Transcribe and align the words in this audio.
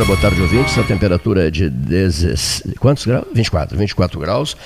Temperatura, 0.00 0.04
boa 0.04 0.18
tarde, 0.18 0.40
ouvintes. 0.40 0.78
A 0.78 0.82
temperatura 0.82 1.48
é 1.48 1.50
de 1.50 1.68
10, 1.68 2.62
quantos 2.78 3.04
graus? 3.04 3.26
24, 3.34 3.76
24 3.76 4.20
graus. 4.20 4.56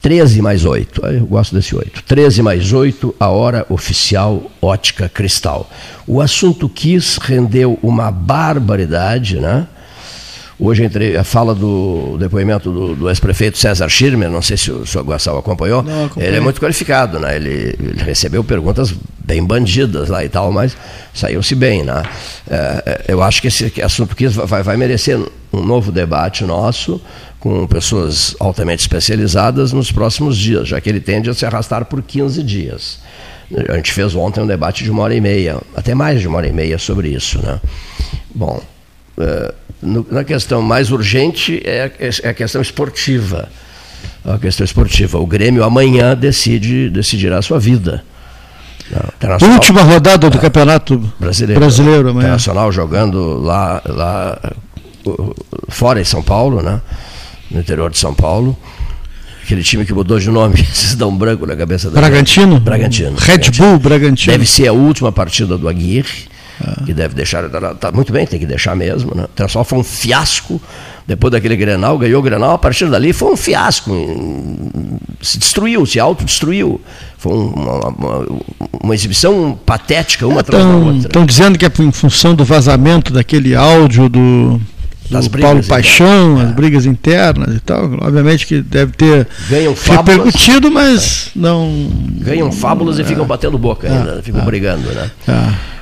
13 0.00 0.42
mais 0.42 0.64
8, 0.64 1.06
eu 1.06 1.26
gosto 1.26 1.54
desse 1.54 1.74
8. 1.74 2.02
13 2.02 2.42
mais 2.42 2.72
8, 2.72 3.14
a 3.18 3.28
hora 3.28 3.66
oficial 3.68 4.50
ótica 4.60 5.08
cristal. 5.08 5.70
O 6.06 6.20
assunto 6.20 6.68
quis 6.68 7.16
rendeu 7.16 7.78
uma 7.82 8.10
barbaridade, 8.10 9.38
né? 9.38 9.66
Hoje 10.58 10.84
entre 10.84 11.16
a 11.16 11.24
fala 11.24 11.54
do 11.54 12.16
depoimento 12.18 12.70
do, 12.70 12.94
do 12.94 13.08
ex-prefeito 13.10 13.58
César 13.58 13.88
Schirmer, 13.88 14.30
não 14.30 14.40
sei 14.40 14.56
se 14.56 14.70
o 14.70 14.86
senhor 14.86 15.04
Guassal 15.04 15.38
acompanhou, 15.38 15.82
não, 15.82 16.10
ele 16.16 16.36
é 16.36 16.40
muito 16.40 16.60
qualificado, 16.60 17.18
né? 17.18 17.36
Ele, 17.36 17.76
ele, 17.78 18.02
recebeu 18.02 18.42
perguntas 18.42 18.94
bem 19.26 19.44
bandidas 19.44 20.08
lá 20.08 20.24
e 20.24 20.28
tal, 20.28 20.52
mas 20.52 20.76
saiu-se 21.12 21.54
bem, 21.54 21.82
né? 21.82 22.02
É, 22.48 22.82
é 23.08 23.12
eu 23.12 23.22
acho 23.22 23.42
que 23.42 23.48
esse 23.48 23.82
assunto 23.82 24.14
que 24.14 24.28
vai, 24.28 24.62
vai 24.62 24.76
merecer 24.76 25.18
um 25.52 25.62
novo 25.62 25.90
debate 25.90 26.44
nosso 26.44 27.00
com 27.40 27.66
pessoas 27.66 28.36
altamente 28.38 28.80
especializadas 28.80 29.72
nos 29.72 29.90
próximos 29.90 30.36
dias, 30.36 30.68
já 30.68 30.80
que 30.80 30.88
ele 30.88 31.00
tende 31.00 31.28
a 31.28 31.34
se 31.34 31.44
arrastar 31.44 31.84
por 31.84 32.02
15 32.02 32.42
dias. 32.42 33.00
A 33.68 33.76
gente 33.76 33.92
fez 33.92 34.14
ontem 34.14 34.40
um 34.40 34.46
debate 34.46 34.82
de 34.82 34.90
uma 34.90 35.02
hora 35.02 35.14
e 35.14 35.20
meia, 35.20 35.58
até 35.74 35.94
mais 35.94 36.20
de 36.20 36.28
uma 36.28 36.38
hora 36.38 36.48
e 36.48 36.52
meia 36.52 36.78
sobre 36.78 37.08
isso, 37.08 37.38
né? 37.40 37.60
Bom, 38.34 38.60
no, 39.80 40.06
na 40.10 40.24
questão 40.24 40.62
mais 40.62 40.90
urgente 40.90 41.62
é, 41.64 41.90
é 42.22 42.28
a 42.28 42.34
questão 42.34 42.60
esportiva. 42.60 43.48
A 44.24 44.38
questão 44.38 44.64
esportiva. 44.64 45.18
O 45.18 45.26
Grêmio 45.26 45.62
amanhã 45.62 46.16
decide, 46.16 46.90
decidirá 46.90 47.38
a 47.38 47.42
sua 47.42 47.58
vida. 47.60 48.04
Última 49.52 49.82
rodada 49.82 50.30
do 50.30 50.38
Campeonato 50.38 50.98
Brasileiro. 51.18 51.60
brasileiro 51.60 52.08
amanhã. 52.10 52.26
Internacional 52.26 52.70
jogando 52.70 53.38
lá, 53.40 53.82
lá 53.86 54.38
fora 55.68 56.00
em 56.00 56.04
São 56.04 56.22
Paulo, 56.22 56.62
né? 56.62 56.80
no 57.50 57.60
interior 57.60 57.90
de 57.90 57.98
São 57.98 58.14
Paulo. 58.14 58.56
Aquele 59.42 59.62
time 59.62 59.84
que 59.84 59.92
mudou 59.92 60.18
de 60.18 60.30
nome, 60.30 60.56
vocês 60.66 60.94
dão 60.94 61.10
um 61.10 61.16
branco 61.16 61.46
na 61.46 61.56
cabeça 61.56 61.90
da 61.90 62.00
Bragantino? 62.00 62.60
Bragantino. 62.60 63.16
Red 63.16 63.38
Bragantino. 63.38 63.66
Bull 63.68 63.78
Bragantino. 63.78 64.32
Deve 64.32 64.46
ser 64.46 64.68
a 64.68 64.72
última 64.72 65.12
partida 65.12 65.56
do 65.56 65.68
Aguirre 65.68 66.28
que 66.84 66.94
deve 66.94 67.14
deixar. 67.14 67.48
Tá, 67.48 67.74
tá, 67.74 67.92
muito 67.92 68.12
bem, 68.12 68.26
tem 68.26 68.38
que 68.38 68.46
deixar 68.46 68.74
mesmo. 68.74 69.14
Né? 69.14 69.22
O 69.22 69.26
Internacional 69.26 69.64
foi 69.64 69.78
um 69.78 69.84
fiasco 69.84 70.60
depois 71.06 71.30
daquele 71.30 71.56
Grenal, 71.56 71.96
ganhou 71.98 72.20
o 72.20 72.22
Grenal, 72.22 72.52
a 72.52 72.58
partir 72.58 72.88
dali 72.90 73.12
foi 73.12 73.32
um 73.32 73.36
fiasco. 73.36 73.92
Se 75.22 75.38
destruiu, 75.38 75.86
se 75.86 76.00
autodestruiu. 76.00 76.80
Foi 77.16 77.32
uma, 77.32 77.88
uma, 77.88 78.26
uma 78.82 78.94
exibição 78.94 79.58
patética, 79.64 80.26
uma 80.26 80.38
é, 80.38 80.40
atrás 80.40 80.64
da 80.64 80.70
outra. 80.70 80.98
Estão 80.98 81.24
dizendo 81.24 81.58
que 81.58 81.64
é 81.64 81.70
em 81.78 81.92
função 81.92 82.34
do 82.34 82.44
vazamento 82.44 83.12
daquele 83.12 83.54
áudio 83.54 84.08
do 84.08 84.60
das 85.08 85.28
Paulo 85.28 85.62
Paixão, 85.62 86.40
as 86.40 86.50
é. 86.50 86.52
brigas 86.52 86.86
internas 86.86 87.54
e 87.54 87.60
tal. 87.60 87.84
Obviamente 88.00 88.44
que 88.44 88.60
deve 88.60 88.92
ter 88.92 89.28
Ganham 89.48 89.74
repercutido, 89.74 90.70
mas 90.70 91.28
é. 91.28 91.38
não. 91.38 91.88
Ganham 92.18 92.50
fábulas 92.50 92.98
é. 92.98 93.02
e 93.02 93.04
ficam 93.04 93.24
batendo 93.24 93.56
boca 93.56 93.88
ainda, 93.88 94.18
é. 94.18 94.22
ficam 94.22 94.44
brigando, 94.44 94.88
né? 94.92 95.10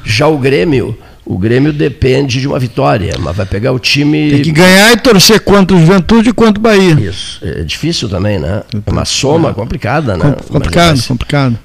Já 0.05 0.27
o 0.27 0.37
Grêmio, 0.37 0.99
o 1.27 1.39
Grêmio 1.39 1.73
depende 1.73 2.41
de 2.41 2.47
uma 2.47 2.59
vitória, 2.59 3.15
mas 3.19 3.35
vai 3.35 3.47
pegar 3.47 3.73
o 3.73 3.79
time. 3.79 4.31
Tem 4.31 4.43
que 4.43 4.53
ganhar 4.53 4.93
e 4.93 4.97
torcer 4.99 5.41
quanto 5.41 5.79
Juventude 5.79 6.33
quanto 6.35 6.61
Bahia. 6.61 6.95
Isso. 7.01 7.41
É 7.43 7.63
difícil 7.63 8.09
também, 8.09 8.39
né? 8.39 8.63
É 8.87 8.91
uma 8.91 9.07
soma 9.07 9.51
é. 9.51 9.53
complicada, 9.55 10.17
né? 10.17 10.37
Complicado, 10.47 11.03
complicado. 11.03 11.59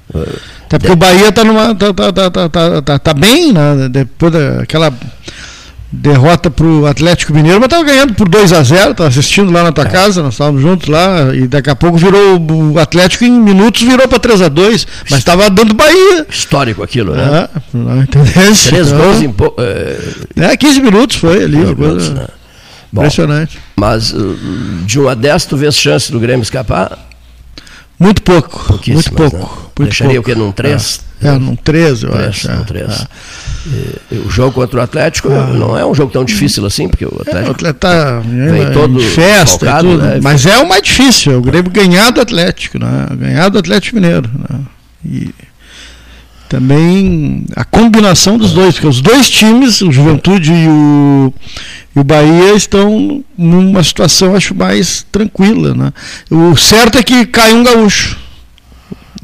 Até 0.64 0.78
porque 0.78 0.86
de... 0.86 0.92
o 0.92 0.96
Bahia 0.96 1.28
está 1.28 1.44
numa. 1.44 1.74
Tá, 1.74 1.92
tá, 1.92 2.12
tá, 2.12 2.30
tá, 2.30 2.48
tá, 2.48 2.82
tá, 2.82 2.98
tá 2.98 3.14
bem, 3.14 3.52
né? 3.52 3.88
Depois 3.90 4.32
daquela 4.32 4.92
derrota 5.92 6.50
para 6.50 6.66
o 6.66 6.86
Atlético 6.86 7.34
Mineiro, 7.34 7.58
mas 7.58 7.66
estava 7.66 7.82
ganhando 7.82 8.14
por 8.14 8.28
2 8.28 8.52
a 8.52 8.62
0 8.62 8.92
estava 8.92 9.08
assistindo 9.08 9.50
lá 9.50 9.64
na 9.64 9.72
tua 9.72 9.84
é. 9.84 9.88
casa, 9.88 10.22
nós 10.22 10.34
estávamos 10.34 10.62
juntos 10.62 10.88
lá, 10.88 11.34
e 11.34 11.48
daqui 11.48 11.68
a 11.68 11.74
pouco 11.74 11.98
virou 11.98 12.38
o 12.38 12.78
Atlético 12.78 13.24
em 13.24 13.40
minutos 13.40 13.82
virou 13.82 14.06
para 14.06 14.18
3 14.18 14.42
a 14.42 14.48
2 14.48 14.86
mas 15.10 15.18
estava 15.18 15.50
dando 15.50 15.74
Bahia. 15.74 16.26
Histórico 16.28 16.82
aquilo, 16.82 17.14
né? 17.14 17.48
É, 17.54 17.60
não. 17.76 18.06
Três 18.06 18.68
então, 18.68 18.98
gols 18.98 19.22
em. 19.22 19.34
É... 20.38 20.52
é, 20.52 20.56
15 20.56 20.80
minutos 20.80 21.16
foi 21.16 21.44
ali, 21.44 21.74
coisa 21.74 22.14
né? 22.14 22.26
Bom, 22.92 23.02
impressionante. 23.02 23.58
Mas 23.76 24.12
uh, 24.12 24.36
de 24.84 24.98
uma 24.98 25.14
dez 25.14 25.44
tu 25.44 25.56
vês 25.56 25.76
chance 25.76 26.10
do 26.10 26.18
Grêmio 26.18 26.42
escapar? 26.42 27.09
Muito 28.00 28.22
pouco. 28.22 28.80
Muito 28.88 29.12
pouco. 29.12 29.36
Né? 29.36 29.42
Muito 29.42 29.82
Deixaria 29.82 30.14
pouco. 30.14 30.30
o 30.30 30.34
que 30.34 30.40
num 30.40 30.52
3? 30.52 31.00
É, 31.22 31.28
é 31.28 31.38
num 31.38 31.54
13, 31.54 32.06
eu 32.06 32.12
três, 32.12 32.28
acho. 32.28 32.50
Num 32.50 32.64
3. 32.64 32.90
É. 32.90 33.06
E, 34.14 34.18
o 34.20 34.30
jogo 34.30 34.52
contra 34.52 34.80
o 34.80 34.82
Atlético 34.82 35.28
ah. 35.30 35.48
não 35.48 35.76
é 35.76 35.84
um 35.84 35.94
jogo 35.94 36.10
tão 36.10 36.24
difícil 36.24 36.64
assim, 36.64 36.88
porque 36.88 37.04
o 37.04 37.14
Atlético. 37.20 37.36
É, 37.36 37.48
o 37.48 37.50
Atlético 37.50 37.80
tá 37.80 38.20
vem 38.20 38.72
todo 38.72 39.00
festa, 39.00 39.66
focado, 39.66 39.88
tudo, 39.90 40.02
né? 40.02 40.18
mas 40.22 40.46
é 40.46 40.56
o 40.58 40.66
mais 40.66 40.82
difícil, 40.82 41.34
é 41.34 41.36
o 41.36 41.42
Grêmio 41.42 41.70
ganhar 41.70 42.10
do 42.10 42.22
Atlético, 42.22 42.78
né? 42.78 43.06
ganhar 43.18 43.50
do 43.50 43.58
Atlético 43.58 43.96
Mineiro. 43.96 44.30
Né? 44.48 44.60
E 45.04 45.34
também 46.50 47.46
a 47.54 47.64
combinação 47.64 48.36
dos 48.36 48.52
dois, 48.52 48.74
porque 48.74 48.88
os 48.88 49.00
dois 49.00 49.30
times, 49.30 49.80
o 49.82 49.92
Juventude 49.92 50.52
e 50.52 50.66
o, 50.66 51.32
e 51.94 52.00
o 52.00 52.02
Bahia, 52.02 52.54
estão 52.54 53.24
numa 53.38 53.84
situação, 53.84 54.34
acho, 54.34 54.52
mais 54.52 55.06
tranquila. 55.12 55.74
Né? 55.74 55.92
O 56.28 56.56
certo 56.56 56.98
é 56.98 57.04
que 57.04 57.24
cai 57.24 57.54
um 57.54 57.62
gaúcho. 57.62 58.18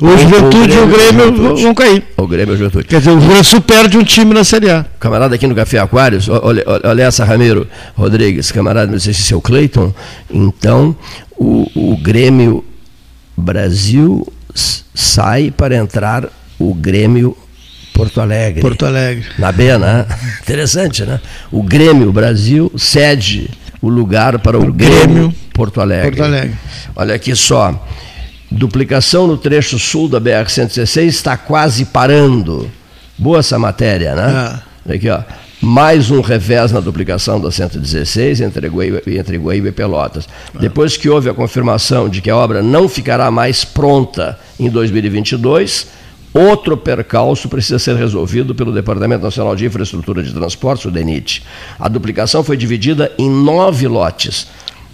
O, 0.00 0.06
o 0.06 0.16
Juventude 0.16 0.72
e 0.72 0.78
o 0.78 0.86
Grêmio 0.86 1.56
vão 1.56 1.74
cair. 1.74 2.04
O 2.16 2.28
Grêmio 2.28 2.52
e 2.52 2.54
o 2.54 2.58
Juventude. 2.58 2.86
Quer 2.86 3.00
dizer, 3.00 3.10
o 3.10 3.18
Rio 3.18 3.60
perde 3.60 3.98
um 3.98 4.04
time 4.04 4.32
na 4.32 4.44
Série 4.44 4.70
A. 4.70 4.86
Camarada 5.00 5.34
aqui 5.34 5.48
no 5.48 5.54
Café 5.56 5.80
Aquários, 5.80 6.28
olha, 6.28 6.62
olha 6.84 7.02
essa, 7.02 7.24
Ramiro 7.24 7.66
Rodrigues, 7.96 8.52
camarada, 8.52 8.92
não 8.92 9.00
sei 9.00 9.12
se 9.12 9.22
é 9.22 9.24
seu 9.24 9.40
Cleiton. 9.40 9.92
Então, 10.30 10.94
o, 11.36 11.68
o 11.74 11.96
Grêmio 11.96 12.64
Brasil 13.36 14.24
sai 14.94 15.50
para 15.50 15.74
entrar 15.74 16.28
o 16.58 16.74
Grêmio 16.74 17.36
Porto 17.92 18.20
Alegre. 18.20 18.60
Porto 18.60 18.84
Alegre. 18.84 19.24
Na 19.38 19.50
B, 19.50 19.76
né? 19.78 20.06
Interessante, 20.42 21.04
né? 21.04 21.18
O 21.50 21.62
Grêmio 21.62 22.12
Brasil 22.12 22.70
cede 22.76 23.48
o 23.80 23.88
lugar 23.88 24.38
para 24.38 24.58
o, 24.58 24.68
o 24.68 24.72
Grêmio, 24.72 24.98
Grêmio 24.98 25.34
Porto 25.54 25.80
Alegre. 25.80 26.10
Porto 26.10 26.24
Alegre. 26.24 26.54
Olha 26.94 27.14
aqui 27.14 27.34
só. 27.34 27.86
Duplicação 28.50 29.26
no 29.26 29.36
trecho 29.36 29.78
sul 29.78 30.08
da 30.08 30.20
BR-116 30.20 31.06
está 31.06 31.36
quase 31.36 31.86
parando. 31.86 32.70
Boa 33.18 33.38
essa 33.38 33.58
matéria, 33.58 34.14
né? 34.14 34.60
É. 34.88 34.94
Aqui, 34.94 35.08
ó. 35.08 35.20
Mais 35.60 36.10
um 36.10 36.20
revés 36.20 36.70
na 36.70 36.80
duplicação 36.80 37.40
da 37.40 37.50
116 37.50 38.42
entre 38.42 38.68
Guaíba, 38.68 39.00
entre 39.06 39.38
Guaíba 39.38 39.68
e 39.68 39.72
Pelotas. 39.72 40.28
É. 40.54 40.58
Depois 40.58 40.98
que 40.98 41.08
houve 41.08 41.30
a 41.30 41.34
confirmação 41.34 42.10
de 42.10 42.20
que 42.20 42.28
a 42.28 42.36
obra 42.36 42.62
não 42.62 42.88
ficará 42.88 43.30
mais 43.30 43.64
pronta 43.64 44.38
em 44.60 44.68
2022, 44.68 45.86
outro 46.36 46.76
percalço 46.76 47.48
precisa 47.48 47.78
ser 47.78 47.96
resolvido 47.96 48.54
pelo 48.54 48.72
Departamento 48.72 49.24
Nacional 49.24 49.56
de 49.56 49.66
Infraestrutura 49.66 50.22
de 50.22 50.32
Transportes, 50.32 50.84
o 50.84 50.90
DENIT. 50.90 51.42
A 51.78 51.88
duplicação 51.88 52.44
foi 52.44 52.56
dividida 52.56 53.12
em 53.18 53.30
nove 53.30 53.86
lotes. 53.88 54.48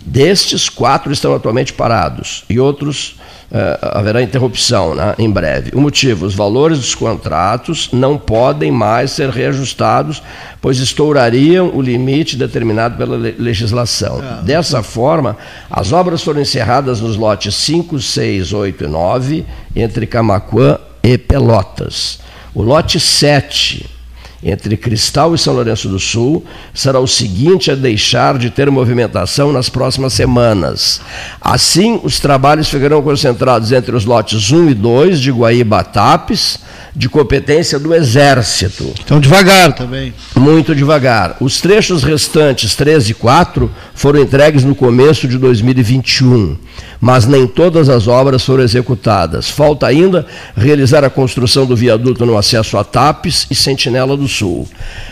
Destes, 0.05 0.69
quatro 0.69 1.13
estão 1.13 1.33
atualmente 1.35 1.73
parados 1.73 2.45
e 2.51 2.59
outros 2.59 3.17
uh, 3.53 3.79
haverá 3.81 4.21
interrupção 4.21 4.97
né, 4.97 5.15
em 5.17 5.31
breve. 5.31 5.71
O 5.75 5.81
motivo: 5.81 6.27
os 6.27 6.35
valores 6.35 6.79
dos 6.79 6.95
contratos 6.95 7.89
não 7.93 8.19
podem 8.19 8.73
mais 8.73 9.13
ser 9.13 9.31
reajustados, 9.31 10.21
pois 10.61 10.79
estourariam 10.79 11.71
o 11.73 11.81
limite 11.81 12.37
determinado 12.37 12.97
pela 12.97 13.17
legislação. 13.17 14.21
É. 14.21 14.43
Dessa 14.43 14.83
forma, 14.83 15.37
as 15.71 15.93
obras 15.93 16.23
foram 16.23 16.41
encerradas 16.41 17.01
nos 17.01 17.17
lotes 17.17 17.55
5, 17.55 18.01
6, 18.01 18.53
8 18.53 18.85
e 18.85 18.89
9, 18.89 19.47
entre 19.77 20.05
Camacuã 20.05 20.79
e 21.03 21.19
Pelotas. 21.19 22.21
O 22.55 22.63
lote 22.63 23.01
7 23.01 23.87
entre 24.43 24.77
Cristal 24.77 25.35
e 25.35 25.39
São 25.39 25.55
Lourenço 25.55 25.89
do 25.89 26.01
Sul 26.01 26.45
será 26.75 26.99
o 26.99 27.07
seguinte 27.07 27.71
a 27.71 27.77
deixar 27.77 28.37
de 28.37 28.51
ter 28.51 28.71
movimentação 28.71 29.53
nas 29.53 29.69
próximas 29.69 30.13
semanas. 30.13 31.01
Assim, 31.41 32.01
os 32.03 32.19
trabalhos 32.19 32.69
ficarão 32.69 33.01
concentrados 33.03 33.71
entre 33.71 33.95
os 33.95 34.05
lotes 34.05 34.51
1 34.51 34.71
e 34.71 34.75
2 34.75 35.21
de 35.21 35.31
Guaíba 35.31 35.85
Tapes, 35.85 36.59
de 36.95 37.09
competência 37.09 37.79
do 37.79 37.95
Exército. 37.95 38.93
Então, 39.03 39.21
devagar 39.21 39.73
também. 39.73 40.13
Muito 40.37 40.75
devagar. 40.75 41.37
Os 41.41 41.61
trechos 41.61 42.03
restantes, 42.03 42.75
3 42.75 43.11
e 43.11 43.15
4, 43.15 43.71
foram 43.95 44.21
entregues 44.21 44.65
no 44.65 44.75
começo 44.75 45.29
de 45.29 45.39
2021 45.39 46.59
mas 47.01 47.27
nem 47.27 47.47
todas 47.47 47.89
as 47.89 48.09
obras 48.09 48.45
foram 48.45 48.63
executadas. 48.63 49.51
Falta 49.51 49.87
ainda 49.87 50.27
realizar 50.57 51.05
a 51.05 51.11
construção 51.11 51.67
do 51.67 51.77
viaduto 51.77 52.25
no 52.25 52.39
acesso 52.39 52.79
a 52.79 52.85
Tapes 52.85 53.47
e 53.51 53.55
Sentinela 53.55 54.17
do 54.17 54.29
Sul. 54.29 54.69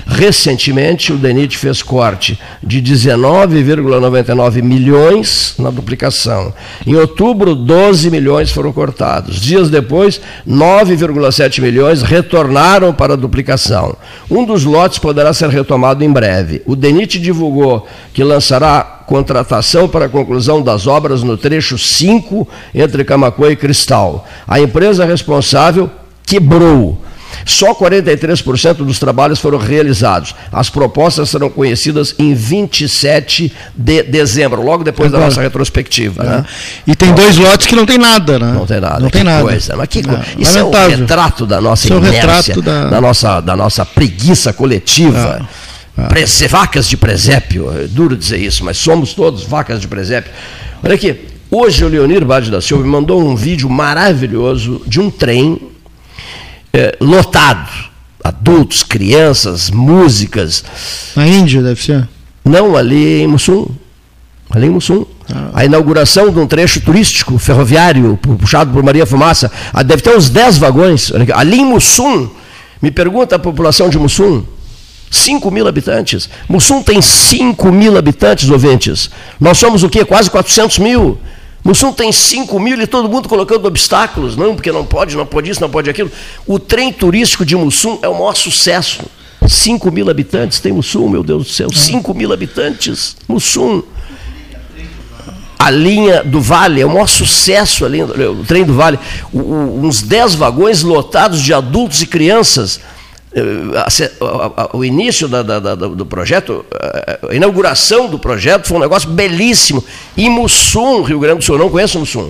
Recentemente, 0.07 1.13
o 1.13 1.17
DENIT 1.17 1.59
fez 1.59 1.83
corte 1.83 2.39
de 2.63 2.81
19,99 2.81 4.63
milhões 4.63 5.55
na 5.59 5.71
duplicação. 5.71 6.55
Em 6.87 6.95
outubro, 6.95 7.55
12 7.55 8.11
milhões 8.11 8.51
foram 8.51 8.73
cortados. 8.73 9.41
Dias 9.41 9.69
depois, 9.69 10.21
9,7 10.47 11.51
7 11.51 11.61
milhões 11.61 12.03
retornaram 12.03 12.93
para 12.93 13.15
a 13.15 13.17
duplicação. 13.17 13.97
Um 14.31 14.45
dos 14.45 14.65
lotes 14.65 14.99
poderá 14.99 15.33
ser 15.33 15.49
retomado 15.49 16.05
em 16.05 16.13
breve. 16.13 16.63
O 16.65 16.77
DENIT 16.77 17.19
divulgou 17.19 17.87
que 18.15 18.23
lançará 18.23 19.00
contratação 19.11 19.89
para 19.89 20.05
a 20.05 20.09
conclusão 20.09 20.63
das 20.63 20.87
obras 20.87 21.25
no 21.25 21.37
trecho 21.37 21.77
5 21.77 22.47
entre 22.73 23.03
Camacuã 23.03 23.51
e 23.51 23.57
Cristal. 23.57 24.25
A 24.47 24.61
empresa 24.61 25.05
responsável 25.05 25.91
quebrou 26.25 26.97
só 27.45 27.75
43% 27.75 28.75
dos 28.85 29.01
trabalhos 29.01 29.41
foram 29.41 29.59
realizados. 29.59 30.35
As 30.53 30.71
propostas 30.71 31.31
serão 31.31 31.51
conhecidas 31.51 32.15
em 32.21 32.35
27 32.35 33.53
de 33.75 34.03
dezembro, 34.05 34.63
logo 34.63 34.85
depois 34.85 35.09
Agora, 35.09 35.23
da 35.23 35.29
nossa 35.29 35.43
retrospectiva. 35.43 36.23
É. 36.23 36.27
Né? 36.27 36.45
E 36.87 36.95
tem 36.95 37.13
dois 37.13 37.37
lotes 37.37 37.67
que 37.67 37.75
não 37.75 37.87
tem 37.87 37.99
nada, 37.99 38.39
né? 38.39 38.53
Não 38.53 38.67
tem 38.67 38.81
nada. 38.81 39.01
Não 39.01 39.11
tem 39.11 39.25
nada. 39.25 39.43
Coisa. 39.43 39.77
Mas 39.77 39.89
que 39.89 39.99
é, 39.99 40.03
Isso 40.39 40.57
é 40.57 40.65
um 40.65 40.71
retrato 40.71 41.47
da 41.47 41.61
nossa 41.61 41.87
Isso 41.89 41.97
inércia, 41.97 42.21
retrato 42.21 42.63
da... 42.63 42.91
da... 42.91 43.01
nossa, 43.01 43.41
da 43.41 43.57
nossa 43.57 43.85
preguiça 43.85 44.53
coletiva. 44.53 45.41
É. 45.43 45.70
É. 45.97 46.47
Vacas 46.49 46.89
de 46.89 46.97
presépio, 46.97 47.71
é 47.73 47.87
duro 47.87 48.17
dizer 48.17 48.39
isso, 48.39 48.65
mas 48.65 48.77
somos 48.79 49.15
todos 49.15 49.45
vacas 49.45 49.81
de 49.81 49.89
presépio. 49.89 50.33
Olha 50.83 50.95
aqui, 50.95 51.27
hoje 51.51 51.85
o 51.85 51.89
Leonir 51.89 52.25
Bade 52.25 52.51
da 52.51 52.61
Silva 52.61 52.83
me 52.83 52.91
mandou 52.91 53.23
um 53.23 53.37
vídeo 53.37 53.69
maravilhoso 53.69 54.83
de 54.87 55.01
um 55.01 55.11
trem 55.11 55.61
é, 56.73 56.97
lotado. 57.01 57.91
Adultos, 58.23 58.83
crianças, 58.83 59.71
músicas. 59.71 60.63
Na 61.17 61.27
Índia, 61.27 61.63
deve 61.63 61.83
ser? 61.83 62.07
Não, 62.45 62.77
ali 62.77 63.23
em 63.23 63.27
Mussum. 63.27 63.67
Ali 64.51 64.67
em 64.67 64.71
Mussum. 64.71 65.07
Ah. 65.33 65.51
A 65.55 65.65
inauguração 65.65 66.31
de 66.31 66.39
um 66.39 66.47
trecho 66.47 66.81
turístico 66.81 67.39
ferroviário 67.39 68.19
puxado 68.39 68.73
por 68.73 68.83
Maria 68.83 69.07
Fumaça. 69.07 69.51
Ah, 69.73 69.83
deve 69.83 70.03
ter 70.03 70.15
uns 70.15 70.29
10 70.29 70.59
vagões. 70.59 71.13
Ali 71.35 71.61
em 71.61 71.65
Mussum. 71.65 72.29
Me 72.83 72.91
pergunta 72.91 73.37
a 73.37 73.39
população 73.39 73.89
de 73.89 73.99
Mussum. 73.99 74.45
5 75.11 75.51
mil 75.51 75.67
habitantes. 75.67 76.31
Mussum 76.49 76.83
tem 76.83 77.03
5 77.03 77.73
mil 77.73 77.99
habitantes, 77.99 78.49
ouvintes. 78.49 79.11
Nós 79.41 79.59
somos 79.59 79.83
o 79.83 79.89
quê? 79.89 80.05
Quase 80.05 80.31
400 80.31 80.79
mil. 80.79 81.19
Mussum 81.63 81.93
tem 81.93 82.11
5 82.11 82.59
mil 82.59 82.81
e 82.81 82.87
todo 82.87 83.09
mundo 83.09 83.29
colocando 83.29 83.67
obstáculos, 83.67 84.37
não, 84.37 84.55
porque 84.55 84.73
não 84.73 84.85
pode, 84.85 85.17
não 85.17 85.27
pode 85.27 85.51
isso, 85.51 85.61
não 85.61 85.69
pode 85.69 85.91
aquilo. 85.91 86.11
O 86.47 86.59
trem 86.59 86.93
turístico 86.93 87.45
de 87.45 87.55
Mussum 87.57 87.99
é 88.03 88.09
o 88.09 88.15
maior 88.15 88.35
sucesso. 88.35 89.03
5 89.47 89.91
mil 89.91 90.09
habitantes 90.09 90.61
tem 90.61 90.73
Mussum, 90.73 91.09
meu 91.09 91.23
Deus 91.23 91.47
do 91.47 91.53
céu, 91.53 91.73
5 91.73 92.15
mil 92.15 92.33
habitantes, 92.33 93.17
Mussum. 93.27 93.83
A 95.59 95.71
linha 95.71 96.25
do 96.25 96.41
Vale 96.41 96.81
é 96.81 96.87
o 96.87 96.89
maior 96.89 97.07
sucesso, 97.07 97.85
a 97.85 97.89
linha, 97.89 98.07
o 98.07 98.45
trem 98.47 98.65
do 98.65 98.73
Vale. 98.73 98.99
O, 99.31 99.39
o, 99.39 99.87
uns 99.87 100.01
10 100.01 100.35
vagões 100.37 100.83
lotados 100.83 101.43
de 101.43 101.53
adultos 101.53 102.01
e 102.01 102.07
crianças 102.07 102.81
o 104.73 104.85
início 104.85 105.29
da, 105.29 105.43
da, 105.43 105.59
da, 105.61 105.75
do 105.75 106.05
projeto, 106.05 106.65
eh, 106.73 107.19
a 107.31 107.35
inauguração 107.35 108.09
do 108.09 108.19
projeto 108.19 108.67
foi 108.67 108.77
um 108.77 108.81
negócio 108.81 109.09
belíssimo. 109.09 109.85
Em 110.17 110.29
Mussum, 110.29 111.03
Rio 111.03 111.21
Grande 111.21 111.39
do 111.39 111.45
Sul, 111.45 111.57
não 111.57 111.71
conheço 111.71 111.99
Mussum. 111.99 112.29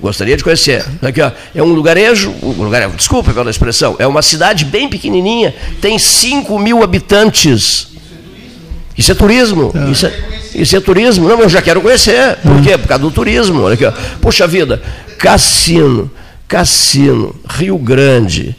Gostaria 0.00 0.36
de 0.36 0.42
conhecer. 0.42 0.84
Aqui, 1.00 1.20
ó, 1.20 1.30
é 1.54 1.62
um 1.62 1.72
lugarejo, 1.72 2.34
um 2.42 2.64
lugar, 2.64 2.90
desculpa 2.90 3.32
pela 3.32 3.50
expressão, 3.50 3.94
é 4.00 4.06
uma 4.06 4.20
cidade 4.20 4.64
bem 4.64 4.88
pequenininha, 4.88 5.54
tem 5.80 5.96
5 5.96 6.58
mil 6.58 6.82
habitantes. 6.82 7.88
Isso 8.98 9.12
é 9.12 9.14
turismo. 9.14 9.72
É. 9.74 9.90
Isso, 9.90 10.06
é, 10.06 10.12
isso 10.56 10.76
é 10.76 10.80
turismo. 10.80 11.28
Não, 11.28 11.40
eu 11.40 11.48
já 11.48 11.62
quero 11.62 11.80
conhecer. 11.80 12.36
Por 12.42 12.60
quê? 12.62 12.76
Por 12.76 12.88
causa 12.88 13.02
do 13.02 13.10
turismo. 13.12 13.62
Olha 13.62 13.74
aqui, 13.74 13.84
ó. 13.84 13.92
Puxa 14.20 14.46
vida, 14.46 14.82
Cassino, 15.18 16.10
Cassino, 16.48 17.34
Rio 17.48 17.78
Grande, 17.78 18.56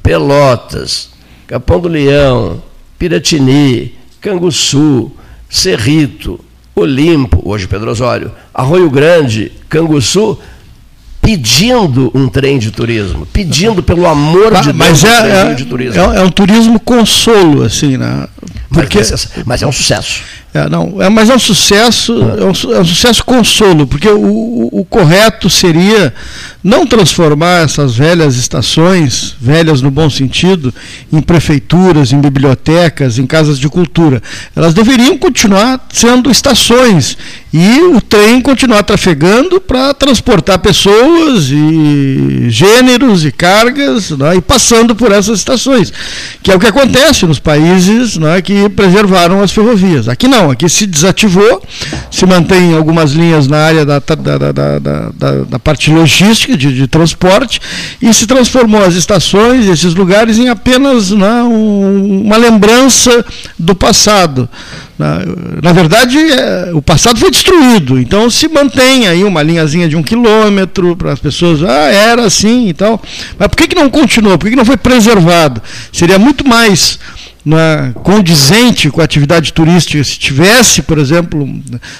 Pelotas, 0.00 1.10
Capão 1.46 1.80
do 1.80 1.88
Leão, 1.88 2.62
Piratini, 2.98 3.94
Canguçu, 4.20 5.12
Cerrito, 5.48 6.40
Olimpo, 6.74 7.40
hoje 7.44 7.68
Pedro 7.68 7.90
Osório, 7.90 8.32
Arroio 8.52 8.90
Grande, 8.90 9.52
Canguçu, 9.68 10.38
pedindo 11.20 12.10
um 12.14 12.28
trem 12.28 12.58
de 12.58 12.70
turismo, 12.70 13.26
pedindo 13.26 13.82
pelo 13.82 14.06
amor 14.06 14.54
de 14.56 14.72
Deus 14.72 14.76
mas 14.76 15.04
é, 15.04 15.08
um 15.08 15.22
trem 15.22 15.32
é, 15.32 15.54
de 15.54 15.64
turismo. 15.64 16.00
É, 16.00 16.16
é, 16.18 16.22
um 16.22 16.30
turismo 16.30 16.80
consolo, 16.80 17.62
assim, 17.62 17.96
né? 17.96 18.26
Porque, 18.70 18.98
mas, 18.98 19.10
mas, 19.10 19.30
mas 19.46 19.62
é 19.62 19.66
um 19.66 19.72
sucesso. 19.72 20.22
É, 20.52 20.68
não, 20.68 21.02
é, 21.02 21.08
mas 21.08 21.30
é 21.30 21.34
um 21.34 21.38
sucesso, 21.38 22.12
é 22.12 22.44
um, 22.44 22.74
é 22.74 22.80
um 22.80 22.84
sucesso 22.84 23.24
consolo, 23.24 23.86
porque 23.86 24.08
o, 24.08 24.20
o, 24.20 24.80
o, 24.80 24.84
correto 24.84 25.48
seria 25.48 26.12
não 26.64 26.86
transformar 26.86 27.62
essas 27.62 27.94
velhas 27.94 28.36
estações, 28.36 29.36
velhas 29.38 29.82
no 29.82 29.90
bom 29.90 30.08
sentido, 30.08 30.72
em 31.12 31.20
prefeituras, 31.20 32.10
em 32.10 32.18
bibliotecas, 32.18 33.18
em 33.18 33.26
casas 33.26 33.58
de 33.58 33.68
cultura. 33.68 34.22
Elas 34.56 34.72
deveriam 34.72 35.18
continuar 35.18 35.86
sendo 35.92 36.30
estações 36.30 37.18
e 37.52 37.80
o 37.82 38.00
trem 38.00 38.40
continuar 38.40 38.82
trafegando 38.82 39.60
para 39.60 39.92
transportar 39.92 40.58
pessoas 40.58 41.50
e 41.50 42.46
gêneros 42.48 43.24
e 43.26 43.30
cargas 43.30 44.10
né, 44.10 44.36
e 44.36 44.40
passando 44.40 44.96
por 44.96 45.12
essas 45.12 45.40
estações, 45.40 45.92
que 46.42 46.50
é 46.50 46.56
o 46.56 46.58
que 46.58 46.66
acontece 46.66 47.26
nos 47.26 47.38
países 47.38 48.16
né, 48.16 48.40
que 48.40 48.70
preservaram 48.70 49.42
as 49.42 49.52
ferrovias. 49.52 50.08
Aqui 50.08 50.26
não 50.26 50.50
aqui 50.50 50.68
se 50.68 50.86
desativou, 50.86 51.62
se 52.10 52.24
mantém 52.24 52.74
algumas 52.74 53.12
linhas 53.12 53.46
na 53.46 53.58
área 53.58 53.84
da, 53.84 53.98
da, 53.98 54.38
da, 54.38 54.78
da, 54.78 55.44
da 55.48 55.58
parte 55.58 55.90
logística, 55.90 56.53
de, 56.56 56.74
de, 56.74 56.86
transporte, 56.86 57.60
e 58.00 58.12
se 58.12 58.26
transformou 58.26 58.82
as 58.82 58.94
estações, 58.94 59.66
esses 59.66 59.94
lugares, 59.94 60.38
em 60.38 60.48
apenas 60.48 61.10
né, 61.10 61.42
um, 61.42 62.22
uma 62.24 62.36
lembrança 62.36 63.24
do 63.58 63.74
passado. 63.74 64.48
Na, 64.98 65.18
na 65.60 65.72
verdade, 65.72 66.16
é, 66.18 66.70
o 66.72 66.80
passado 66.80 67.18
foi 67.18 67.30
destruído, 67.30 67.98
então 67.98 68.30
se 68.30 68.46
mantém 68.46 69.08
aí 69.08 69.24
uma 69.24 69.42
linhazinha 69.42 69.88
de 69.88 69.96
um 69.96 70.02
quilômetro 70.02 70.96
para 70.96 71.12
as 71.12 71.18
pessoas, 71.18 71.64
ah, 71.64 71.90
era 71.90 72.24
assim 72.24 72.68
e 72.68 72.74
tal. 72.74 73.02
Mas 73.36 73.48
por 73.48 73.56
que, 73.56 73.68
que 73.68 73.74
não 73.74 73.90
continuou? 73.90 74.38
Por 74.38 74.44
que, 74.44 74.50
que 74.50 74.56
não 74.56 74.64
foi 74.64 74.76
preservado? 74.76 75.60
Seria 75.92 76.18
muito 76.18 76.46
mais 76.46 76.98
é, 77.52 77.92
condizente 78.02 78.90
com 78.90 79.02
a 79.02 79.04
atividade 79.04 79.52
turística, 79.52 80.02
se 80.02 80.18
tivesse, 80.18 80.80
por 80.80 80.96
exemplo, 80.98 81.46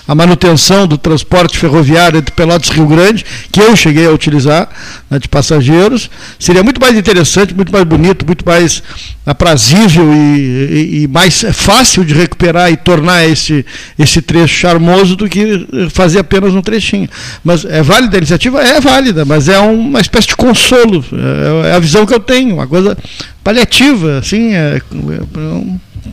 a 0.09 0.15
manutenção 0.15 0.87
do 0.87 0.97
transporte 0.97 1.59
ferroviário 1.59 2.19
entre 2.19 2.35
Pelotas 2.35 2.71
e 2.71 2.73
Rio 2.73 2.87
Grande, 2.87 3.27
que 3.53 3.61
eu 3.61 3.77
cheguei 3.77 4.07
a 4.07 4.11
utilizar, 4.11 4.69
né, 5.11 5.19
de 5.19 5.29
passageiros, 5.29 6.09
seria 6.39 6.63
muito 6.63 6.81
mais 6.81 6.97
interessante, 6.97 7.55
muito 7.55 7.71
mais 7.71 7.85
bonito, 7.85 8.25
muito 8.25 8.45
mais 8.47 8.83
aprazível 9.27 10.05
e, 10.13 10.39
e, 10.39 11.03
e, 11.03 11.09
mais 11.09 11.45
fácil 11.53 12.05
de 12.05 12.13
recuperar 12.13 12.71
e 12.71 12.77
tornar 12.77 13.27
esse, 13.27 13.65
esse 13.99 14.21
trecho 14.21 14.55
charmoso 14.55 15.17
do 15.17 15.29
que 15.29 15.67
fazer 15.91 16.19
apenas 16.21 16.55
um 16.55 16.61
trechinho. 16.61 17.09
Mas 17.43 17.65
é 17.65 17.83
válida 17.83 18.17
a 18.17 18.19
iniciativa? 18.19 18.63
É 18.63 18.81
válida, 18.81 19.25
mas 19.25 19.49
é 19.49 19.59
uma 19.59 20.01
espécie 20.01 20.29
de 20.29 20.37
consolo, 20.37 21.05
é, 21.13 21.69
é 21.71 21.73
a 21.75 21.79
visão 21.79 22.07
que 22.07 22.15
eu 22.15 22.21
tenho, 22.21 22.55
uma 22.55 22.67
coisa 22.67 22.97
paliativa, 23.45 24.19
assim. 24.19 24.55
É, 24.55 24.81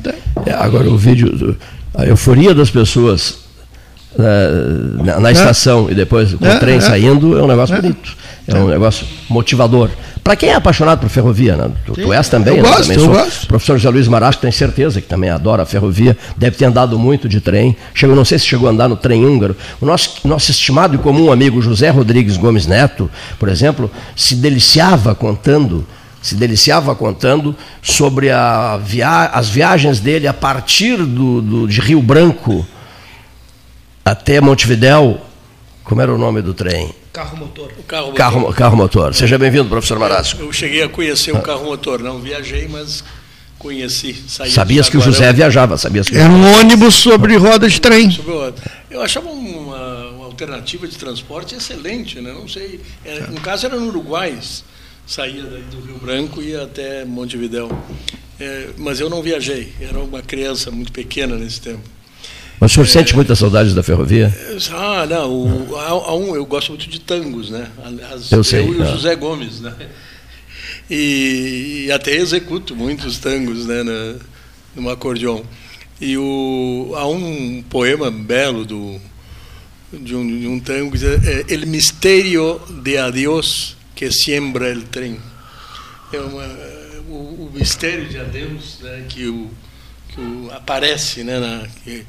é, 0.06 0.50
é, 0.50 0.54
agora 0.54 0.90
o 0.90 0.98
vídeo, 0.98 1.58
a 1.94 2.06
euforia 2.06 2.54
das 2.54 2.70
pessoas 2.70 3.40
né, 4.18 5.04
na, 5.04 5.20
na 5.20 5.30
é. 5.30 5.32
estação 5.32 5.90
e 5.90 5.96
depois 5.96 6.34
com 6.34 6.46
o 6.46 6.60
trem 6.60 6.82
saindo 6.82 7.38
é 7.38 7.44
um 7.44 7.48
negócio 7.48 7.75
bonito, 7.75 8.16
é 8.48 8.56
um 8.56 8.68
negócio 8.68 9.06
motivador. 9.30 9.90
Para 10.24 10.36
quem 10.36 10.50
é 10.50 10.56
apaixonado 10.56 11.00
por 11.00 11.10
ferrovia, 11.10 11.56
né? 11.56 11.72
tu, 11.84 11.94
tu, 11.94 12.13
és 12.13 12.30
também, 12.30 12.58
eu 12.58 12.63
né? 12.63 12.70
gosto, 12.70 12.88
também 12.88 13.04
eu 13.04 13.08
gosto. 13.08 13.44
O 13.44 13.48
professor 13.48 13.78
José 13.78 13.90
Luiz 13.90 14.08
Marasco 14.08 14.42
tem 14.42 14.51
certeza 14.51 15.01
que 15.01 15.08
também 15.08 15.32
adora 15.32 15.63
a 15.63 15.66
ferrovia, 15.66 16.16
deve 16.38 16.56
ter 16.58 16.66
andado 16.66 16.98
muito 17.00 17.28
de 17.28 17.42
trem. 17.42 17.75
Chegou, 17.94 18.16
não 18.16 18.24
sei 18.24 18.38
se 18.38 18.46
chegou 18.46 18.68
a 18.68 18.72
andar 18.72 18.88
no 18.88 18.96
trem 18.96 19.25
húngaro. 19.25 19.56
O 19.80 19.86
nosso, 19.86 20.20
nosso 20.24 20.51
estimado 20.51 20.94
e 20.94 21.00
comum 21.00 21.32
amigo 21.32 21.60
José 21.60 21.90
Rodrigues 21.90 22.38
Gomes 22.38 22.68
Neto, 22.68 23.10
por 23.40 23.50
exemplo, 23.50 23.90
se 24.16 24.36
deliciava 24.36 25.16
contando 25.16 25.88
se 26.22 26.36
deliciava 26.36 26.94
contando 26.96 27.56
sobre 27.82 28.28
via 28.84 29.25
as 29.25 29.50
viagens 29.50 30.00
dele 30.00 30.28
a 30.28 30.34
partir 30.34 30.98
do, 30.98 31.42
do, 31.42 31.68
de 31.68 31.82
Rio 31.82 32.01
Branco 32.01 32.66
até 34.06 34.40
Montevidéu. 34.40 35.20
Como 35.84 36.01
era 36.01 36.13
o 36.13 36.18
nome 36.18 36.42
do 36.42 36.54
trem? 36.54 36.94
Carro 37.12 37.36
motor. 37.36 37.72
O 37.78 37.84
carro, 37.84 38.13
carro 38.13 38.40
motor. 38.40 38.56
Carro, 38.56 38.78
motor. 38.78 39.13
Seja 39.13 39.38
bem-vindo, 39.38 39.68
professor 39.68 40.00
Marasco. 40.00 40.42
Eu 40.42 40.54
cheguei 40.54 40.84
a 40.84 40.88
conhecer 40.88 41.36
o 41.36 41.42
carro 41.42 41.66
motor, 41.66 42.01
não 42.01 42.20
viajei, 42.20 42.68
mas 42.70 43.04
conheci. 43.58 44.13
Sabias 44.50 44.90
que 44.90 44.98
o 44.98 45.01
José 45.01 45.34
viajava, 45.34 45.78
sabias 45.78 46.08
que 46.08 46.18
Era 46.18 46.32
um 46.32 46.60
ônibus 46.60 46.96
sobre 46.96 47.36
roda 47.36 47.68
de 47.68 47.82
trem. 47.82 48.18
Eu 48.90 49.01
achava 49.01 49.30
uma, 49.30 50.10
uma, 50.10 50.25
alternativa 50.25 50.88
de 50.88 50.98
transporte 50.98 51.56
excelente, 51.56 52.22
né? 52.22 52.32
Não 52.32 52.48
sei. 52.48 52.80
Era, 53.04 53.28
no 53.28 53.42
caso 53.42 53.66
era 53.66 53.75
no 53.75 53.88
Uruguai 53.88 54.38
saía 55.05 55.43
do 55.43 55.81
Rio 55.81 55.98
Branco 56.00 56.41
e 56.41 56.50
ia 56.50 56.63
até 56.63 57.05
Montevidéu. 57.05 57.70
É, 58.39 58.70
mas 58.77 59.00
eu 59.00 59.10
não 59.10 59.22
viajei, 59.22 59.74
era 59.79 60.00
uma 60.00 60.22
criança 60.22 60.72
muito 60.72 60.91
pequena 60.91 61.36
nesse 61.36 61.62
tempo. 61.62 61.84
Mas 62.60 62.72
o 62.72 62.74
senhor 62.75 62.86
é, 62.86 62.89
sente 62.89 63.15
muitas 63.15 63.39
saudades 63.39 63.74
da 63.74 63.81
ferrovia? 63.81 64.36
Ah, 64.72 65.05
não. 65.08 65.31
O, 65.31 65.75
há, 65.75 65.89
há 65.89 66.15
um, 66.15 66.36
eu 66.36 66.46
gosto 66.46 66.70
muito 66.70 66.88
de 66.88 67.00
tangos, 67.00 67.50
né? 67.50 67.67
As, 68.13 68.31
eu 68.31 68.43
sei. 68.43 68.62
Eu 68.62 68.74
e 68.74 68.81
o 68.81 68.86
José 68.86 69.15
Gomes, 69.15 69.60
né? 69.62 69.74
e, 70.89 71.86
e, 71.88 71.91
até 71.91 72.15
executo 72.15 72.75
muitos 72.75 73.17
tangos 73.17 73.65
né, 73.65 73.81
na, 73.81 74.15
no 74.75 74.89
acordeon. 74.89 75.41
E 76.00 76.17
o, 76.17 76.93
há 76.96 77.08
um 77.08 77.63
poema 77.70 78.12
belo 78.12 78.65
do, 78.65 79.00
de, 79.93 80.15
um, 80.15 80.39
de 80.39 80.48
um 80.48 80.60
tango 80.60 80.91
que 80.91 80.98
diz 80.98 81.08
é, 81.08 81.46
El 81.48 81.65
misterio 81.65 82.60
de 82.84 82.98
adiós 82.98 83.77
que 84.01 84.12
siembra 84.12 84.67
el 84.70 84.86
trem. 84.86 85.20
É 86.12 86.20
uma, 86.20 86.43
o, 87.08 87.13
o, 87.13 87.51
mistério 87.53 88.10
de 88.10 88.17
adeus 88.17 88.79
né, 88.81 89.05
que, 89.08 89.27
o, 89.27 89.48
que 90.10 90.20
o, 90.20 90.50
aparece, 90.51 91.24
né, 91.24 91.39
na, 91.39 91.67
que, 91.84 92.03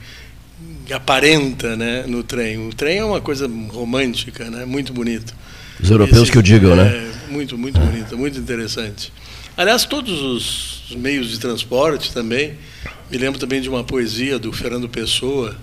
que 0.86 0.92
aparenta 0.94 1.76
né, 1.76 2.04
no 2.06 2.22
trem. 2.22 2.66
O 2.66 2.72
trem 2.72 2.96
é 2.96 3.04
uma 3.04 3.20
coisa 3.20 3.46
romântica, 3.68 4.50
né, 4.50 4.64
muito 4.64 4.90
bonito. 4.94 5.34
Os 5.82 5.90
europeus 5.90 6.22
Esse, 6.22 6.32
que 6.32 6.38
o 6.38 6.42
digam, 6.42 6.74
né? 6.74 6.82
é, 6.82 7.00
né? 7.02 7.14
Muito, 7.28 7.58
muito 7.58 7.78
bonito, 7.78 8.16
muito 8.16 8.38
interessante. 8.38 9.12
Aliás, 9.54 9.84
todos 9.84 10.22
os 10.22 10.96
meios 10.96 11.28
de 11.28 11.38
transporte 11.38 12.10
também. 12.10 12.54
Me 13.10 13.18
lembro 13.18 13.38
também 13.38 13.60
de 13.60 13.68
uma 13.68 13.84
poesia 13.84 14.38
do 14.38 14.50
Fernando 14.50 14.88
Pessoa, 14.88 15.54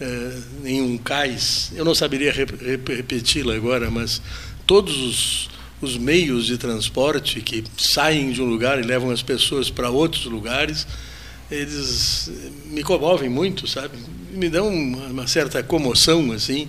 é, 0.00 0.30
em 0.64 0.80
um 0.80 0.96
cais. 0.96 1.70
Eu 1.76 1.84
não 1.84 1.94
saberia 1.94 2.32
rep 2.32 2.50
repeti-la 2.88 3.54
agora, 3.54 3.90
mas 3.90 4.22
todos 4.66 4.96
os, 4.96 5.50
os 5.80 5.96
meios 5.96 6.46
de 6.46 6.58
transporte 6.58 7.40
que 7.40 7.64
saem 7.76 8.32
de 8.32 8.42
um 8.42 8.46
lugar 8.46 8.78
e 8.78 8.82
levam 8.82 9.10
as 9.10 9.22
pessoas 9.22 9.70
para 9.70 9.90
outros 9.90 10.24
lugares, 10.24 10.86
eles 11.50 12.30
me 12.66 12.82
comovem 12.82 13.28
muito, 13.28 13.66
sabe? 13.66 13.96
Me 14.32 14.48
dão 14.48 14.68
uma 14.68 15.26
certa 15.26 15.62
comoção, 15.62 16.32
assim, 16.32 16.68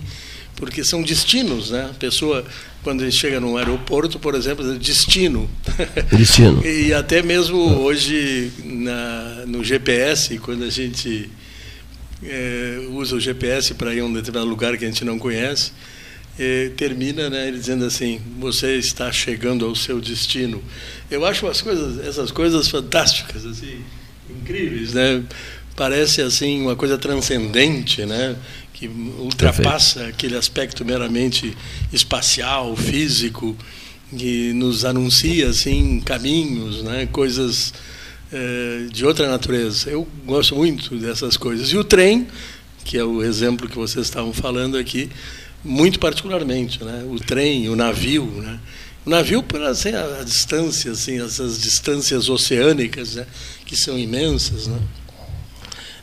porque 0.54 0.84
são 0.84 1.02
destinos, 1.02 1.70
né? 1.70 1.88
A 1.90 1.94
pessoa, 1.94 2.44
quando 2.82 3.10
chega 3.10 3.40
num 3.40 3.56
aeroporto, 3.56 4.18
por 4.18 4.34
exemplo, 4.34 4.70
é 4.72 4.78
destino. 4.78 5.50
Destino. 6.12 6.64
e 6.66 6.92
até 6.92 7.22
mesmo 7.22 7.58
hoje, 7.58 8.52
na, 8.64 9.44
no 9.46 9.64
GPS, 9.64 10.38
quando 10.38 10.64
a 10.64 10.70
gente 10.70 11.28
é, 12.22 12.86
usa 12.92 13.16
o 13.16 13.20
GPS 13.20 13.74
para 13.74 13.94
ir 13.94 14.00
a 14.00 14.04
um 14.04 14.12
determinado 14.12 14.48
lugar 14.48 14.76
que 14.76 14.84
a 14.84 14.88
gente 14.88 15.04
não 15.04 15.18
conhece, 15.18 15.72
é, 16.38 16.70
termina 16.76 17.30
né, 17.30 17.48
ele 17.48 17.58
dizendo 17.58 17.84
assim: 17.84 18.20
você 18.38 18.76
está 18.76 19.10
chegando 19.10 19.64
ao 19.64 19.74
seu 19.74 20.00
destino. 20.00 20.62
Eu 21.10 21.24
acho 21.24 21.46
as 21.46 21.60
coisas, 21.60 22.04
essas 22.06 22.30
coisas 22.30 22.68
fantásticas, 22.68 23.44
assim, 23.46 23.80
incríveis, 24.28 24.92
né? 24.92 25.22
Parece 25.74 26.22
assim 26.22 26.62
uma 26.62 26.74
coisa 26.74 26.96
transcendente, 26.96 28.04
né? 28.06 28.36
Que 28.72 28.88
ultrapassa 28.88 30.00
Perfeito. 30.00 30.16
aquele 30.16 30.36
aspecto 30.36 30.84
meramente 30.84 31.56
espacial, 31.92 32.74
físico, 32.76 33.56
que 34.16 34.52
nos 34.52 34.84
anuncia 34.84 35.48
assim 35.48 36.00
caminhos, 36.00 36.82
né? 36.82 37.06
Coisas 37.10 37.74
é, 38.32 38.86
de 38.90 39.04
outra 39.04 39.28
natureza. 39.28 39.90
Eu 39.90 40.06
gosto 40.24 40.54
muito 40.54 40.96
dessas 40.96 41.36
coisas. 41.36 41.68
E 41.70 41.76
o 41.76 41.84
trem, 41.84 42.26
que 42.84 42.96
é 42.96 43.04
o 43.04 43.22
exemplo 43.22 43.68
que 43.68 43.76
vocês 43.76 44.06
estavam 44.06 44.32
falando 44.32 44.76
aqui, 44.76 45.10
muito 45.66 45.98
particularmente, 45.98 46.82
né? 46.82 47.04
O 47.10 47.18
trem, 47.18 47.68
o 47.68 47.76
navio, 47.76 48.24
né? 48.24 48.58
O 49.04 49.10
navio, 49.10 49.42
por 49.42 49.62
assim, 49.62 49.90
a, 49.90 50.20
a 50.20 50.24
distância, 50.24 50.92
assim, 50.92 51.20
essas 51.22 51.60
distâncias 51.60 52.28
oceânicas, 52.28 53.16
né? 53.16 53.26
que 53.66 53.76
são 53.76 53.98
imensas, 53.98 54.68
né? 54.68 54.78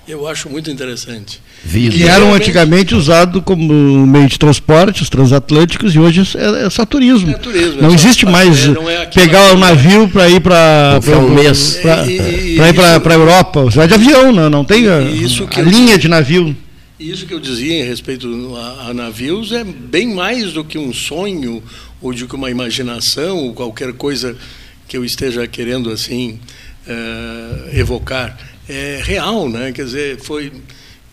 Eu 0.05 0.27
acho 0.27 0.49
muito 0.49 0.69
interessante. 0.69 1.41
Vida. 1.63 1.95
Que 1.95 2.03
eram 2.03 2.33
antigamente 2.33 2.93
usados 2.93 3.41
como 3.45 4.05
meio 4.05 4.27
de 4.27 4.37
transporte, 4.37 5.01
os 5.01 5.09
transatlânticos, 5.09 5.95
e 5.95 5.99
hoje 5.99 6.37
é, 6.37 6.65
é 6.65 6.69
só 6.69 6.85
turismo. 6.85 7.31
É 7.31 7.33
turismo 7.35 7.81
não 7.81 7.89
é 7.89 7.93
existe 7.93 8.25
mais 8.25 8.67
é 8.67 9.05
pegar 9.05 9.53
o 9.53 9.55
um 9.55 9.59
navio 9.59 10.09
para 10.09 10.27
ir 10.27 10.41
para 10.41 10.99
um 11.17 11.29
mês. 11.29 11.79
Para 11.81 12.05
ir 12.05 12.73
para 12.73 13.13
a 13.13 13.17
Europa. 13.17 13.63
Você 13.63 13.77
vai 13.77 13.87
de 13.87 13.93
avião, 13.93 14.33
não, 14.33 14.49
não 14.49 14.65
tem 14.65 14.89
a, 14.89 14.97
a 14.97 15.61
linha 15.61 15.97
de 15.97 16.09
navio. 16.09 16.53
Isso 16.99 17.25
que 17.25 17.33
eu 17.33 17.39
dizia 17.39 17.83
em 17.83 17.87
respeito 17.87 18.55
a, 18.55 18.89
a, 18.89 18.93
navios 18.93 19.51
é 19.51 19.63
bem 19.63 20.13
mais 20.13 20.53
do 20.53 20.63
que 20.63 20.77
um 20.77 20.93
sonho 20.93 21.63
ou 21.99 22.13
de 22.13 22.27
que 22.27 22.35
uma 22.35 22.51
imaginação 22.51 23.37
ou 23.39 23.53
qualquer 23.53 23.93
coisa 23.93 24.37
que 24.87 24.95
eu 24.95 25.03
esteja 25.03 25.47
querendo 25.47 25.89
assim 25.89 26.39
uh, 26.87 27.75
evocar. 27.75 28.37
É 28.69 29.01
real, 29.03 29.49
né? 29.49 29.71
Quer 29.71 29.85
dizer, 29.85 30.19
foi 30.19 30.53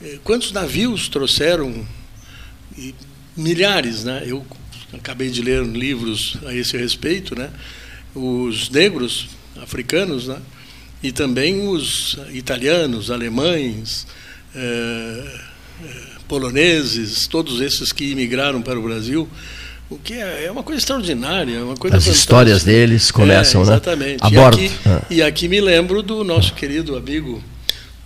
é, 0.02 0.18
quantos 0.22 0.52
navios 0.52 1.08
trouxeram? 1.08 1.86
E 2.76 2.94
milhares, 3.34 4.04
né? 4.04 4.22
Eu 4.26 4.44
acabei 4.92 5.30
de 5.30 5.40
ler 5.40 5.64
livros 5.64 6.36
a 6.44 6.54
esse 6.54 6.76
respeito, 6.76 7.34
né? 7.34 7.50
Os 8.14 8.68
negros 8.68 9.28
africanos, 9.56 10.28
né? 10.28 10.38
E 11.02 11.10
também 11.10 11.66
os 11.66 12.18
italianos, 12.32 13.10
alemães, 13.10 14.06
eh, 14.54 15.40
poloneses, 16.28 17.26
todos 17.26 17.60
esses 17.60 17.92
que 17.92 18.10
imigraram 18.10 18.62
para 18.62 18.78
o 18.78 18.82
Brasil, 18.82 19.28
o 19.90 19.98
que 19.98 20.14
é, 20.14 20.44
é 20.46 20.50
uma 20.50 20.62
coisa 20.62 20.78
extraordinária, 20.78 21.64
uma 21.64 21.76
coisa 21.76 21.96
As 21.96 22.04
fantástica. 22.04 22.12
histórias 22.12 22.64
deles 22.64 23.10
começam, 23.10 23.60
é, 23.60 23.64
exatamente. 23.64 24.22
né? 24.22 24.28
Exatamente. 24.30 24.62
E, 24.62 24.66
aqui, 24.68 24.74
ah. 24.86 25.02
e 25.10 25.22
aqui 25.22 25.48
me 25.48 25.60
lembro 25.60 26.02
do 26.02 26.22
nosso 26.22 26.54
querido 26.54 26.96
amigo 26.96 27.42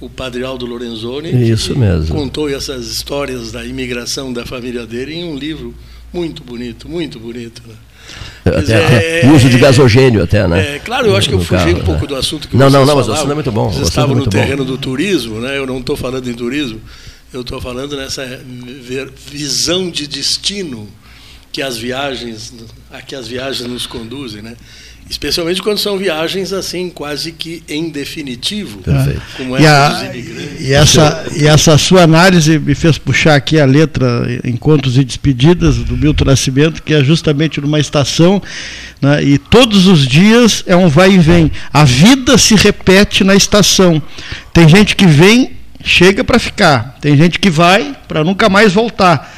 o 0.01 0.09
padre 0.09 0.45
Aldo 0.45 0.67
Lorenzoni, 0.67 1.51
Isso 1.51 1.79
mesmo. 1.79 2.15
contou 2.15 2.49
essas 2.49 2.87
histórias 2.87 3.53
da 3.53 3.65
imigração 3.65 4.33
da 4.33 4.45
família 4.45 4.87
dele 4.87 5.15
em 5.15 5.25
um 5.25 5.37
livro 5.37 5.75
muito 6.13 6.43
bonito, 6.43 6.89
muito 6.89 7.19
bonito. 7.19 7.63
Né? 7.67 7.75
Até, 8.45 9.23
é, 9.23 9.27
uso 9.33 9.49
de 9.49 9.59
gasogênio 9.59 10.23
até, 10.23 10.47
né? 10.47 10.77
É, 10.77 10.79
claro, 10.79 11.09
eu 11.09 11.17
acho 11.17 11.29
que 11.29 11.35
eu 11.35 11.41
fugi 11.41 11.65
carro, 11.65 11.79
um 11.79 11.85
pouco 11.85 12.03
né? 12.03 12.07
do 12.09 12.17
assunto 12.17 12.49
que 12.49 12.57
Não, 12.57 12.69
não, 12.69 12.85
não, 12.85 12.97
mas 12.97 13.09
o 13.09 13.13
assunto 13.13 13.33
é 13.33 13.35
muito 13.35 13.53
bom. 13.53 13.71
Vocês 13.71 13.89
estavam 13.89 14.15
no 14.15 14.27
terreno 14.27 14.65
bom. 14.65 14.73
do 14.73 14.79
turismo, 14.79 15.41
né? 15.41 15.57
Eu 15.57 15.67
não 15.67 15.79
estou 15.79 15.97
falando 15.97 16.29
em 16.29 16.35
turismo, 16.35 16.81
eu 17.37 17.41
estou 17.41 17.61
falando 17.61 17.97
nessa 17.97 18.41
visão 19.27 19.91
de 19.91 20.07
destino 20.07 20.89
que 21.53 21.63
as 21.63 21.77
viagens, 21.77 22.53
a 22.91 23.01
que 23.03 23.15
as 23.15 23.29
viagens 23.29 23.69
nos 23.69 23.87
conduzem, 23.87 24.43
né? 24.43 24.57
Especialmente 25.09 25.61
quando 25.61 25.79
são 25.79 25.99
viagens 25.99 26.53
assim, 26.53 26.89
quase 26.89 27.31
que 27.31 27.63
em 27.69 27.91
definitivo, 27.91 28.79
Perfeito. 28.79 29.21
como 29.37 29.59
e, 29.59 29.67
a, 29.67 30.13
e, 30.59 30.73
essa, 30.73 31.27
e 31.37 31.47
essa 31.47 31.77
sua 31.77 32.03
análise 32.03 32.59
me 32.59 32.75
fez 32.75 32.97
puxar 32.97 33.35
aqui 33.35 33.61
a 33.61 33.67
letra 33.67 34.27
Encontros 34.45 34.97
e 34.97 35.05
Despedidas 35.05 35.77
do 35.77 35.95
Milton 35.95 36.25
Nascimento, 36.25 36.83
que 36.83 36.95
é 36.95 37.05
justamente 37.05 37.61
numa 37.61 37.79
estação, 37.79 38.43
né, 39.03 39.23
e 39.23 39.37
todos 39.37 39.87
os 39.87 40.07
dias 40.09 40.65
é 40.67 40.75
um 40.75 40.89
vai 40.89 41.13
e 41.13 41.19
vem. 41.19 41.53
A 41.71 41.85
vida 41.85 42.39
se 42.39 42.55
repete 42.55 43.23
na 43.23 43.35
estação. 43.35 44.03
Tem 44.55 44.67
gente 44.67 44.97
que 44.97 45.07
vem, 45.07 45.54
chega 45.85 46.25
para 46.25 46.39
ficar. 46.39 46.97
Tem 47.01 47.17
gente 47.17 47.39
que 47.39 47.51
vai 47.51 47.95
para 48.09 48.25
nunca 48.25 48.49
mais 48.49 48.73
voltar. 48.73 49.33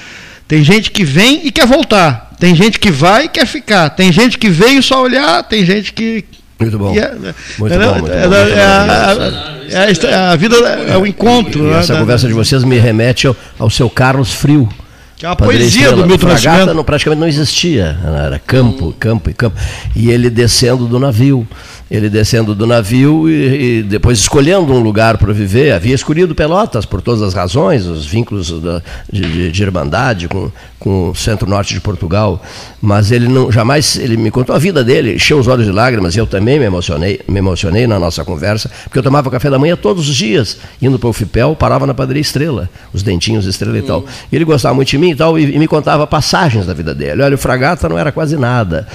Tem 0.49 0.62
gente 0.62 0.91
que 0.91 1.05
vem 1.05 1.47
e 1.47 1.50
quer 1.50 1.67
voltar. 1.67 2.31
Tem 2.38 2.55
gente 2.55 2.79
que 2.79 2.91
vai 2.91 3.25
e 3.25 3.29
quer 3.29 3.47
ficar. 3.47 3.91
Tem 3.91 4.12
gente 4.12 4.38
que 4.38 4.49
veio 4.49 4.83
só 4.83 5.03
olhar, 5.03 5.43
tem 5.43 5.65
gente 5.65 5.93
que. 5.93 6.25
Muito 6.59 6.79
bom. 6.79 6.95
É, 6.97 7.15
muito 7.59 7.75
é, 7.75 7.79
bom, 7.79 7.99
muito 7.99 8.12
é, 8.12 8.29
bom. 8.29 8.35
É, 8.35 9.76
a, 9.76 10.33
a, 10.33 10.37
vida 10.37 10.57
é 10.57 10.97
o 10.97 11.07
encontro. 11.07 11.65
Né, 11.65 11.81
essa 11.81 11.95
né, 11.95 12.00
conversa 12.00 12.29
de 12.29 12.33
vocês 12.33 12.65
me 12.65 12.79
remete 12.79 13.26
ao, 13.26 13.37
ao 13.59 13.69
seu 13.69 13.91
Carlos 13.91 14.33
Frio. 14.33 14.69
Que 15.17 15.25
é 15.25 15.29
uma 15.31 15.37
poesia 15.37 15.93
do 15.93 16.07
Milton 16.07 16.29
Nascimento. 16.29 16.75
Não, 16.75 16.85
praticamente 16.85 17.21
não 17.21 17.29
existia. 17.29 17.99
Era 18.05 18.38
campo, 18.38 18.95
campo 18.99 19.31
e 19.31 19.35
campo. 19.35 19.59
E 19.95 20.11
ele 20.11 20.29
descendo 20.29 20.87
do 20.87 20.99
navio 20.99 21.47
ele 21.90 22.11
descendo 22.11 22.55
do 22.55 22.66
navio 22.66 23.28
e, 23.31 23.78
e 23.78 23.83
depois 23.83 24.19
escolhendo 24.19 24.73
um 24.73 24.81
lugar 24.81 25.19
para 25.19 25.33
viver. 25.33 25.73
Havia 25.73 25.95
escolhido 25.95 26.35
Pelotas 26.35 26.85
por 26.85 27.00
todas 27.00 27.23
as 27.23 27.33
razões, 27.33 27.87
os 27.87 28.05
vínculos 28.05 28.50
da, 28.61 28.83
de, 29.11 29.21
de, 29.23 29.52
de, 29.52 29.62
irmandade 29.62 30.28
com, 30.28 30.50
com 30.81 31.11
o 31.11 31.14
centro-norte 31.14 31.75
de 31.75 31.81
Portugal, 31.81 32.43
mas 32.83 33.12
ele 33.12 33.28
não 33.28 33.52
jamais 33.52 33.97
ele 33.97 34.16
me 34.16 34.31
contou 34.31 34.55
a 34.55 34.59
vida 34.59 34.83
dele, 34.83 35.14
encheu 35.14 35.38
os 35.38 35.47
olhos 35.47 35.64
de 35.64 35.73
lágrimas 35.73 36.16
e 36.16 36.19
eu 36.19 36.26
também 36.26 36.59
me 36.59 36.64
emocionei, 36.64 37.21
me 37.28 37.38
emocionei 37.38 37.87
na 37.87 37.99
nossa 37.99 38.25
conversa, 38.25 38.71
porque 38.85 38.99
eu 38.99 39.02
tomava 39.02 39.31
café 39.31 39.49
da 39.49 39.59
manhã 39.59 39.76
todos 39.76 40.09
os 40.09 40.16
dias, 40.16 40.59
indo 40.83 40.99
para 40.99 41.09
o 41.09 41.12
Fipel, 41.12 41.55
parava 41.55 41.87
na 41.87 41.95
padaria 41.95 42.21
Estrela, 42.21 42.69
os 42.93 43.02
dentinhos 43.02 43.47
Estrela 43.47 43.78
e 43.78 43.83
tal. 43.83 44.05
E 44.31 44.35
ele 44.35 44.45
gostava 44.45 44.75
muito 44.75 44.88
de 44.88 44.99
mim 44.99 45.11
e 45.11 45.16
tal 45.16 45.38
e, 45.38 45.55
e 45.55 45.59
me 45.59 45.69
contava 45.69 46.07
passagens 46.07 46.66
da 46.66 46.75
vida 46.75 46.95
dele. 46.95 47.23
Olha, 47.23 47.35
o 47.37 47.38
Fragata 47.38 47.88
não 47.88 47.99
era 47.99 48.11
quase 48.11 48.37
nada. 48.37 48.87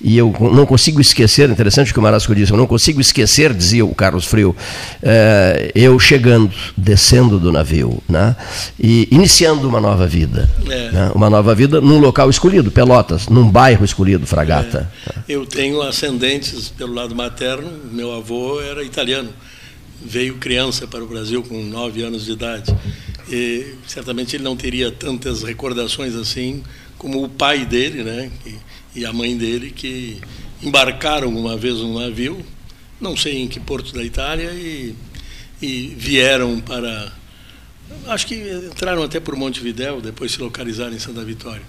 E 0.00 0.16
eu 0.16 0.34
não 0.40 0.64
consigo 0.64 1.00
esquecer, 1.00 1.50
interessante 1.50 1.92
que 1.92 1.98
o 1.98 2.02
Marasco 2.02 2.32
disse, 2.38 2.52
eu 2.52 2.58
não 2.58 2.66
consigo 2.66 3.00
esquecer, 3.00 3.52
dizia 3.52 3.84
o 3.84 3.94
Carlos 3.94 4.24
Frio, 4.24 4.54
é, 5.02 5.70
eu 5.74 5.98
chegando, 5.98 6.52
descendo 6.76 7.38
do 7.38 7.52
navio, 7.52 8.02
né, 8.08 8.36
e 8.78 9.08
iniciando 9.10 9.68
uma 9.68 9.80
nova 9.80 10.06
vida. 10.06 10.48
É. 10.68 10.90
Né, 10.90 11.12
uma 11.14 11.28
nova 11.28 11.54
vida 11.54 11.80
num 11.80 11.98
local 11.98 12.30
escolhido, 12.30 12.70
Pelotas, 12.70 13.28
num 13.28 13.48
bairro 13.48 13.84
escolhido, 13.84 14.26
Fragata. 14.26 14.90
É. 15.08 15.14
Eu 15.28 15.46
tenho 15.46 15.82
ascendentes 15.82 16.68
pelo 16.68 16.94
lado 16.94 17.14
materno, 17.14 17.70
meu 17.92 18.12
avô 18.12 18.60
era 18.60 18.82
italiano, 18.82 19.30
veio 20.04 20.36
criança 20.36 20.86
para 20.86 21.02
o 21.02 21.06
Brasil 21.06 21.42
com 21.42 21.62
nove 21.62 22.02
anos 22.02 22.24
de 22.24 22.32
idade. 22.32 22.74
E 23.30 23.74
certamente 23.86 24.36
ele 24.36 24.44
não 24.44 24.56
teria 24.56 24.90
tantas 24.90 25.42
recordações 25.42 26.14
assim 26.14 26.62
como 26.96 27.22
o 27.22 27.28
pai 27.28 27.64
dele, 27.66 28.02
né? 28.02 28.30
E 28.94 29.04
a 29.04 29.12
mãe 29.12 29.36
dele 29.36 29.70
que 29.70 30.18
embarcaram 30.62 31.28
uma 31.28 31.56
vez 31.56 31.76
um 31.76 31.98
navio, 31.98 32.44
não 33.00 33.16
sei 33.16 33.42
em 33.42 33.48
que 33.48 33.60
porto 33.60 33.92
da 33.92 34.04
Itália, 34.04 34.50
e, 34.52 34.94
e 35.60 35.94
vieram 35.96 36.60
para. 36.60 37.12
Acho 38.06 38.26
que 38.26 38.34
entraram 38.70 39.02
até 39.02 39.18
por 39.18 39.34
Montevidéu, 39.36 40.00
depois 40.00 40.32
se 40.32 40.40
localizaram 40.40 40.92
em 40.92 40.98
Santa 40.98 41.24
Vitória. 41.24 41.62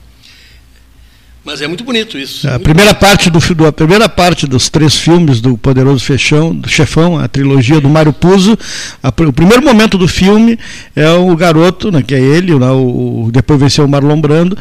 Mas 1.43 1.61
é 1.61 1.67
muito 1.67 1.83
bonito 1.83 2.17
isso. 2.17 2.47
A 2.49 2.59
primeira 2.59 2.93
parte 2.93 3.29
do 3.29 3.39
a 3.65 3.71
primeira 3.71 4.09
parte 4.09 4.45
dos 4.45 4.69
três 4.69 4.95
filmes 4.95 5.39
do 5.39 5.57
Poderoso 5.57 6.03
Fechão, 6.03 6.53
do 6.53 6.67
Chefão, 6.67 7.17
a 7.17 7.27
trilogia 7.27 7.79
do 7.79 7.89
Mário 7.89 8.11
Puzo, 8.11 8.57
a, 9.01 9.07
o 9.07 9.33
primeiro 9.33 9.63
momento 9.63 9.97
do 9.97 10.07
filme 10.07 10.59
é 10.95 11.09
o 11.11 11.33
garoto, 11.35 11.91
né, 11.91 12.03
que 12.03 12.13
é 12.13 12.19
ele, 12.19 12.53
né, 12.59 12.69
o, 12.69 13.29
depois 13.31 13.59
venceu 13.59 13.85
o 13.85 13.87
Marlon 13.87 14.19
Brando, 14.19 14.57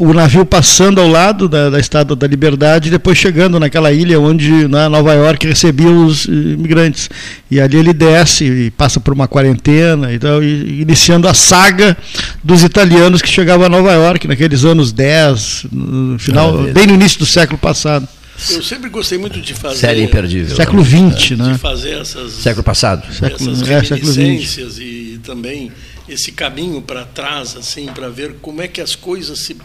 o 0.00 0.14
navio 0.14 0.46
passando 0.46 0.98
ao 0.98 1.06
lado 1.06 1.46
da, 1.46 1.68
da 1.68 1.78
Estátua 1.78 2.16
da 2.16 2.26
Liberdade 2.26 2.88
e 2.88 2.90
depois 2.90 3.18
chegando 3.18 3.60
naquela 3.60 3.92
ilha 3.92 4.18
onde 4.18 4.66
na 4.66 4.88
Nova 4.88 5.12
York 5.12 5.46
recebia 5.46 5.90
os 5.90 6.24
imigrantes. 6.24 7.10
E 7.50 7.60
ali 7.60 7.76
ele 7.76 7.92
desce 7.92 8.44
e 8.44 8.70
passa 8.70 8.98
por 8.98 9.12
uma 9.12 9.28
quarentena 9.28 10.10
e 10.12 10.18
tal, 10.18 10.42
e, 10.42 10.80
iniciando 10.80 11.28
a 11.28 11.34
saga 11.34 11.96
dos 12.42 12.62
italianos 12.62 13.20
que 13.20 13.28
chegavam 13.28 13.66
a 13.66 13.68
Nova 13.68 13.92
York 13.92 14.26
naqueles 14.26 14.64
anos 14.64 14.90
10, 14.90 15.66
no 15.70 16.18
final, 16.18 16.62
bem 16.72 16.86
no 16.86 16.94
início 16.94 17.18
do 17.18 17.26
século 17.26 17.58
passado. 17.58 18.08
Eu 18.48 18.62
sempre 18.62 18.88
gostei 18.88 19.18
muito 19.18 19.38
de 19.38 19.52
fazer. 19.52 19.76
Série 19.76 20.02
imperdível. 20.02 20.56
Século 20.56 20.82
XX, 20.82 21.32
né? 21.36 21.52
De 21.52 21.58
fazer 21.58 22.00
essas. 22.00 22.32
Século 22.32 22.64
passado. 22.64 23.06
Essas 23.06 23.68
é, 23.68 23.84
século 23.84 24.12
XX. 24.12 24.78
e 24.78 25.20
também 25.22 25.70
esse 26.08 26.32
caminho 26.32 26.80
para 26.80 27.04
trás, 27.04 27.54
assim, 27.54 27.86
para 27.86 28.08
ver 28.08 28.36
como 28.40 28.62
é 28.62 28.66
que 28.66 28.80
as 28.80 28.94
coisas 28.94 29.40
se 29.40 29.56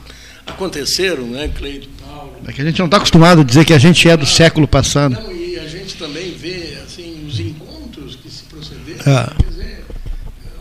aconteceram, 0.45 1.25
né, 1.27 1.49
Cleide 1.55 1.89
Paulo? 2.01 2.33
É 2.47 2.51
que 2.51 2.61
a 2.61 2.65
gente 2.65 2.79
não 2.79 2.85
está 2.85 2.97
acostumado 2.97 3.41
a 3.41 3.43
dizer 3.43 3.65
que 3.65 3.73
a 3.73 3.77
gente 3.77 4.07
é 4.07 4.15
do 4.15 4.25
século 4.25 4.67
passado. 4.67 5.13
Não, 5.13 5.31
e 5.31 5.57
a 5.59 5.67
gente 5.67 5.95
também 5.95 6.31
vê 6.31 6.77
assim, 6.83 7.25
os 7.27 7.39
encontros 7.39 8.15
que 8.15 8.29
se 8.29 8.43
procederam. 8.43 9.01
Ah. 9.05 9.33
Quer 9.37 9.49
dizer, 9.49 9.85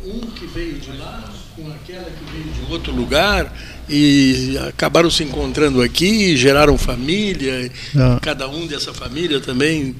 um 0.04 0.20
que 0.20 0.46
veio 0.46 0.74
de 0.74 0.92
lá 0.96 1.32
com 1.56 1.70
aquela 1.70 2.04
que 2.04 2.32
veio 2.32 2.52
de 2.52 2.72
outro 2.72 2.92
lugar 2.92 3.54
e 3.88 4.58
acabaram 4.68 5.10
se 5.10 5.22
encontrando 5.22 5.82
aqui, 5.82 6.36
geraram 6.36 6.76
família, 6.76 7.70
ah. 7.96 8.18
cada 8.20 8.48
um 8.48 8.66
dessa 8.66 8.92
família 8.92 9.40
também 9.40 9.94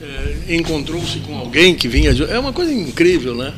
é, 0.00 0.54
encontrou-se 0.54 1.18
com 1.20 1.36
alguém 1.36 1.74
que 1.74 1.88
vinha 1.88 2.12
de... 2.12 2.24
É 2.24 2.38
uma 2.38 2.52
coisa 2.52 2.72
incrível, 2.72 3.34
né? 3.34 3.52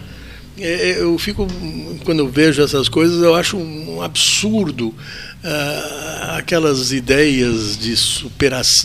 É, 0.58 1.00
eu 1.00 1.16
fico, 1.18 1.46
quando 2.04 2.18
eu 2.18 2.28
vejo 2.28 2.62
essas 2.62 2.88
coisas, 2.88 3.22
eu 3.22 3.34
acho 3.34 3.56
um 3.56 4.02
absurdo 4.02 4.94
uh, 5.44 6.36
aquelas 6.36 6.92
ideias 6.92 7.78
de, 7.78 7.94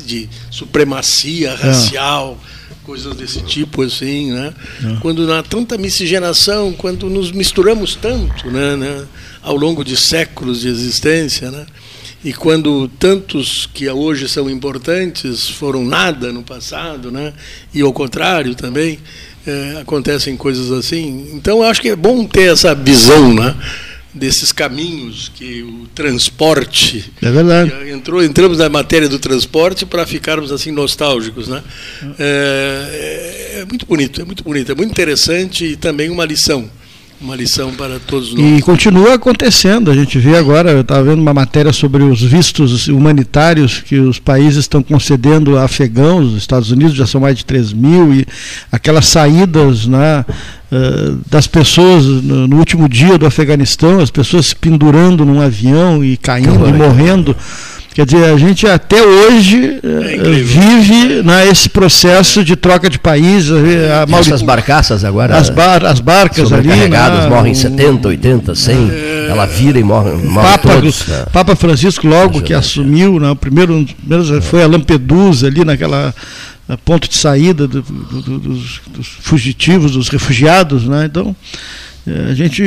de 0.06 0.30
supremacia 0.50 1.50
é. 1.50 1.56
racial, 1.56 2.40
coisas 2.84 3.16
desse 3.16 3.42
tipo, 3.42 3.82
assim, 3.82 4.32
né? 4.32 4.54
É. 4.84 4.98
Quando 5.02 5.32
há 5.34 5.42
tanta 5.42 5.78
miscigenação, 5.78 6.74
quando 6.74 7.10
nos 7.10 7.32
misturamos 7.32 7.96
tanto, 7.96 8.50
né, 8.52 8.76
né, 8.76 9.06
ao 9.42 9.56
longo 9.56 9.84
de 9.84 9.98
séculos 9.98 10.62
de 10.62 10.68
existência, 10.68 11.52
né? 11.52 11.66
E 12.24 12.34
quando 12.34 12.88
tantos 12.88 13.70
que 13.72 13.88
hoje 13.88 14.28
são 14.28 14.50
importantes 14.50 15.48
foram 15.48 15.86
nada 15.86 16.32
no 16.32 16.42
passado, 16.42 17.12
né? 17.12 17.34
E 17.72 17.82
ao 17.82 17.94
contrário 17.94 18.56
também, 18.56 18.98
é, 19.46 19.78
acontecem 19.80 20.36
coisas 20.36 20.72
assim. 20.72 21.30
Então, 21.34 21.60
eu 21.60 21.64
acho 21.64 21.82
que 21.82 21.90
é 21.90 21.96
bom 21.96 22.26
ter 22.26 22.52
essa 22.52 22.74
visão, 22.74 23.34
né? 23.34 23.56
Desses 24.16 24.54
caminhos 24.54 25.30
que 25.36 25.62
o 25.62 25.88
transporte 25.94 27.12
é 27.22 27.30
verdade. 27.30 27.90
entrou 27.92 28.24
entramos 28.24 28.58
na 28.58 28.70
matéria 28.70 29.10
do 29.10 29.20
transporte 29.20 29.86
para 29.86 30.06
ficarmos 30.08 30.54
assim 30.54 30.72
nostálgicos 30.72 31.50
né? 31.50 31.62
É, 32.18 33.56
é, 33.58 33.60
é, 33.60 33.66
muito 33.66 33.86
bonito 33.86 34.22
é 34.22 34.26
muito 34.26 34.42
bonito 34.42 34.72
é 34.72 34.76
muito 34.76 34.92
interessante 34.92 35.66
e 35.66 35.76
também 35.76 36.10
uma 36.10 36.24
lição 36.24 36.70
uma 37.22 37.36
lição 37.36 37.74
para 37.74 38.00
todos 38.00 38.34
nós. 38.34 38.60
e 38.60 38.62
continua 38.62 39.16
acontecendo. 39.16 39.90
A 39.90 39.96
gente 39.96 40.20
vê 40.20 40.38
agora 40.38 40.72
eu 40.72 40.82
estava 40.82 41.04
vendo 41.04 41.22
uma 41.22 41.34
matéria 41.34 41.72
sobre 41.72 42.04
os 42.04 42.22
vistos 42.22 42.88
humanitários 42.88 43.82
que 43.82 44.00
os 44.00 44.20
países 44.20 44.58
estão 44.60 44.84
concedendo 44.84 45.58
a 45.58 45.64
afegãos. 45.64 46.34
Os 46.34 46.38
Estados 46.38 46.72
Unidos 46.72 46.96
já 46.96 47.08
são 47.08 47.22
mais 47.22 47.38
de 47.38 47.46
3 47.46 47.74
mil 47.74 48.14
e 48.14 48.26
aquelas 48.72 49.08
saídas 49.08 49.88
né 49.88 50.26
eh, 50.72 51.14
das 51.30 51.48
pessoas 51.48 52.06
no, 52.06 52.48
no, 52.48 52.58
último 52.58 52.90
dia 52.90 53.18
do 53.18 53.26
Afeganistão, 53.26 54.00
as 54.00 54.12
pessoas 54.12 54.48
se 54.48 54.56
pendurando 54.56 55.26
num 55.26 55.42
avião 55.42 56.04
e 56.04 56.18
caindo 56.18 56.68
e 56.68 56.74
morrendo. 56.74 57.36
Quer 57.96 58.06
dizer, 58.06 58.26
a 58.26 58.38
gente 58.38 58.68
até 58.68 59.02
hoje 59.02 59.80
é 59.82 60.30
vive 60.44 61.24
né, 61.24 61.48
esse 61.48 61.70
processo 61.70 62.44
de 62.44 62.58
troca 62.58 62.90
de 62.90 63.00
país. 63.00 63.50
A 63.50 64.06
Mauri... 64.06 64.28
Essas 64.28 64.42
barcaças 64.42 65.06
agora. 65.06 65.38
As, 65.38 65.50
bar, 65.50 65.86
as 65.86 66.02
barcas 66.02 66.52
ali. 66.52 66.68
Né, 66.68 66.90
morrem 67.30 67.54
70, 67.54 68.10
80, 68.10 68.54
100. 68.54 68.92
É... 68.92 69.28
Ela 69.30 69.46
vira 69.46 69.80
e 69.80 69.84
morre. 69.84 70.12
morre 70.12 70.46
Papa, 70.46 70.74
todos, 70.74 71.08
né? 71.08 71.26
Papa 71.32 71.56
Francisco, 71.56 72.06
logo 72.06 72.42
que 72.42 72.54
assumiu, 72.54 73.18
né, 73.18 73.30
o 73.30 73.36
primeiro, 73.36 73.86
primeiro 74.06 74.42
foi 74.42 74.62
a 74.62 74.68
Lampedusa 74.68 75.48
ali 75.48 75.64
naquela 75.64 76.14
ponto 76.84 77.08
de 77.08 77.16
saída 77.16 77.66
do, 77.66 77.82
do, 77.82 78.40
dos, 78.40 78.82
dos, 78.88 79.08
fugitivos, 79.22 79.94
dos 79.94 80.10
refugiados, 80.10 80.86
né? 80.86 81.06
Então 81.06 81.34
eh, 81.34 81.85
a 82.08 82.34
gente 82.36 82.64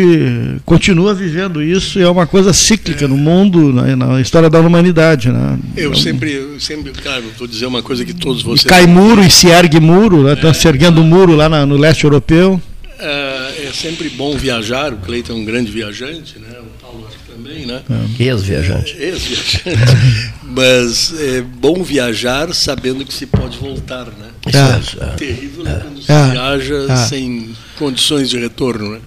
continua 0.64 1.14
vivendo 1.14 1.62
isso 1.62 2.00
e 2.00 2.02
é 2.02 2.08
uma 2.08 2.26
coisa 2.26 2.52
cíclica 2.52 3.04
é. 3.04 3.08
no 3.08 3.16
mundo, 3.16 3.72
na, 3.72 3.94
na, 3.94 4.20
história 4.20 4.50
da 4.50 4.58
humanidade, 4.60 5.30
né? 5.30 5.58
Eu 5.76 5.90
então, 5.90 6.02
sempre, 6.02 6.56
sempre, 6.58 6.90
claro, 6.90 7.24
vou 7.38 7.46
dizer 7.46 7.66
uma 7.66 7.82
coisa 7.82 8.04
que 8.04 8.12
todos 8.12 8.42
vocês. 8.42 8.64
E 8.64 8.66
cai 8.66 8.86
muro 8.86 9.22
e 9.22 9.30
se 9.30 9.46
ergue 9.46 9.78
muro, 9.78 10.24
né? 10.24 10.32
Estão 10.32 10.50
é. 10.50 10.54
se 10.54 10.66
erguendo 10.66 11.04
muro 11.04 11.36
lá 11.36 11.48
na, 11.48 11.64
no 11.64 11.76
leste 11.76 12.02
europeu. 12.02 12.60
É, 12.98 13.66
é, 13.68 13.72
sempre 13.72 14.08
bom 14.10 14.36
viajar. 14.36 14.92
O 14.92 14.96
Cleiton 14.96 15.34
é 15.34 15.36
um 15.36 15.44
grande 15.44 15.70
viajante, 15.70 16.36
né? 16.40 16.58
O 16.58 16.82
Paulo 16.82 17.06
também, 17.28 17.64
né? 17.64 17.82
É. 17.88 18.22
Ex-viajante. 18.24 18.96
É, 18.98 19.04
ex-viajante. 19.04 19.62
Mas 20.42 21.14
é 21.20 21.40
bom 21.42 21.84
viajar 21.84 22.52
sabendo 22.52 23.04
que 23.04 23.14
se 23.14 23.26
pode 23.26 23.56
voltar, 23.56 24.06
né? 24.06 24.30
É, 24.46 25.04
é 25.04 25.06
terrível 25.16 25.64
é. 25.64 25.80
quando 25.80 26.02
se 26.02 26.10
é. 26.10 26.30
viaja 26.32 26.86
é. 26.88 26.96
sem 26.96 27.54
condições 27.78 28.28
de 28.28 28.38
retorno, 28.38 28.94
né? 28.94 28.98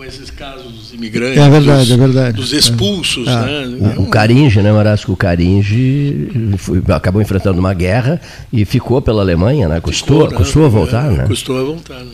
Como 0.00 0.08
esses 0.08 0.30
casos 0.30 0.72
dos 0.72 0.94
imigrantes, 0.94 1.36
é 1.36 1.50
verdade, 1.50 1.80
dos, 1.80 1.90
é 1.90 1.96
verdade. 1.98 2.32
dos 2.32 2.52
expulsos, 2.54 3.26
né? 3.26 3.94
O, 3.98 4.04
o 4.04 4.06
Caringe, 4.08 4.62
né, 4.62 4.72
Marasco? 4.72 5.12
O 5.12 5.16
Caringe 5.16 6.30
foi, 6.56 6.82
acabou 6.88 7.20
enfrentando 7.20 7.60
uma 7.60 7.74
guerra 7.74 8.18
e 8.50 8.64
ficou 8.64 9.02
pela 9.02 9.20
Alemanha, 9.20 9.68
né? 9.68 9.78
Custou, 9.78 10.20
ficou, 10.22 10.30
né? 10.30 10.36
custou 10.38 10.64
a 10.64 10.68
voltar, 10.70 11.10
né? 11.10 11.26
Custou 11.26 11.60
a 11.60 11.64
voltar, 11.64 11.98
né? 11.98 12.12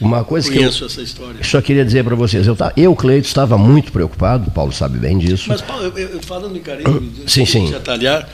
Uma 0.00 0.24
coisa 0.24 0.50
Conheço 0.50 0.78
que 0.78 0.84
eu 0.84 0.86
essa 0.86 1.02
história. 1.02 1.44
só 1.44 1.60
queria 1.60 1.84
dizer 1.84 2.04
para 2.04 2.14
vocês, 2.14 2.46
eu, 2.46 2.56
eu 2.74 2.96
Cleito, 2.96 3.28
estava 3.28 3.58
muito 3.58 3.92
preocupado, 3.92 4.48
o 4.48 4.50
Paulo 4.50 4.72
sabe 4.72 4.98
bem 4.98 5.18
disso. 5.18 5.44
Mas, 5.48 5.60
Paulo, 5.60 5.84
eu, 5.84 5.98
eu, 5.98 6.22
falando 6.22 6.56
em 6.56 6.62
carinho, 6.62 7.12
sim, 7.26 7.44
sim. 7.44 7.74
atalhar, 7.74 8.26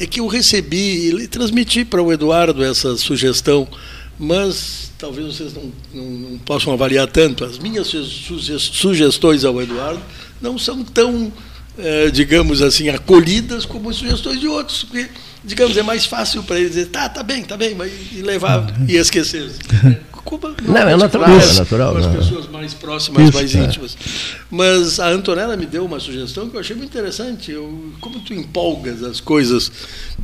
é 0.00 0.06
que 0.06 0.20
eu 0.20 0.26
recebi 0.26 1.10
e 1.10 1.28
transmiti 1.28 1.84
para 1.84 2.02
o 2.02 2.10
Eduardo 2.10 2.64
essa 2.64 2.96
sugestão, 2.96 3.68
mas 4.18 4.90
talvez 4.98 5.26
vocês 5.34 5.54
não, 5.54 5.72
não, 5.92 6.04
não 6.04 6.38
possam 6.38 6.72
avaliar 6.72 7.06
tanto. 7.06 7.44
As 7.44 7.58
minhas 7.58 7.86
sugestões 7.86 9.44
ao 9.44 9.60
Eduardo 9.60 10.00
não 10.40 10.58
são 10.58 10.82
tão, 10.82 11.32
é, 11.78 12.10
digamos 12.10 12.62
assim, 12.62 12.88
acolhidas 12.88 13.64
como 13.64 13.90
as 13.90 13.96
sugestões 13.96 14.40
de 14.40 14.48
outros, 14.48 14.84
porque, 14.84 15.08
digamos, 15.44 15.76
é 15.76 15.82
mais 15.82 16.06
fácil 16.06 16.42
para 16.42 16.58
ele 16.58 16.68
dizer, 16.68 16.86
tá, 16.86 17.08
tá 17.08 17.22
bem, 17.22 17.42
tá 17.44 17.56
bem, 17.56 17.74
mas 17.74 17.92
e 18.12 18.22
levar 18.22 18.66
e 18.88 18.96
esquecer. 18.96 19.50
Cuba 20.26 20.56
não, 20.60 20.74
não 20.74 20.88
é 20.88 20.96
natural, 20.96 21.30
é 21.30 21.54
natural. 21.54 21.92
Com 21.92 21.98
as 21.98 22.06
pessoas 22.06 22.48
mais 22.48 22.74
próximas, 22.74 23.28
Isso, 23.28 23.32
mais 23.32 23.54
é. 23.54 23.64
íntimas. 23.64 23.96
Mas 24.50 24.98
a 24.98 25.08
Antonella 25.08 25.56
me 25.56 25.66
deu 25.66 25.86
uma 25.86 26.00
sugestão 26.00 26.50
que 26.50 26.56
eu 26.56 26.60
achei 26.60 26.74
muito 26.74 26.90
interessante. 26.90 27.52
Eu, 27.52 27.92
como 28.00 28.18
tu 28.18 28.34
empolgas 28.34 29.04
as 29.04 29.20
coisas 29.20 29.70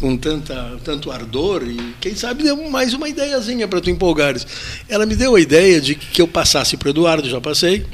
com 0.01 0.17
tanta, 0.17 0.77
tanto 0.85 1.13
ardor, 1.13 1.63
e 1.63 1.95
quem 2.01 2.17
sabe 2.17 2.43
deu 2.43 2.69
mais 2.69 2.93
uma 2.95 3.09
ideiazinha 3.09 3.69
para 3.69 3.81
tu 3.81 3.91
empolgares. 3.91 4.45
Ela 4.89 5.07
me 5.07 5.15
deu 5.15 5.37
a 5.37 5.41
ideia 5.41 5.81
de 5.81 5.95
que 5.95 6.21
eu 6.21 6.27
passasse 6.27 6.77
para 6.77 6.89
o 6.89 6.91
Eduardo, 6.91 7.31
já 7.31 7.41
passei, 7.41 7.87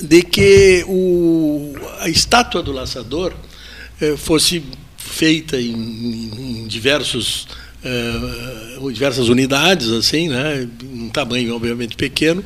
de 0.00 0.22
que 0.22 0.84
o, 0.88 1.74
a 2.00 2.08
estátua 2.08 2.60
do 2.60 2.72
laçador 2.72 3.32
eh, 4.00 4.16
fosse 4.16 4.64
feita 4.96 5.60
em, 5.60 5.72
em, 5.72 6.58
em 6.62 6.66
diversos 6.66 7.46
uh, 7.84 8.92
diversas 8.92 9.28
unidades, 9.28 9.88
assim, 9.90 10.28
né, 10.28 10.68
um 10.82 11.08
tamanho 11.08 11.54
obviamente 11.54 11.96
pequeno, 11.96 12.44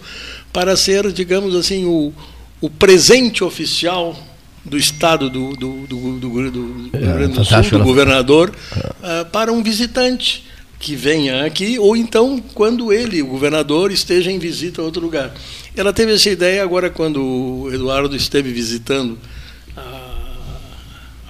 para 0.52 0.76
ser, 0.76 1.10
digamos 1.12 1.54
assim, 1.54 1.84
o, 1.84 2.12
o 2.60 2.68
presente 2.68 3.42
oficial 3.42 4.16
do 4.64 4.78
Estado 4.78 5.28
do, 5.28 5.56
do, 5.56 5.86
do, 5.86 6.18
do, 6.18 6.50
do 6.50 6.90
é, 6.92 6.98
Rio 6.98 7.14
Grande 7.14 7.38
do 7.38 7.44
Sul, 7.44 7.62
do 7.62 7.78
né? 7.78 7.84
governador, 7.84 8.50
uh, 8.50 9.24
para 9.30 9.52
um 9.52 9.62
visitante 9.62 10.44
que 10.78 10.96
venha 10.96 11.44
aqui, 11.44 11.78
ou 11.78 11.96
então 11.96 12.42
quando 12.54 12.92
ele, 12.92 13.22
o 13.22 13.26
governador, 13.26 13.92
esteja 13.92 14.30
em 14.30 14.38
visita 14.38 14.82
a 14.82 14.84
outro 14.84 15.00
lugar. 15.00 15.32
Ela 15.76 15.92
teve 15.92 16.12
essa 16.12 16.28
ideia 16.28 16.62
agora 16.62 16.90
quando 16.90 17.22
o 17.22 17.72
Eduardo 17.72 18.14
esteve 18.16 18.52
visitando 18.52 19.18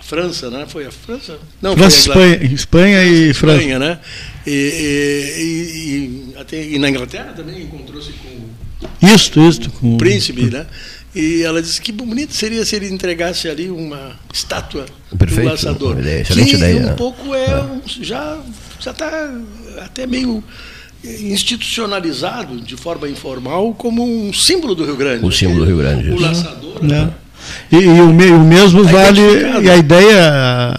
França, 0.02 0.50
né? 0.50 0.66
Foi 0.68 0.86
a 0.86 0.90
França? 0.90 1.38
Não, 1.60 1.76
França, 1.76 2.12
foi 2.12 2.22
a 2.22 2.36
Espanha, 2.36 2.54
Espanha 2.54 3.04
e 3.04 3.34
França. 3.34 3.58
Espanha, 3.58 3.78
né? 3.78 3.98
E, 4.46 4.50
e, 4.50 6.34
e, 6.34 6.38
até, 6.38 6.62
e 6.62 6.78
na 6.78 6.90
Inglaterra 6.90 7.32
também 7.32 7.62
encontrou-se 7.62 8.12
com 8.12 9.06
isto, 9.06 9.40
isto, 9.40 9.70
com 9.70 9.94
o 9.94 9.98
príncipe, 9.98 10.50
né? 10.50 10.66
E 11.14 11.42
ela 11.42 11.60
disse 11.60 11.80
que 11.80 11.92
bonito 11.92 12.32
seria 12.34 12.64
se 12.64 12.74
ele 12.74 12.88
entregasse 12.88 13.48
ali 13.48 13.70
uma 13.70 14.18
estátua 14.32 14.86
Perfeito, 15.16 15.42
do 15.42 15.50
laçador. 15.50 15.98
Ideia, 15.98 16.22
excelente 16.22 16.50
que 16.50 16.56
ideia. 16.56 16.80
um 16.80 16.86
né? 16.86 16.94
pouco 16.94 17.34
é, 17.34 17.44
é. 17.44 17.80
já 17.84 18.40
já 18.80 18.90
está 18.90 19.30
até 19.78 20.06
meio 20.06 20.42
institucionalizado 21.04 22.60
de 22.60 22.76
forma 22.76 23.08
informal 23.08 23.74
como 23.74 24.04
um 24.04 24.32
símbolo 24.32 24.74
do 24.74 24.84
Rio 24.84 24.96
Grande. 24.96 25.24
O 25.24 25.30
símbolo 25.30 25.60
do 25.60 25.66
Rio 25.66 25.78
Grande. 25.78 26.10
O 26.10 26.20
laçador. 26.20 26.82
Né? 26.82 27.12
E, 27.70 27.76
e, 27.76 28.00
o, 28.00 28.10
o, 28.10 28.44
mesmo 28.44 28.84
tá 28.84 28.90
vale, 28.92 29.20
e 29.62 29.70
a 29.70 29.76
ideia, 29.76 30.74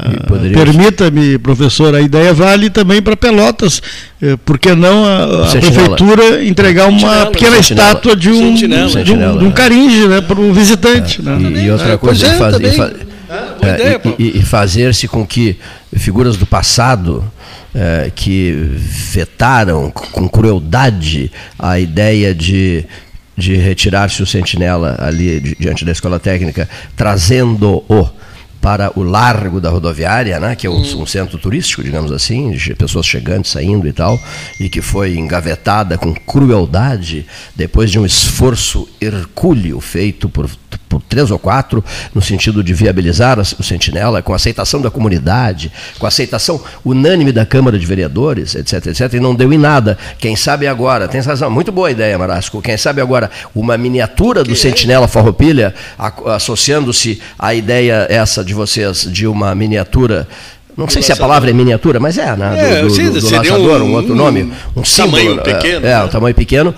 permita-me, 0.53 1.37
professor, 1.39 1.95
a 1.95 2.01
ideia 2.01 2.33
vale 2.33 2.69
também 2.69 3.01
para 3.01 3.17
Pelotas. 3.17 3.81
Eh, 4.21 4.37
por 4.45 4.57
que 4.57 4.73
não 4.73 5.03
a, 5.03 5.47
a 5.47 5.51
prefeitura 5.51 6.43
entregar 6.45 6.87
uma 6.87 6.99
sentinela, 6.99 7.31
pequena 7.31 7.55
sentinela, 7.57 7.89
estátua 7.89 8.15
de 8.15 8.29
um, 8.29 8.55
sentinela, 8.55 9.03
de, 9.03 9.11
um, 9.11 9.37
de 9.39 9.45
um 9.45 9.51
caringe 9.51 10.07
né, 10.07 10.21
para 10.21 10.39
um 10.39 10.53
visitante? 10.53 11.19
É. 11.19 11.23
Né? 11.23 11.61
E, 11.61 11.65
e, 11.65 11.71
outra 11.71 11.93
é, 11.93 11.97
coisa, 11.97 12.27
é, 12.27 12.37
fazer, 12.37 12.65
é, 13.61 14.01
e, 14.19 14.39
e 14.39 14.41
fazer-se 14.43 15.07
com 15.07 15.25
que 15.25 15.57
figuras 15.95 16.37
do 16.37 16.45
passado 16.45 17.23
é, 17.73 18.11
que 18.13 18.51
vetaram 19.11 19.89
com 19.89 20.29
crueldade 20.29 21.31
a 21.57 21.79
ideia 21.79 22.33
de 22.33 22.85
de 23.37 23.55
retirar-se 23.55 24.21
o 24.21 24.25
sentinela 24.25 24.95
ali 24.99 25.55
diante 25.59 25.83
da 25.83 25.91
escola 25.91 26.19
técnica, 26.19 26.69
trazendo-o 26.95 28.09
para 28.63 28.97
o 28.97 29.03
largo 29.03 29.59
da 29.59 29.69
rodoviária, 29.69 30.39
né, 30.39 30.55
que 30.55 30.65
é 30.65 30.69
um, 30.69 30.77
hum. 30.77 31.01
um, 31.01 31.05
centro 31.05 31.37
turístico, 31.37 31.83
digamos 31.83 32.13
assim, 32.13 32.51
de 32.51 32.73
pessoas 32.73 33.05
chegando, 33.05 33.45
saindo 33.45 33.85
e 33.85 33.91
tal, 33.91 34.17
e 34.57 34.69
que 34.69 34.81
foi 34.81 35.17
engavetada 35.17 35.97
com 35.97 36.15
crueldade 36.15 37.25
depois 37.53 37.91
de 37.91 37.99
um 37.99 38.05
esforço 38.05 38.87
hercúleo 39.01 39.81
feito 39.81 40.29
por 40.29 40.49
por 40.93 41.01
três 41.01 41.31
ou 41.31 41.39
quatro, 41.39 41.83
no 42.13 42.21
sentido 42.21 42.63
de 42.63 42.71
viabilizar 42.71 43.39
o 43.39 43.63
Sentinela, 43.63 44.21
com 44.21 44.33
aceitação 44.33 44.79
da 44.79 44.91
comunidade, 44.91 45.71
com 45.97 46.05
aceitação 46.05 46.61
unânime 46.85 47.31
da 47.31 47.45
Câmara 47.45 47.79
de 47.79 47.85
Vereadores, 47.85 48.53
etc, 48.53 48.87
etc, 48.87 49.13
e 49.13 49.19
não 49.19 49.33
deu 49.33 49.51
em 49.51 49.57
nada. 49.57 49.97
Quem 50.19 50.35
sabe 50.35 50.67
agora, 50.67 51.07
tem 51.07 51.19
razão, 51.21 51.49
muito 51.49 51.71
boa 51.71 51.89
ideia, 51.89 52.17
Marasco, 52.17 52.61
quem 52.61 52.77
sabe 52.77 53.01
agora 53.01 53.31
uma 53.55 53.75
miniatura 53.75 54.43
do 54.43 54.55
Sentinela 54.55 55.07
Farroupilha, 55.07 55.73
associando-se 56.27 57.19
à 57.39 57.55
ideia 57.55 58.05
essa 58.09 58.43
de 58.43 58.52
vocês, 58.53 59.07
de 59.11 59.27
uma 59.27 59.53
miniatura 59.55 60.27
não 60.75 60.89
sei 60.89 61.01
se 61.03 61.11
a 61.11 61.15
palavra 61.15 61.49
é 61.49 61.53
miniatura, 61.53 61.99
mas 61.99 62.17
é, 62.17 62.35
né? 62.35 62.79
É, 62.79 62.81
do, 62.81 62.87
do, 62.87 63.21
do 63.21 63.35
laçador, 63.35 63.81
um, 63.81 63.85
um, 63.85 63.93
outro 63.93 64.15
nome. 64.15 64.51
Um 64.75 64.83
símbolo. 64.83 65.37
Tamanho 65.37 65.43
pequeno. 65.43 65.85
É, 65.85 65.89
é 65.89 65.93
né? 65.93 66.03
um 66.03 66.07
tamanho 66.07 66.35
pequeno. 66.35 66.75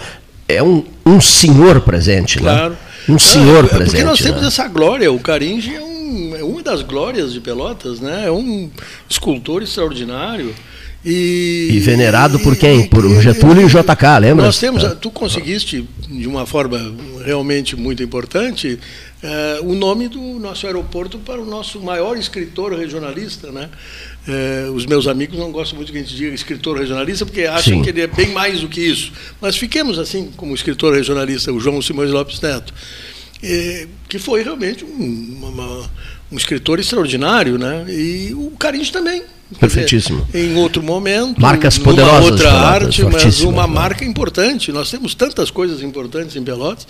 É 0.47 0.61
um, 0.61 0.83
um 1.05 1.21
senhor 1.21 1.79
presente, 1.81 2.39
claro. 2.39 2.71
né? 2.71 2.77
um 3.07 3.17
senhor 3.17 3.63
é, 3.63 3.67
presente. 3.67 3.91
Porque 3.91 4.03
nós 4.03 4.19
temos 4.19 4.41
né? 4.41 4.47
essa 4.47 4.67
glória, 4.67 5.11
o 5.11 5.19
Caringe 5.19 5.73
é, 5.73 5.81
um, 5.81 6.35
é 6.35 6.43
uma 6.43 6.61
das 6.61 6.81
glórias 6.81 7.33
de 7.33 7.39
Pelotas, 7.39 7.99
né? 7.99 8.25
É 8.27 8.31
um 8.31 8.69
escultor 9.09 9.63
extraordinário. 9.63 10.53
E, 11.05 11.67
e 11.71 11.79
venerado 11.81 12.39
por 12.39 12.55
quem? 12.55 12.87
Por 12.87 13.07
Getúlio 13.21 13.67
e 13.67 13.69
JK, 13.69 14.19
lembra? 14.19 14.45
Nós 14.45 14.57
temos, 14.57 14.83
tu 14.99 15.11
conseguiste, 15.11 15.87
de 16.09 16.27
uma 16.27 16.47
forma 16.47 16.95
realmente 17.23 17.75
muito 17.75 18.01
importante, 18.01 18.79
uh, 19.23 19.69
o 19.69 19.75
nome 19.75 20.07
do 20.07 20.19
nosso 20.39 20.65
aeroporto 20.65 21.19
para 21.19 21.39
o 21.39 21.45
nosso 21.45 21.79
maior 21.79 22.17
escritor 22.17 22.73
regionalista, 22.73 23.51
né? 23.51 23.69
Uh, 24.27 24.71
os 24.71 24.87
meus 24.87 25.05
amigos 25.05 25.37
não 25.37 25.51
gostam 25.51 25.77
muito 25.77 25.91
que 25.91 25.97
a 25.99 26.01
gente 26.01 26.15
diga 26.15 26.33
escritor 26.33 26.79
regionalista, 26.79 27.23
porque 27.23 27.41
acham 27.41 27.75
Sim. 27.75 27.81
que 27.83 27.91
ele 27.91 28.01
é 28.01 28.07
bem 28.07 28.31
mais 28.31 28.61
do 28.61 28.67
que 28.67 28.81
isso. 28.81 29.13
Mas 29.39 29.55
fiquemos 29.55 29.99
assim 29.99 30.31
como 30.35 30.55
escritor 30.55 30.95
regionalista, 30.95 31.53
o 31.53 31.59
João 31.59 31.83
Simões 31.83 32.09
Lopes 32.09 32.41
Neto, 32.41 32.73
uh, 32.73 33.87
que 34.09 34.17
foi 34.17 34.41
realmente 34.41 34.83
um, 34.83 35.39
uma, 35.43 35.87
um 36.31 36.35
escritor 36.35 36.79
extraordinário, 36.79 37.59
né? 37.59 37.85
E 37.89 38.33
o 38.33 38.51
Carinho 38.57 38.91
também. 38.91 39.21
Perfeitíssimo. 39.59 40.25
Dizer, 40.25 40.51
em 40.51 40.57
outro 40.57 40.81
momento, 40.81 41.39
marcas 41.39 41.77
poderosas, 41.77 42.31
outra 42.31 42.51
arte, 42.51 43.03
mas 43.03 43.41
uma 43.41 43.67
marca 43.67 44.03
importante. 44.03 44.71
Nós 44.71 44.89
temos 44.89 45.13
tantas 45.13 45.51
coisas 45.51 45.81
importantes 45.81 46.35
em 46.35 46.43
Pelotas 46.43 46.87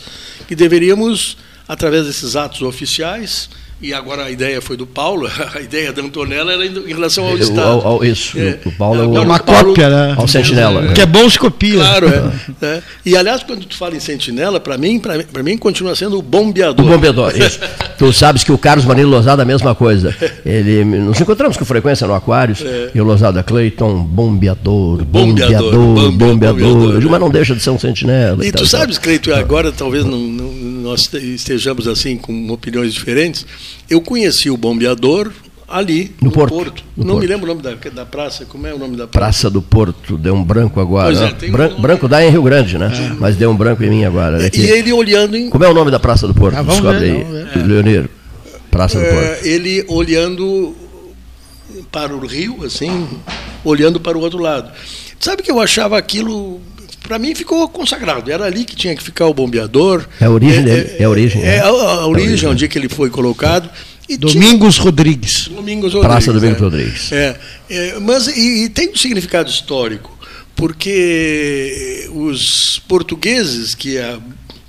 que 0.47 0.55
deveríamos, 0.55 1.37
através 1.67 2.05
desses 2.05 2.35
atos 2.35 2.61
oficiais, 2.61 3.49
e 3.81 3.93
agora 3.93 4.23
a 4.23 4.31
ideia 4.31 4.61
foi 4.61 4.77
do 4.77 4.87
Paulo, 4.87 5.29
a 5.53 5.59
ideia 5.59 5.91
da 5.91 6.01
Antonella 6.01 6.53
era 6.53 6.65
em 6.65 6.93
relação 6.93 7.27
ao 7.27 7.37
Estado. 7.37 7.61
Ao, 7.61 7.87
ao, 7.87 8.05
isso, 8.05 8.39
é, 8.39 8.57
o 8.65 8.71
Paulo 8.71 9.03
é, 9.03 9.05
o, 9.05 9.23
uma 9.23 9.39
Paulo, 9.39 9.69
cópia, 9.69 9.89
né? 9.89 10.15
Ao 10.17 10.27
Sentinela. 10.27 10.91
É, 10.91 10.93
que 10.93 11.01
é 11.01 11.05
bom 11.05 11.29
se 11.29 11.37
copia. 11.37 11.75
Claro, 11.75 12.07
é, 12.07 12.31
é. 12.65 12.81
E 13.05 13.17
aliás, 13.17 13.43
quando 13.43 13.65
tu 13.65 13.75
fala 13.75 13.95
em 13.95 13.99
Sentinela, 13.99 14.59
para 14.59 14.77
mim, 14.77 14.99
para 14.99 15.43
mim 15.43 15.57
continua 15.57 15.93
sendo 15.95 16.17
o 16.17 16.21
bombeador. 16.21 16.85
O 16.85 16.89
bombeador, 16.89 17.35
isso. 17.37 17.59
tu 17.97 18.13
sabes 18.13 18.43
que 18.43 18.51
o 18.51 18.57
Carlos 18.57 18.85
Marinho 18.85 19.09
Lozada 19.09 19.43
a 19.43 19.45
mesma 19.45 19.75
coisa. 19.75 20.15
Ele, 20.45 20.85
nos 20.85 21.19
encontramos 21.19 21.57
com 21.57 21.65
frequência 21.65 22.07
no 22.07 22.13
Aquários, 22.13 22.61
é. 22.61 22.91
e 22.95 23.01
o 23.01 23.03
Lozada 23.03 23.43
Clayton, 23.43 24.03
bombeador, 24.03 25.03
bombeador, 25.03 25.71
bombeador. 25.71 26.11
bombeador. 26.11 26.73
bombeador 26.73 27.11
mas 27.11 27.19
não 27.19 27.29
deixa 27.29 27.55
de 27.55 27.61
ser 27.61 27.69
um 27.69 27.79
sentinela. 27.79 28.43
E, 28.43 28.47
e 28.47 28.51
tu 28.51 28.59
tal, 28.59 28.65
sabes, 28.65 28.97
Cleiton, 28.97 29.33
agora 29.33 29.71
talvez 29.71 30.05
não, 30.05 30.17
não, 30.17 30.51
nós 30.51 31.11
estejamos 31.13 31.87
assim 31.87 32.17
com 32.17 32.49
opiniões 32.51 32.93
diferentes. 32.93 33.45
Eu 33.89 34.01
conheci 34.01 34.49
o 34.49 34.57
bombeador 34.57 35.31
ali 35.67 36.15
no, 36.21 36.27
no 36.27 36.31
Porto. 36.31 36.53
Porto. 36.53 36.83
No 36.95 37.03
não 37.03 37.13
Porto. 37.13 37.21
me 37.21 37.27
lembro 37.27 37.45
o 37.45 37.47
nome 37.55 37.61
da, 37.61 37.89
da, 37.89 38.05
praça, 38.05 38.45
como 38.45 38.67
é 38.67 38.73
o 38.73 38.79
nome 38.79 38.95
da 38.95 39.07
praça? 39.07 39.25
Praça 39.25 39.49
do 39.49 39.61
Porto, 39.61 40.17
deu 40.17 40.33
um 40.33 40.43
branco 40.43 40.79
agora. 40.79 41.13
É, 41.13 41.49
Bran 41.49 41.75
um 41.75 41.81
branco 41.81 42.07
dá 42.07 42.23
em 42.23 42.29
Rio 42.29 42.43
Grande, 42.43 42.77
né? 42.77 42.91
É. 42.93 43.15
Mas 43.19 43.35
deu 43.35 43.49
um 43.49 43.55
branco 43.55 43.83
em 43.83 43.89
mim 43.89 44.05
agora. 44.05 44.49
E 44.53 44.61
ele 44.61 44.93
olhando 44.93 45.35
em... 45.35 45.49
Como 45.49 45.63
é 45.63 45.69
o 45.69 45.73
nome 45.73 45.91
da 45.91 45.99
Praça 45.99 46.27
do 46.27 46.33
Porto? 46.33 46.57
Ah, 46.57 46.63
Descobre 46.63 46.99
ver, 46.99 47.25
aí, 47.25 47.61
é. 47.61 47.63
Leonir. 47.63 48.09
Praça 48.69 48.99
do 48.99 49.05
é, 49.05 49.11
Porto. 49.11 49.45
Ele 49.45 49.85
olhando 49.87 50.75
para 51.91 52.15
o 52.15 52.25
rio, 52.25 52.63
assim, 52.63 53.07
olhando 53.63 53.99
para 53.99 54.17
o 54.17 54.21
outro 54.21 54.39
lado. 54.39 54.71
Sabe 55.19 55.41
que 55.41 55.51
eu 55.51 55.59
achava 55.59 55.97
aquilo 55.97 56.61
para 57.07 57.19
mim 57.19 57.35
ficou 57.35 57.67
consagrado. 57.69 58.31
Era 58.31 58.45
ali 58.45 58.65
que 58.65 58.75
tinha 58.75 58.95
que 58.95 59.03
ficar 59.03 59.27
o 59.27 59.33
bombeador. 59.33 60.05
É 60.19 60.25
a 60.25 60.29
origem 60.29 60.59
é, 60.59 60.63
dele. 60.63 60.95
É, 60.99 61.03
a 61.03 61.09
origem. 61.09 61.43
É, 61.43 61.55
é 61.55 61.59
a, 61.59 61.67
a, 61.67 62.07
origem, 62.07 62.49
onde 62.49 62.67
que 62.67 62.77
ele 62.77 62.89
foi 62.89 63.09
colocado. 63.09 63.69
E 64.07 64.17
Domingos 64.17 64.75
tinha... 64.75 64.85
Rodrigues. 64.85 65.47
Domingos 65.47 65.93
Rodrigues. 65.93 66.25
Praça 66.25 66.33
Domingos 66.33 66.57
é. 66.57 66.61
Rodrigues. 66.61 67.11
É, 67.11 67.39
é, 67.69 67.99
mas 67.99 68.27
e, 68.27 68.65
e, 68.65 68.69
tem 68.69 68.91
um 68.91 68.95
significado 68.95 69.49
histórico, 69.49 70.17
porque 70.55 72.07
os 72.13 72.79
portugueses 72.87 73.73
que 73.73 73.97
a 73.97 74.19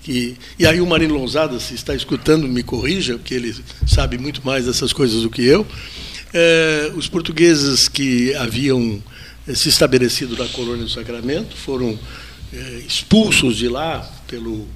que, 0.03 0.37
e 0.57 0.64
aí 0.64 0.81
o 0.81 0.87
Marino 0.87 1.14
Lousada, 1.14 1.59
se 1.59 1.75
está 1.75 1.92
escutando, 1.92 2.46
me 2.46 2.62
corrija, 2.62 3.14
porque 3.14 3.35
ele 3.35 3.53
sabe 3.88 4.16
muito 4.16 4.40
mais 4.46 4.64
dessas 4.64 4.92
coisas 4.92 5.22
do 5.22 5.29
que 5.29 5.42
eu. 5.42 5.66
É, 6.33 6.92
os 6.94 7.09
portugueses 7.09 7.88
que 7.88 8.33
haviam 8.37 9.03
se 9.53 9.68
estabelecido 9.68 10.37
na 10.37 10.46
colônia 10.49 10.85
do 10.85 10.90
Sacramento 10.90 11.57
foram 11.57 11.90
é, 11.90 11.99
expulsos 12.87 13.56
de 13.56 13.68
lá 13.68 14.09
pelo 14.26 14.66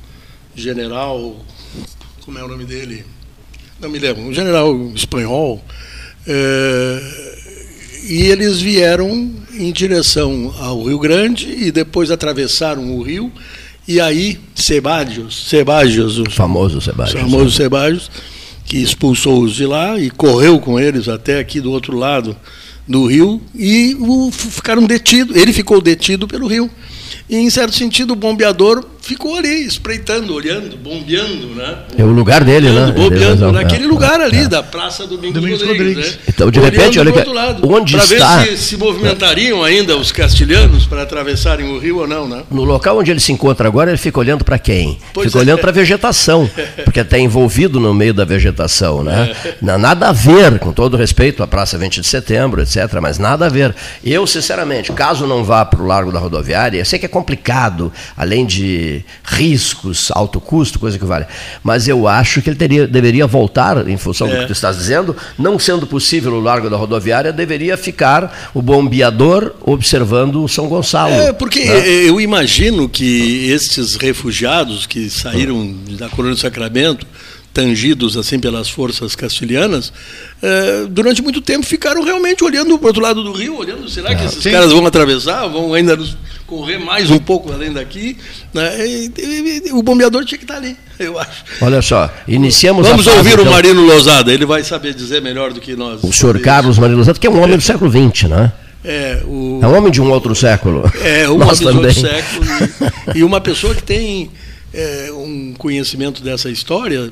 general, 0.55 1.45
como 2.25 2.39
é 2.39 2.45
o 2.45 2.49
nome 2.49 2.65
dele? 2.65 3.05
Não 3.81 3.89
me 3.89 3.99
lembro, 3.99 4.23
um 4.23 4.33
general 4.33 4.75
espanhol. 4.95 5.65
É, 6.27 7.31
e 8.05 8.23
eles 8.23 8.61
vieram 8.61 9.31
em 9.53 9.73
direção 9.73 10.55
ao 10.59 10.83
Rio 10.85 10.99
Grande 10.99 11.49
e 11.49 11.71
depois 11.71 12.11
atravessaram 12.11 12.97
o 12.97 13.03
rio. 13.03 13.33
E 13.89 14.01
aí, 14.01 14.39
Sebadios, 14.55 15.49
Sebadios 15.49 16.19
o 16.19 16.31
famoso 16.31 16.81
Sebadios, 16.81 17.21
famoso 17.21 17.51
Sebadios, 17.51 18.11
que 18.65 18.79
expulsou-os 18.79 19.55
de 19.55 19.67
lá 19.67 19.99
e 19.99 20.11
correu 20.11 20.61
com 20.61 20.79
eles 20.79 21.09
até 21.09 21.39
aqui 21.39 21.61
do 21.61 21.73
outro 21.73 21.97
lado 21.97 22.37
do 22.91 23.07
rio 23.07 23.41
e 23.55 23.97
o, 23.99 24.31
ficaram 24.33 24.85
detidos. 24.85 25.37
Ele 25.37 25.53
ficou 25.53 25.81
detido 25.81 26.27
pelo 26.27 26.47
rio. 26.47 26.69
E, 27.29 27.37
em 27.37 27.49
certo 27.49 27.77
sentido, 27.77 28.13
o 28.13 28.17
bombeador 28.17 28.85
ficou 29.01 29.37
ali, 29.37 29.65
espreitando, 29.65 30.35
olhando, 30.35 30.77
bombeando, 30.77 31.49
né? 31.55 31.79
É 31.97 32.05
o 32.05 32.09
lugar 32.09 32.45
dele, 32.45 32.71
né? 32.71 32.93
Bombeando, 32.93 33.53
naquele 33.53 33.85
é, 33.85 33.87
lugar 33.87 34.21
ali, 34.21 34.41
é. 34.41 34.49
da 34.49 34.63
Praça 34.63 35.07
Domingos, 35.07 35.41
Domingos 35.41 35.63
Rodrigues. 35.63 35.95
Rodrigues. 35.95 36.17
Né? 36.17 36.23
Então, 36.29 36.51
de 36.51 36.61
repente, 36.61 36.99
olha 36.99 37.13
que, 37.13 37.67
onde 37.67 37.95
pra 37.95 38.05
está... 38.05 38.37
ver 38.39 38.57
se 38.57 38.71
se 38.71 38.77
movimentariam 38.77 39.65
ainda 39.65 39.97
os 39.97 40.13
castilhanos 40.13 40.87
para 40.87 41.03
atravessarem 41.03 41.73
o 41.73 41.79
rio 41.79 41.99
ou 41.99 42.07
não, 42.07 42.29
né? 42.29 42.43
No 42.51 42.65
local 42.65 42.99
onde 42.99 43.11
ele 43.11 43.21
se 43.21 43.33
encontra 43.33 43.67
agora, 43.67 43.91
ele 43.91 43.99
fica 43.99 44.19
olhando 44.19 44.45
para 44.45 44.59
quem? 44.59 44.99
Pois 45.13 45.27
fica 45.27 45.39
é. 45.39 45.43
olhando 45.43 45.59
para 45.61 45.71
a 45.71 45.75
vegetação, 45.75 46.51
porque 46.85 47.01
está 47.01 47.19
envolvido 47.19 47.81
no 47.81 47.95
meio 47.95 48.13
da 48.13 48.25
vegetação, 48.25 49.03
né? 49.03 49.33
É. 49.45 49.55
Nada 49.79 50.09
a 50.09 50.13
ver, 50.13 50.59
com 50.59 50.73
todo 50.73 50.97
respeito 50.97 51.43
à 51.43 51.47
Praça 51.47 51.79
20 51.79 52.01
de 52.01 52.07
Setembro, 52.07 52.63
etc., 52.63 52.80
mas 53.01 53.19
nada 53.19 53.47
a 53.47 53.49
ver. 53.49 53.75
Eu, 54.05 54.27
sinceramente, 54.27 54.93
caso 54.93 55.27
não 55.27 55.43
vá 55.43 55.65
para 55.65 55.83
o 55.83 55.87
Largo 55.87 56.13
da 56.13 56.19
Rodoviária, 56.19 56.79
eu 56.79 56.85
sei 56.85 56.99
que 56.99 57.07
é 57.07 57.09
complicado, 57.09 57.93
além 58.17 58.47
de 58.47 58.61
de 58.61 59.05
riscos, 59.25 60.11
alto 60.13 60.41
custo, 60.41 60.79
coisa 60.79 60.99
que 60.99 61.05
vale. 61.05 61.27
Mas 61.63 61.89
eu 61.89 62.07
acho 62.07 62.43
que 62.43 62.51
ele 62.51 62.57
teria, 62.57 62.87
deveria 62.87 63.27
voltar, 63.27 63.89
em 63.89 63.97
função 63.97 64.29
é. 64.29 64.31
do 64.31 64.41
que 64.41 64.47
tu 64.47 64.53
estás 64.53 64.77
dizendo, 64.77 65.17
não 65.39 65.59
sendo 65.59 65.87
possível 65.87 66.33
o 66.35 66.41
largo 66.41 66.69
da 66.69 66.77
rodoviária, 66.77 67.33
deveria 67.33 67.77
ficar 67.77 68.51
o 68.55 68.61
bombeador 68.61 69.55
observando 69.63 70.43
o 70.43 70.49
São 70.49 70.69
Gonçalo. 70.69 71.13
É, 71.13 71.33
porque 71.33 71.65
né? 71.65 71.89
eu 71.89 72.21
imagino 72.21 72.89
que 72.89 73.51
estes 73.51 73.97
refugiados 73.97 74.87
que 74.87 75.09
saíram 75.09 75.75
da 75.91 76.09
colônia 76.09 76.35
do 76.35 76.41
Sacramento 76.41 77.07
tangidos 77.53 78.17
assim 78.17 78.39
pelas 78.39 78.69
forças 78.69 79.17
castilhanas, 79.17 79.93
eh, 80.43 80.87
durante 80.89 81.21
muito 81.21 81.41
tempo 81.41 81.67
ficaram 81.67 82.03
realmente 82.03 82.45
olhando 82.45 82.79
para 82.79 82.85
o 82.85 82.89
outro 82.89 83.03
lado 83.03 83.23
do 83.23 83.33
rio, 83.33 83.57
olhando, 83.57 83.89
será 83.89 84.15
que 84.15 84.23
ah, 84.23 84.27
esses 84.27 84.43
sim. 84.43 84.51
caras 84.51 84.73
vão 84.73 84.87
atravessar, 84.87 85.47
vão 85.49 85.75
ainda 85.75 85.99
correr 86.47 86.79
mais 86.79 87.11
um 87.11 87.19
pouco 87.19 87.53
além 87.53 87.73
daqui? 87.73 88.17
Né? 88.55 88.87
E, 88.87 89.13
e, 89.19 89.69
e, 89.69 89.73
o 89.73 89.83
bombeador 89.83 90.25
tinha 90.25 90.39
que 90.39 90.45
estar 90.45 90.57
ali, 90.57 90.77
eu 90.99 91.19
acho. 91.19 91.45
Olha 91.61 91.83
só, 91.83 92.13
iniciamos 92.29 92.87
Vamos 92.87 93.07
ouvir 93.07 93.33
então... 93.33 93.45
o 93.45 93.51
Marino 93.51 93.85
Lousada, 93.85 94.33
ele 94.33 94.47
vai 94.47 94.63
saber 94.63 94.95
dizer 94.95 95.21
melhor 95.21 95.53
do 95.53 95.61
que 95.61 95.75
nós. 95.75 96.03
O 96.05 96.13
senhor 96.13 96.39
Carlos 96.41 96.79
Marino 96.79 96.97
Lousada, 96.99 97.19
que 97.19 97.27
é 97.27 97.31
um 97.31 97.43
homem 97.43 97.57
do 97.57 97.63
século 97.63 97.91
XX, 97.91 98.29
né? 98.29 98.53
É, 98.83 99.23
o... 99.27 99.61
é 99.63 99.67
um 99.67 99.77
homem 99.77 99.93
de 99.93 100.01
um 100.01 100.11
outro 100.11 100.35
século. 100.35 100.91
É, 101.03 101.29
um 101.29 101.35
homem 101.43 101.55
de 101.55 101.67
outro 101.67 101.93
século. 101.93 102.47
E, 103.15 103.19
e, 103.19 103.25
uma 103.25 103.41
pessoa 103.41 103.75
que 103.75 103.83
tem 103.83 104.31
é, 104.73 105.11
um 105.13 105.55
conhecimento 105.59 106.23
dessa 106.23 106.51
história 106.51 107.11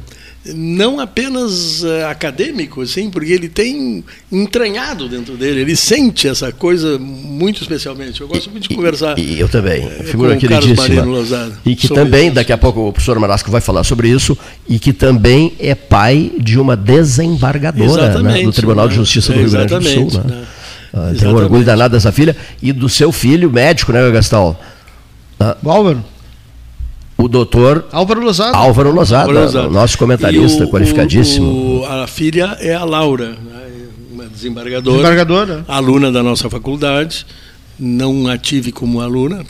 não 0.54 1.00
apenas 1.00 1.82
uh, 1.82 2.06
acadêmico, 2.10 2.82
assim, 2.82 3.10
porque 3.10 3.32
ele 3.32 3.48
tem 3.48 4.04
entranhado 4.30 5.08
dentro 5.08 5.36
dele, 5.36 5.60
ele 5.60 5.76
sente 5.76 6.28
essa 6.28 6.52
coisa 6.52 6.98
muito 6.98 7.62
especialmente. 7.62 8.20
Eu 8.20 8.28
gosto 8.28 8.50
muito 8.50 8.68
de 8.68 8.74
conversar. 8.74 9.18
E, 9.18 9.34
e 9.34 9.40
eu 9.40 9.48
também, 9.48 9.86
uh, 9.86 10.04
figura 10.04 10.36
queridíssima. 10.36 11.06
E 11.64 11.74
que 11.74 11.88
também, 11.88 12.26
isso. 12.26 12.34
daqui 12.34 12.52
a 12.52 12.58
pouco 12.58 12.88
o 12.88 12.92
professor 12.92 13.18
Marasco 13.18 13.50
vai 13.50 13.60
falar 13.60 13.84
sobre 13.84 14.08
isso, 14.08 14.36
e 14.68 14.78
que 14.78 14.92
também 14.92 15.52
é 15.58 15.74
pai 15.74 16.32
de 16.38 16.58
uma 16.58 16.76
desembargadora 16.76 18.22
né, 18.22 18.42
do 18.42 18.52
Tribunal 18.52 18.86
né? 18.86 18.90
de 18.90 18.96
Justiça 18.96 19.32
do 19.32 19.40
Rio 19.40 19.50
Grande 19.50 19.74
do 19.74 19.82
Sul. 19.82 20.22
Né? 20.24 20.36
Né? 20.36 20.44
Ah, 20.92 21.12
tem 21.18 21.28
um 21.28 21.34
orgulho 21.34 21.64
danado 21.64 21.94
dessa 21.94 22.10
filha 22.10 22.36
e 22.62 22.72
do 22.72 22.88
seu 22.88 23.12
filho 23.12 23.50
médico, 23.50 23.92
né, 23.92 24.10
Gastão? 24.10 24.56
Ah, 25.38 25.56
o 27.18 27.28
doutor 27.28 27.86
Álvaro 27.90 28.20
Lozada, 28.20 28.56
Álvaro 28.56 28.92
Lozada, 28.92 29.32
Lozada. 29.32 29.68
nosso 29.68 29.98
comentarista 29.98 30.64
o, 30.64 30.70
qualificadíssimo. 30.70 31.80
O, 31.80 31.84
a 31.84 32.06
filha 32.06 32.56
é 32.60 32.74
a 32.74 32.84
Laura, 32.84 33.30
né, 33.30 33.88
uma 34.12 34.26
desembargadora, 34.26 34.96
desembargadora, 34.96 35.64
aluna 35.66 36.12
da 36.12 36.22
nossa 36.22 36.48
faculdade, 36.48 37.26
não 37.76 38.28
a 38.28 38.38
tive 38.38 38.70
como 38.70 39.00
aluna, 39.00 39.44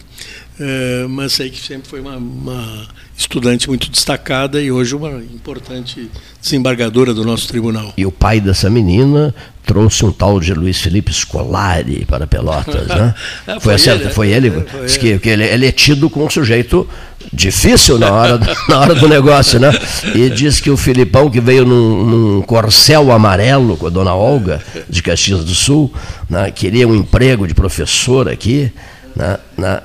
é, 0.59 1.07
mas 1.09 1.35
sei 1.35 1.51
que 1.51 1.61
sempre 1.61 1.89
foi 1.89 2.01
uma, 2.01 2.17
uma, 2.17 2.89
estudante 3.19 3.69
muito 3.69 3.91
destacada 3.91 4.63
e 4.63 4.71
hoje 4.71 4.95
uma 4.95 5.11
importante 5.11 6.09
desembargadora 6.41 7.13
do 7.13 7.25
nosso 7.25 7.49
tribunal. 7.49 7.93
E 7.97 8.07
o 8.07 8.13
pai 8.13 8.41
dessa 8.41 8.71
menina 8.71 9.35
trouxe 9.67 10.05
um 10.07 10.13
tal 10.13 10.39
de 10.39 10.55
Luiz 10.55 10.81
Felipe 10.81 11.13
Scolari 11.13 12.07
para 12.07 12.29
Pelotas, 12.29 12.87
né? 12.87 13.13
é, 13.45 13.61
foi, 13.61 13.77
foi, 13.77 13.91
ele, 13.91 14.05
né? 14.05 14.11
foi 14.11 14.29
ele, 14.31 14.49
é, 14.49 14.51
foi 14.51 14.81
ele. 14.81 14.99
Que, 14.99 15.19
que 15.19 15.29
ele, 15.29 15.45
ele, 15.45 15.67
é 15.67 15.73
tido 15.73 16.09
como 16.09 16.27
um 16.27 16.31
sujeito 16.31 16.89
difícil 17.33 17.99
na 17.99 18.13
hora, 18.13 18.41
na 18.69 18.79
hora 18.79 18.95
do 18.95 19.09
negócio, 19.09 19.59
né? 19.59 19.73
E 20.15 20.31
diz 20.31 20.61
que 20.61 20.71
o 20.71 20.77
Filipão, 20.77 21.29
que 21.29 21.41
veio 21.41 21.67
num, 21.67 22.05
num 22.05 22.43
corcel 22.43 23.11
amarelo 23.11 23.77
com 23.77 23.89
a 23.89 23.91
dona 23.91 24.15
Olga, 24.15 24.63
de 24.89 25.03
Caxias 25.03 25.45
do 25.45 25.55
Sul, 25.55 25.93
né? 26.31 26.53
queria 26.53 26.87
um 26.87 26.95
emprego 26.95 27.49
de 27.49 27.53
professor 27.53 28.29
aqui, 28.29 28.73
na, 29.15 29.39
na, 29.57 29.81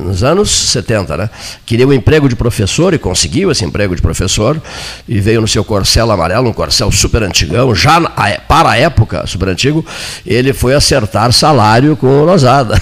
nos 0.00 0.22
anos 0.22 0.50
70, 0.50 1.16
né? 1.16 1.30
Queria 1.66 1.86
um 1.86 1.92
emprego 1.92 2.28
de 2.28 2.36
professor 2.36 2.94
e 2.94 2.98
conseguiu 2.98 3.50
esse 3.50 3.64
emprego 3.64 3.94
de 3.96 4.02
professor 4.02 4.60
e 5.08 5.20
veio 5.20 5.40
no 5.40 5.48
seu 5.48 5.64
corcel 5.64 6.10
amarelo, 6.10 6.48
um 6.48 6.52
corcel 6.52 6.90
super 6.92 7.22
antigão, 7.22 7.74
já 7.74 8.00
para 8.48 8.70
a 8.70 8.76
época, 8.76 9.26
super 9.26 9.48
antigo, 9.48 9.84
ele 10.24 10.52
foi 10.52 10.74
acertar 10.74 11.32
salário 11.32 11.96
com 11.96 12.06
o 12.06 12.24
Lozada. 12.24 12.80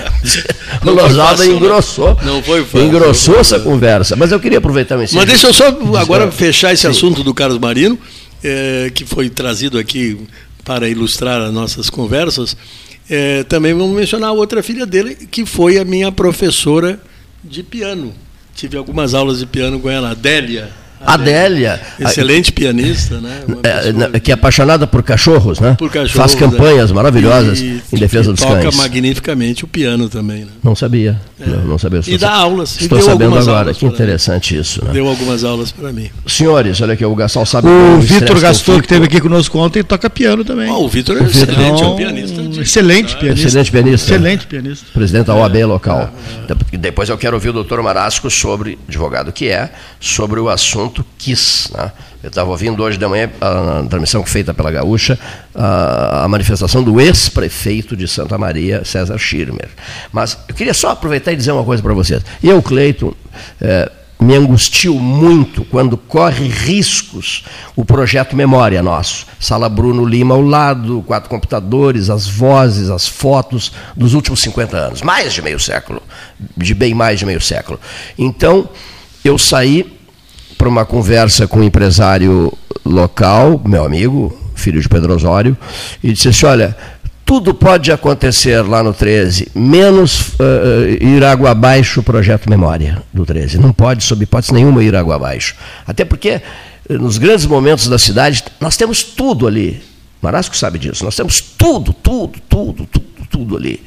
o 0.84 0.90
Lozada 0.90 1.44
né? 1.44 1.52
engrossou, 1.52 2.18
não 2.22 2.42
foi 2.42 2.64
fácil, 2.64 2.86
engrossou 2.86 3.38
essa 3.38 3.58
conversa. 3.60 4.16
Mas 4.16 4.32
eu 4.32 4.40
queria 4.40 4.58
aproveitar 4.58 4.98
o 4.98 5.02
ensino. 5.02 5.20
Mas 5.20 5.28
deixa 5.28 5.46
eu 5.46 5.54
só 5.54 5.66
agora 5.98 6.30
fechar 6.30 6.72
esse 6.72 6.82
Sim. 6.82 6.88
assunto 6.88 7.24
do 7.24 7.32
Carlos 7.32 7.58
Marino, 7.58 7.98
é, 8.42 8.90
que 8.94 9.04
foi 9.04 9.30
trazido 9.30 9.78
aqui 9.78 10.18
para 10.64 10.88
ilustrar 10.88 11.40
as 11.40 11.52
nossas 11.52 11.90
conversas. 11.90 12.56
É, 13.08 13.44
também 13.44 13.74
vamos 13.74 13.94
mencionar 13.94 14.32
outra 14.32 14.62
filha 14.62 14.86
dele, 14.86 15.14
que 15.14 15.44
foi 15.44 15.78
a 15.78 15.84
minha 15.84 16.10
professora 16.10 17.00
de 17.42 17.62
piano. 17.62 18.14
Tive 18.54 18.76
algumas 18.76 19.14
aulas 19.14 19.38
de 19.40 19.46
piano 19.46 19.80
com 19.80 19.90
ela, 19.90 20.10
Adélia. 20.10 20.83
Adélia. 21.06 21.80
Excelente 21.98 22.52
pianista, 22.52 23.20
né? 23.20 23.42
É, 24.12 24.20
que 24.20 24.30
é 24.30 24.34
apaixonada 24.34 24.86
por 24.86 25.02
cachorros, 25.02 25.60
né? 25.60 25.74
Por 25.78 25.90
cachorros. 25.90 26.12
Faz 26.12 26.34
campanhas 26.34 26.90
é. 26.90 26.94
maravilhosas 26.94 27.60
e, 27.60 27.82
em 27.92 27.98
defesa 27.98 28.30
dos 28.32 28.40
toca 28.40 28.54
cães. 28.54 28.64
Toca 28.64 28.76
magnificamente 28.76 29.64
o 29.64 29.68
piano 29.68 30.08
também, 30.08 30.40
né? 30.40 30.50
Não 30.62 30.74
sabia. 30.74 31.20
É. 31.40 31.46
Não, 31.46 31.64
não, 31.64 31.78
sabia. 31.78 32.00
E 32.06 32.16
dá 32.16 32.32
aulas. 32.32 32.80
Estou 32.80 33.00
sabendo 33.00 33.38
agora. 33.38 33.74
Que 33.74 33.86
interessante 33.86 34.56
isso, 34.56 34.84
né? 34.84 34.92
Deu 34.92 35.08
algumas 35.08 35.44
aulas 35.44 35.72
para 35.72 35.92
mim. 35.92 36.10
Senhores, 36.26 36.80
olha 36.80 36.94
aqui, 36.94 37.04
o 37.04 37.14
Gastal 37.14 37.44
sabe. 37.44 37.68
O 37.68 38.00
Vitor 38.00 38.40
Gastor, 38.40 38.76
que 38.78 38.86
esteve 38.86 39.06
aqui 39.06 39.20
conosco 39.20 39.58
ontem, 39.58 39.82
toca 39.82 40.08
piano 40.08 40.44
também. 40.44 40.70
Oh, 40.70 40.84
o 40.84 40.88
Vitor 40.88 41.16
é 41.18 41.24
excelente, 41.24 41.82
é 41.82 41.86
um 41.86 41.96
pianista. 41.96 42.42
De... 42.42 42.60
Excelente 42.60 43.16
pianista. 43.16 43.46
Excelente 43.48 43.70
pianista. 43.70 44.14
Excelente 44.14 44.46
pianista. 44.46 44.86
Presidente 44.92 45.26
da 45.26 45.34
OAB 45.34 45.56
local. 45.66 46.12
Depois 46.72 47.08
eu 47.08 47.18
quero 47.18 47.36
ouvir 47.36 47.50
o 47.50 47.52
doutor 47.52 47.82
Marasco 47.82 48.30
sobre, 48.30 48.78
advogado 48.88 49.32
que 49.32 49.48
é, 49.48 49.70
sobre 50.00 50.40
o 50.40 50.48
assunto 50.48 50.93
KISS, 51.02 51.70
né? 51.74 51.90
Eu 52.22 52.28
estava 52.28 52.48
ouvindo 52.48 52.82
hoje 52.82 52.96
de 52.96 53.06
manhã, 53.06 53.30
a, 53.38 53.80
a 53.80 53.82
transmissão 53.82 54.24
feita 54.24 54.54
pela 54.54 54.70
Gaúcha, 54.70 55.18
a, 55.54 56.24
a 56.24 56.28
manifestação 56.28 56.82
do 56.82 56.98
ex-prefeito 56.98 57.94
de 57.94 58.08
Santa 58.08 58.38
Maria, 58.38 58.82
César 58.82 59.18
Schirmer. 59.18 59.68
Mas 60.10 60.38
eu 60.48 60.54
queria 60.54 60.72
só 60.72 60.90
aproveitar 60.90 61.32
e 61.32 61.36
dizer 61.36 61.52
uma 61.52 61.64
coisa 61.64 61.82
para 61.82 61.92
vocês. 61.92 62.22
Eu, 62.42 62.62
Cleiton, 62.62 63.12
é, 63.60 63.92
me 64.18 64.34
angustio 64.34 64.94
muito 64.94 65.66
quando 65.66 65.98
corre 65.98 66.48
riscos 66.48 67.44
o 67.76 67.84
projeto 67.84 68.34
Memória 68.34 68.82
nosso. 68.82 69.26
Sala 69.38 69.68
Bruno 69.68 70.06
Lima 70.06 70.34
ao 70.34 70.40
lado, 70.40 71.04
quatro 71.06 71.28
computadores, 71.28 72.08
as 72.08 72.26
vozes, 72.26 72.88
as 72.88 73.06
fotos 73.06 73.70
dos 73.94 74.14
últimos 74.14 74.40
50 74.40 74.76
anos, 74.76 75.02
mais 75.02 75.34
de 75.34 75.42
meio 75.42 75.60
século, 75.60 76.02
de 76.56 76.74
bem 76.74 76.94
mais 76.94 77.18
de 77.18 77.26
meio 77.26 77.40
século. 77.40 77.78
Então, 78.16 78.66
eu 79.22 79.36
saí 79.36 79.92
para 80.64 80.68
uma 80.70 80.86
conversa 80.86 81.46
com 81.46 81.58
um 81.58 81.62
empresário 81.62 82.50
local, 82.86 83.60
meu 83.66 83.84
amigo, 83.84 84.34
filho 84.54 84.80
de 84.80 84.88
Pedro 84.88 85.14
Osório, 85.14 85.54
e 86.02 86.10
disse 86.14 86.30
assim: 86.30 86.46
olha, 86.46 86.74
tudo 87.22 87.52
pode 87.52 87.92
acontecer 87.92 88.62
lá 88.62 88.82
no 88.82 88.94
13, 88.94 89.48
menos 89.54 90.28
uh, 90.28 90.88
ir 91.02 91.22
água 91.22 91.50
abaixo 91.50 92.00
o 92.00 92.02
projeto 92.02 92.48
Memória 92.48 93.02
do 93.12 93.26
13. 93.26 93.58
Não 93.58 93.74
pode, 93.74 94.04
sob 94.04 94.24
hipótese 94.24 94.54
nenhuma, 94.54 94.82
ir 94.82 94.96
água 94.96 95.16
abaixo. 95.16 95.54
Até 95.86 96.02
porque, 96.02 96.40
nos 96.88 97.18
grandes 97.18 97.44
momentos 97.44 97.86
da 97.86 97.98
cidade, 97.98 98.42
nós 98.58 98.74
temos 98.74 99.02
tudo 99.02 99.46
ali. 99.46 99.82
Marasco 100.22 100.56
sabe 100.56 100.78
disso. 100.78 101.04
Nós 101.04 101.14
temos 101.14 101.42
tudo, 101.42 101.92
tudo, 101.92 102.40
tudo, 102.48 102.86
tudo, 102.86 103.28
tudo 103.30 103.56
ali. 103.58 103.82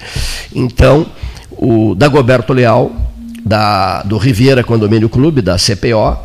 Então, 0.53 1.07
o 1.49 1.95
Dagoberto 1.95 2.53
Leal, 2.53 3.06
da, 3.47 4.03
do 4.03 4.17
Riviera 4.17 4.63
Condomínio 4.63 5.09
Clube, 5.09 5.41
da 5.41 5.57
CPO, 5.57 6.17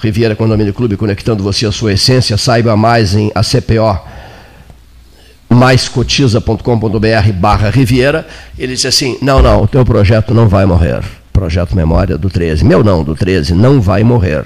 Riviera 0.00 0.34
Condomínio 0.34 0.72
Clube, 0.72 0.96
conectando 0.96 1.42
você 1.42 1.66
à 1.66 1.72
sua 1.72 1.92
essência. 1.92 2.36
Saiba 2.36 2.76
mais 2.76 3.14
em 3.14 3.30
ACPO 3.34 4.00
maiscotiza.com.br 5.50 7.32
barra 7.34 7.70
Riviera. 7.70 8.26
Ele 8.58 8.74
disse 8.74 8.86
assim, 8.86 9.18
não, 9.20 9.42
não, 9.42 9.62
o 9.62 9.68
teu 9.68 9.84
projeto 9.84 10.32
não 10.32 10.48
vai 10.48 10.64
morrer. 10.64 11.02
Projeto 11.32 11.76
Memória 11.76 12.16
do 12.16 12.30
13. 12.30 12.64
Meu 12.64 12.82
não, 12.82 13.02
do 13.04 13.14
13, 13.14 13.54
não 13.54 13.80
vai 13.80 14.02
morrer. 14.02 14.44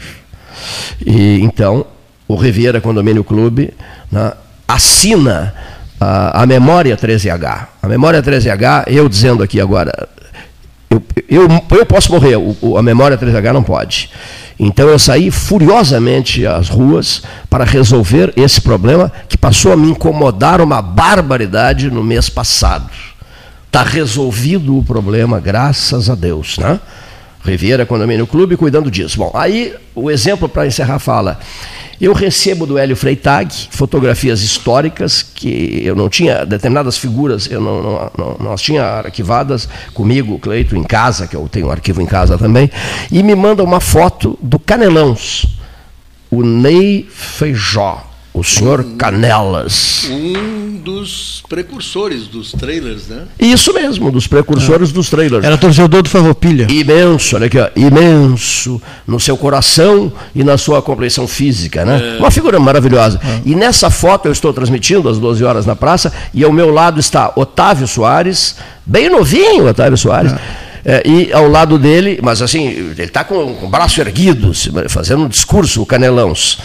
E 1.05 1.41
então, 1.41 1.87
o 2.27 2.37
Riviera 2.37 2.81
Condomínio 2.81 3.23
Clube 3.23 3.73
né, 4.11 4.33
assina 4.67 5.55
a, 6.01 6.43
a 6.43 6.47
memória 6.47 6.97
13H. 6.97 7.67
A 7.83 7.89
memória 7.89 8.23
13H, 8.23 8.85
eu 8.89 9.09
dizendo 9.09 9.43
aqui 9.43 9.61
agora, 9.61 10.09
eu, 11.29 11.49
eu, 11.49 11.79
eu 11.79 11.87
posso 11.87 12.13
morrer, 12.13 12.37
o, 12.37 12.77
a 12.77 12.83
memória 12.83 13.17
13H 13.17 13.53
não 13.53 13.63
pode. 13.63 14.11
Então 14.59 14.89
eu 14.89 14.99
saí 14.99 15.31
furiosamente 15.31 16.47
às 16.47 16.69
ruas 16.69 17.23
para 17.51 17.65
resolver 17.65 18.33
esse 18.37 18.61
problema 18.61 19.11
que 19.29 19.37
passou 19.37 19.73
a 19.73 19.77
me 19.77 19.91
incomodar 19.91 20.61
uma 20.61 20.81
barbaridade 20.81 21.91
no 21.91 22.05
mês 22.05 22.29
passado. 22.29 22.91
Está 23.67 23.83
resolvido 23.83 24.79
o 24.79 24.85
problema, 24.85 25.41
graças 25.41 26.09
a 26.09 26.15
Deus. 26.15 26.59
Né? 26.59 26.79
Riviera 27.45 27.85
Condomínio 27.85 28.27
Clube, 28.27 28.57
cuidando 28.57 28.91
disso. 28.91 29.19
Bom, 29.19 29.31
aí 29.35 29.75
o 29.95 30.11
exemplo 30.11 30.49
para 30.49 30.67
encerrar 30.67 30.95
a 30.95 30.99
fala. 30.99 31.39
Eu 32.01 32.13
recebo 32.13 32.67
do 32.67 32.77
Hélio 32.77 32.97
Freitag 32.97 33.55
fotografias 33.71 34.43
históricas 34.43 35.23
que 35.23 35.81
eu 35.85 35.95
não 35.95 36.09
tinha, 36.09 36.45
determinadas 36.45 36.99
figuras 36.99 37.49
eu 37.49 37.61
não, 37.61 37.83
não, 37.83 38.11
não 38.19 38.37
nós 38.41 38.61
tinha 38.61 38.83
arquivadas 38.83 39.69
comigo, 39.93 40.39
Cleito, 40.39 40.75
em 40.75 40.83
casa, 40.83 41.29
que 41.29 41.37
eu 41.37 41.49
tenho 41.49 41.69
um 41.69 41.71
arquivo 41.71 42.03
em 42.03 42.07
casa 42.07 42.37
também, 42.37 42.69
e 43.13 43.23
me 43.23 43.35
manda 43.35 43.63
uma 43.63 43.79
foto 43.79 44.37
do 44.43 44.59
Canelãos, 44.59 45.47
o 46.31 46.43
Ney 46.43 47.07
Feijó, 47.09 48.14
o 48.35 48.43
senhor 48.43 48.85
Canelas. 48.99 50.09
Um 50.11 50.77
dos 50.79 51.45
precursores 51.49 52.27
dos 52.27 52.51
trailers, 52.51 53.07
né? 53.07 53.23
Isso 53.39 53.73
mesmo, 53.73 54.11
dos 54.11 54.27
precursores 54.27 54.91
dos 54.91 55.09
trailers. 55.09 55.45
Era 55.45 55.57
torcedor 55.57 56.03
do 56.03 56.09
Farroupilha. 56.09 56.67
Imenso, 56.69 57.37
olha 57.37 57.47
aqui, 57.47 57.59
ó, 57.59 57.69
imenso 57.77 58.83
no 59.07 59.21
seu 59.21 59.37
coração 59.37 60.13
e 60.35 60.43
na 60.43 60.59
sua 60.59 60.83
compreensão 60.83 61.29
física, 61.29 61.85
né? 61.85 62.17
É. 62.17 62.19
Uma 62.19 62.31
figura 62.33 62.59
maravilhosa. 62.59 63.21
É. 63.25 63.41
E 63.47 63.55
nessa 63.55 63.89
foto 63.89 64.27
eu 64.27 64.33
estou 64.33 64.53
transmitindo 64.53 65.09
às 65.09 65.19
12 65.19 65.45
horas 65.45 65.65
na 65.65 65.77
praça 65.77 66.13
e 66.35 66.43
ao 66.43 66.53
meu 66.53 66.71
lado 66.71 66.99
está 66.99 67.33
Otávio 67.37 67.87
Soares, 67.87 68.57
bem 68.85 69.09
novinho 69.09 69.69
Otávio 69.69 69.97
Soares. 69.97 70.33
É. 70.33 70.65
É, 70.87 71.03
e 71.07 71.33
ao 71.33 71.49
lado 71.49 71.79
dele, 71.79 72.21
mas 72.23 72.43
assim, 72.43 72.67
ele 72.67 73.05
está 73.05 73.25
com, 73.25 73.55
com 73.55 73.67
o 73.67 73.71
braço 73.71 74.03
erguido, 74.03 74.53
fazendo 74.91 75.23
um 75.25 75.29
discurso, 75.29 75.81
o 75.81 75.87
Canelãos 75.87 76.59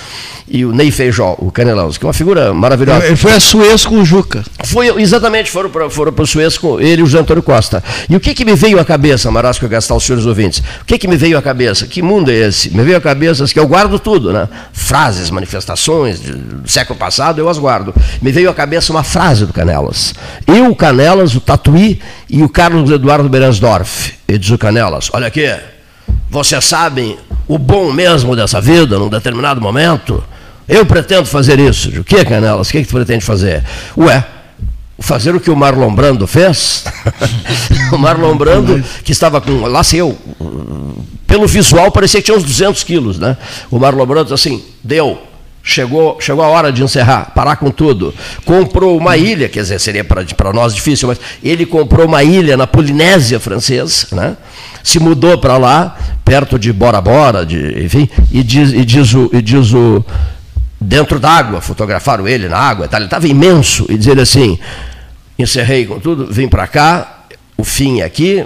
e 0.49 0.65
o 0.65 0.71
Ney 0.71 0.91
Feijó, 0.91 1.35
o 1.37 1.51
Canelão, 1.51 1.89
que 1.91 2.03
é 2.03 2.07
uma 2.07 2.13
figura 2.13 2.53
maravilhosa. 2.53 3.05
Ele 3.05 3.15
foi 3.15 3.33
a 3.33 3.39
Suez 3.39 3.85
com 3.85 4.01
o 4.01 4.05
Juca. 4.05 4.43
Foi, 4.65 5.01
exatamente, 5.01 5.51
foram 5.51 5.69
para 5.69 5.89
foram 5.89 6.13
o 6.17 6.27
Suez 6.27 6.57
com 6.57 6.79
ele 6.79 7.01
e 7.01 7.03
o 7.03 7.05
José 7.05 7.19
Antônio 7.19 7.43
Costa. 7.43 7.83
E 8.09 8.15
o 8.15 8.19
que, 8.19 8.33
que 8.33 8.43
me 8.43 8.55
veio 8.55 8.79
à 8.79 8.85
cabeça, 8.85 9.29
Marasco 9.29 9.65
e 9.65 9.67
Gastal, 9.67 9.97
os 9.97 10.03
senhores 10.03 10.25
ouvintes? 10.25 10.63
O 10.81 10.85
que, 10.85 10.97
que 10.97 11.07
me 11.07 11.15
veio 11.15 11.37
à 11.37 11.41
cabeça? 11.41 11.85
Que 11.85 12.01
mundo 12.01 12.31
é 12.31 12.35
esse? 12.35 12.75
Me 12.75 12.83
veio 12.83 12.97
à 12.97 13.01
cabeça 13.01 13.45
que 13.45 13.59
eu 13.59 13.67
guardo 13.67 13.99
tudo, 13.99 14.33
né? 14.33 14.49
Frases, 14.73 15.29
manifestações 15.29 16.19
do 16.19 16.67
século 16.69 16.97
passado, 16.97 17.39
eu 17.39 17.47
as 17.47 17.57
guardo. 17.57 17.93
Me 18.21 18.31
veio 18.31 18.49
à 18.49 18.53
cabeça 18.53 18.91
uma 18.91 19.03
frase 19.03 19.45
do 19.45 19.53
Canelas. 19.53 20.13
Eu, 20.47 20.71
o 20.71 20.75
Canelas, 20.75 21.35
o 21.35 21.41
Tatuí 21.41 21.99
e 22.29 22.41
o 22.41 22.49
Carlos 22.49 22.89
Eduardo 22.89 23.29
Berensdorf. 23.29 24.13
E 24.27 24.37
diz 24.37 24.49
o 24.49 24.57
Canelas, 24.57 25.09
olha 25.13 25.27
aqui, 25.27 25.51
vocês 26.29 26.63
sabem 26.65 27.17
o 27.47 27.57
bom 27.57 27.91
mesmo 27.91 28.35
dessa 28.35 28.61
vida, 28.61 28.97
num 28.99 29.09
determinado 29.09 29.59
momento? 29.59 30.23
Eu 30.69 30.85
pretendo 30.85 31.25
fazer 31.25 31.59
isso. 31.59 31.89
O 31.99 32.03
que, 32.03 32.23
Canelas? 32.23 32.69
O 32.69 32.71
que, 32.71 32.81
que 32.81 32.87
tu 32.87 32.93
pretende 32.93 33.25
fazer? 33.25 33.63
Ué, 33.97 34.23
fazer 34.99 35.35
o 35.35 35.39
que 35.39 35.49
o 35.49 35.55
Marlon 35.55 35.93
Brando 35.93 36.27
fez. 36.27 36.85
o 37.91 37.97
Marlon 37.97 38.37
Brando, 38.37 38.83
que 39.03 39.11
estava 39.11 39.41
com, 39.41 39.65
lá 39.65 39.83
sei 39.83 40.01
eu, 40.01 40.15
pelo 41.25 41.47
visual 41.47 41.91
parecia 41.91 42.21
que 42.21 42.25
tinha 42.25 42.37
uns 42.37 42.43
200 42.43 42.83
quilos, 42.83 43.17
né? 43.17 43.35
O 43.71 43.79
Marlon 43.79 44.05
Brando 44.05 44.31
assim, 44.31 44.63
deu, 44.83 45.19
chegou, 45.63 46.17
chegou 46.19 46.43
a 46.43 46.47
hora 46.47 46.71
de 46.71 46.83
encerrar, 46.83 47.31
parar 47.33 47.55
com 47.55 47.71
tudo. 47.71 48.13
Comprou 48.45 48.95
uma 48.95 49.17
ilha, 49.17 49.49
quer 49.49 49.61
dizer, 49.61 49.79
seria 49.79 50.03
para 50.03 50.53
nós 50.53 50.75
difícil, 50.75 51.07
mas 51.07 51.19
ele 51.43 51.65
comprou 51.65 52.05
uma 52.05 52.23
ilha 52.23 52.55
na 52.55 52.67
Polinésia 52.67 53.39
francesa, 53.39 54.07
né? 54.11 54.37
Se 54.83 54.99
mudou 54.99 55.37
para 55.37 55.57
lá, 55.57 55.97
perto 56.23 56.59
de 56.59 56.71
Bora 56.71 57.01
Bora, 57.01 57.45
de, 57.45 57.83
enfim, 57.83 58.07
e 58.31 58.43
diz, 58.43 58.71
e 58.71 58.85
diz 58.85 59.13
o, 59.13 59.29
e 59.33 59.41
diz 59.41 59.73
o 59.73 60.03
dentro 60.79 61.19
d'água, 61.19 61.61
fotografaram 61.61 62.27
ele 62.27 62.47
na 62.47 62.57
água, 62.57 62.89
ele 62.91 63.05
estava 63.05 63.27
imenso, 63.27 63.85
e 63.89 63.97
dizer 63.97 64.19
assim, 64.19 64.57
encerrei 65.37 65.85
com 65.85 65.99
tudo, 65.99 66.27
vim 66.31 66.47
para 66.47 66.67
cá, 66.67 67.25
o 67.57 67.63
fim 67.63 67.99
é 67.99 68.05
aqui, 68.05 68.45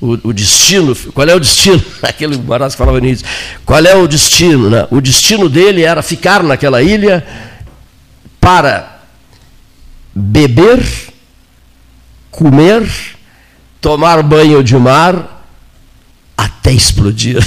o, 0.00 0.28
o, 0.28 0.32
destino, 0.32 0.94
qual 1.14 1.26
é 1.26 1.34
o 1.34 1.40
destino? 1.40 1.82
Aquele 2.02 2.36
Marasco 2.36 2.78
falava 2.78 3.00
nisso, 3.00 3.24
qual 3.64 3.84
é 3.84 3.94
o 3.94 4.06
destino? 4.06 4.68
Né? 4.68 4.86
O 4.90 5.00
destino 5.00 5.48
dele 5.48 5.82
era 5.82 6.02
ficar 6.02 6.42
naquela 6.42 6.82
ilha 6.82 7.26
para 8.38 9.00
beber, 10.14 10.82
comer, 12.30 12.86
tomar 13.80 14.22
banho 14.22 14.62
de 14.62 14.76
mar 14.76 15.39
até 16.40 16.72
explodir. 16.72 17.38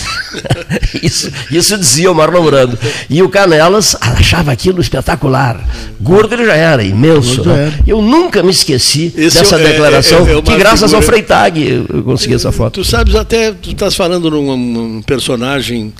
isso, 1.01 1.31
isso 1.49 1.77
dizia 1.77 2.11
o 2.11 2.15
Marlon 2.15 2.45
Brando. 2.45 2.77
E 3.09 3.21
o 3.23 3.29
Canelas 3.29 3.95
achava 3.99 4.51
aquilo 4.51 4.81
espetacular. 4.81 5.59
Gordo 5.99 6.35
ele 6.35 6.45
já 6.45 6.55
era, 6.55 6.83
imenso. 6.83 7.43
Né? 7.43 7.67
Era. 7.67 7.79
Eu 7.87 8.01
nunca 8.01 8.43
me 8.43 8.51
esqueci 8.51 9.11
Esse 9.17 9.39
dessa 9.39 9.59
é, 9.59 9.63
declaração, 9.63 10.27
é, 10.27 10.37
é 10.37 10.41
que 10.41 10.55
graças 10.55 10.91
figura... 10.91 10.97
ao 10.97 11.01
Freitag 11.01 11.85
eu 11.89 12.03
consegui 12.03 12.35
essa 12.35 12.51
foto. 12.51 12.81
Tu 12.81 12.85
sabes, 12.85 13.15
até 13.15 13.51
tu 13.51 13.71
estás 13.71 13.95
falando 13.95 14.29
num, 14.29 14.55
num 14.57 15.01
personagem. 15.01 15.93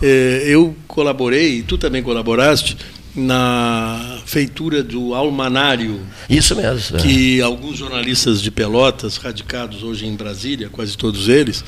Eh, 0.00 0.44
eu 0.46 0.76
colaborei, 0.86 1.62
tu 1.62 1.78
também 1.78 2.02
colaboraste, 2.02 2.76
na 3.16 4.18
feitura 4.26 4.82
do 4.82 5.14
Almanário. 5.14 6.00
Isso 6.28 6.54
mesmo. 6.54 6.98
É. 6.98 7.00
Que 7.00 7.40
alguns 7.40 7.78
jornalistas 7.78 8.42
de 8.42 8.50
Pelotas, 8.50 9.16
radicados 9.16 9.82
hoje 9.82 10.06
em 10.06 10.14
Brasília, 10.14 10.68
quase 10.70 10.96
todos 10.96 11.28
eles, 11.28 11.64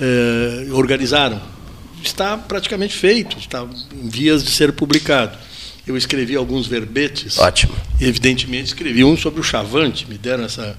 eh, 0.00 0.68
organizaram. 0.72 1.40
Está 2.02 2.38
praticamente 2.38 2.96
feito, 2.96 3.38
está 3.38 3.66
em 3.92 4.08
vias 4.08 4.42
de 4.42 4.50
ser 4.50 4.72
publicado. 4.72 5.36
Eu 5.86 5.96
escrevi 5.96 6.36
alguns 6.36 6.66
verbetes. 6.66 7.38
Ótimo. 7.38 7.74
Evidentemente, 8.00 8.68
escrevi 8.68 9.04
um 9.04 9.16
sobre 9.16 9.40
o 9.40 9.42
Chavante, 9.42 10.06
me 10.08 10.16
deram 10.16 10.44
essa, 10.44 10.78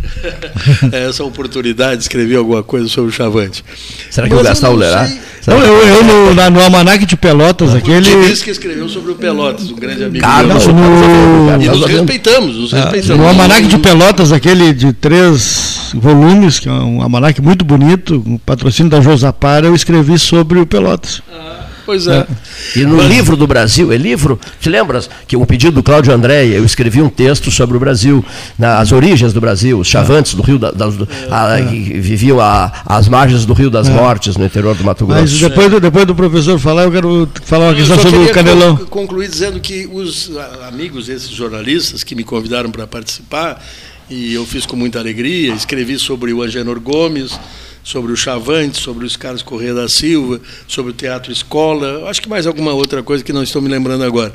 essa 0.92 1.24
oportunidade 1.24 1.98
de 1.98 2.02
escrever 2.02 2.36
alguma 2.36 2.62
coisa 2.62 2.88
sobre 2.88 3.10
o 3.10 3.12
Chavante. 3.12 3.64
Será 4.10 4.28
que 4.28 4.34
Mas 4.34 4.42
o 4.42 4.44
Gastão 4.44 4.74
lerá? 4.74 5.08
Não, 5.46 5.58
eu, 5.58 5.74
eu 5.74 6.04
no, 6.04 6.34
na, 6.34 6.50
no 6.50 6.60
Almanac 6.60 7.04
de 7.04 7.16
Pelotas, 7.16 7.74
aquele. 7.74 8.28
disse 8.28 8.44
que 8.44 8.50
escreveu 8.50 8.88
sobre 8.88 9.12
o 9.12 9.14
Pelotas, 9.14 9.70
um 9.70 9.76
grande 9.76 10.04
amigo 10.04 10.24
Carlos, 10.24 10.66
meu. 10.66 10.74
No... 10.74 11.62
E 11.62 11.68
nos 11.68 11.84
respeitamos, 11.84 12.56
nos 12.56 12.74
ah, 12.74 12.82
respeitamos. 12.82 13.16
No 13.18 13.26
Almanac 13.26 13.66
de 13.66 13.78
Pelotas, 13.78 14.32
aquele 14.32 14.72
de 14.72 14.92
três 14.92 15.90
volumes, 15.94 16.60
que 16.60 16.68
é 16.68 16.72
um 16.72 17.02
almanac 17.02 17.40
muito 17.42 17.64
bonito, 17.64 18.20
com 18.20 18.38
patrocínio 18.38 18.90
da 18.90 19.00
Josapara, 19.00 19.66
eu 19.66 19.74
escrevi 19.74 20.18
sobre 20.18 20.60
o 20.60 20.66
Pelotas. 20.66 21.22
Ah. 21.32 21.51
Pois 21.84 22.06
é. 22.06 22.18
é. 22.18 22.26
E 22.76 22.84
no 22.84 22.96
Mas... 22.96 23.08
livro 23.08 23.36
do 23.36 23.46
Brasil, 23.46 23.92
é 23.92 23.96
livro, 23.96 24.38
te 24.60 24.68
lembras 24.68 25.08
que 25.26 25.36
o 25.36 25.44
pedido 25.46 25.74
do 25.74 25.82
Cláudio 25.82 26.12
Andréia, 26.12 26.56
eu 26.56 26.64
escrevi 26.64 27.00
um 27.02 27.08
texto 27.08 27.50
sobre 27.50 27.76
o 27.76 27.80
Brasil, 27.80 28.24
nas 28.58 28.92
origens 28.92 29.32
do 29.32 29.40
Brasil, 29.40 29.78
os 29.78 29.88
chavantes 29.88 30.34
do 30.34 30.42
Rio, 30.42 30.58
da, 30.58 30.70
da, 30.70 30.86
do, 30.86 31.08
a, 31.30 31.58
é. 31.58 31.66
que 31.66 32.00
viviam 32.00 32.38
às 32.40 33.08
margens 33.08 33.44
do 33.44 33.52
Rio 33.52 33.70
das 33.70 33.88
é. 33.88 33.92
Mortes, 33.92 34.36
no 34.36 34.44
interior 34.44 34.74
do 34.74 34.84
Mato 34.84 35.06
Grosso. 35.06 35.20
Mas 35.20 35.38
depois, 35.38 35.70
do, 35.70 35.80
depois 35.80 36.06
do 36.06 36.14
professor 36.14 36.58
falar, 36.58 36.84
eu 36.84 36.92
quero 36.92 37.28
falar 37.44 37.66
uma 37.66 37.74
questão 37.74 37.98
sobre 37.98 38.18
o 38.18 38.30
Canelão. 38.30 38.76
concluir 38.76 39.28
dizendo 39.28 39.60
que 39.60 39.88
os 39.90 40.30
amigos, 40.66 41.08
esses 41.08 41.30
jornalistas 41.30 42.02
que 42.04 42.14
me 42.14 42.24
convidaram 42.24 42.70
para 42.70 42.86
participar, 42.86 43.62
e 44.08 44.34
eu 44.34 44.44
fiz 44.44 44.66
com 44.66 44.76
muita 44.76 44.98
alegria, 44.98 45.54
escrevi 45.54 45.98
sobre 45.98 46.32
o 46.32 46.42
Angenor 46.42 46.78
Gomes, 46.80 47.38
sobre 47.82 48.12
o 48.12 48.16
Chavante, 48.16 48.80
sobre 48.80 49.04
os 49.04 49.16
Carlos 49.16 49.42
Correia 49.42 49.74
da 49.74 49.88
Silva, 49.88 50.40
sobre 50.68 50.92
o 50.92 50.94
Teatro 50.94 51.32
Escola, 51.32 52.08
acho 52.08 52.22
que 52.22 52.28
mais 52.28 52.46
alguma 52.46 52.72
outra 52.72 53.02
coisa 53.02 53.24
que 53.24 53.32
não 53.32 53.42
estou 53.42 53.60
me 53.60 53.68
lembrando 53.68 54.04
agora. 54.04 54.32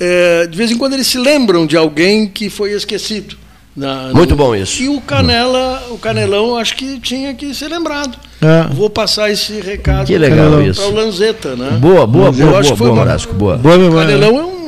É, 0.00 0.46
de 0.46 0.56
vez 0.56 0.70
em 0.70 0.76
quando 0.76 0.94
eles 0.94 1.06
se 1.06 1.18
lembram 1.18 1.66
de 1.66 1.76
alguém 1.76 2.26
que 2.26 2.50
foi 2.50 2.72
esquecido. 2.72 3.36
Na, 3.74 4.10
Muito 4.12 4.30
no, 4.30 4.36
bom 4.36 4.54
isso. 4.54 4.82
E 4.82 4.88
o 4.88 5.00
Canela, 5.00 5.82
o 5.90 5.96
Canelão, 5.96 6.58
acho 6.58 6.76
que 6.76 7.00
tinha 7.00 7.32
que 7.32 7.54
ser 7.54 7.68
lembrado. 7.68 8.18
É. 8.40 8.74
Vou 8.74 8.90
passar 8.90 9.30
esse 9.30 9.60
recado 9.60 10.06
para 10.06 10.86
o 10.86 10.94
Lanzeta, 10.94 11.56
né? 11.56 11.78
Boa, 11.80 12.06
boa, 12.06 12.30
boa, 12.30 12.32
boa, 12.32 12.62
boa, 12.62 12.76
boa, 12.76 12.94
Marasco, 12.96 13.32
boa. 13.32 13.56
boa 13.56 13.76
o 13.76 13.94
Canelão 13.94 14.38
é 14.38 14.44
um 14.44 14.62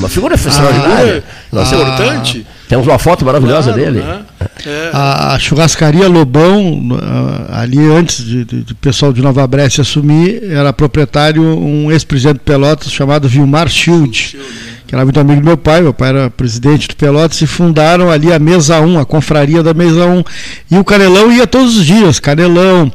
uma 0.00 0.08
figura 0.08 0.34
extraordinária. 0.34 1.24
Ah, 1.52 1.62
importante. 1.62 2.46
Temos 2.70 2.86
uma 2.86 3.00
foto 3.00 3.24
maravilhosa 3.24 3.72
claro, 3.72 3.92
dele. 3.92 4.00
Né? 4.00 4.20
É. 4.64 4.90
A, 4.92 5.34
a, 5.34 5.38
churrascaria 5.40 6.06
Lobão, 6.06 6.88
ali 7.50 7.80
antes 7.90 8.24
de 8.24 8.74
pessoal 8.80 9.12
de 9.12 9.20
Nova 9.20 9.44
Brécia 9.44 9.82
assumir, 9.82 10.44
era 10.48 10.72
proprietário 10.72 11.42
um 11.42 11.90
ex-presidente 11.90 12.38
de 12.38 12.44
Pelotas 12.44 12.92
chamado 12.92 13.28
Vilmar 13.28 13.68
Schild. 13.68 14.16
Schild 14.16 14.79
que 14.90 14.96
era 14.96 15.04
muito 15.04 15.20
amigo 15.20 15.40
do 15.40 15.44
meu 15.44 15.56
pai, 15.56 15.80
meu 15.80 15.94
pai 15.94 16.08
era 16.08 16.28
presidente 16.28 16.88
do 16.88 16.96
Pelotas, 16.96 17.40
e 17.40 17.46
fundaram 17.46 18.10
ali 18.10 18.32
a 18.32 18.40
Mesa 18.40 18.80
1, 18.80 18.98
a 18.98 19.06
confraria 19.06 19.62
da 19.62 19.72
Mesa 19.72 20.04
1. 20.04 20.24
E 20.68 20.78
o 20.78 20.84
Canelão 20.84 21.30
ia 21.30 21.46
todos 21.46 21.76
os 21.76 21.86
dias, 21.86 22.18
Canelão, 22.18 22.90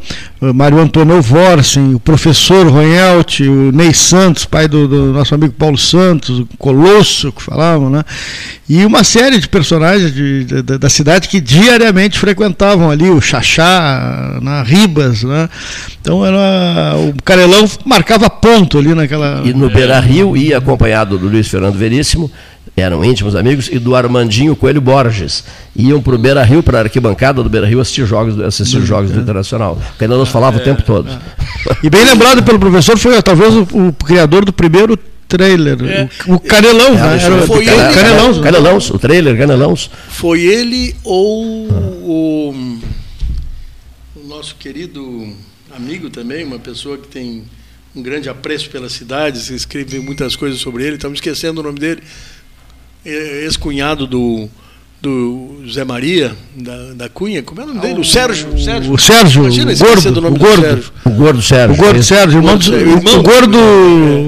Mário 0.53 0.77
Antônio 0.79 1.21
Vorsen, 1.21 1.95
o 1.95 1.99
professor 1.99 2.67
Ronhelt, 2.67 3.39
o 3.39 3.71
Ney 3.71 3.93
Santos, 3.93 4.43
pai 4.43 4.67
do, 4.67 4.87
do, 4.87 5.05
nosso 5.13 5.33
amigo 5.33 5.53
Paulo 5.53 5.77
Santos, 5.77 6.39
o 6.39 6.47
Colosso, 6.57 7.31
que 7.31 7.41
falavam, 7.41 7.89
né? 7.89 8.03
E 8.67 8.83
uma 8.83 9.03
série 9.03 9.39
de 9.39 9.47
personagens 9.47 10.13
de, 10.13 10.43
de, 10.43 10.61
de, 10.61 10.77
da 10.77 10.89
cidade 10.89 11.29
que 11.29 11.39
diariamente 11.39 12.19
frequentavam 12.19 12.91
ali, 12.91 13.09
o 13.09 13.21
Xaxá, 13.21 14.39
na 14.41 14.63
Ribas, 14.63 15.23
né? 15.23 15.49
Então 16.01 16.25
era, 16.25 16.95
o 16.97 17.13
Canelão 17.23 17.69
marcava 17.85 18.29
ponto 18.29 18.77
ali 18.77 18.93
naquela... 18.93 19.41
E 19.45 19.53
no 19.53 19.69
Beira 19.69 19.99
Rio 19.99 20.35
ia 20.35 20.57
acompanhado 20.57 21.17
do 21.17 21.27
Luiz 21.27 21.47
Fernando 21.47 21.77
Veríssimo 21.89 22.31
eram 22.75 23.05
íntimos 23.05 23.35
amigos, 23.35 23.69
e 23.71 23.79
do 23.79 23.95
Armandinho 23.95 24.55
Coelho 24.55 24.81
Borges. 24.81 25.43
Iam 25.75 26.01
para 26.01 26.15
o 26.15 26.17
Beira 26.17 26.43
Rio, 26.43 26.61
para 26.61 26.79
a 26.79 26.81
arquibancada 26.81 27.41
do 27.41 27.49
Beira 27.49 27.67
Rio, 27.67 27.79
assistir 27.79 28.05
jogos, 28.05 28.39
assistir 28.41 28.77
uhum. 28.77 28.85
jogos 28.85 29.11
do 29.11 29.19
Internacional. 29.19 29.79
Que 29.97 30.03
ainda 30.03 30.17
nos 30.17 30.29
falava 30.29 30.57
é, 30.57 30.61
o 30.61 30.63
tempo 30.63 30.81
todo. 30.81 31.09
É. 31.09 31.77
E 31.83 31.89
bem 31.89 32.03
lembrado 32.03 32.43
pelo 32.43 32.59
professor, 32.59 32.97
foi 32.97 33.21
talvez 33.21 33.53
o, 33.53 33.61
o 33.61 33.93
criador 33.93 34.43
do 34.43 34.51
primeiro 34.51 34.97
trailer. 35.27 35.77
É. 35.83 36.09
O, 36.27 36.35
o 36.35 36.39
Canelão, 36.39 36.89
é, 36.89 36.93
né? 36.93 37.23
Era, 37.23 37.47
foi 37.47 37.67
ele, 37.67 37.93
Canelão, 37.93 38.41
Canelão, 38.41 38.77
o 38.77 38.99
trailer, 38.99 39.37
Canelão. 39.37 39.75
Foi 40.09 40.41
ele 40.41 40.95
ou 41.03 41.45
o, 41.45 42.55
o 44.15 44.27
nosso 44.27 44.55
querido 44.55 45.33
amigo 45.73 46.09
também, 46.09 46.43
uma 46.43 46.59
pessoa 46.59 46.97
que 46.97 47.07
tem 47.07 47.43
um 47.95 48.01
grande 48.01 48.27
apreço 48.27 48.69
pela 48.69 48.89
cidade, 48.89 49.39
se 49.39 49.55
escreve 49.55 49.99
muitas 49.99 50.35
coisas 50.35 50.59
sobre 50.59 50.83
ele, 50.83 50.95
estamos 50.95 51.17
esquecendo 51.17 51.61
o 51.61 51.63
nome 51.63 51.79
dele, 51.79 52.03
ex-cunhado 53.05 54.05
do 54.05 54.49
do 55.05 55.61
Zé 55.71 55.85
Maria, 55.85 56.31
da, 56.55 56.75
da 56.95 57.09
Cunha, 57.09 57.43
como 57.43 57.61
é 57.61 57.63
o 57.63 57.67
nome 57.67 57.79
dele? 57.79 57.99
O 57.99 58.03
Sérgio. 58.03 58.47
O 58.51 58.59
Sérgio, 58.59 58.93
o, 58.93 58.97
Sérgio, 58.97 59.43
Imagina, 59.43 59.71
o 59.71 59.77
gordo, 59.77 60.19
o 60.19 60.31
gordo, 60.31 60.61
Sérgio. 60.61 60.91
o 61.05 61.09
gordo 61.11 61.41
Sérgio. 61.43 61.73
O 61.73 61.77
gordo 61.77 62.03
Sérgio, 62.03 62.39
irmão, 62.39 62.57
do, 62.57 62.75
irmão, 62.75 63.19
o 63.19 63.23
gordo, 63.23 63.57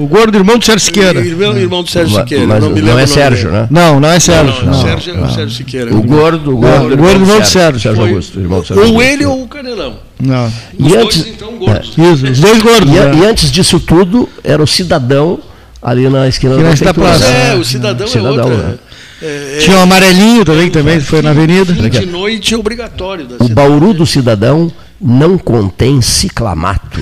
o 0.04 0.06
gordo 0.06 0.38
irmão 0.38 0.56
do 0.56 0.64
Sérgio 0.64 0.86
Siqueira. 0.86 1.20
Irmão, 1.20 1.58
irmão 1.58 1.82
do 1.82 1.90
Sérgio 1.90 2.16
Siqueira. 2.16 2.46
Mas 2.46 2.62
não, 2.62 2.70
não 2.70 2.98
é 2.98 3.06
Sérgio, 3.08 3.50
né? 3.50 3.66
Não, 3.68 3.98
não 3.98 4.08
é 4.08 4.20
Sérgio. 4.20 4.64
Não, 4.64 4.72
não, 4.72 4.82
Sérgio 4.82 5.14
é 5.16 5.20
o 5.20 5.30
Sérgio 5.30 5.56
Siqueira. 5.56 5.94
O 5.94 6.02
gordo, 6.02 6.54
o 6.54 6.58
gordo, 6.58 6.94
o 6.94 6.96
gordo 6.96 7.22
irmão 7.22 7.40
do 7.40 7.46
Sérgio. 7.46 7.80
Sérgio 7.80 8.04
Augusto, 8.04 8.38
irmão 8.38 8.60
do 8.60 8.66
Sérgio 8.66 8.94
Ou 8.94 9.02
ele 9.02 9.26
ou 9.26 9.42
o 9.42 9.48
Canelão. 9.48 9.96
Não. 10.20 10.46
Os 10.46 10.52
e 10.78 10.88
dois, 10.88 11.04
antes, 11.04 11.26
então, 11.26 11.52
gordos. 11.58 11.98
É, 11.98 12.02
isso, 12.02 12.26
os 12.26 12.38
dois 12.38 12.62
gordos. 12.62 12.94
E, 12.94 12.98
né? 13.00 13.18
e 13.20 13.26
antes 13.26 13.50
disso 13.50 13.80
tudo, 13.80 14.28
era 14.44 14.62
o 14.62 14.66
cidadão 14.66 15.40
ali 15.82 16.08
na 16.08 16.28
esquina 16.28 16.56
da 16.56 16.62
prefeitura. 16.62 17.08
É, 17.26 17.54
o 17.56 17.64
cidadão, 17.64 18.06
cidadão 18.06 18.32
é 18.32 18.42
outra. 18.42 18.87
É, 19.22 19.58
Tinha 19.60 19.76
o 19.76 19.80
um 19.80 19.82
amarelinho 19.82 20.44
também, 20.44 20.66
que 20.66 20.72
também 20.72 21.00
foi 21.00 21.22
na 21.22 21.30
avenida. 21.30 21.72
De 21.72 22.06
noite 22.06 22.54
é 22.54 22.56
obrigatório. 22.56 23.26
o 23.26 23.30
cidade. 23.30 23.54
Bauru 23.54 23.92
do 23.92 24.06
Cidadão 24.06 24.72
não 25.00 25.38
contém 25.38 26.00
ciclamato. 26.00 27.00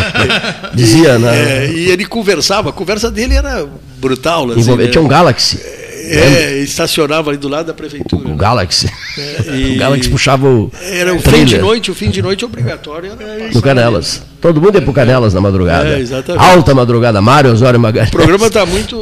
Dizia, 0.74 1.18
né? 1.18 1.66
É, 1.66 1.72
e 1.72 1.90
ele 1.90 2.04
conversava, 2.04 2.70
a 2.70 2.72
conversa 2.72 3.10
dele 3.10 3.34
era 3.34 3.66
brutal. 3.98 4.50
Assim, 4.50 4.76
né? 4.76 4.86
Tinha 4.88 5.02
um 5.02 5.08
Galaxy. 5.08 5.58
É, 6.04 6.58
estacionava 6.58 7.30
ali 7.30 7.38
do 7.38 7.48
lado 7.48 7.66
da 7.66 7.74
prefeitura. 7.74 8.28
O 8.28 8.36
Galaxy. 8.36 8.90
É, 9.16 9.54
e... 9.54 9.76
O 9.76 9.78
Galaxy 9.78 10.10
puxava 10.10 10.46
o. 10.46 10.70
Era 10.82 11.14
o 11.14 11.20
fim 11.20 11.44
de 11.44 11.58
noite, 11.58 11.90
o 11.90 11.94
fim 11.94 12.10
de 12.10 12.20
noite 12.20 12.44
obrigatório. 12.44 13.12
Era 13.12 13.50
no 13.52 13.62
Canelas. 13.62 14.22
Todo 14.40 14.60
mundo 14.60 14.74
ia 14.74 14.82
pro 14.82 14.92
Canelas 14.92 15.32
na 15.32 15.40
madrugada. 15.40 15.96
É, 15.96 16.00
exatamente. 16.00 16.44
Alta 16.44 16.74
madrugada, 16.74 17.22
Mário 17.22 17.52
Osório 17.52 17.78
Magalhães. 17.78 18.08
O 18.08 18.12
programa 18.12 18.46
está 18.48 18.66
muito 18.66 18.96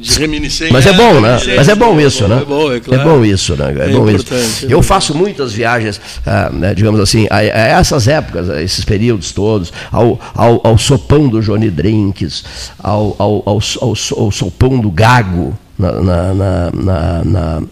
de 0.00 0.18
reminiscência. 0.18 0.72
Mas 0.72 0.86
é 0.86 0.92
bom, 0.92 1.20
né? 1.20 1.38
Mas 1.56 1.68
é 1.68 1.74
bom 1.74 2.00
isso, 2.00 2.28
né? 2.28 2.40
É 2.42 2.44
bom, 2.44 2.72
é 2.72 2.80
claro. 2.80 3.00
É 3.00 3.04
bom 3.04 3.24
isso, 3.24 3.56
né? 3.56 3.74
É, 3.78 3.90
é 3.90 3.92
bom 3.92 4.08
isso. 4.10 4.26
É 4.34 4.72
Eu 4.72 4.82
faço 4.82 5.14
muitas 5.14 5.52
viagens, 5.52 6.00
ah, 6.26 6.50
né, 6.52 6.74
digamos 6.74 7.00
assim, 7.00 7.26
a, 7.30 7.36
a, 7.36 7.40
essas 7.42 8.08
épocas, 8.08 8.50
a 8.50 8.62
esses 8.62 8.84
períodos 8.84 9.32
todos, 9.32 9.72
ao, 9.90 10.20
ao, 10.34 10.60
ao 10.66 10.78
sopão 10.78 11.28
do 11.28 11.40
Johnny 11.40 11.70
Drinks, 11.70 12.44
ao, 12.78 13.16
ao, 13.18 13.42
ao, 13.46 13.60
ao, 13.80 14.30
sopão 14.30 14.78
do 14.78 14.90
Gago, 14.90 15.56
na, 15.78 15.92
na, 15.92 16.34
na, 16.34 17.24
na, 17.24 17.62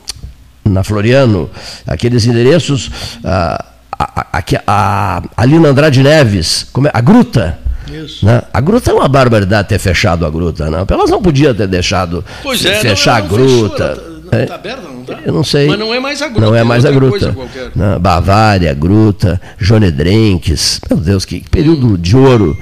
na 0.65 0.85
Floriano, 0.85 1.51
aqueles 1.87 2.27
endereços, 2.27 2.91
a, 3.25 3.65
a, 3.99 4.43
a, 4.67 5.23
ali 5.37 5.59
na 5.59 5.69
Andrade 5.69 6.03
Neves, 6.03 6.67
como 6.73 6.89
é? 6.89 6.91
a 6.93 7.01
Gruta. 7.01 7.64
Isso. 7.93 8.25
Né? 8.25 8.43
A 8.53 8.61
gruta 8.61 8.91
é 8.91 8.95
uma 8.95 9.09
barbaridade 9.09 9.69
ter 9.69 9.79
fechado 9.79 10.25
a 10.25 10.31
gruta, 10.31 10.71
não. 10.71 10.87
Elas 10.89 11.11
não 11.11 11.21
podiam 11.21 11.55
ter 11.55 11.67
deixado 11.67 12.25
pois 12.43 12.65
é, 12.65 12.75
fechar 12.77 13.21
não, 13.21 13.27
a 13.27 13.29
gruta. 13.29 13.95
Fechou, 13.95 14.15
é. 14.33 14.47
Tá 14.47 14.55
aberta, 14.55 14.89
não 14.89 15.05
tá? 15.05 15.19
Eu 15.25 15.33
não 15.33 15.45
sei. 15.45 15.69
Mas 15.69 15.79
não 15.79 15.95
é 15.95 16.01
mais 16.01 16.21
a 16.23 16.29
gruta. 16.29 16.47
Não 16.47 16.55
é, 16.55 16.61
é 16.61 16.65
mais 16.65 16.85
a 16.85 16.91
gruta. 16.91 17.37
Não, 17.75 18.01
Bavária, 18.01 18.73
gruta, 18.75 19.41
Johnny 19.61 19.91
Drinks. 19.91 20.81
Meu 20.91 20.99
Deus, 20.99 21.25
que 21.25 21.45
período 21.49 21.97
de 21.99 22.17
ouro 22.17 22.57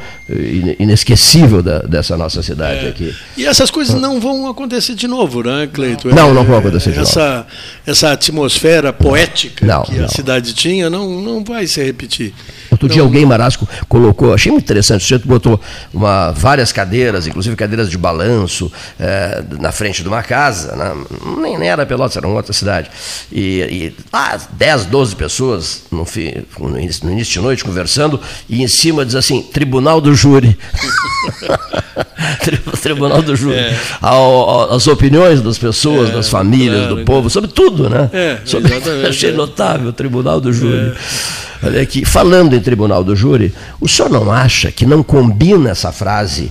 inesquecível 0.79 1.63
da, 1.63 1.81
dessa 1.81 2.17
nossa 2.17 2.43
cidade 2.43 2.87
é. 2.87 2.89
aqui. 2.89 3.15
E 3.37 3.47
essas 3.47 3.71
coisas 3.71 3.95
não 4.01 4.21
vão 4.21 4.49
acontecer 4.49 4.95
de 4.95 5.07
novo, 5.07 5.43
né, 5.43 5.69
Cleito? 5.73 6.15
Não, 6.15 6.33
não 6.35 6.45
vão 6.45 6.59
acontecer 6.59 6.93
de 6.93 7.01
essa, 7.01 7.37
novo. 7.37 7.47
Essa 7.87 8.13
atmosfera 8.13 8.93
poética 8.93 9.67
não, 9.67 9.83
que 9.83 9.97
não. 9.97 10.05
a 10.05 10.09
cidade 10.09 10.55
tinha 10.55 10.89
não, 10.89 11.21
não 11.21 11.45
vai 11.45 11.67
se 11.67 11.83
repetir. 11.83 12.35
Outro 12.71 12.89
dia 12.89 13.03
alguém, 13.03 13.25
Marasco, 13.27 13.69
colocou, 13.89 14.33
achei 14.33 14.51
muito 14.51 14.65
interessante, 14.65 15.01
o 15.01 15.05
sujeito 15.05 15.29
botou 15.29 15.61
uma, 15.93 16.33
várias 16.33 16.73
cadeiras, 16.73 17.27
inclusive 17.27 17.55
cadeiras 17.55 17.91
de 17.91 17.99
balanço, 17.99 18.73
é, 18.99 19.43
na 19.61 19.71
frente 19.71 20.03
de 20.03 20.09
uma 20.09 20.23
casa, 20.23 20.75
né? 20.75 20.93
nem, 21.39 21.59
nem 21.59 21.69
era 21.69 21.85
Pelotas, 21.85 22.17
era 22.17 22.27
uma 22.27 22.37
outra 22.37 22.53
cidade. 22.53 22.91
E, 23.31 23.61
e 23.61 23.97
ah, 24.13 24.39
10, 24.53 24.87
12 24.87 25.17
pessoas 25.17 25.83
no, 25.91 26.07
início, 26.79 27.05
no 27.05 27.13
início 27.13 27.33
de 27.33 27.41
noite 27.41 27.65
conversando, 27.65 28.21
e 28.49 28.63
em 28.63 28.69
cima 28.69 29.05
diz 29.05 29.15
assim, 29.15 29.43
Tribunal 29.43 30.01
do 30.01 30.15
Júri. 30.23 30.57
Tribunal 32.81 33.23
do 33.23 33.35
Júri. 33.35 33.57
É. 33.57 33.77
as 34.71 34.87
opiniões 34.87 35.41
das 35.41 35.59
pessoas, 35.59 36.11
é, 36.11 36.13
das 36.13 36.29
famílias, 36.29 36.87
claro, 36.87 36.97
do 36.97 37.05
povo, 37.05 37.29
sobre 37.29 37.51
tudo, 37.51 37.89
né? 37.89 38.09
É, 38.13 38.39
sobre, 38.45 38.73
achei 39.09 39.33
notável 39.33 39.89
o 39.89 39.93
Tribunal 39.93 40.41
do 40.41 40.53
Júri. 40.53 40.93
É. 40.93 40.95
Olha 41.65 41.81
aqui, 41.81 42.05
falando 42.05 42.55
em 42.55 42.61
tribunal 42.61 43.05
do 43.05 43.15
júri, 43.15 43.55
o 43.81 43.89
senhor 43.89 44.11
não 44.11 44.33
acha 44.33 44.73
que 44.73 44.85
não 44.85 45.01
combina 45.01 45.71
essa 45.71 45.93
frase? 45.93 46.51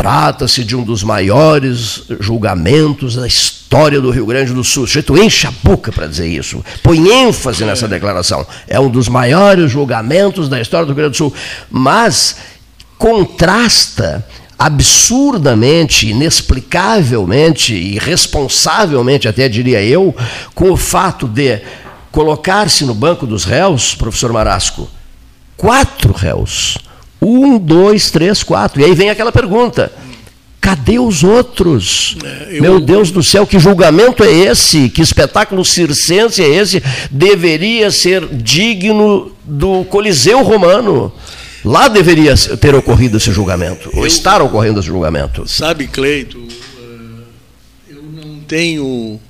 Trata-se 0.00 0.64
de 0.64 0.74
um 0.74 0.82
dos 0.82 1.02
maiores 1.02 2.04
julgamentos 2.20 3.16
da 3.16 3.26
história 3.26 4.00
do 4.00 4.10
Rio 4.10 4.24
Grande 4.24 4.54
do 4.54 4.64
Sul. 4.64 4.84
O 4.84 4.86
sujeito 4.86 5.14
enche 5.18 5.46
a 5.46 5.52
boca 5.62 5.92
para 5.92 6.06
dizer 6.06 6.26
isso. 6.26 6.64
Põe 6.82 7.06
ênfase 7.06 7.66
nessa 7.66 7.86
declaração. 7.86 8.46
É 8.66 8.80
um 8.80 8.88
dos 8.88 9.08
maiores 9.08 9.70
julgamentos 9.70 10.48
da 10.48 10.58
história 10.58 10.86
do 10.86 10.94
Rio 10.94 10.96
Grande 10.96 11.10
do 11.10 11.16
Sul. 11.18 11.34
Mas 11.70 12.36
contrasta 12.96 14.26
absurdamente, 14.58 16.08
inexplicavelmente, 16.08 17.74
irresponsavelmente, 17.74 19.28
até 19.28 19.50
diria 19.50 19.82
eu, 19.82 20.16
com 20.54 20.70
o 20.70 20.78
fato 20.78 21.28
de 21.28 21.60
colocar-se 22.10 22.86
no 22.86 22.94
banco 22.94 23.26
dos 23.26 23.44
réus, 23.44 23.94
professor 23.94 24.32
Marasco, 24.32 24.88
quatro 25.58 26.14
réus. 26.14 26.78
Um, 27.20 27.58
dois, 27.58 28.10
três, 28.10 28.42
quatro. 28.42 28.80
E 28.80 28.84
aí 28.84 28.94
vem 28.94 29.10
aquela 29.10 29.32
pergunta: 29.32 29.92
cadê 30.60 30.98
os 30.98 31.22
outros? 31.22 32.16
É, 32.24 32.56
eu... 32.56 32.62
Meu 32.62 32.80
Deus 32.80 33.10
do 33.10 33.22
céu, 33.22 33.46
que 33.46 33.58
julgamento 33.58 34.22
é 34.22 34.30
esse? 34.30 34.88
Que 34.88 35.02
espetáculo 35.02 35.64
circense 35.64 36.42
é 36.42 36.48
esse? 36.48 36.82
Deveria 37.10 37.90
ser 37.90 38.26
digno 38.26 39.32
do 39.44 39.84
Coliseu 39.84 40.42
Romano. 40.42 41.12
Lá 41.64 41.88
deveria 41.88 42.34
ter 42.36 42.74
ocorrido 42.74 43.18
esse 43.18 43.30
julgamento, 43.32 43.90
eu... 43.92 43.98
ou 43.98 44.06
estar 44.06 44.40
ocorrendo 44.40 44.80
esse 44.80 44.88
julgamento. 44.88 45.46
Sabe, 45.46 45.86
Cleito, 45.88 46.42
eh, 46.78 47.90
eu 47.90 48.02
não 48.02 48.40
tenho 48.40 49.20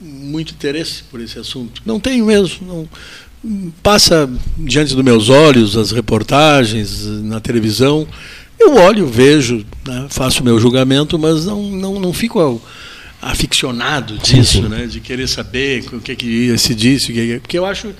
muito 0.00 0.52
interesse 0.54 1.02
por 1.10 1.20
esse 1.20 1.38
assunto. 1.38 1.82
Não 1.84 2.00
tenho 2.00 2.24
mesmo. 2.24 2.66
Não, 2.66 2.88
passa 3.82 4.30
diante 4.56 4.94
dos 4.94 5.04
meus 5.04 5.28
olhos 5.28 5.76
as 5.76 5.90
reportagens 5.90 7.04
na 7.22 7.40
televisão. 7.40 8.06
Eu 8.58 8.76
olho, 8.76 9.06
vejo, 9.06 9.66
né, 9.86 10.06
faço 10.08 10.44
meu 10.44 10.58
julgamento, 10.58 11.18
mas 11.18 11.46
não, 11.46 11.62
não, 11.62 12.00
não 12.00 12.12
fico 12.12 12.62
aficionado 13.20 14.18
disso, 14.18 14.54
sim, 14.54 14.62
sim. 14.62 14.68
Né, 14.68 14.86
de 14.86 15.00
querer 15.00 15.28
saber 15.28 15.84
o 15.92 16.00
que, 16.00 16.14
que 16.14 16.58
se 16.58 16.74
disse, 16.74 17.12
porque 17.40 17.58
eu 17.58 17.66
acho 17.66 17.92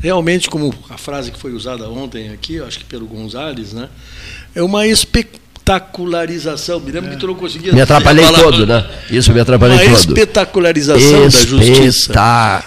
realmente, 0.00 0.50
como 0.50 0.74
a 0.90 0.98
frase 0.98 1.30
que 1.30 1.38
foi 1.38 1.52
usada 1.52 1.88
ontem 1.88 2.30
aqui, 2.30 2.58
acho 2.60 2.80
que 2.80 2.84
pelo 2.84 3.06
Gonzalez, 3.06 3.72
né, 3.72 3.88
é 4.54 4.62
uma 4.62 4.86
expectativa 4.86 5.42
espetacularização. 5.62 6.80
Me 6.80 6.90
lembro 6.90 7.10
é. 7.10 7.14
que 7.14 7.20
tu 7.20 7.26
não 7.28 7.34
conseguia. 7.34 7.72
Me 7.72 7.80
atrapalhei 7.80 8.26
todo, 8.26 8.66
né? 8.66 8.84
Isso 9.10 9.32
me 9.32 9.40
atrapalhei 9.40 9.76
Uma 9.76 9.96
todo. 9.96 10.10
espetacularização 10.10 11.26
Espeta... 11.26 11.56
da 11.56 11.64
justiça. 11.64 12.12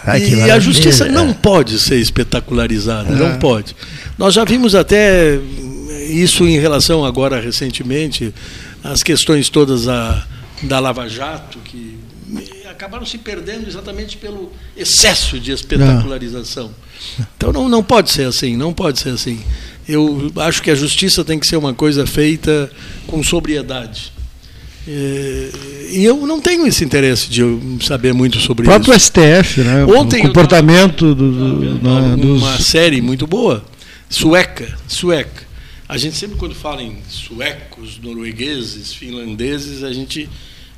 Ai, 0.06 0.22
e 0.22 0.52
a 0.52 0.60
justiça 0.60 1.06
não 1.06 1.34
pode 1.34 1.78
ser 1.78 1.98
espetacularizada, 1.98 3.14
é. 3.14 3.16
não 3.16 3.38
pode. 3.38 3.76
Nós 4.18 4.34
já 4.34 4.46
vimos 4.46 4.74
até 4.74 5.38
isso 6.10 6.46
em 6.46 6.58
relação 6.58 7.04
agora 7.04 7.40
recentemente 7.40 8.34
as 8.84 9.04
questões 9.04 9.50
todas 9.50 9.88
a, 9.88 10.24
da 10.64 10.80
Lava 10.80 11.10
Jato 11.10 11.58
que 11.66 12.05
acabaram 12.68 13.06
se 13.06 13.18
perdendo 13.18 13.68
exatamente 13.68 14.18
pelo 14.18 14.52
excesso 14.76 15.40
de 15.40 15.52
espetacularização. 15.52 16.72
Não. 17.18 17.28
Então 17.38 17.54
não, 17.54 17.70
não 17.70 17.84
pode 17.84 18.12
ser 18.12 18.28
assim, 18.28 18.56
não 18.56 18.74
pode 18.74 19.00
ser 19.00 19.10
assim. 19.10 19.40
Eu 19.88 20.32
acho 20.38 20.62
que 20.62 20.72
a 20.72 20.76
justiça 20.76 21.24
tem 21.24 21.40
que 21.40 21.46
ser 21.46 21.58
uma 21.58 21.74
coisa 21.74 22.06
feita 22.08 22.72
com 23.06 23.24
sobriedade. 23.24 24.12
É, 24.88 25.50
e 25.92 26.06
eu 26.06 26.28
não 26.28 26.40
tenho 26.40 26.68
esse 26.68 26.84
interesse 26.84 27.28
de 27.28 27.42
saber 27.84 28.14
muito 28.14 28.40
sobre 28.40 28.68
isso. 28.68 28.72
O 28.72 28.76
próprio 28.76 29.00
STF, 29.00 29.62
né? 29.62 29.86
Ontem 29.86 30.22
o 30.22 30.28
comportamento 30.28 31.16
do, 31.16 31.32
do, 31.32 31.74
né, 31.76 32.16
dos... 32.16 32.42
uma 32.42 32.60
série 32.60 33.02
muito 33.02 33.26
boa, 33.26 33.66
sueca, 34.10 34.78
sueca. 34.88 35.44
A 35.88 35.98
gente 35.98 36.16
sempre 36.16 36.38
quando 36.38 36.56
fala 36.56 36.82
em 36.82 36.98
suecos, 37.10 38.00
noruegueses, 38.02 38.94
finlandeses, 38.94 39.84
a 39.84 39.92
gente 39.92 40.30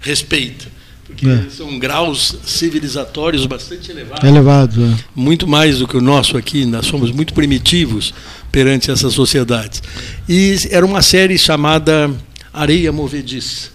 respeita. 0.01 0.65
Porque 1.07 1.25
é. 1.25 1.45
são 1.49 1.79
graus 1.79 2.35
civilizatórios 2.45 3.45
bastante 3.45 3.89
elevados. 3.89 4.23
Elevados, 4.27 4.77
é. 4.77 4.95
Muito 5.15 5.47
mais 5.47 5.79
do 5.79 5.87
que 5.87 5.95
o 5.95 6.01
nosso 6.01 6.37
aqui, 6.37 6.65
nós 6.65 6.85
somos 6.85 7.11
muito 7.11 7.33
primitivos 7.33 8.13
perante 8.51 8.91
essas 8.91 9.13
sociedades. 9.13 9.81
E 10.27 10.57
era 10.69 10.85
uma 10.85 11.01
série 11.01 11.37
chamada 11.37 12.13
Areia 12.53 12.91
Movediça. 12.91 13.69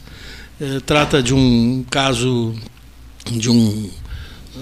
É, 0.61 0.79
trata 0.81 1.23
de 1.23 1.35
um 1.35 1.85
caso 1.91 2.55
de 3.31 3.49
um, 3.49 3.91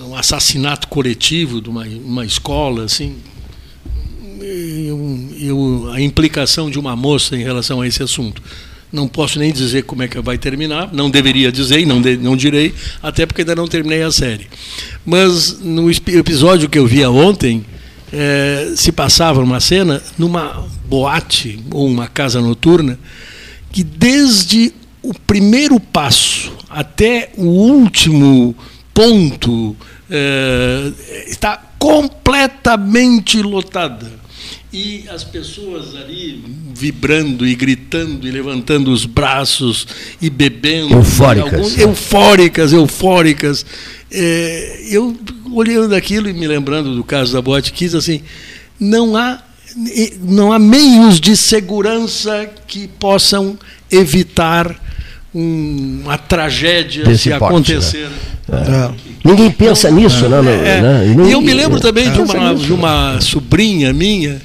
um 0.06 0.14
assassinato 0.14 0.86
coletivo 0.86 1.60
de 1.60 1.68
uma, 1.68 1.84
uma 1.84 2.24
escola, 2.24 2.84
assim, 2.84 3.16
eu, 4.40 5.90
a 5.92 6.00
implicação 6.00 6.70
de 6.70 6.78
uma 6.78 6.94
moça 6.94 7.36
em 7.36 7.42
relação 7.42 7.80
a 7.80 7.86
esse 7.86 8.02
assunto. 8.02 8.40
Não 8.92 9.06
posso 9.06 9.38
nem 9.38 9.52
dizer 9.52 9.84
como 9.84 10.02
é 10.02 10.08
que 10.08 10.20
vai 10.20 10.36
terminar, 10.36 10.92
não 10.92 11.08
deveria 11.08 11.52
dizer 11.52 11.80
e 11.80 11.86
não, 11.86 12.02
de, 12.02 12.16
não 12.16 12.36
direi, 12.36 12.74
até 13.02 13.24
porque 13.24 13.42
ainda 13.42 13.54
não 13.54 13.68
terminei 13.68 14.02
a 14.02 14.10
série. 14.10 14.48
Mas 15.06 15.60
no 15.60 15.90
episódio 15.90 16.68
que 16.68 16.78
eu 16.78 16.86
via 16.86 17.10
ontem, 17.10 17.64
é, 18.12 18.72
se 18.76 18.90
passava 18.90 19.40
uma 19.40 19.60
cena 19.60 20.02
numa 20.18 20.66
boate 20.86 21.60
ou 21.70 21.86
uma 21.86 22.08
casa 22.08 22.40
noturna 22.40 22.98
que 23.70 23.84
desde 23.84 24.72
o 25.02 25.14
primeiro 25.14 25.78
passo 25.78 26.52
até 26.68 27.30
o 27.36 27.44
último 27.44 28.54
ponto 28.92 29.76
é, 30.10 30.92
está 31.28 31.56
completamente 31.78 33.40
lotada 33.40 34.19
e 34.72 35.04
as 35.08 35.24
pessoas 35.24 35.96
ali 35.96 36.42
vibrando 36.72 37.46
e 37.46 37.54
gritando 37.54 38.26
e 38.26 38.30
levantando 38.30 38.92
os 38.92 39.04
braços 39.04 39.86
e 40.22 40.30
bebendo. 40.30 40.94
Eufóricas. 40.94 41.52
Alguns, 41.52 41.78
eufóricas, 41.78 42.72
eufóricas. 42.72 43.66
É, 44.10 44.86
eu 44.88 45.16
olhando 45.52 45.94
aquilo 45.94 46.28
e 46.28 46.32
me 46.32 46.46
lembrando 46.46 46.94
do 46.94 47.02
caso 47.02 47.32
da 47.32 47.42
Boate 47.42 47.72
Kiss, 47.72 47.96
assim, 47.96 48.22
não 48.78 49.16
há, 49.16 49.42
não 50.22 50.52
há 50.52 50.58
meios 50.58 51.20
de 51.20 51.36
segurança 51.36 52.48
que 52.66 52.86
possam 52.86 53.58
evitar 53.90 54.78
um, 55.34 56.00
uma 56.04 56.18
tragédia 56.18 57.04
Desse 57.04 57.24
se 57.24 57.30
porte, 57.30 57.44
acontecer. 57.44 58.08
Né? 58.48 58.94
É. 59.24 59.28
Ninguém 59.28 59.50
pensa 59.50 59.88
então, 59.88 60.00
nisso, 60.00 60.28
né? 60.28 60.38
É, 60.38 60.80
né? 60.80 61.26
E 61.28 61.32
eu 61.32 61.40
me 61.40 61.54
lembro 61.54 61.78
também 61.80 62.10
de 62.10 62.20
uma, 62.20 62.54
de 62.54 62.72
uma 62.72 63.20
sobrinha 63.20 63.92
minha 63.92 64.40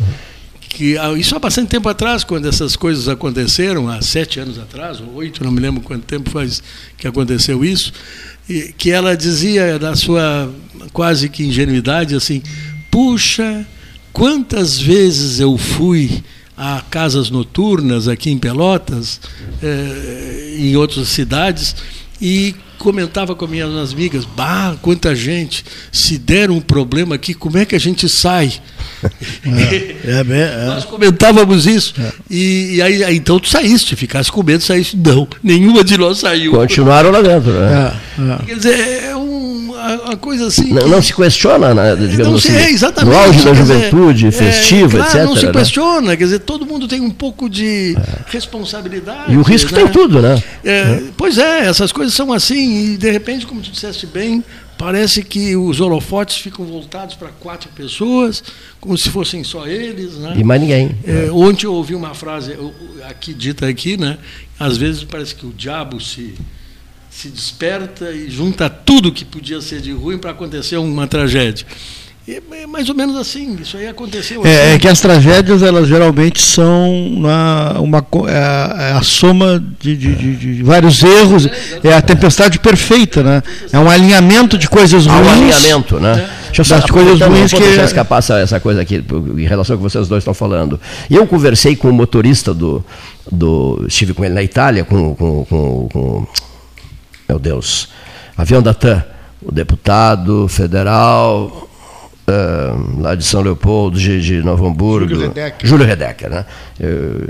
que 0.75 0.97
ah, 0.97 1.13
isso 1.13 1.33
há 1.33 1.39
bastante 1.39 1.69
tempo 1.69 1.87
atrás, 1.87 2.25
quando 2.25 2.49
essas 2.49 2.75
coisas 2.75 3.07
aconteceram, 3.07 3.87
há 3.87 4.01
sete 4.01 4.41
anos 4.41 4.59
atrás, 4.59 4.99
ou 4.99 5.15
oito, 5.15 5.41
não 5.41 5.51
me 5.51 5.61
lembro 5.61 5.81
quanto 5.81 6.03
tempo 6.03 6.29
faz 6.29 6.61
que 6.97 7.07
aconteceu 7.07 7.63
isso, 7.63 7.93
e, 8.47 8.73
que 8.77 8.91
ela 8.91 9.15
dizia, 9.15 9.79
na 9.79 9.95
sua 9.95 10.51
quase 10.91 11.29
que 11.29 11.43
ingenuidade, 11.45 12.13
assim: 12.13 12.43
puxa, 12.91 13.65
quantas 14.11 14.77
vezes 14.77 15.39
eu 15.39 15.57
fui 15.57 16.21
a 16.57 16.81
casas 16.89 17.29
noturnas 17.29 18.07
aqui 18.07 18.29
em 18.31 18.37
Pelotas, 18.37 19.19
eh, 19.61 20.55
em 20.57 20.75
outras 20.75 21.09
cidades, 21.09 21.75
e 22.21 22.55
comentava 22.77 23.35
com 23.35 23.47
minhas 23.47 23.91
amigas, 23.91 24.25
bah, 24.25 24.75
quanta 24.81 25.15
gente, 25.15 25.65
se 25.91 26.17
der 26.17 26.51
um 26.51 26.61
problema 26.61 27.15
aqui, 27.15 27.33
como 27.33 27.57
é 27.57 27.65
que 27.65 27.75
a 27.75 27.79
gente 27.79 28.07
sai? 28.07 28.53
É, 29.45 30.19
é, 30.19 30.23
bem, 30.23 30.39
é. 30.39 30.65
Nós 30.65 30.85
comentávamos 30.85 31.67
isso. 31.67 31.93
É. 31.99 32.11
E, 32.29 32.75
e, 32.75 32.81
aí, 32.81 33.15
então 33.15 33.39
tu 33.39 33.47
saíste, 33.47 33.95
ficasse 33.95 34.31
com 34.31 34.41
medo, 34.41 34.63
saíste. 34.63 34.97
Não, 34.97 35.27
nenhuma 35.43 35.83
de 35.83 35.95
nós 35.97 36.19
saiu. 36.19 36.53
Continuaram 36.53 37.11
lá 37.11 37.21
dentro, 37.21 37.51
né? 37.51 37.99
É, 38.17 38.21
é. 38.21 38.45
Quer 38.45 38.55
dizer, 38.55 38.79
é 38.79 39.14
uma 39.97 40.17
coisa 40.17 40.47
assim. 40.47 40.73
Não, 40.73 40.87
não 40.87 41.01
se 41.01 41.13
questiona, 41.13 41.73
né, 41.73 41.95
digamos 41.95 42.33
não 42.33 42.39
se, 42.39 42.49
assim. 42.49 42.57
É, 42.57 42.71
exatamente. 42.71 43.13
No 43.13 43.19
auge 43.19 43.43
da 43.43 43.53
juventude, 43.53 44.29
dizer, 44.29 44.43
festiva, 44.43 44.97
claro, 44.97 45.09
etc. 45.09 45.23
Não 45.25 45.35
se 45.35 45.45
né? 45.45 45.51
questiona, 45.51 46.17
quer 46.17 46.23
dizer, 46.23 46.39
todo 46.39 46.65
mundo 46.65 46.87
tem 46.87 47.01
um 47.01 47.11
pouco 47.11 47.49
de 47.49 47.95
responsabilidade. 48.27 49.33
E 49.33 49.37
o 49.37 49.41
risco 49.41 49.71
né? 49.73 49.81
tem 49.81 49.91
tudo, 49.91 50.21
né? 50.21 50.41
Pois 51.17 51.37
é, 51.37 51.65
essas 51.67 51.91
coisas 51.91 52.13
são 52.13 52.31
assim, 52.33 52.93
e 52.93 52.97
de 52.97 53.11
repente, 53.11 53.45
como 53.45 53.61
tu 53.61 53.71
disseste 53.71 54.05
bem, 54.05 54.43
Parece 54.77 55.23
que 55.23 55.55
os 55.55 55.79
holofotes 55.79 56.37
ficam 56.37 56.65
voltados 56.65 57.15
para 57.15 57.29
quatro 57.29 57.69
pessoas, 57.69 58.43
como 58.79 58.97
se 58.97 59.09
fossem 59.09 59.43
só 59.43 59.65
eles. 59.65 60.15
Né? 60.15 60.35
E 60.37 60.43
mais 60.43 60.59
ninguém. 60.59 60.97
É, 61.05 61.31
ontem 61.31 61.65
eu 61.65 61.73
ouvi 61.73 61.95
uma 61.95 62.13
frase 62.13 62.57
aqui 63.07 63.33
dita 63.33 63.67
aqui, 63.67 63.95
né? 63.95 64.17
Às 64.59 64.75
vezes 64.75 65.03
parece 65.03 65.33
que 65.33 65.45
o 65.45 65.53
diabo 65.53 66.01
se, 66.01 66.35
se 67.15 67.29
desperta 67.29 68.11
e 68.11 68.29
junta 68.29 68.69
tudo 68.69 69.09
que 69.09 69.23
podia 69.23 69.61
ser 69.61 69.79
de 69.79 69.93
ruim 69.93 70.17
para 70.17 70.31
acontecer 70.31 70.75
uma 70.75 71.07
tragédia. 71.07 71.65
É 72.27 72.65
mais 72.65 72.89
ou 72.89 72.95
menos 72.95 73.15
assim, 73.15 73.55
isso 73.61 73.77
aí 73.77 73.87
aconteceu. 73.87 74.45
É, 74.45 74.49
assim. 74.49 74.73
É, 74.73 74.79
que 74.79 74.87
as 74.87 74.99
tragédias, 74.99 75.61
elas 75.61 75.87
geralmente 75.87 76.41
são 76.41 76.91
uma, 77.07 77.79
uma, 77.79 78.07
é, 78.27 78.93
a 78.93 79.01
soma 79.03 79.63
de, 79.79 79.95
de, 79.95 80.15
de, 80.15 80.55
de 80.55 80.63
vários 80.63 81.03
erros, 81.03 81.47
é, 81.83 81.93
a 81.93 82.01
tempestade 82.01 82.59
perfeita, 82.59 83.23
né? 83.23 83.43
É 83.71 83.79
um 83.79 83.89
alinhamento 83.89 84.57
de 84.57 84.67
coisas 84.67 85.05
ruins. 85.05 85.27
um 85.27 85.29
alinhamento, 85.29 85.99
né? 85.99 86.27
É. 86.31 86.45
Deixa 86.47 86.73
eu 86.73 86.79
das 86.79 86.89
coisas 86.89 87.21
ruins 87.21 87.53
que... 87.53 87.59
deixar 87.59 87.85
escapar 87.85 88.19
essa, 88.19 88.39
essa 88.39 88.59
coisa 88.59 88.81
aqui, 88.81 89.03
em 89.37 89.45
relação 89.45 89.75
ao 89.75 89.77
que 89.77 89.83
vocês 89.83 90.07
dois 90.07 90.21
estão 90.21 90.33
falando. 90.33 90.79
Eu 91.09 91.27
conversei 91.27 91.75
com 91.75 91.89
o 91.89 91.93
motorista 91.93 92.53
do... 92.53 92.83
do 93.31 93.85
estive 93.87 94.13
com 94.13 94.25
ele 94.25 94.33
na 94.33 94.43
Itália, 94.43 94.83
com, 94.83 95.13
com, 95.15 95.45
com, 95.45 95.89
com 95.89 96.27
meu 97.27 97.39
Deus, 97.39 97.89
avião 98.37 98.61
da 98.61 98.73
TAM, 98.73 99.03
o 99.41 99.51
deputado 99.51 100.47
federal 100.47 101.69
uh, 102.27 103.01
lá 103.01 103.15
de 103.15 103.23
São 103.23 103.41
Leopoldo, 103.41 103.99
de, 103.99 104.21
de 104.21 104.43
Novo 104.43 104.65
Hamburgo. 104.65 105.09
Júlio 105.09 105.27
Redecker. 105.27 105.69
Júlio 105.69 105.85
Redecker, 105.85 106.29
né? 106.29 106.45
Eu 106.79 107.27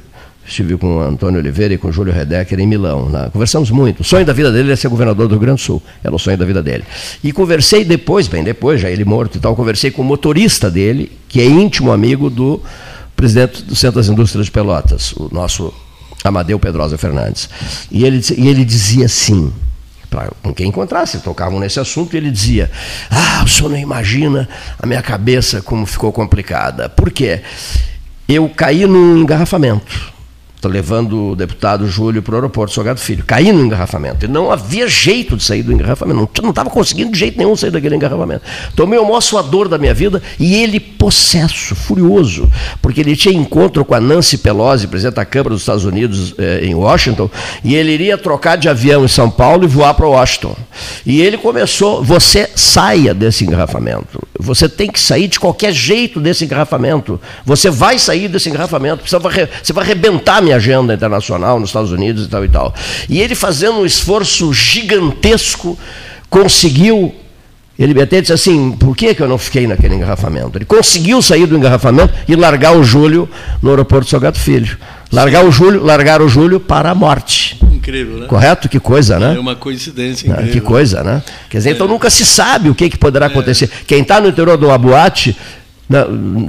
estive 0.47 0.77
com 0.77 0.97
o 0.97 1.01
Antônio 1.01 1.39
Oliveira 1.39 1.73
e 1.73 1.77
com 1.77 1.87
o 1.87 1.91
Júlio 1.91 2.13
Redecker 2.13 2.59
em 2.59 2.67
Milão. 2.67 3.09
Né? 3.09 3.29
Conversamos 3.33 3.71
muito. 3.71 4.01
O 4.01 4.03
sonho 4.03 4.25
da 4.25 4.33
vida 4.33 4.51
dele 4.51 4.71
é 4.71 4.75
ser 4.75 4.89
governador 4.89 5.27
do 5.27 5.31
Rio 5.31 5.39
Grande 5.39 5.61
do 5.61 5.65
Sul. 5.65 5.81
Era 6.03 6.15
o 6.15 6.19
sonho 6.19 6.37
da 6.37 6.45
vida 6.45 6.61
dele. 6.61 6.83
E 7.23 7.31
conversei 7.31 7.83
depois, 7.83 8.27
bem 8.27 8.43
depois, 8.43 8.79
já 8.79 8.89
ele 8.89 9.03
morto 9.03 9.37
e 9.37 9.41
tal, 9.41 9.55
conversei 9.55 9.89
com 9.89 10.01
o 10.01 10.05
motorista 10.05 10.69
dele, 10.69 11.11
que 11.27 11.41
é 11.41 11.45
íntimo 11.45 11.91
amigo 11.91 12.29
do 12.29 12.61
presidente 13.15 13.63
do 13.63 13.75
Centro 13.75 13.99
das 13.99 14.07
Indústrias 14.07 14.45
de 14.45 14.51
Pelotas, 14.51 15.13
o 15.13 15.29
nosso 15.31 15.73
Amadeu 16.23 16.59
Pedrosa 16.59 16.97
Fernandes. 16.97 17.49
E 17.89 18.05
ele, 18.05 18.21
e 18.37 18.47
ele 18.47 18.63
dizia 18.63 19.05
assim, 19.05 19.51
com 20.41 20.53
quem 20.53 20.67
encontrasse, 20.69 21.19
tocavam 21.19 21.59
nesse 21.59 21.79
assunto, 21.79 22.13
e 22.13 22.17
ele 22.17 22.31
dizia: 22.31 22.71
Ah, 23.09 23.43
o 23.43 23.47
senhor 23.47 23.69
não 23.69 23.77
imagina 23.77 24.47
a 24.79 24.85
minha 24.85 25.01
cabeça 25.01 25.61
como 25.61 25.85
ficou 25.85 26.11
complicada. 26.11 26.89
Por 26.89 27.11
quê? 27.11 27.41
Eu 28.27 28.49
caí 28.49 28.85
num 28.87 29.17
engarrafamento 29.17 30.14
levando 30.67 31.31
o 31.31 31.35
deputado 31.35 31.87
Júlio 31.87 32.21
para 32.21 32.33
o 32.33 32.35
aeroporto 32.35 32.73
Salgado 32.73 32.99
Filho, 32.99 33.23
caí 33.25 33.51
no 33.51 33.63
engarrafamento. 33.63 34.25
E 34.25 34.27
não 34.27 34.51
havia 34.51 34.87
jeito 34.87 35.35
de 35.35 35.43
sair 35.43 35.63
do 35.63 35.71
engarrafamento, 35.71 36.41
não 36.41 36.49
estava 36.49 36.69
conseguindo 36.69 37.11
de 37.11 37.19
jeito 37.19 37.37
nenhum 37.37 37.55
sair 37.55 37.71
daquele 37.71 37.95
engarrafamento. 37.95 38.43
Tomei 38.75 38.99
o 38.99 39.03
maior 39.03 39.21
suador 39.21 39.67
da 39.67 39.77
minha 39.77 39.93
vida 39.93 40.21
e 40.39 40.55
ele, 40.55 40.79
possesso, 40.79 41.75
furioso, 41.75 42.49
porque 42.81 43.01
ele 43.01 43.15
tinha 43.15 43.33
encontro 43.33 43.83
com 43.85 43.93
a 43.93 43.99
Nancy 43.99 44.37
Pelosi, 44.37 44.87
presidente 44.87 45.15
da 45.15 45.25
Câmara 45.25 45.49
dos 45.49 45.61
Estados 45.61 45.85
Unidos 45.85 46.33
eh, 46.37 46.61
em 46.63 46.75
Washington, 46.75 47.29
e 47.63 47.75
ele 47.75 47.91
iria 47.91 48.17
trocar 48.17 48.57
de 48.57 48.69
avião 48.69 49.05
em 49.05 49.07
São 49.07 49.29
Paulo 49.29 49.63
e 49.63 49.67
voar 49.67 49.93
para 49.93 50.07
Washington. 50.07 50.55
E 51.05 51.21
ele 51.21 51.37
começou, 51.37 52.03
você 52.03 52.49
saia 52.55 53.13
desse 53.13 53.43
engarrafamento, 53.45 54.21
você 54.39 54.67
tem 54.67 54.89
que 54.89 54.99
sair 54.99 55.27
de 55.27 55.39
qualquer 55.39 55.73
jeito 55.73 56.19
desse 56.19 56.45
engarrafamento, 56.45 57.19
você 57.45 57.69
vai 57.69 57.97
sair 57.99 58.27
desse 58.27 58.49
engarrafamento, 58.49 59.07
você 59.07 59.19
vai, 59.19 59.49
você 59.63 59.73
a 60.35 60.41
minha 60.41 60.54
agenda 60.55 60.93
internacional 60.93 61.59
nos 61.59 61.69
Estados 61.69 61.91
Unidos 61.91 62.25
e 62.25 62.29
tal 62.29 62.43
e 62.45 62.49
tal. 62.49 62.73
E 63.09 63.21
ele 63.21 63.35
fazendo 63.35 63.79
um 63.79 63.85
esforço 63.85 64.53
gigantesco, 64.53 65.77
conseguiu. 66.29 67.13
Ele 67.77 68.01
até 68.01 68.21
disse 68.21 68.33
assim: 68.33 68.71
por 68.71 68.95
que, 68.95 69.13
que 69.13 69.21
eu 69.21 69.27
não 69.27 69.37
fiquei 69.37 69.67
naquele 69.67 69.95
engarrafamento? 69.95 70.57
Ele 70.57 70.65
conseguiu 70.65 71.21
sair 71.21 71.45
do 71.45 71.57
engarrafamento 71.57 72.13
e 72.27 72.35
largar 72.35 72.75
o 72.75 72.83
Júlio 72.83 73.27
no 73.61 73.69
aeroporto 73.69 74.09
Salgado 74.09 74.39
Filho. 74.39 74.77
Largar 75.11 75.45
o 75.45 75.51
Júlio, 75.51 75.83
largar 75.83 76.21
o 76.21 76.27
Júlio 76.27 76.59
para 76.59 76.89
a 76.89 76.95
morte. 76.95 77.57
Incrível, 77.71 78.17
né? 78.17 78.27
Correto? 78.27 78.67
Que 78.67 78.79
coisa, 78.79 79.19
né? 79.19 79.35
É 79.35 79.39
uma 79.39 79.55
coincidência 79.55 80.27
incrível. 80.27 80.51
Que 80.51 80.61
coisa, 80.61 81.03
né? 81.03 81.21
Quer 81.49 81.57
dizer, 81.59 81.69
então 81.69 81.85
é. 81.85 81.85
então 81.85 81.87
nunca 81.87 82.09
se 82.09 82.25
sabe 82.25 82.69
o 82.69 82.75
que, 82.75 82.89
que 82.89 82.97
poderá 82.97 83.27
é. 83.27 83.29
acontecer. 83.29 83.69
Quem 83.85 84.01
está 84.01 84.19
no 84.19 84.27
interior 84.27 84.57
de 84.57 84.65
uma 84.65 84.77
boate 84.77 85.37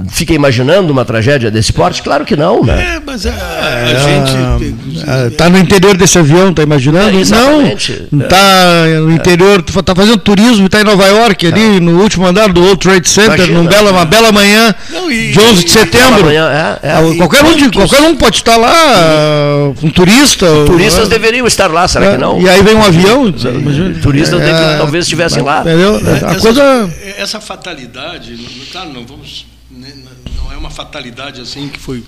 fica 0.09 0.33
imaginando 0.33 0.91
uma 0.91 1.05
tragédia 1.05 1.51
desse 1.51 1.71
porte? 1.71 2.01
Claro 2.01 2.25
que 2.25 2.35
não, 2.35 2.63
né? 2.63 2.95
É, 2.95 3.01
mas 3.05 3.25
a, 3.25 3.29
a 3.29 3.79
é, 3.81 3.99
gente. 3.99 4.75
Está 5.31 5.45
é, 5.45 5.49
no 5.49 5.59
interior 5.59 5.95
desse 5.95 6.17
avião, 6.17 6.49
está 6.49 6.63
imaginando? 6.63 7.09
É, 7.09 7.23
não, 7.23 7.67
está 7.67 8.85
no 9.01 9.11
interior, 9.11 9.63
está 9.67 9.93
fazendo 9.93 10.17
turismo, 10.17 10.65
está 10.65 10.81
em 10.81 10.83
Nova 10.83 11.05
York, 11.05 11.45
ali 11.45 11.79
no 11.79 12.01
último 12.01 12.25
andar 12.25 12.51
do 12.51 12.61
World 12.61 12.79
Trade 12.79 13.07
Center, 13.07 13.35
Imagina, 13.35 13.63
bela, 13.69 13.91
uma 13.91 14.05
bela 14.05 14.31
manhã 14.31 14.73
não, 14.89 15.11
e, 15.11 15.31
de 15.31 15.39
11 15.39 15.65
de 15.65 15.71
setembro. 15.71 16.25
Manhã, 16.25 16.79
é, 16.81 16.89
é, 16.89 17.15
qualquer, 17.17 17.43
um 17.43 17.55
de, 17.55 17.69
qualquer 17.69 18.01
um 18.01 18.15
pode 18.15 18.37
estar 18.37 18.57
lá, 18.57 18.73
um 19.83 19.89
turista. 19.91 20.47
Turistas 20.65 21.03
ou, 21.03 21.09
deveriam 21.09 21.45
estar 21.45 21.69
lá, 21.69 21.87
será 21.87 22.11
que 22.11 22.17
não? 22.17 22.41
E 22.41 22.49
aí 22.49 22.63
vem 22.63 22.73
um 22.73 22.83
avião. 22.83 23.31
Turistas 24.01 24.41
talvez 24.79 25.05
estivessem 25.05 25.43
lá. 25.43 25.61
Entendeu? 25.61 25.95
A 25.95 26.31
essa, 26.31 26.39
coisa... 26.39 26.93
essa 27.17 27.39
fatalidade, 27.39 28.35
claro, 28.71 28.93
não 28.93 29.05
vamos 29.05 29.26
não 30.37 30.51
é 30.51 30.57
uma 30.57 30.69
fatalidade 30.69 31.41
assim 31.41 31.67
que 31.67 31.79
foi. 31.79 32.03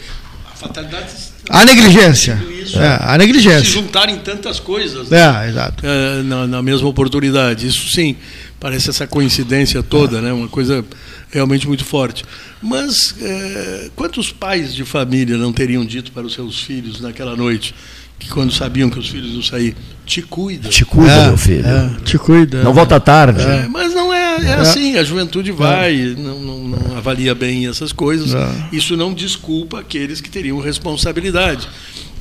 A 0.52 0.56
fatalidade. 0.56 1.08
A 1.50 1.66
negligência. 1.66 2.42
Isso, 2.50 2.80
é, 2.80 3.00
a 3.02 3.18
negligência. 3.18 3.62
Se 3.62 3.72
juntarem 3.72 4.20
tantas 4.20 4.60
coisas. 4.60 5.10
Né? 5.10 5.18
É, 5.20 5.50
exato. 5.50 5.86
É, 5.86 6.24
na, 6.24 6.48
na, 6.48 6.62
mesma 6.62 6.88
oportunidade. 6.88 7.68
Isso 7.68 7.90
sim, 7.90 8.16
parece 8.60 8.90
essa 8.90 9.08
coincidência 9.08 9.82
toda, 9.82 10.20
é. 10.20 10.22
né? 10.22 10.34
Uma 10.34 10.48
coisa 10.48 10.86
realmente 11.32 11.68
muito 11.68 11.84
forte. 11.84 12.24
Mas 12.62 13.16
é, 13.22 13.90
quantos 13.96 14.32
pais 14.32 14.74
de 14.74 14.86
família 14.86 15.38
não 15.38 15.52
teriam 15.52 15.86
dito 15.86 16.12
para 16.12 16.26
os 16.26 16.34
seus 16.34 16.62
filhos 16.62 17.02
naquela 17.02 17.36
noite? 17.36 17.74
Que 18.20 18.30
quando 18.30 18.52
sabiam 18.52 18.90
que 18.90 19.00
os 19.00 19.08
filhos 19.08 19.34
iam 19.34 19.42
sair, 19.42 19.76
te 20.06 20.22
cuida. 20.22 20.70
Te 20.70 20.84
cuida, 20.84 21.12
é, 21.12 21.28
meu 21.28 21.38
filho. 21.38 21.66
É, 21.66 21.98
te 22.04 22.18
cuida. 22.18 22.64
Não 22.64 22.74
volta 22.74 23.00
tarde. 23.00 23.42
É, 23.42 23.68
mas 23.70 23.94
não 23.94 24.14
é, 24.14 24.38
é, 24.38 24.46
é. 24.46 24.54
assim, 24.56 24.98
a 24.98 25.04
juventude 25.04 25.52
vai, 25.52 26.16
não, 26.18 26.40
não, 26.40 26.60
não, 26.68 26.98
avalia 26.98 27.34
bem 27.34 27.68
essas 27.68 27.94
coisas. 27.94 28.32
Isso 28.72 28.98
não 28.98 29.14
desculpa 29.14 29.80
aqueles 29.80 30.20
que 30.20 30.30
teriam 30.30 30.60
responsabilidade. 30.60 31.68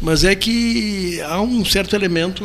Mas 0.00 0.22
é 0.22 0.34
que 0.34 1.20
há 1.22 1.40
um 1.40 1.64
certo 1.64 1.96
elemento 1.96 2.44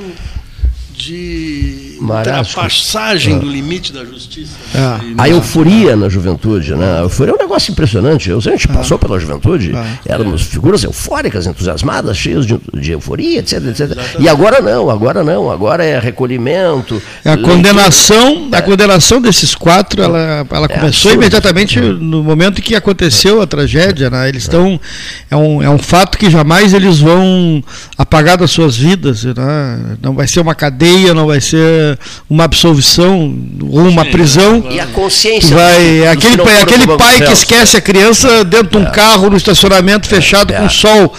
de 0.94 1.98
ultrapassagem 2.00 3.36
ah. 3.36 3.40
do 3.40 3.48
limite 3.48 3.92
da 3.92 4.06
justiça. 4.06 4.54
Ah. 4.76 5.00
A 5.18 5.30
euforia 5.30 5.96
na 5.96 6.08
juventude, 6.10 6.76
né? 6.76 7.00
A 7.00 7.02
euforia 7.02 7.34
é 7.34 7.36
um 7.36 7.40
negócio 7.40 7.72
impressionante. 7.72 8.32
a 8.32 8.40
gente 8.40 8.68
ah. 8.70 8.74
passou 8.74 9.00
pela 9.00 9.20
juventude, 9.20 9.72
ah. 9.76 9.86
éramos 10.06 10.44
figuras 10.44 10.84
eufóricas, 10.84 11.48
entusiasmadas, 11.48 12.18
cheias 12.18 12.46
de, 12.46 12.60
de 12.74 12.92
euforia, 12.92 13.40
etc, 13.40 13.54
etc. 13.66 13.80
Exatamente. 13.82 14.22
E 14.22 14.30
agora 14.30 14.62
não, 14.62 14.90
agora 14.90 15.24
não, 15.24 15.52
agora 15.52 15.84
é 15.84 16.00
recolhimento. 16.00 17.02
É 17.26 17.32
a 17.32 17.38
condenação, 17.38 18.50
é. 18.52 18.58
a 18.58 18.62
condenação 18.62 19.22
desses 19.22 19.56
quatro, 19.56 20.02
ela, 20.02 20.46
ela 20.50 20.66
é 20.66 20.68
começou 20.68 21.12
absurdo. 21.12 21.16
imediatamente 21.16 21.80
no 21.80 22.24
momento 22.24 22.60
em 22.60 22.62
que 22.62 22.76
aconteceu 22.76 23.42
a 23.42 23.48
tragédia, 23.48 24.10
né? 24.10 24.30
Eles 24.30 24.44
estão 24.44 24.80
é 25.30 25.36
um, 25.36 25.62
é 25.64 25.70
um 25.70 25.78
fato 25.78 26.18
que 26.18 26.30
jamais 26.30 26.74
eles 26.74 27.00
vão 27.00 27.64
apagar 27.98 28.38
das 28.38 28.52
suas 28.52 28.78
vidas, 28.78 29.24
né? 29.24 29.98
Não 30.02 30.14
vai 30.14 30.28
ser 30.28 30.40
uma 30.40 30.54
cadeia 30.54 30.83
cadeia, 30.84 31.14
não 31.14 31.26
vai 31.26 31.40
ser 31.40 31.98
uma 32.30 32.44
absolvição 32.44 33.36
ou 33.70 33.88
uma 33.88 34.04
Sim, 34.04 34.12
prisão. 34.12 34.68
E 34.70 34.80
a 34.80 34.88
consciência. 34.88 35.56
Vai, 35.56 36.08
aquele 36.08 36.38
pai, 36.38 36.62
aquele 36.62 36.98
pai 36.98 37.22
que 37.22 37.32
esquece 37.32 37.78
a 37.78 37.82
criança 37.82 38.44
dentro 38.44 38.72
de 38.72 38.78
um 38.78 38.88
é. 38.88 38.92
carro 38.92 39.30
no 39.30 39.38
estacionamento 39.38 40.08
fechado 40.08 40.54
é. 40.54 40.58
com 40.58 40.70
sol. 40.70 41.14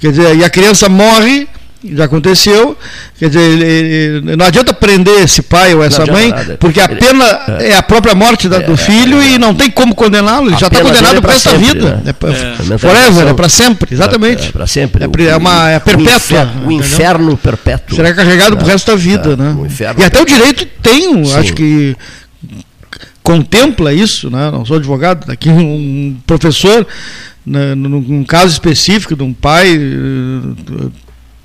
Quer 0.00 0.12
dizer, 0.12 0.36
e 0.36 0.44
a 0.44 0.50
criança 0.50 0.88
morre 0.88 1.48
já 1.84 2.04
aconteceu. 2.04 2.76
Quer 3.18 3.28
dizer, 3.28 3.40
ele, 3.40 3.64
ele, 3.64 4.36
não 4.36 4.44
adianta 4.44 4.72
prender 4.72 5.22
esse 5.22 5.42
pai 5.42 5.74
ou 5.74 5.82
essa 5.82 6.04
mãe, 6.06 6.30
nada. 6.30 6.56
porque 6.58 6.80
a 6.80 6.88
pena 6.88 7.24
é. 7.60 7.70
é 7.70 7.76
a 7.76 7.82
própria 7.82 8.14
morte 8.14 8.48
da, 8.48 8.58
do 8.58 8.72
é, 8.72 8.76
filho 8.76 9.20
é, 9.20 9.30
e 9.30 9.38
não 9.38 9.54
tem 9.54 9.70
como 9.70 9.94
condená-lo. 9.94 10.48
Ele 10.48 10.56
já 10.56 10.66
está 10.66 10.80
condenado 10.80 11.22
para 11.22 11.34
esta 11.34 11.56
vida. 11.56 12.02
Né? 12.04 12.14
É, 12.72 12.78
forever, 12.78 13.28
é 13.28 13.34
para 13.34 13.48
sempre, 13.48 13.94
exatamente. 13.94 14.48
É, 14.48 14.52
para 14.52 14.66
sempre. 14.66 15.04
É, 15.04 15.36
uma 15.36 15.70
é 15.70 15.78
perpétua. 15.78 16.50
O 16.66 16.72
inferno, 16.72 17.36
perpétuo. 17.36 17.94
Será 17.94 18.12
carregado 18.12 18.56
para 18.56 18.64
o 18.64 18.68
resto 18.68 18.90
da 18.90 18.96
vida. 18.96 19.36
né? 19.36 19.56
e 19.98 20.04
até 20.04 20.20
o 20.20 20.24
direito 20.24 20.66
tem, 20.82 21.24
Sim. 21.24 21.36
acho 21.36 21.52
que 21.52 21.96
contempla 23.22 23.92
isso, 23.92 24.30
né? 24.30 24.50
não 24.50 24.64
sou 24.64 24.78
advogado, 24.78 25.30
aqui 25.30 25.50
um 25.50 26.16
professor, 26.26 26.86
né, 27.44 27.74
num 27.74 28.24
caso 28.24 28.52
específico 28.52 29.14
de 29.14 29.22
um 29.22 29.34
pai 29.34 29.78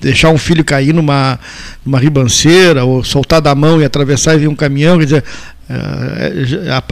deixar 0.04 0.30
um 0.30 0.38
filho 0.38 0.64
cair 0.64 0.94
numa, 0.94 1.40
numa 1.86 1.98
ribanceira 1.98 2.84
ou 2.84 3.04
soltar 3.04 3.42
da 3.42 3.56
mão 3.56 3.82
e 3.82 3.86
atravessar 3.86 4.36
e 4.36 4.40
vir 4.40 4.48
um 4.48 4.56
caminhão, 4.56 4.98
quer 5.00 5.06
dizer, 5.06 5.24
é, 5.70 6.70
a, 6.70 6.84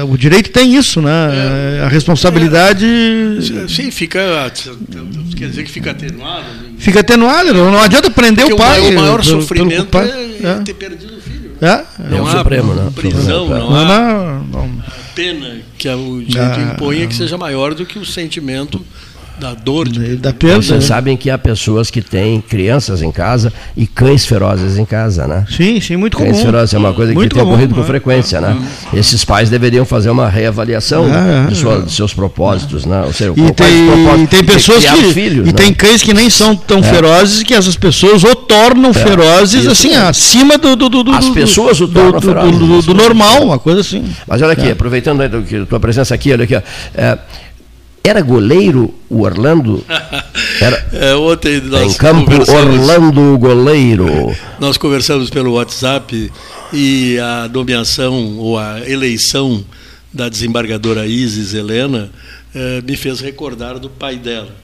a, 0.00 0.04
o 0.04 0.16
direito 0.18 0.50
tem 0.50 0.74
isso, 0.76 1.00
né? 1.00 1.78
É, 1.78 1.84
a 1.84 1.88
responsabilidade. 1.88 2.84
É, 2.84 3.68
sim, 3.68 3.90
fica. 3.90 4.20
Quer 5.34 5.48
dizer 5.48 5.64
que 5.64 5.70
fica 5.70 5.92
atenuado. 5.92 6.44
Né? 6.44 6.74
Fica 6.78 7.00
atenuado, 7.00 7.54
não, 7.54 7.70
não 7.72 7.80
adianta 7.80 8.10
prender 8.10 8.46
Porque 8.46 8.62
o 8.62 8.64
pai. 8.64 8.90
O 8.90 8.94
maior 8.94 9.22
pelo, 9.22 9.40
sofrimento 9.40 9.86
pelo 9.86 10.04
pai, 10.04 10.10
é, 10.10 10.46
é, 10.46 10.54
ter 10.62 10.74
perdido 10.74 11.16
o 11.16 11.20
filho. 11.22 11.52
É, 11.60 11.82
não, 12.10 12.26
há 12.26 12.38
Supremo, 12.38 12.74
né? 12.74 12.92
prisão, 12.94 13.48
não, 13.48 13.70
não 13.70 13.76
há. 13.76 13.84
Não, 13.84 14.44
não, 14.44 14.82
a 14.86 15.14
pena 15.14 15.56
que 15.78 15.88
o 15.88 16.22
direito 16.22 16.60
impõe 16.60 17.02
é 17.02 17.06
que 17.06 17.14
seja 17.14 17.38
maior 17.38 17.74
do 17.74 17.86
que 17.86 17.98
o 17.98 18.04
sentimento 18.04 18.84
da 19.38 19.54
dor 19.54 19.88
de 19.88 20.16
da 20.16 20.32
perda. 20.32 20.62
Vocês 20.62 20.80
né? 20.80 20.86
sabem 20.86 21.16
que 21.16 21.30
há 21.30 21.38
pessoas 21.38 21.90
que 21.90 22.02
têm 22.02 22.40
crianças 22.40 23.02
em 23.02 23.12
casa 23.12 23.52
e 23.76 23.86
cães 23.86 24.26
ferozes 24.26 24.78
em 24.78 24.84
casa, 24.84 25.26
né? 25.26 25.44
Sim, 25.48 25.80
sim, 25.80 25.96
muito 25.96 26.16
cães 26.16 26.30
comum. 26.30 26.42
Cães 26.42 26.46
ferozes 26.46 26.74
é 26.74 26.78
uma 26.78 26.92
coisa 26.92 27.12
muito 27.14 27.30
que 27.30 27.34
tem 27.34 27.44
ocorrido 27.44 27.74
com 27.74 27.80
é. 27.80 27.84
frequência, 27.84 28.40
né? 28.40 28.56
Esses 28.92 29.24
pais 29.24 29.48
deveriam 29.48 29.84
fazer 29.84 30.10
uma 30.10 30.28
reavaliação 30.28 31.06
é, 31.06 31.46
de, 31.48 31.56
sua, 31.56 31.82
de, 31.82 31.92
seus 31.92 32.12
propósitos, 32.12 32.84
né? 32.84 33.02
Ou 33.06 33.12
seja, 33.12 33.32
e 33.36 33.52
tem, 33.52 34.26
tem 34.26 34.44
pessoas 34.44 34.84
que 34.84 35.12
filhos, 35.12 35.48
e 35.48 35.52
né? 35.52 35.52
tem 35.52 35.72
cães 35.72 36.02
que 36.02 36.12
nem 36.12 36.28
são 36.28 36.56
tão 36.56 36.78
é. 36.78 36.82
ferozes 36.82 37.42
que 37.42 37.54
essas 37.54 37.76
pessoas 37.76 38.24
o 38.24 38.34
tornam 38.34 38.90
é. 38.90 38.94
ferozes 38.94 39.62
Isso 39.62 39.70
assim 39.70 39.94
acima 39.94 40.58
do, 40.58 40.74
do, 40.74 40.88
do, 40.88 41.10
as 41.12 41.28
pessoas 41.30 41.80
o 41.80 41.88
tornam 41.88 42.20
ferozes, 42.20 42.58
do, 42.58 42.82
do, 42.82 42.94
normal, 42.94 43.44
uma 43.44 43.58
coisa 43.58 43.80
assim. 43.80 44.04
Mas 44.26 44.42
olha 44.42 44.52
aqui, 44.52 44.70
aproveitando 44.70 45.22
a 45.22 45.28
tua 45.68 45.80
presença 45.80 46.14
aqui, 46.14 46.32
olha 46.32 46.44
aqui, 46.44 46.56
ó, 46.56 46.62
era 48.08 48.20
goleiro 48.22 48.94
o 49.08 49.22
Orlando? 49.22 49.84
Era, 50.60 50.88
é, 50.92 51.14
ontem 51.14 51.60
nós 51.60 51.94
em 51.94 51.96
campo 51.96 52.30
Orlando 52.50 53.38
goleiro. 53.38 54.06
Nós 54.58 54.76
conversamos 54.76 55.30
pelo 55.30 55.52
WhatsApp 55.52 56.32
e 56.72 57.18
a 57.18 57.48
nomeação 57.48 58.38
ou 58.38 58.58
a 58.58 58.80
eleição 58.88 59.64
da 60.12 60.28
desembargadora 60.28 61.06
Isis 61.06 61.54
Helena 61.54 62.10
eh, 62.54 62.82
me 62.82 62.96
fez 62.96 63.20
recordar 63.20 63.78
do 63.78 63.90
pai 63.90 64.16
dela. 64.16 64.54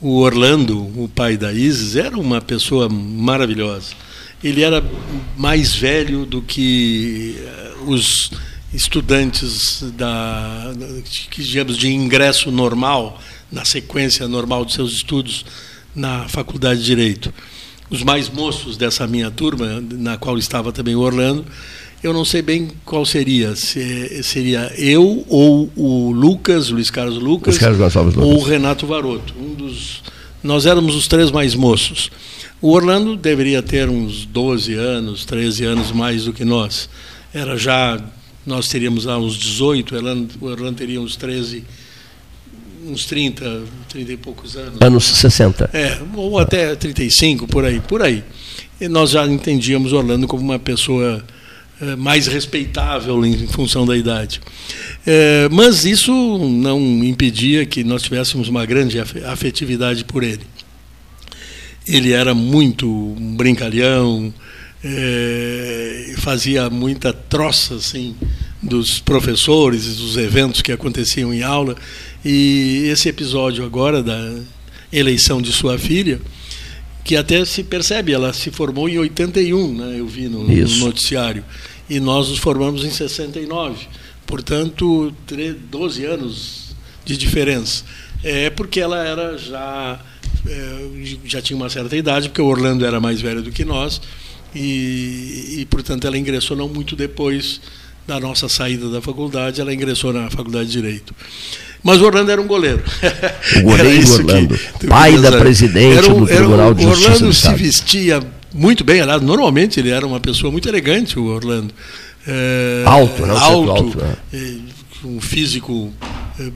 O 0.00 0.18
Orlando, 0.18 0.78
o 0.78 1.08
pai 1.08 1.36
da 1.36 1.52
Isis, 1.52 1.96
era 1.96 2.18
uma 2.18 2.40
pessoa 2.40 2.88
maravilhosa. 2.88 3.92
Ele 4.42 4.62
era 4.62 4.82
mais 5.36 5.74
velho 5.74 6.26
do 6.26 6.42
que 6.42 7.36
eh, 7.38 7.72
os 7.86 8.30
estudantes 8.72 9.84
da, 9.96 10.72
que 11.30 11.42
digamos 11.42 11.76
de 11.76 11.92
ingresso 11.92 12.50
normal 12.50 13.20
na 13.50 13.64
sequência 13.64 14.28
normal 14.28 14.64
de 14.64 14.74
seus 14.74 14.92
estudos 14.92 15.44
na 15.94 16.28
faculdade 16.28 16.80
de 16.80 16.86
direito. 16.86 17.32
Os 17.90 18.02
mais 18.02 18.28
moços 18.28 18.76
dessa 18.76 19.06
minha 19.06 19.30
turma 19.30 19.82
na 19.90 20.16
qual 20.16 20.38
estava 20.38 20.72
também 20.72 20.94
o 20.94 21.00
Orlando 21.00 21.44
eu 22.02 22.14
não 22.14 22.24
sei 22.24 22.40
bem 22.40 22.68
qual 22.84 23.04
seria 23.04 23.54
se 23.54 24.22
seria 24.22 24.72
eu 24.78 25.24
ou 25.28 25.70
o 25.76 26.10
Lucas 26.10 26.70
Luiz 26.70 26.90
Carlos 26.90 27.18
Lucas, 27.18 27.58
Carlos 27.58 27.78
ou 28.16 28.38
o 28.38 28.42
Renato 28.42 28.86
Varoto 28.86 29.34
um 29.38 29.54
dos 29.54 30.02
nós 30.42 30.64
éramos 30.64 30.94
os 30.94 31.06
três 31.06 31.30
mais 31.30 31.54
moços. 31.54 32.10
O 32.62 32.72
Orlando 32.72 33.14
deveria 33.14 33.62
ter 33.62 33.90
uns 33.90 34.24
12 34.24 34.72
anos 34.72 35.26
13 35.26 35.64
anos 35.66 35.92
mais 35.92 36.24
do 36.24 36.32
que 36.32 36.46
nós. 36.46 36.88
Era 37.34 37.58
já 37.58 38.02
nós 38.46 38.68
teríamos 38.68 39.04
lá 39.04 39.18
uns 39.18 39.36
18, 39.36 39.94
o 40.40 40.46
Orlando 40.46 40.76
teria 40.76 41.00
uns 41.00 41.16
13, 41.16 41.64
uns 42.86 43.04
30, 43.04 43.62
30 43.88 44.12
e 44.12 44.16
poucos 44.16 44.56
anos. 44.56 44.80
Anos 44.80 45.04
60. 45.04 45.70
É, 45.72 46.00
ou 46.14 46.38
até 46.38 46.74
35, 46.74 47.46
por 47.46 47.64
aí, 47.64 47.80
por 47.80 48.02
aí. 48.02 48.24
E 48.80 48.88
nós 48.88 49.10
já 49.10 49.26
entendíamos 49.26 49.92
Orlando 49.92 50.26
como 50.26 50.42
uma 50.42 50.58
pessoa 50.58 51.22
é, 51.80 51.96
mais 51.96 52.26
respeitável 52.26 53.24
em 53.24 53.46
função 53.46 53.86
da 53.86 53.96
idade. 53.96 54.40
É, 55.06 55.48
mas 55.50 55.84
isso 55.84 56.12
não 56.12 56.78
impedia 57.04 57.66
que 57.66 57.84
nós 57.84 58.02
tivéssemos 58.02 58.48
uma 58.48 58.64
grande 58.64 58.98
afetividade 58.98 60.04
por 60.04 60.22
ele. 60.22 60.42
Ele 61.86 62.12
era 62.12 62.34
muito 62.34 63.16
brincalhão, 63.36 64.32
é, 64.82 66.14
fazia 66.18 66.70
muita 66.70 67.12
troça 67.12 67.74
assim 67.74 68.14
dos 68.62 68.98
professores 68.98 69.86
e 69.86 69.90
dos 69.90 70.16
eventos 70.16 70.62
que 70.62 70.72
aconteciam 70.72 71.32
em 71.32 71.42
aula. 71.42 71.76
E 72.24 72.84
esse 72.86 73.08
episódio 73.08 73.64
agora 73.64 74.02
da 74.02 74.34
eleição 74.92 75.40
de 75.40 75.52
sua 75.52 75.78
filha 75.78 76.20
que 77.02 77.16
até 77.16 77.44
se 77.44 77.62
percebe 77.62 78.12
ela 78.12 78.32
se 78.32 78.50
formou 78.50 78.88
em 78.88 78.98
81 78.98 79.74
né 79.74 79.98
eu 79.98 80.06
vi 80.06 80.28
no, 80.28 80.44
no 80.44 80.76
noticiário. 80.78 81.44
E 81.88 81.98
nós 81.98 82.28
nos 82.28 82.38
formamos 82.38 82.84
em 82.84 82.90
69 82.90 83.86
portanto 84.26 85.12
12 85.70 86.04
anos 86.04 86.76
de 87.04 87.16
diferença. 87.16 87.84
É 88.22 88.50
porque 88.50 88.80
ela 88.80 89.04
era 89.04 89.36
já 89.36 89.98
é, 90.46 90.88
já 91.24 91.42
tinha 91.42 91.56
uma 91.56 91.68
certa 91.68 91.96
idade, 91.96 92.28
porque 92.28 92.40
o 92.40 92.46
Orlando 92.46 92.84
era 92.84 93.00
mais 93.00 93.20
velho 93.20 93.42
do 93.42 93.50
que 93.50 93.64
nós, 93.64 94.00
e, 94.54 95.56
e 95.58 95.66
portanto 95.70 96.06
ela 96.06 96.18
ingressou 96.18 96.56
não 96.56 96.68
muito 96.68 96.96
depois 96.96 97.60
da 98.06 98.18
nossa 98.18 98.48
saída 98.48 98.88
da 98.88 99.00
faculdade, 99.00 99.60
ela 99.60 99.72
ingressou 99.72 100.12
na 100.12 100.30
faculdade 100.30 100.66
de 100.66 100.72
Direito. 100.72 101.14
Mas 101.82 102.00
o 102.00 102.04
Orlando 102.04 102.30
era 102.30 102.40
um 102.40 102.46
goleiro. 102.46 102.82
O 103.58 103.62
goleiro 103.62 104.12
Orlando, 104.12 104.58
pai 104.88 105.18
da 105.18 105.32
presidente 105.32 105.98
era 105.98 106.08
do 106.08 106.26
Tribunal 106.26 106.74
de 106.74 106.82
Justiça. 106.82 107.08
O 107.08 107.12
Orlando 107.12 107.34
se 107.34 107.54
vestia 107.54 108.20
muito 108.52 108.84
bem, 108.84 109.00
aliás, 109.00 109.22
normalmente 109.22 109.78
ele 109.78 109.90
era 109.90 110.06
uma 110.06 110.20
pessoa 110.20 110.50
muito 110.50 110.68
elegante, 110.68 111.18
o 111.18 111.26
Orlando. 111.26 111.72
É, 112.26 112.82
alto, 112.86 113.26
não 113.26 113.36
alto, 113.36 113.70
alto 113.70 113.98
né? 113.98 114.16
um 115.04 115.20
físico 115.20 115.92
é, 116.38 116.50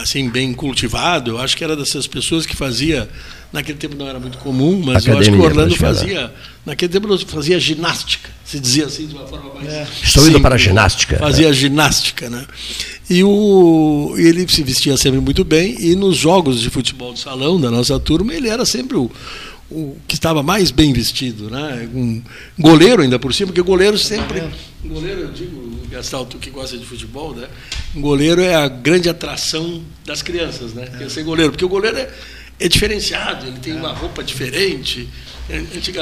assim 0.00 0.28
bem 0.28 0.52
cultivado. 0.52 1.32
Eu 1.32 1.38
acho 1.38 1.56
que 1.56 1.64
era 1.64 1.76
dessas 1.76 2.06
pessoas 2.06 2.44
que 2.44 2.56
fazia 2.56 3.08
naquele 3.52 3.78
tempo 3.78 3.96
não 3.96 4.06
era 4.06 4.18
muito 4.20 4.38
comum, 4.38 4.80
mas 4.84 5.06
Academia, 5.06 5.14
eu 5.14 5.18
acho 5.18 5.30
que 5.30 5.36
o 5.36 5.42
Orlando 5.42 5.76
fazia 5.76 6.32
naquele 6.66 6.92
tempo 6.92 7.18
fazia 7.26 7.58
ginástica, 7.58 8.30
se 8.44 8.60
dizia 8.60 8.86
assim 8.86 9.06
de 9.06 9.14
uma 9.14 9.26
forma 9.26 9.54
mais. 9.54 9.68
É. 9.68 9.86
Estou 10.02 10.28
indo 10.28 10.40
para 10.40 10.54
a 10.54 10.58
ginástica. 10.58 11.16
Fazia 11.18 11.48
é. 11.48 11.52
ginástica, 11.52 12.28
né? 12.28 12.46
E 13.08 13.24
o 13.24 14.14
ele 14.18 14.46
se 14.48 14.62
vestia 14.62 14.96
sempre 14.96 15.20
muito 15.20 15.44
bem 15.44 15.76
e 15.80 15.94
nos 15.94 16.16
jogos 16.16 16.60
de 16.60 16.68
futebol 16.68 17.12
de 17.12 17.20
salão 17.20 17.60
da 17.60 17.70
nossa 17.70 17.98
turma 17.98 18.34
ele 18.34 18.48
era 18.48 18.66
sempre 18.66 18.96
o 18.96 19.10
o 19.70 19.96
que 20.06 20.14
estava 20.14 20.42
mais 20.42 20.70
bem 20.70 20.92
vestido, 20.92 21.50
né? 21.50 21.88
Um 21.94 22.22
goleiro 22.58 23.02
ainda 23.02 23.18
por 23.18 23.34
cima, 23.34 23.48
porque 23.48 23.60
goleiro 23.60 23.98
sempre, 23.98 24.42
goleiro 24.82 25.20
eu 25.20 25.32
digo, 25.32 25.78
Gastal, 25.90 26.24
tu 26.24 26.38
que 26.38 26.50
gosta 26.50 26.78
de 26.78 26.86
futebol, 26.86 27.34
né? 27.34 27.48
Um 27.94 28.00
goleiro 28.00 28.40
é 28.40 28.54
a 28.54 28.66
grande 28.66 29.08
atração 29.08 29.82
das 30.06 30.22
crianças, 30.22 30.72
né? 30.72 30.88
É. 31.00 31.08
ser 31.08 31.22
goleiro, 31.22 31.52
porque 31.52 31.64
o 31.64 31.68
goleiro 31.68 31.98
é, 31.98 32.10
é 32.60 32.68
diferenciado, 32.68 33.46
ele 33.46 33.58
tem 33.58 33.72
uma 33.74 33.92
roupa 33.92 34.22
diferente. 34.22 35.08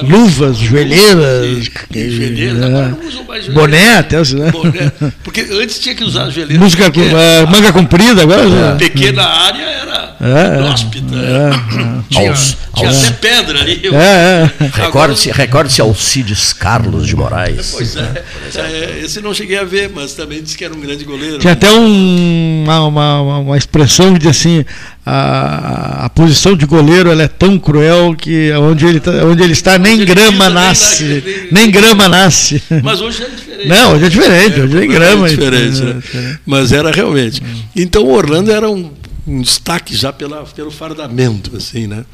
Luvas, 0.02 0.56
joelheiras. 0.56 1.70
joelheiras, 1.92 2.62
é. 2.62 2.66
agora 2.66 2.88
não 2.88 3.06
usam 3.06 3.24
mais 3.24 3.44
joelheiras. 3.44 3.54
Boné 3.54 3.98
até, 3.98 4.16
né? 4.34 4.50
Boné, 4.50 4.92
porque 5.22 5.42
antes 5.42 5.78
tinha 5.78 5.94
que 5.94 6.02
usar 6.02 6.30
joelheiras. 6.30 6.58
Música, 6.58 6.90
porque, 6.90 7.08
uh, 7.08 7.48
manga 7.48 7.72
comprida, 7.72 8.22
agora. 8.22 8.74
Pequena 8.76 9.22
área 9.22 9.62
era 9.62 10.16
é, 10.20 10.58
inóspita. 10.58 11.14
É, 11.14 11.50
é. 11.50 12.02
Tinha, 12.08 12.30
Aos, 12.30 12.56
tinha 12.74 12.88
aos, 12.88 13.04
até 13.04 13.12
pedra 13.12 13.60
ali. 13.60 13.82
É, 13.92 14.50
é. 14.58 14.70
Recorde-se 14.72 15.30
recorde 15.30 15.80
Alcides 15.80 16.52
Carlos 16.52 17.06
de 17.06 17.14
Moraes. 17.14 17.74
Pois 17.76 17.94
é, 17.96 18.24
é, 18.54 19.00
esse 19.04 19.20
não 19.20 19.34
cheguei 19.34 19.58
a 19.58 19.64
ver, 19.64 19.90
mas 19.94 20.14
também 20.14 20.42
disse 20.42 20.56
que 20.56 20.64
era 20.64 20.72
um 20.72 20.80
grande 20.80 21.04
goleiro. 21.04 21.38
Tinha 21.38 21.52
até 21.52 21.70
um, 21.70 22.64
uma, 22.64 22.86
uma, 22.86 23.38
uma 23.38 23.56
expressão 23.56 24.14
diz 24.14 24.28
assim: 24.28 24.64
a, 25.08 26.06
a 26.06 26.10
posição 26.10 26.56
de 26.56 26.66
goleiro 26.66 27.12
ela 27.12 27.22
é 27.22 27.28
tão 27.28 27.60
cruel 27.60 28.12
que 28.18 28.50
onde 28.54 28.84
ele, 28.84 28.98
tá, 28.98 29.12
onde 29.24 29.40
ele 29.40 29.52
está 29.52 29.78
nem 29.78 30.04
grama 30.04 30.50
nasce. 30.50 31.22
Nem 31.52 31.70
grama 31.70 32.08
nasce. 32.08 32.60
Mas 32.82 33.00
hoje 33.00 33.22
é 33.22 33.28
diferente. 33.28 33.68
Não, 33.68 33.94
hoje 33.94 34.04
é 34.04 34.08
diferente, 34.08 34.60
hoje 34.60 34.76
é 34.76 34.86
grama. 34.88 35.26
É 35.28 35.30
diferente, 35.30 35.80
né? 35.80 36.00
Mas 36.44 36.72
era 36.72 36.90
realmente. 36.90 37.40
Então 37.76 38.02
o 38.02 38.12
Orlando 38.12 38.50
era 38.50 38.68
um, 38.68 38.90
um 39.26 39.40
destaque 39.40 39.96
já 39.96 40.12
pela, 40.12 40.44
pelo 40.44 40.70
fardamento, 40.70 41.56
assim, 41.56 41.86
né? 41.86 42.04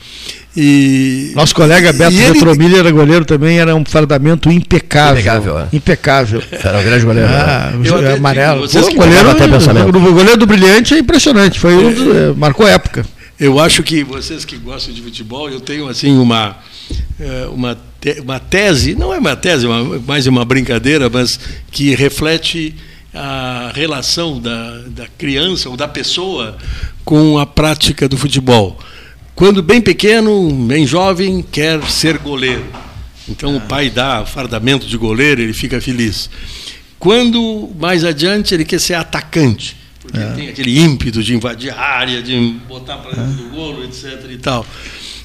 E 0.57 1.33
nosso 1.35 1.55
colega 1.55 1.93
Beto 1.93 2.17
ele... 2.17 2.77
era 2.77 2.91
goleiro 2.91 3.25
também, 3.25 3.59
era 3.59 3.75
um 3.75 3.85
fardamento 3.85 4.51
impecável. 4.51 5.21
Impecável, 5.21 5.59
é. 5.59 5.69
Impecável. 5.73 6.43
Era 6.51 6.79
um 6.79 6.83
grande 6.83 7.05
goleiro. 7.05 7.29
Ah, 7.29 7.73
né? 7.75 8.15
amarelo. 8.15 8.67
Digo, 8.67 8.87
Pô, 8.87 8.95
goleiro, 8.95 9.31
até 9.31 9.47
pensamento. 9.47 9.89
O 9.89 10.13
goleiro 10.13 10.37
do 10.39 10.47
Brilhante 10.47 10.95
é 10.95 10.99
impressionante, 10.99 11.61
foi 11.61 11.75
um, 11.75 12.31
é, 12.31 12.35
marcou 12.35 12.67
época. 12.67 13.05
Eu 13.39 13.59
acho 13.59 13.83
que 13.83 14.05
vocês 14.05 14.45
que 14.45 14.57
gostam 14.57 14.95
de 14.95 15.03
futebol, 15.03 15.51
eu 15.51 15.61
tenho 15.61 15.89
assim 15.89 16.17
uma 16.17 16.57
é, 17.21 17.47
uma, 17.47 17.77
uma 18.23 18.41
tese, 18.41 18.95
não 18.95 19.13
é 19.13 19.19
uma 19.19 19.37
tese, 19.37 19.67
uma, 19.67 19.99
mais 20.01 20.27
uma 20.27 20.45
brincadeira, 20.45 21.11
mas 21.11 21.39
que 21.71 21.95
reflete 21.95 22.75
a 23.15 23.73
relação 23.75 24.41
da, 24.41 24.79
da 24.87 25.07
criança 25.19 25.69
ou 25.69 25.77
da 25.77 25.87
pessoa 25.87 26.57
com 27.05 27.39
a 27.39 27.47
prática 27.47 28.09
do 28.09 28.17
futebol. 28.17 28.79
Quando 29.35 29.63
bem 29.63 29.81
pequeno, 29.81 30.51
bem 30.67 30.87
jovem, 30.87 31.43
quer 31.43 31.83
ser 31.85 32.19
goleiro. 32.19 32.65
Então 33.29 33.57
o 33.57 33.61
pai 33.61 33.91
dá 33.91 34.25
fardamento 34.25 34.87
de 34.87 34.97
goleiro, 34.97 35.41
ele 35.41 35.53
fica 35.53 35.81
feliz. 35.81 36.29
Quando 36.99 37.71
mais 37.79 38.05
adiante 38.05 38.55
ele 38.55 38.65
quer 38.65 38.81
ser 38.81 38.95
atacante, 38.95 39.77
porque 40.01 40.19
é. 40.19 40.33
tem 40.33 40.49
aquele 40.49 40.79
ímpeto 40.79 41.23
de 41.23 41.35
invadir 41.35 41.73
a 41.73 41.81
área, 41.81 42.23
de 42.23 42.57
botar 42.69 42.99
para 42.99 43.13
dentro 43.13 43.45
do 43.45 43.51
golo, 43.51 43.85
etc. 43.85 44.27
e 44.31 44.37
tal. 44.37 44.67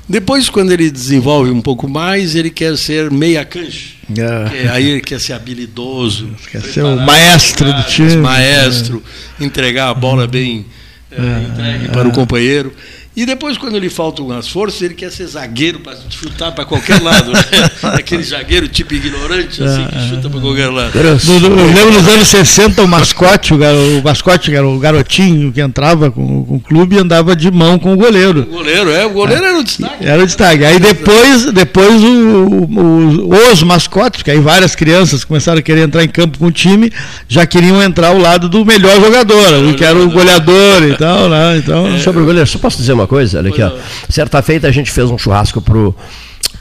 Depois, 0.09 0.49
quando 0.49 0.71
ele 0.71 0.89
desenvolve 0.89 1.51
um 1.51 1.61
pouco 1.61 1.87
mais, 1.87 2.33
ele 2.35 2.49
quer 2.49 2.77
ser 2.77 3.11
meia 3.11 3.43
cancha. 3.43 3.95
É. 4.15 4.69
Aí 4.69 4.89
ele 4.89 5.01
quer 5.01 5.19
ser 5.19 5.33
habilidoso. 5.33 6.29
Quer 6.49 6.61
ser 6.61 6.83
o 6.83 6.95
maestro 6.95 7.73
do 7.73 7.83
time. 7.83 8.15
Maestro, 8.17 9.03
entregar 9.39 9.89
a 9.89 9.93
bola 9.93 10.25
bem 10.25 10.65
é, 11.11 11.43
entregue 11.43 11.87
para 11.89 12.07
o 12.07 12.11
companheiro. 12.11 12.73
E 13.17 13.25
depois, 13.25 13.57
quando 13.57 13.79
lhe 13.79 13.89
faltam 13.89 14.29
as 14.29 14.47
forças, 14.47 14.79
ele 14.83 14.93
quer 14.93 15.11
ser 15.11 15.25
zagueiro 15.25 15.79
para 15.79 15.97
chutar 16.07 16.51
para 16.51 16.63
qualquer 16.65 17.01
lado. 17.01 17.31
Né? 17.31 17.39
Aquele 17.81 18.21
zagueiro 18.21 18.67
tipo 18.67 18.93
ignorante, 18.93 19.63
assim, 19.63 19.87
que 19.87 20.07
chuta 20.07 20.29
para 20.29 20.39
qualquer 20.39 20.67
lado. 20.67 20.91
No, 21.25 21.39
no, 21.39 21.59
eu 21.59 21.65
lembro 21.65 21.93
nos 21.93 22.07
anos 22.07 22.27
60, 22.27 22.79
o 22.83 22.87
mascote, 22.87 23.55
o, 23.55 23.57
o 23.57 24.03
mascote, 24.03 24.53
era 24.53 24.67
o 24.67 24.77
garotinho 24.77 25.51
que 25.51 25.59
entrava 25.59 26.11
com, 26.11 26.45
com 26.45 26.55
o 26.57 26.59
clube, 26.59 26.99
andava 26.99 27.35
de 27.35 27.49
mão 27.49 27.79
com 27.79 27.91
o 27.91 27.97
goleiro. 27.97 28.41
O 28.41 28.45
goleiro, 28.45 28.91
é, 28.91 29.07
o 29.07 29.09
goleiro 29.09 29.43
é. 29.43 29.49
era 29.49 29.57
o 29.57 29.63
destaque. 29.63 30.05
Era 30.05 30.21
o 30.21 30.25
destaque. 30.27 30.63
Aí 30.63 30.79
depois, 30.79 31.45
depois 31.51 32.03
o, 32.03 32.67
o, 32.69 33.51
os 33.51 33.63
mascotes, 33.63 34.21
que 34.21 34.29
aí 34.29 34.39
várias 34.39 34.75
crianças 34.75 35.23
começaram 35.23 35.57
a 35.57 35.63
querer 35.63 35.81
entrar 35.81 36.03
em 36.03 36.07
campo 36.07 36.37
com 36.37 36.45
o 36.45 36.51
time, 36.51 36.93
já 37.27 37.47
queriam 37.47 37.81
entrar 37.81 38.09
ao 38.09 38.19
lado 38.19 38.47
do 38.47 38.63
melhor 38.63 39.01
jogador, 39.01 39.71
o 39.71 39.73
que 39.73 39.83
era 39.83 39.97
o 39.97 40.07
goleador 40.07 40.83
e 40.83 40.95
tal, 40.95 41.29
né? 41.29 41.57
Então, 41.57 41.87
é, 41.87 41.97
sobre 41.97 42.21
o 42.21 42.25
goleiro, 42.25 42.47
só 42.47 42.59
posso 42.59 42.77
dizer 42.77 42.93
uma 42.93 43.06
coisa, 43.07 43.39
olha 43.39 43.49
aqui, 43.49 43.61
ó. 43.61 43.71
Certa 44.09 44.41
feita 44.41 44.67
a 44.67 44.71
gente 44.71 44.91
fez 44.91 45.09
um 45.09 45.17
churrasco 45.17 45.61
pro 45.61 45.95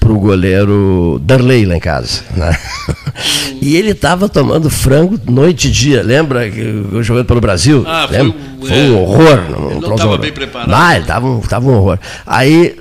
pro 0.00 0.18
goleiro 0.18 1.20
Darley 1.22 1.64
lá 1.64 1.76
em 1.76 1.80
casa. 1.80 2.22
Né? 2.36 2.56
E 3.60 3.76
ele 3.76 3.90
estava 3.90 4.28
tomando 4.28 4.70
frango 4.70 5.18
noite 5.28 5.68
e 5.68 5.70
dia, 5.70 6.02
lembra? 6.02 6.48
Jogando 7.02 7.24
pelo 7.24 7.40
Brasil. 7.40 7.84
Ah, 7.86 8.06
lembra? 8.08 8.38
Foi, 8.60 8.68
foi 8.68 8.90
um 8.90 9.02
horror. 9.02 9.40
Ele 9.70 9.80
não 9.80 9.94
estava 9.94 10.18
bem 10.18 10.32
preparado. 10.32 10.72
Ah, 10.72 10.94
ele 10.94 11.02
estava 11.02 11.26
um, 11.26 11.40
tava 11.40 11.66
um 11.68 11.74
horror. 11.74 11.98
Aí 12.26 12.76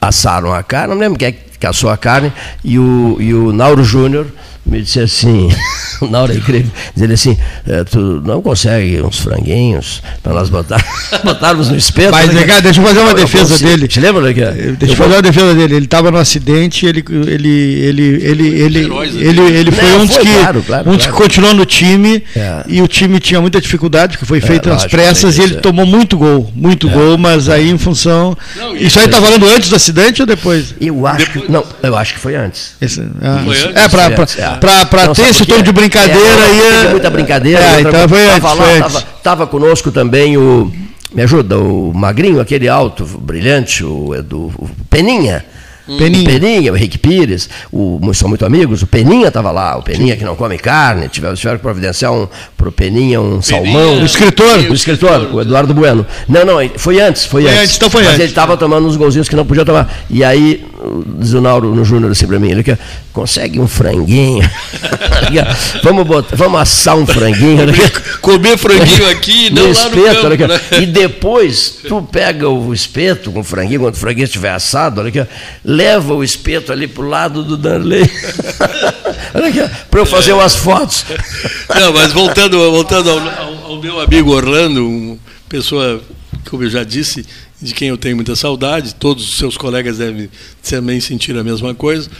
assaram 0.00 0.52
a 0.52 0.62
carne, 0.62 0.94
não 0.94 1.00
lembro 1.00 1.18
quem 1.18 1.28
é 1.28 1.32
que 1.32 1.58
caçou 1.58 1.90
a 1.90 1.96
carne, 1.96 2.32
e 2.64 2.78
o, 2.78 3.18
e 3.20 3.34
o 3.34 3.52
Nauro 3.52 3.84
Júnior 3.84 4.26
me 4.70 4.80
disse 4.82 5.00
assim, 5.00 5.48
na 6.08 6.22
hora 6.22 6.34
incrível, 6.34 6.70
dizer 6.94 7.12
assim, 7.12 7.36
é, 7.66 7.82
tu 7.82 8.22
não 8.24 8.40
consegue 8.40 9.02
uns 9.02 9.18
franguinhos 9.18 10.00
para 10.22 10.32
nós 10.32 10.48
botar, 10.48 10.82
botarmos 11.24 11.68
no 11.68 11.76
espeto? 11.76 12.12
Mas, 12.12 12.32
né? 12.32 12.44
Cara, 12.44 12.62
deixa 12.62 12.80
eu 12.80 12.86
fazer 12.86 13.00
uma 13.00 13.14
defesa 13.14 13.58
dele. 13.58 13.88
Te 13.88 13.98
lembra, 13.98 14.22
né? 14.22 14.32
Deixa 14.78 14.94
eu 14.94 14.96
fazer 14.96 15.14
uma 15.14 15.22
defesa 15.22 15.54
dele. 15.54 15.74
Ele 15.74 15.84
estava 15.84 16.10
no 16.10 16.18
acidente, 16.18 16.86
ele, 16.86 17.04
ele, 17.10 17.48
ele, 17.48 18.02
ele, 18.22 18.48
ele, 18.48 18.78
ele, 19.18 19.40
ele 19.40 19.70
foi 19.72 19.92
um 19.96 20.06
dos 20.06 20.16
que, 20.16 20.32
claro, 20.34 20.62
claro, 20.62 20.90
um 20.90 20.96
dos 20.96 21.06
que 21.06 21.12
continuou 21.12 21.52
no 21.54 21.66
time 21.66 22.22
é. 22.36 22.64
e 22.68 22.80
o 22.80 22.86
time 22.86 23.18
tinha 23.18 23.40
muita 23.40 23.60
dificuldade, 23.60 24.12
porque 24.12 24.26
foi 24.26 24.38
é, 24.38 24.40
feito 24.40 24.68
é, 24.68 24.72
nas 24.72 24.86
pressas 24.86 25.36
e 25.36 25.42
ele 25.42 25.56
tomou 25.56 25.84
muito 25.84 26.16
gol, 26.16 26.50
muito 26.54 26.88
é. 26.88 26.92
gol, 26.92 27.18
mas 27.18 27.48
aí 27.48 27.68
em 27.68 27.78
função. 27.78 28.36
Não, 28.56 28.76
isso, 28.76 28.86
isso 28.86 28.98
aí 29.00 29.06
está 29.06 29.20
falando 29.20 29.48
antes 29.48 29.68
do 29.68 29.74
acidente 29.74 30.20
ou 30.20 30.26
depois? 30.26 30.74
Eu 30.80 31.06
acho 31.06 31.26
depois, 31.26 31.46
que. 31.46 31.52
Não, 31.52 31.64
eu 31.82 31.96
acho 31.96 32.14
que 32.14 32.20
foi 32.20 32.36
antes. 32.36 32.74
Esse, 32.80 33.00
ah, 33.20 33.42
foi 33.44 33.58
antes? 33.58 33.76
É, 33.76 33.88
para 33.88 34.10
para 34.60 35.14
ter 35.14 35.28
esse 35.30 35.44
tom 35.46 35.62
de 35.62 35.72
brincadeira 35.72 36.20
é, 36.20 36.82
aí. 36.82 36.90
muita 36.90 37.10
brincadeira. 37.10 37.62
É, 37.62 37.80
então 37.80 38.08
foi 38.08 38.26
antes, 38.26 38.42
tava, 38.42 38.62
lá, 38.62 38.78
Tava, 38.78 39.02
tava 39.22 39.46
conosco 39.46 39.90
também 39.90 40.36
o. 40.36 40.70
Me 41.12 41.22
ajuda, 41.22 41.58
o 41.58 41.92
magrinho, 41.92 42.40
aquele 42.40 42.68
alto, 42.68 43.04
brilhante, 43.04 43.84
o, 43.84 44.14
Edu, 44.14 44.52
o 44.56 44.70
Peninha. 44.88 45.44
Peninha. 45.98 46.22
O 46.22 46.32
Peninha, 46.32 46.72
o 46.72 46.76
Henrique 46.76 46.98
Pires, 46.98 47.48
o, 47.72 48.00
são 48.14 48.28
muito 48.28 48.44
amigos, 48.44 48.82
o 48.82 48.86
Peninha 48.86 49.28
estava 49.28 49.50
lá, 49.50 49.76
o 49.76 49.82
Peninha 49.82 50.16
que 50.16 50.24
não 50.24 50.36
come 50.36 50.58
carne, 50.58 51.08
tiveram, 51.08 51.34
tiveram 51.34 51.56
que 51.58 51.62
providenciar 51.62 52.12
um, 52.12 52.28
para 52.56 52.68
o 52.68 52.72
Peninha 52.72 53.20
um 53.20 53.40
Peninha, 53.40 53.42
salmão. 53.42 54.02
O 54.02 54.04
escritor. 54.04 54.58
O 54.58 54.74
escritor, 54.74 55.34
o 55.34 55.40
Eduardo 55.40 55.74
Bueno. 55.74 56.06
Não, 56.28 56.44
não, 56.44 56.56
foi 56.76 57.00
antes, 57.00 57.24
foi, 57.24 57.42
foi 57.42 57.50
antes. 57.50 57.62
antes. 57.62 57.76
Então 57.76 57.90
foi 57.90 58.02
Mas 58.02 58.10
antes. 58.10 58.20
ele 58.20 58.30
estava 58.30 58.56
tomando 58.56 58.86
uns 58.86 58.96
golzinhos 58.96 59.28
que 59.28 59.36
não 59.36 59.44
podia 59.44 59.64
tomar. 59.64 59.92
E 60.08 60.22
aí, 60.22 60.64
diz 61.18 61.32
o 61.32 61.40
Nauro 61.40 61.74
no 61.74 61.84
Júnior 61.84 62.12
assim 62.12 62.26
para 62.26 62.38
mim, 62.38 62.50
ele 62.50 62.62
quer, 62.62 62.78
consegue 63.12 63.60
um 63.60 63.68
franguinho. 63.68 64.48
vamos, 65.82 66.06
botar, 66.06 66.36
vamos 66.36 66.60
assar 66.60 66.96
um 66.96 67.06
franguinho. 67.06 67.66
Comer 68.20 68.56
franguinho 68.56 69.08
aqui 69.10 69.50
não 69.50 69.64
lá 69.64 69.70
espeto, 69.70 70.28
no 70.28 70.38
campo, 70.38 70.52
né? 70.52 70.60
E 70.80 70.86
depois, 70.86 71.80
tu 71.86 72.02
pega 72.02 72.48
o 72.48 72.72
espeto 72.72 73.30
com 73.30 73.40
o 73.40 73.44
franguinho, 73.44 73.80
quando 73.80 73.94
o 73.94 73.98
franguinho 73.98 74.24
estiver 74.24 74.52
assado, 74.52 75.00
olha 75.00 75.08
aqui, 75.08 75.26
leva 75.64 76.14
o 76.14 76.24
espeto 76.24 76.72
ali 76.72 76.86
pro 76.86 77.06
lado 77.06 77.42
do 77.42 77.56
Darley. 77.56 78.10
para 79.90 80.00
eu 80.00 80.06
fazer 80.06 80.32
umas 80.32 80.56
fotos. 80.56 81.04
Não, 81.78 81.92
mas 81.92 82.12
voltando, 82.12 82.58
voltando 82.70 83.10
ao, 83.10 83.18
ao, 83.18 83.72
ao 83.72 83.80
meu 83.80 84.00
amigo 84.00 84.32
Orlando, 84.32 84.88
uma 84.88 85.18
pessoa 85.48 86.00
como 86.48 86.64
eu 86.64 86.70
já 86.70 86.84
disse, 86.84 87.26
de 87.60 87.74
quem 87.74 87.88
eu 87.88 87.96
tenho 87.96 88.16
muita 88.16 88.34
saudade, 88.34 88.94
todos 88.94 89.28
os 89.28 89.36
seus 89.36 89.56
colegas 89.56 89.98
devem 89.98 90.30
também 90.68 91.00
sentir 91.00 91.36
a 91.36 91.44
mesma 91.44 91.74
coisa. 91.74 92.10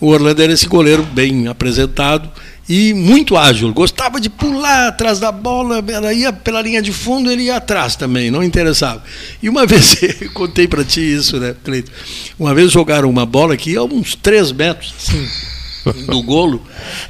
O 0.00 0.08
Orlando 0.08 0.42
era 0.42 0.52
esse 0.52 0.66
goleiro 0.66 1.02
bem 1.02 1.46
apresentado 1.46 2.30
e 2.68 2.94
muito 2.94 3.36
ágil. 3.36 3.72
Gostava 3.74 4.18
de 4.18 4.30
pular 4.30 4.88
atrás 4.88 5.20
da 5.20 5.30
bola, 5.30 5.84
ela 5.88 6.12
ia 6.12 6.32
pela 6.32 6.62
linha 6.62 6.80
de 6.80 6.92
fundo, 6.92 7.30
ele 7.30 7.44
ia 7.44 7.56
atrás 7.56 7.96
também, 7.96 8.30
não 8.30 8.42
interessava. 8.42 9.02
E 9.42 9.48
uma 9.48 9.64
vez, 9.66 10.02
eu 10.02 10.30
contei 10.32 10.66
para 10.66 10.84
ti 10.84 11.00
isso, 11.00 11.38
né, 11.38 11.54
Cleito? 11.62 11.92
Uma 12.38 12.54
vez 12.54 12.72
jogaram 12.72 13.10
uma 13.10 13.26
bola 13.26 13.56
que 13.56 13.72
ia 13.72 13.82
uns 13.82 14.14
3 14.14 14.52
metros, 14.52 14.94
assim 14.98 15.59
do 15.84 16.22
golo. 16.22 16.62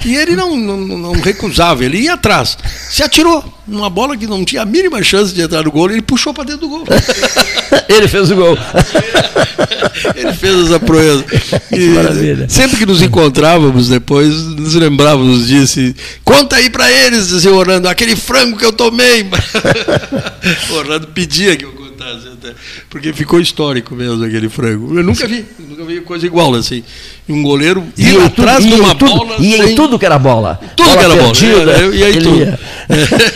E 0.05 0.15
ele 0.15 0.37
não, 0.37 0.57
não, 0.57 0.77
não, 0.77 1.13
recusava, 1.13 1.85
ele 1.85 1.99
ia 1.99 2.15
atrás. 2.15 2.57
Se 2.91 3.03
atirou 3.03 3.45
numa 3.67 3.91
bola 3.91 4.17
que 4.17 4.27
não 4.27 4.45
tinha 4.45 4.63
a 4.63 4.67
mínima 4.67 5.03
chance 5.03 5.35
de 5.35 5.41
entrar 5.41 5.63
no 5.63 5.71
golo, 5.71 5.93
ele 5.93 6.03
puxou 6.03 6.33
para 6.33 6.45
dentro 6.45 6.63
do 6.63 6.69
gol. 6.69 6.85
ele 7.89 8.09
fez 8.09 8.31
o 8.31 8.37
gol. 8.37 8.59
ele 10.15 10.33
fez 10.33 10.67
essa 10.67 10.81
proeza. 10.81 11.25
E 11.73 12.51
sempre 12.51 12.79
que 12.79 12.87
nos 12.87 13.03
encontrávamos 13.03 13.89
depois, 13.89 14.35
nos 14.35 14.75
lembrávamos 14.75 15.47
disso. 15.47 15.95
Conta 16.25 16.57
aí 16.57 16.71
para 16.71 16.91
eles, 16.91 17.29
dizia 17.29 17.53
Orlando, 17.53 17.89
aquele 17.89 18.17
frango 18.17 18.57
que 18.57 18.65
eu 18.65 18.73
tomei. 18.73 19.27
o 20.71 20.75
Orlando 20.75 21.09
pedia 21.09 21.57
que 21.57 21.65
eu 21.65 21.80
contasse, 22.01 22.55
porque 22.89 23.13
ficou 23.13 23.41
histórico 23.41 23.95
mesmo 23.95 24.25
aquele 24.25 24.49
frango. 24.49 24.97
Eu 24.97 25.05
nunca 25.05 25.27
vi, 25.27 25.45
nunca 25.59 25.85
vi 25.85 26.01
coisa 26.01 26.27
igual 26.27 26.55
assim 26.55 26.83
um 27.29 27.43
goleiro 27.43 27.85
ia, 27.97 28.11
ia 28.11 28.25
atrás 28.25 28.65
de 28.65 28.75
uma 28.75 28.95
tudo, 28.95 29.17
bola. 29.17 29.37
Ia 29.39 29.57
sem... 29.59 29.73
em 29.73 29.75
tudo 29.75 29.99
que 29.99 30.07
era 30.07 30.19
bola. 30.19 30.59
Tudo 30.77 30.89
bola 30.89 30.99
que 30.99 31.05
era 31.05 31.17
perdida, 31.17 31.59
bola. 31.59 31.73
É, 31.73 31.97
ia 31.97 32.11
em 32.11 32.19
tudo. 32.19 32.39
Ia. 32.39 32.59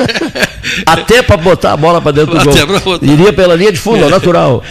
Até 0.87 1.23
para 1.23 1.37
botar 1.37 1.73
a 1.73 1.77
bola 1.77 2.01
para 2.01 2.13
dentro 2.13 2.33
do 2.33 2.51
Até 2.51 2.65
gol. 2.65 2.99
Iria 3.03 3.33
pela 3.33 3.55
linha 3.55 3.73
de 3.73 3.79
fundo, 3.79 4.05
é. 4.05 4.09
natural. 4.11 4.63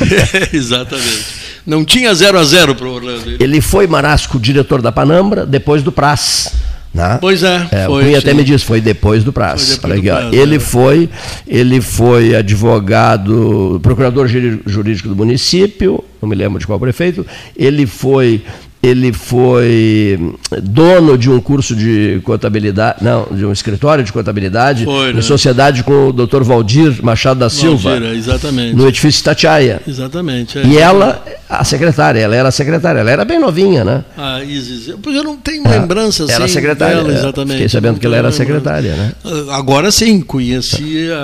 exatamente. 0.52 1.44
Não 1.66 1.84
tinha 1.84 2.14
0 2.14 2.38
a 2.38 2.44
0 2.44 2.74
para 2.74 2.86
o 2.86 2.92
Orlando. 2.92 3.36
Ele 3.40 3.60
foi 3.60 3.86
Marasco, 3.86 4.38
diretor 4.38 4.82
da 4.82 4.92
Panambra, 4.92 5.46
depois 5.46 5.82
do 5.82 5.90
Praz. 5.90 6.52
Né? 6.94 7.18
Pois 7.20 7.42
é, 7.42 7.66
é 7.72 7.86
foi, 7.86 8.02
o 8.02 8.06
Cunha 8.06 8.18
até 8.18 8.32
me 8.32 8.44
disse, 8.44 8.64
foi 8.64 8.80
depois 8.80 9.24
do 9.24 9.32
prazo. 9.32 9.74
Depois 9.74 10.00
do 10.00 10.02
prazo 10.02 10.34
ele, 10.34 10.56
é. 10.56 10.60
foi, 10.60 11.08
ele 11.46 11.80
foi 11.80 12.36
advogado, 12.36 13.80
procurador 13.82 14.28
jurídico 14.28 15.08
do 15.08 15.16
município, 15.16 16.04
não 16.22 16.28
me 16.28 16.36
lembro 16.36 16.60
de 16.60 16.66
qual 16.66 16.78
prefeito, 16.78 17.26
ele 17.56 17.84
foi 17.84 18.44
ele 18.84 19.12
foi 19.12 20.34
dono 20.62 21.16
de 21.16 21.30
um 21.30 21.40
curso 21.40 21.74
de 21.74 22.20
contabilidade, 22.22 23.02
não, 23.02 23.26
de 23.30 23.44
um 23.44 23.52
escritório 23.52 24.04
de 24.04 24.12
contabilidade, 24.12 24.84
foi, 24.84 25.10
em 25.10 25.14
né? 25.14 25.22
sociedade 25.22 25.82
com 25.82 26.08
o 26.08 26.12
Dr. 26.12 26.42
Valdir 26.42 27.02
Machado 27.02 27.40
da 27.40 27.48
Silva. 27.48 27.90
Valdir, 27.90 28.08
é, 28.08 28.14
exatamente. 28.14 28.76
No 28.76 28.86
edifício 28.86 29.20
Itatiaia. 29.20 29.80
Exatamente. 29.88 30.58
É, 30.58 30.66
e 30.66 30.76
ela, 30.76 31.24
a 31.48 31.64
secretária, 31.64 32.20
ela 32.20 32.36
era 32.36 32.48
a 32.48 32.52
secretária, 32.52 33.00
ela 33.00 33.10
era 33.10 33.24
bem 33.24 33.38
novinha, 33.38 33.84
né? 33.84 34.04
Ah, 34.16 34.42
Isis. 34.42 34.94
Pois 35.02 35.16
eu 35.16 35.24
não 35.24 35.36
tenho 35.36 35.66
é, 35.66 35.78
lembrança 35.78 36.24
assim. 36.24 36.32
Era 36.32 36.46
secretária. 36.46 36.96
Dela, 36.96 37.12
exatamente. 37.12 37.52
Fiquei 37.54 37.68
sabendo 37.68 37.98
que 37.98 38.06
ela 38.06 38.16
era 38.16 38.30
secretária, 38.30 38.94
né? 38.94 39.12
Ah, 39.24 39.56
agora 39.56 39.90
sim, 39.90 40.20
conhecia. 40.20 41.16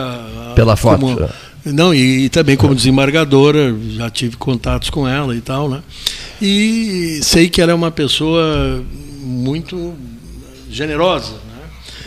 Pela 0.55 0.77
foto. 0.77 1.01
Como, 1.01 1.29
não, 1.65 1.93
e, 1.93 2.25
e, 2.25 2.29
também 2.31 2.57
como 2.57 2.75
desembargadora, 2.75 3.75
já 3.91 4.09
tive 4.09 4.37
contatos 4.37 4.89
com 4.89 5.07
ela 5.07 5.37
e 5.37 5.41
tal, 5.41 5.69
né? 5.69 5.81
E 6.41 7.21
sei 7.23 7.49
que 7.49 7.61
ela 7.61 7.73
é 7.73 7.75
uma 7.75 7.91
pessoa 7.91 8.83
muito 9.23 9.95
generosa, 10.71 11.33
né? 11.33 11.63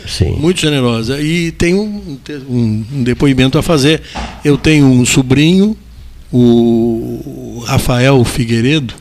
Sim. 0.06 0.32
Muito 0.36 0.60
generosa. 0.60 1.20
E 1.20 1.52
tenho 1.52 1.82
um, 1.82 2.18
um, 2.48 3.02
depoimento 3.02 3.58
a 3.58 3.62
fazer. 3.62 4.02
Eu 4.44 4.58
tenho 4.58 4.86
um 4.86 5.04
sobrinho, 5.04 5.76
o 6.32 7.62
Rafael 7.66 8.24
Figueiredo, 8.24 8.94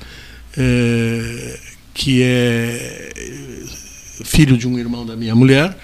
é, 0.57 1.59
que 1.93 2.21
é 2.21 3.13
filho 4.23 4.57
de 4.57 4.67
um 4.67 4.77
irmão 4.77 5.05
da 5.05 5.15
minha 5.15 5.35
mulher, 5.35 5.75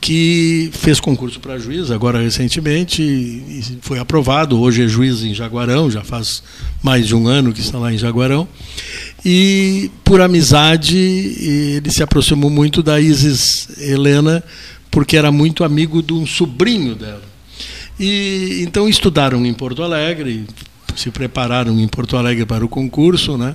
que 0.00 0.70
fez 0.72 1.00
concurso 1.00 1.40
para 1.40 1.58
juiz 1.58 1.90
agora 1.90 2.20
recentemente 2.20 3.02
e 3.02 3.78
foi 3.80 3.98
aprovado. 3.98 4.60
Hoje 4.60 4.84
é 4.84 4.88
juiz 4.88 5.22
em 5.22 5.32
Jaguarão, 5.32 5.90
já 5.90 6.02
faz 6.02 6.42
mais 6.82 7.06
de 7.06 7.14
um 7.14 7.26
ano 7.26 7.52
que 7.52 7.60
está 7.60 7.78
lá 7.78 7.92
em 7.92 7.96
Jaguarão. 7.96 8.46
E 9.24 9.90
por 10.04 10.20
amizade 10.20 10.96
ele 10.96 11.90
se 11.90 12.02
aproximou 12.02 12.50
muito 12.50 12.82
da 12.82 13.00
Isis 13.00 13.68
Helena 13.78 14.42
porque 14.90 15.16
era 15.16 15.32
muito 15.32 15.64
amigo 15.64 16.02
de 16.02 16.12
um 16.12 16.26
sobrinho 16.26 16.94
dela. 16.94 17.22
E 17.98 18.62
então 18.62 18.88
estudaram 18.88 19.44
em 19.46 19.54
Porto 19.54 19.82
Alegre, 19.82 20.46
se 20.96 21.10
prepararam 21.10 21.78
em 21.78 21.88
Porto 21.88 22.16
Alegre 22.16 22.44
para 22.44 22.64
o 22.64 22.68
concurso, 22.68 23.38
né? 23.38 23.54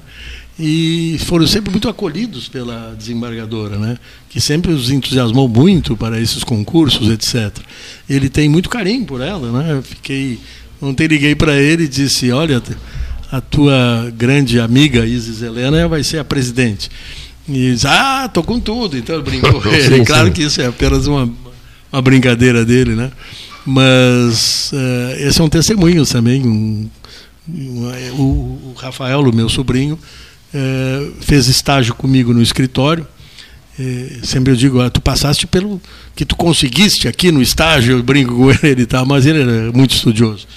E 0.57 1.17
foram 1.25 1.45
sempre 1.45 1.69
muito 1.69 1.89
acolhidos 1.89 2.47
pela 2.47 2.95
desembargadora, 2.97 3.77
né? 3.77 3.97
que 4.29 4.39
sempre 4.39 4.71
os 4.71 4.89
entusiasmou 4.89 5.49
muito 5.49 5.97
para 5.97 6.19
esses 6.19 6.43
concursos, 6.43 7.09
etc. 7.09 7.57
Ele 8.09 8.29
tem 8.29 8.47
muito 8.47 8.69
carinho 8.69 9.05
por 9.05 9.19
ela. 9.19 9.51
Né? 9.51 9.81
fiquei 9.83 10.39
ontem 10.81 11.07
liguei 11.07 11.35
para 11.35 11.59
ele 11.59 11.83
e 11.83 11.87
disse: 11.87 12.31
Olha, 12.31 12.61
a 13.31 13.41
tua 13.41 14.13
grande 14.15 14.59
amiga 14.59 15.05
Isis 15.05 15.41
Helena 15.41 15.87
vai 15.87 16.03
ser 16.03 16.19
a 16.19 16.23
presidente. 16.23 16.89
E 17.47 17.73
disse: 17.73 17.87
Ah, 17.87 18.29
tô 18.33 18.41
com 18.41 18.59
tudo. 18.59 18.97
Então 18.97 19.15
ele 19.15 19.23
brincou 19.23 19.61
ele. 19.73 20.05
Claro 20.05 20.31
que 20.31 20.43
isso 20.43 20.61
é 20.61 20.67
apenas 20.67 21.05
uma, 21.05 21.29
uma 21.91 22.01
brincadeira 22.01 22.63
dele, 22.63 22.95
né? 22.95 23.11
Mas 23.65 24.71
uh, 24.71 25.27
esse 25.27 25.41
é 25.41 25.43
um 25.43 25.49
testemunho 25.49 26.05
também. 26.05 26.45
Um, 26.45 26.89
um, 27.49 27.87
o, 28.17 28.23
o 28.23 28.75
Rafael, 28.77 29.21
o 29.21 29.35
meu 29.35 29.49
sobrinho, 29.49 29.99
é, 30.55 31.11
fez 31.19 31.47
estágio 31.47 31.93
comigo 31.93 32.33
no 32.33 32.41
escritório. 32.41 33.05
É, 33.77 34.19
sempre 34.23 34.53
eu 34.53 34.55
digo, 34.55 34.79
ah, 34.79 34.89
tu 34.89 35.01
passaste 35.01 35.45
pelo 35.45 35.81
que 36.15 36.23
tu 36.23 36.33
conseguiste 36.37 37.09
aqui 37.09 37.29
no 37.29 37.41
estágio, 37.41 37.97
eu 37.97 38.03
brinco 38.03 38.33
com 38.33 38.49
ele 38.65 38.83
e 38.83 38.85
tal, 38.85 39.05
mas 39.05 39.25
ele 39.25 39.41
era 39.41 39.71
muito 39.73 39.93
estudioso. 39.93 40.47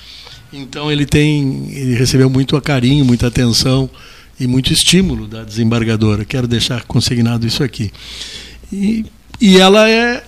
Então 0.52 0.90
ele 0.90 1.04
tem, 1.04 1.68
ele 1.72 1.96
recebeu 1.96 2.30
muito 2.30 2.58
carinho, 2.60 3.04
muita 3.04 3.26
atenção 3.26 3.90
e 4.38 4.46
muito 4.46 4.72
estímulo 4.72 5.26
da 5.26 5.42
desembargadora. 5.42 6.24
Quero 6.24 6.46
deixar 6.46 6.84
consignado 6.84 7.44
isso 7.44 7.64
aqui. 7.64 7.92
E, 8.72 9.04
e 9.40 9.58
ela 9.58 9.90
é 9.90 10.22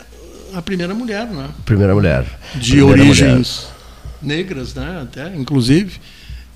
a 0.53 0.61
primeira 0.61 0.93
mulher, 0.93 1.27
né? 1.29 1.49
Primeira 1.65 1.95
mulher. 1.95 2.25
De 2.57 2.73
primeira 2.73 3.03
origens 3.03 3.69
mulher. 4.21 4.39
negras, 4.39 4.75
né? 4.75 5.01
Até, 5.03 5.35
inclusive, 5.37 5.93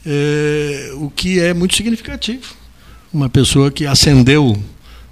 é, 0.05 0.91
o 0.97 1.09
que 1.09 1.39
é 1.39 1.55
muito 1.55 1.77
significativo 1.77 2.64
uma 3.15 3.29
pessoa 3.29 3.71
que 3.71 3.87
ascendeu 3.87 4.61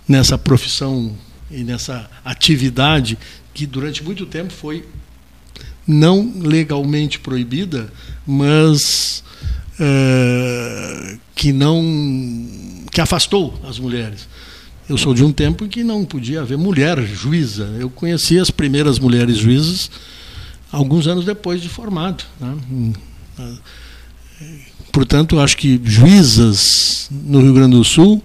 nessa 0.08 0.36
profissão 0.36 1.16
e 1.48 1.62
nessa 1.62 2.10
atividade 2.24 3.16
que 3.54 3.64
durante 3.64 4.02
muito 4.02 4.26
tempo 4.26 4.52
foi 4.52 4.84
não 5.86 6.32
legalmente 6.40 7.20
proibida, 7.20 7.92
mas 8.26 9.22
é, 9.78 11.16
que 11.34 11.52
não 11.52 11.80
que 12.90 13.00
afastou 13.00 13.58
as 13.64 13.78
mulheres. 13.78 14.28
Eu 14.88 14.98
sou 14.98 15.14
de 15.14 15.22
um 15.24 15.32
tempo 15.32 15.64
em 15.64 15.68
que 15.68 15.84
não 15.84 16.04
podia 16.04 16.40
haver 16.40 16.58
mulher 16.58 17.00
juíza. 17.00 17.64
Eu 17.78 17.88
conheci 17.88 18.38
as 18.38 18.50
primeiras 18.50 18.98
mulheres 18.98 19.38
juízas 19.38 19.90
alguns 20.72 21.06
anos 21.06 21.24
depois 21.24 21.62
de 21.62 21.68
formado. 21.68 22.24
Né? 22.40 23.54
Portanto, 24.92 25.40
acho 25.40 25.56
que 25.56 25.80
juízas 25.82 27.08
no 27.10 27.40
Rio 27.40 27.54
Grande 27.54 27.76
do 27.76 27.84
Sul 27.84 28.22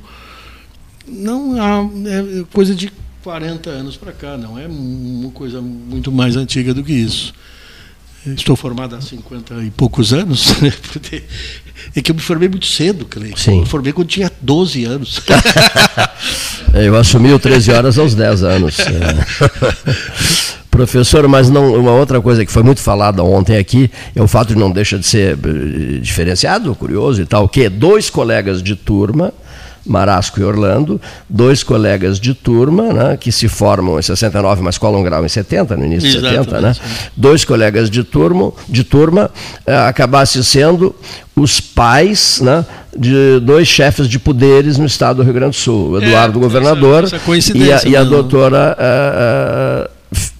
não 1.08 1.62
há, 1.62 1.90
é 2.10 2.44
coisa 2.52 2.76
de 2.76 2.92
40 3.24 3.70
anos 3.70 3.96
para 3.96 4.12
cá, 4.12 4.38
não 4.38 4.60
é 4.60 4.68
uma 4.68 5.32
coisa 5.32 5.62
muito 5.62 6.12
mais 6.12 6.36
antiga 6.36 6.74
do 6.74 6.84
que 6.84 6.94
isso. 6.94 7.34
Estou 8.26 8.58
formado 8.58 8.96
há 8.96 9.02
50 9.02 9.64
e 9.64 9.72
poucos 9.72 10.14
anos. 10.14 10.56
Né? 10.62 10.74
É 11.96 12.02
que 12.02 12.12
eu 12.12 12.16
me 12.16 12.22
formei 12.22 12.50
muito 12.50 12.66
cedo, 12.66 13.06
Cleiton. 13.06 13.38
Sim. 13.38 13.52
Eu 13.52 13.60
me 13.60 13.66
formei 13.66 13.94
quando 13.94 14.08
tinha 14.08 14.32
12 14.42 14.84
anos. 14.86 15.22
eu 16.74 16.98
assumi 16.98 17.32
o 17.32 17.40
13 17.40 17.72
horas 17.72 18.00
aos 18.00 18.16
10 18.16 18.44
anos. 18.44 18.78
É. 20.84 20.88
Professor, 20.88 21.28
mas 21.28 21.50
não, 21.50 21.74
uma 21.74 21.92
outra 21.92 22.22
coisa 22.22 22.46
que 22.46 22.52
foi 22.52 22.64
muito 22.64 22.82
falada 22.82 23.24
ontem 23.24 23.58
aqui 23.58 23.90
é 24.16 24.22
o 24.22 24.28
fato 24.28 24.50
de 24.50 24.56
não 24.56 24.72
deixa 24.72 24.98
de 24.98 25.06
ser 25.06 25.34
eh, 25.34 26.00
diferenciado, 26.00 26.74
curioso 26.76 27.22
e 27.22 27.26
tal, 27.26 27.48
que 27.50 27.68
dois 27.70 28.10
colegas 28.10 28.62
de 28.62 28.76
turma, 28.76 29.34
Marasco 29.86 30.40
e 30.40 30.44
Orlando, 30.44 31.00
dois 31.30 31.64
colegas 31.64 32.20
de 32.20 32.34
turma, 32.34 32.94
né, 32.94 33.18
que 33.18 33.32
se 33.32 33.48
formam 33.48 33.98
em 33.98 34.02
69, 34.02 34.62
mas 34.62 34.78
colam 34.78 35.02
grau 35.02 35.26
em 35.26 35.30
70, 35.30 35.78
no 35.78 35.86
início 35.86 36.10
de 36.10 36.20
70, 36.20 36.62
né? 36.62 36.76
Dois 37.16 37.46
colegas 37.46 37.90
de 37.90 38.04
turma, 38.04 38.52
de 38.68 38.84
turma 38.84 39.32
eh, 39.66 39.76
acabassem 39.76 40.44
sendo 40.44 40.96
os 41.36 41.60
pais, 41.60 42.42
né, 42.42 42.66
de 42.98 43.40
dois 43.42 43.68
chefes 43.68 44.10
de 44.10 44.18
poderes 44.18 44.78
no 44.78 44.86
estado 44.86 45.18
do 45.18 45.24
Rio 45.24 45.34
Grande 45.34 45.52
do 45.52 45.62
Sul, 45.62 45.92
o 45.92 46.02
Eduardo 46.02 46.40
é, 46.40 46.42
governador 46.42 47.04
essa, 47.04 47.16
essa 47.16 47.58
e, 47.58 47.72
a, 47.72 47.82
e, 47.86 47.96
a, 47.96 48.04
doutora 48.04 48.76
uh, 48.78 49.86
uh, 49.86 49.97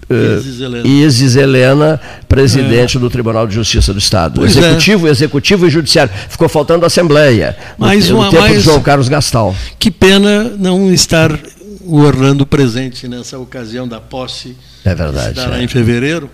uh, 0.10 0.88
Isis 0.88 1.36
Helena, 1.36 2.00
presidente 2.28 2.98
é. 2.98 3.00
do 3.00 3.10
Tribunal 3.10 3.48
de 3.48 3.56
Justiça 3.56 3.94
do 3.94 4.00
Estado. 4.00 4.40
Pois 4.40 4.56
é. 4.56 4.60
executivo, 4.60 5.08
é. 5.08 5.12
executivo 5.12 5.68
e 5.68 5.70
judiciário. 5.70 6.12
Ficou 6.30 6.48
faltando 6.48 6.86
a 6.86 6.88
Assembleia. 6.88 7.58
Mais 7.78 8.10
no, 8.10 8.16
no 8.16 8.22
uma, 8.22 8.30
tempo 8.30 8.42
mais, 8.44 8.58
de 8.58 8.62
João 8.62 8.82
Carlos 8.82 9.10
Gastal. 9.10 9.56
Que 9.78 9.92
pena 9.92 10.44
não 10.58 10.92
estar 10.94 11.38
o 11.82 12.00
Orlando 12.00 12.46
presente 12.46 13.08
nessa 13.08 13.38
ocasião 13.38 13.88
da 13.88 14.00
posse. 14.00 14.56
É 14.84 14.94
verdade. 14.94 15.34
Que 15.34 15.40
estará 15.40 15.60
é. 15.60 15.64
em 15.64 15.68
fevereiro, 15.68 16.30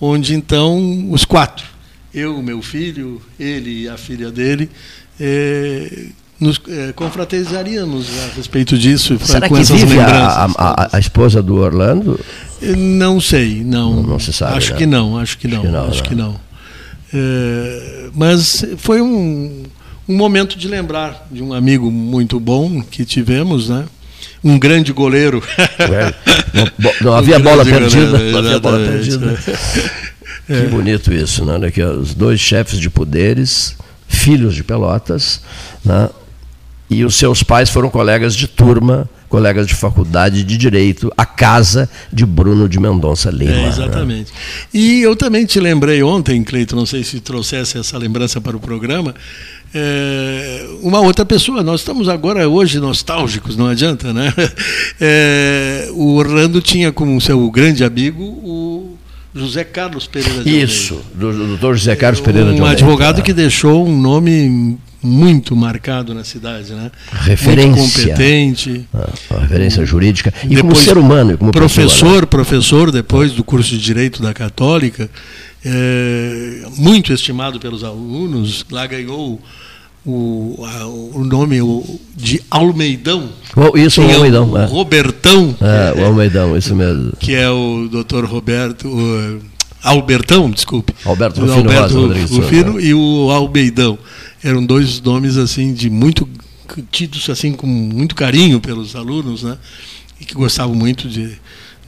onde 0.00 0.34
então 0.34 1.10
os 1.10 1.24
quatro, 1.24 1.64
eu, 2.12 2.42
meu 2.42 2.62
filho, 2.62 3.20
ele 3.38 3.82
e 3.82 3.88
a 3.88 3.96
filha 3.96 4.30
dele, 4.30 4.70
eh, 5.20 6.08
nos 6.38 6.60
é, 6.68 6.92
confraternizaríamos 6.92 8.06
a 8.24 8.36
respeito 8.36 8.76
disso. 8.76 9.18
Será 9.22 9.48
com 9.48 9.54
que 9.54 9.62
essas 9.62 9.80
vive 9.80 9.98
a, 9.98 10.48
a, 10.56 10.96
a, 10.96 10.98
esposa 10.98 11.42
do 11.42 11.56
Orlando? 11.56 12.20
Não 12.60 13.20
sei, 13.20 13.62
não. 13.64 13.96
Não, 13.96 14.02
não 14.02 14.18
se 14.18 14.32
sabe. 14.32 14.56
Acho 14.56 14.72
né? 14.72 14.78
que 14.78 14.86
não, 14.86 15.18
acho 15.18 15.38
que 15.38 15.48
não, 15.48 15.60
acho 15.60 15.66
que 15.66 15.72
não. 15.72 15.88
Acho 15.88 16.02
que 16.02 16.14
não. 16.14 16.40
É, 17.14 18.10
mas 18.14 18.64
foi 18.78 19.00
um, 19.00 19.64
um 20.08 20.16
momento 20.16 20.56
de 20.56 20.68
lembrar 20.68 21.26
de 21.30 21.42
um 21.42 21.52
amigo 21.52 21.90
muito 21.90 22.40
bom 22.40 22.82
que 22.82 23.04
tivemos, 23.04 23.68
né? 23.68 23.84
Um 24.42 24.58
grande 24.58 24.92
goleiro. 24.92 25.42
Não, 26.52 26.92
não 27.00 27.14
havia 27.14 27.38
um 27.38 27.42
bola 27.42 27.64
perdida. 27.64 28.06
Goleiro, 28.06 28.32
não 28.32 28.38
havia 28.38 28.60
bola 28.60 28.78
perdida. 28.78 29.38
É. 30.48 30.60
Que 30.60 30.68
bonito 30.68 31.12
isso, 31.12 31.44
né? 31.44 31.66
Aqui, 31.66 31.82
os 31.82 32.14
dois 32.14 32.38
chefes 32.38 32.78
de 32.78 32.88
poderes, 32.88 33.74
filhos 34.06 34.54
de 34.54 34.62
Pelotas, 34.62 35.40
né? 35.84 36.08
e 36.88 37.04
os 37.04 37.16
seus 37.16 37.42
pais 37.42 37.68
foram 37.68 37.90
colegas 37.90 38.34
de 38.34 38.46
turma, 38.46 39.08
colegas 39.28 39.66
de 39.66 39.74
faculdade 39.74 40.42
de 40.44 40.56
direito, 40.56 41.12
a 41.16 41.26
casa 41.26 41.88
de 42.12 42.24
Bruno 42.24 42.68
de 42.68 42.78
Mendonça 42.78 43.30
Lima. 43.30 43.52
É, 43.52 43.62
né? 43.62 43.68
exatamente. 43.68 44.32
Né? 44.32 44.38
E 44.72 45.02
eu 45.02 45.16
também 45.16 45.44
te 45.44 45.60
lembrei 45.60 46.02
ontem, 46.02 46.42
Cleito, 46.42 46.76
não 46.76 46.86
sei 46.86 47.02
se 47.04 47.20
trouxesse 47.20 47.78
essa 47.78 47.98
lembrança 47.98 48.40
para 48.40 48.56
o 48.56 48.60
programa, 48.60 49.14
é, 49.74 50.66
uma 50.82 51.00
outra 51.00 51.24
pessoa. 51.24 51.62
Nós 51.62 51.80
estamos 51.80 52.08
agora 52.08 52.48
hoje 52.48 52.78
nostálgicos, 52.78 53.56
não 53.56 53.66
adianta, 53.66 54.12
né? 54.12 54.32
É, 54.98 55.90
o 55.92 56.14
Orlando 56.14 56.62
tinha 56.62 56.90
como 56.90 57.20
seu 57.20 57.50
grande 57.50 57.84
amigo 57.84 58.22
o 58.22 58.96
José 59.34 59.62
Carlos 59.62 60.06
Pereira 60.06 60.42
de 60.42 60.62
Isso, 60.62 61.02
do, 61.14 61.32
do 61.32 61.46
doutor 61.48 61.76
José 61.76 61.94
Carlos 61.94 62.20
Pereira 62.20 62.46
de 62.46 62.58
Almeida. 62.58 62.70
Um 62.70 62.72
advogado 62.72 63.22
que 63.22 63.34
deixou 63.34 63.86
um 63.86 64.00
nome 64.00 64.78
muito 65.02 65.54
marcado 65.54 66.14
na 66.14 66.24
cidade, 66.24 66.72
né? 66.72 66.90
Referência. 67.12 67.70
Muito 67.70 67.92
competente. 67.92 68.88
Ah, 68.92 69.40
referência 69.40 69.84
jurídica. 69.84 70.32
E 70.44 70.48
depois, 70.48 70.62
como 70.62 70.76
ser 70.76 70.98
humano, 70.98 71.38
como 71.38 71.52
professor, 71.52 71.90
pessoa, 71.90 72.20
né? 72.20 72.26
professor 72.26 72.90
depois 72.90 73.32
do 73.32 73.44
curso 73.44 73.70
de 73.70 73.78
Direito 73.78 74.22
da 74.22 74.32
Católica, 74.34 75.08
é, 75.64 76.62
muito 76.76 77.12
estimado 77.12 77.58
pelos 77.58 77.84
alunos, 77.84 78.64
lá 78.70 78.86
ganhou 78.86 79.40
o, 80.04 80.64
a, 80.64 80.86
o 80.86 81.24
nome 81.24 81.60
de 82.16 82.40
Almeidão. 82.50 83.28
Oh, 83.56 83.76
isso, 83.76 84.00
o 84.00 84.10
é 84.10 84.14
Almeidão. 84.14 84.56
É 84.56 84.64
o 84.64 84.68
Robertão. 84.68 85.56
É, 85.60 86.00
o 86.00 86.04
Almeidão, 86.06 86.56
isso 86.56 86.74
mesmo. 86.74 87.12
Que 87.18 87.34
é 87.34 87.50
o 87.50 87.88
doutor 87.90 88.24
Roberto. 88.24 88.88
O, 88.88 89.56
Albertão, 89.82 90.50
desculpe. 90.50 90.92
Alberto 91.04 91.40
Rufino, 91.40 91.58
Alberto 91.58 92.34
Rufino 92.34 92.80
e 92.80 92.92
o 92.92 93.30
Almeidão. 93.30 93.96
Eram 94.46 94.64
dois 94.64 95.00
nomes 95.00 95.36
assim 95.36 95.74
de 95.74 95.90
muito 95.90 96.28
tidos 96.90 97.28
assim 97.28 97.52
com 97.52 97.66
muito 97.66 98.14
carinho 98.14 98.60
pelos 98.60 98.94
alunos, 98.94 99.42
né? 99.42 99.58
E 100.20 100.24
que 100.24 100.34
gostavam 100.34 100.74
muito 100.74 101.08
de 101.08 101.36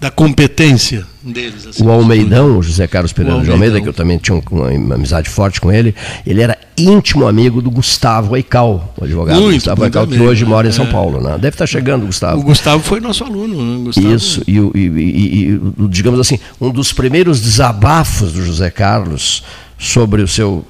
da 0.00 0.10
competência 0.10 1.04
deles. 1.22 1.66
Assim, 1.66 1.84
o 1.84 1.90
Almeidão, 1.90 2.58
o 2.58 2.62
José 2.62 2.86
Carlos 2.86 3.12
Pereira 3.12 3.40
de 3.40 3.50
Almeida, 3.50 3.80
que 3.80 3.88
eu 3.88 3.92
também 3.92 4.16
tinha 4.16 4.40
uma, 4.50 4.68
uma, 4.68 4.94
amizade 4.94 5.28
forte 5.28 5.60
com 5.60 5.72
ele, 5.72 5.94
ele 6.24 6.40
era 6.40 6.56
íntimo 6.76 7.26
amigo 7.26 7.60
do 7.60 7.70
Gustavo 7.70 8.36
Aical, 8.36 8.94
o 8.96 9.04
advogado 9.04 9.40
muito, 9.40 9.54
Gustavo 9.54 9.82
Aical, 9.82 10.06
que 10.06 10.20
hoje 10.20 10.44
mora 10.44 10.68
em 10.68 10.72
São 10.72 10.86
é. 10.86 10.90
Paulo. 10.90 11.20
Né? 11.20 11.32
Deve 11.32 11.48
estar 11.48 11.66
chegando 11.66 12.06
Gustavo. 12.06 12.40
O 12.40 12.44
Gustavo 12.44 12.82
foi 12.82 13.00
nosso 13.00 13.24
aluno. 13.24 13.60
Né? 13.60 13.84
Gustavo... 13.84 14.14
Isso, 14.14 14.42
e, 14.46 14.56
e, 14.56 14.78
e, 14.78 15.54
e, 15.54 15.88
digamos 15.88 16.20
assim, 16.20 16.38
um 16.60 16.70
dos 16.70 16.92
primeiros 16.92 17.40
desabafos 17.40 18.32
do 18.32 18.44
José 18.44 18.70
Carlos 18.70 19.42
sobre 19.76 20.22
o 20.22 20.28
seu 20.28 20.64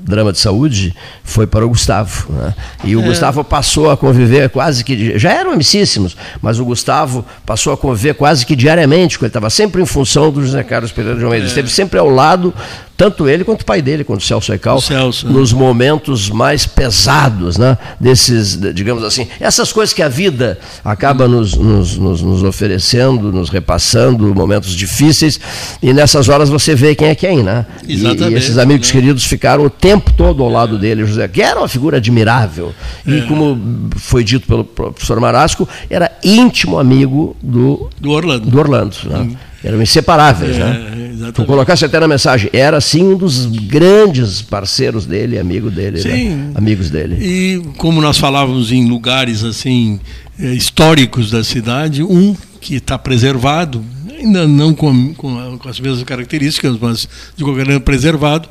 drama 0.00 0.32
de 0.32 0.38
saúde 0.38 0.94
foi 1.22 1.46
para 1.46 1.64
o 1.64 1.68
Gustavo. 1.68 2.32
Né? 2.32 2.54
E 2.84 2.96
o 2.96 3.00
é. 3.00 3.04
Gustavo 3.04 3.44
passou 3.44 3.90
a 3.90 3.96
conviver 3.96 4.48
quase 4.50 4.84
que. 4.84 5.18
Já 5.18 5.32
eram 5.32 5.52
amicíssimos, 5.52 6.16
mas 6.40 6.58
o 6.58 6.64
Gustavo 6.64 7.24
passou 7.44 7.72
a 7.72 7.76
conviver 7.76 8.14
quase 8.14 8.44
que 8.44 8.56
diariamente, 8.56 9.16
porque 9.16 9.26
ele 9.26 9.30
estava 9.30 9.50
sempre 9.50 9.82
em 9.82 9.86
função 9.86 10.30
do 10.30 10.42
José 10.42 10.62
Carlos 10.62 10.92
Pereira 10.92 11.18
de 11.18 11.24
Almeida. 11.24 11.46
É. 11.46 11.48
Esteve 11.48 11.70
sempre 11.70 11.98
ao 11.98 12.08
lado 12.08 12.54
tanto 13.00 13.26
ele 13.26 13.44
quanto 13.44 13.62
o 13.62 13.64
pai 13.64 13.80
dele, 13.80 14.04
quanto 14.04 14.20
o 14.20 14.22
Celso 14.22 14.52
Ecal, 14.52 14.78
Celso, 14.78 15.26
né? 15.26 15.32
nos 15.32 15.54
momentos 15.54 16.28
mais 16.28 16.66
pesados, 16.66 17.56
né? 17.56 17.78
desses, 17.98 18.60
digamos 18.74 19.02
assim, 19.02 19.26
essas 19.40 19.72
coisas 19.72 19.94
que 19.94 20.02
a 20.02 20.08
vida 20.08 20.58
acaba 20.84 21.26
nos, 21.26 21.54
nos, 21.54 21.96
nos, 21.96 22.20
nos, 22.20 22.42
oferecendo, 22.42 23.32
nos 23.32 23.48
repassando, 23.48 24.34
momentos 24.34 24.76
difíceis, 24.76 25.40
e 25.82 25.94
nessas 25.94 26.28
horas 26.28 26.50
você 26.50 26.74
vê 26.74 26.94
quem 26.94 27.08
é 27.08 27.14
quem, 27.14 27.42
né? 27.42 27.64
Exatamente. 27.88 28.32
E, 28.32 28.34
e 28.34 28.36
esses 28.36 28.58
amigos 28.58 28.88
né? 28.88 28.92
queridos 28.92 29.24
ficaram 29.24 29.64
o 29.64 29.70
tempo 29.70 30.12
todo 30.12 30.42
ao 30.42 30.50
lado 30.50 30.76
dele, 30.76 31.06
José, 31.06 31.26
que 31.26 31.40
era 31.40 31.58
uma 31.58 31.68
figura 31.68 31.96
admirável, 31.96 32.74
e 33.06 33.20
é. 33.20 33.22
como 33.22 33.88
foi 33.96 34.22
dito 34.22 34.46
pelo 34.46 34.62
professor 34.62 35.18
Marasco, 35.18 35.66
era 35.88 36.12
íntimo 36.22 36.78
amigo 36.78 37.34
do, 37.42 37.88
do 37.98 38.10
Orlando. 38.10 38.50
Do 38.50 38.58
Orlando 38.58 38.96
né? 39.06 39.20
Hum. 39.20 39.36
Eram 39.62 39.82
inseparáveis, 39.82 40.56
é, 40.56 40.58
né? 40.58 41.09
Exatamente. 41.20 41.46
colocasse 41.46 41.84
até 41.84 42.00
na 42.00 42.08
mensagem, 42.08 42.50
era 42.52 42.80
sim 42.80 43.02
um 43.02 43.16
dos 43.16 43.46
grandes 43.46 44.40
parceiros 44.40 45.04
dele, 45.04 45.38
amigo 45.38 45.70
dele, 45.70 46.02
né? 46.02 46.24
Né? 46.24 46.52
amigos 46.54 46.88
dele. 46.88 47.16
E 47.20 47.62
como 47.76 48.00
nós 48.00 48.16
falávamos 48.16 48.72
em 48.72 48.88
lugares 48.88 49.44
assim 49.44 50.00
eh, 50.38 50.54
históricos 50.54 51.30
da 51.30 51.44
cidade, 51.44 52.02
um 52.02 52.34
que 52.60 52.76
está 52.76 52.98
preservado, 52.98 53.84
ainda 54.10 54.46
não 54.48 54.74
com, 54.74 55.14
com, 55.14 55.58
com, 55.58 55.68
as 55.68 55.78
mesmas 55.78 56.02
características, 56.04 56.78
mas 56.80 57.06
de 57.36 57.44
qualquer 57.44 57.60
maneira 57.60 57.80
preservado, 57.80 58.48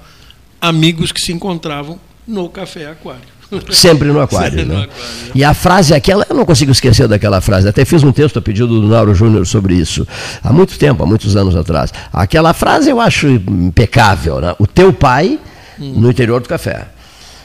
amigos 0.61 1.11
que 1.11 1.21
se 1.21 1.31
encontravam 1.31 1.99
no 2.27 2.49
Café 2.49 2.87
Aquário. 2.87 3.38
Sempre 3.71 4.09
no 4.09 4.21
aquário. 4.21 4.59
Sempre 4.59 4.65
né? 4.65 4.75
no 4.75 4.83
aquário. 4.83 5.03
E 5.33 5.43
a 5.43 5.53
frase 5.53 5.93
aquela, 5.93 6.25
eu 6.29 6.35
não 6.35 6.45
consigo 6.45 6.71
esquecer 6.71 7.07
daquela 7.07 7.41
frase. 7.41 7.67
Até 7.67 7.83
fiz 7.83 8.03
um 8.03 8.11
texto 8.11 8.37
a 8.37 8.41
pedido 8.41 8.67
do 8.67 8.87
Nauro 8.87 9.15
Júnior 9.15 9.45
sobre 9.47 9.73
isso. 9.73 10.07
Há 10.43 10.53
muito 10.53 10.77
tempo, 10.77 11.03
há 11.03 11.05
muitos 11.05 11.35
anos 11.35 11.55
atrás. 11.55 11.91
Aquela 12.13 12.53
frase 12.53 12.89
eu 12.89 13.01
acho 13.01 13.27
impecável. 13.27 14.39
Né? 14.39 14.55
O 14.59 14.67
teu 14.67 14.93
pai 14.93 15.39
hum. 15.79 15.93
no 15.97 16.09
interior 16.09 16.41
do 16.41 16.47
café. 16.47 16.87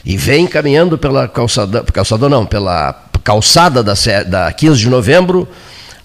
E 0.05 0.17
vem 0.17 0.47
caminhando 0.47 0.99
pela 0.99 1.27
calçada, 1.27 1.83
calçada 1.83 2.29
não, 2.29 2.45
pela 2.45 3.05
calçada 3.23 3.83
da, 3.83 3.95
da 4.29 4.53
15 4.53 4.79
de 4.79 4.91
novembro, 4.91 5.49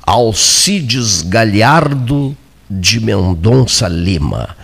Alcides 0.06 1.22
Galhardo 1.22 2.36
de 2.70 3.02
Mendonça 3.02 3.90
Lima 3.90 4.56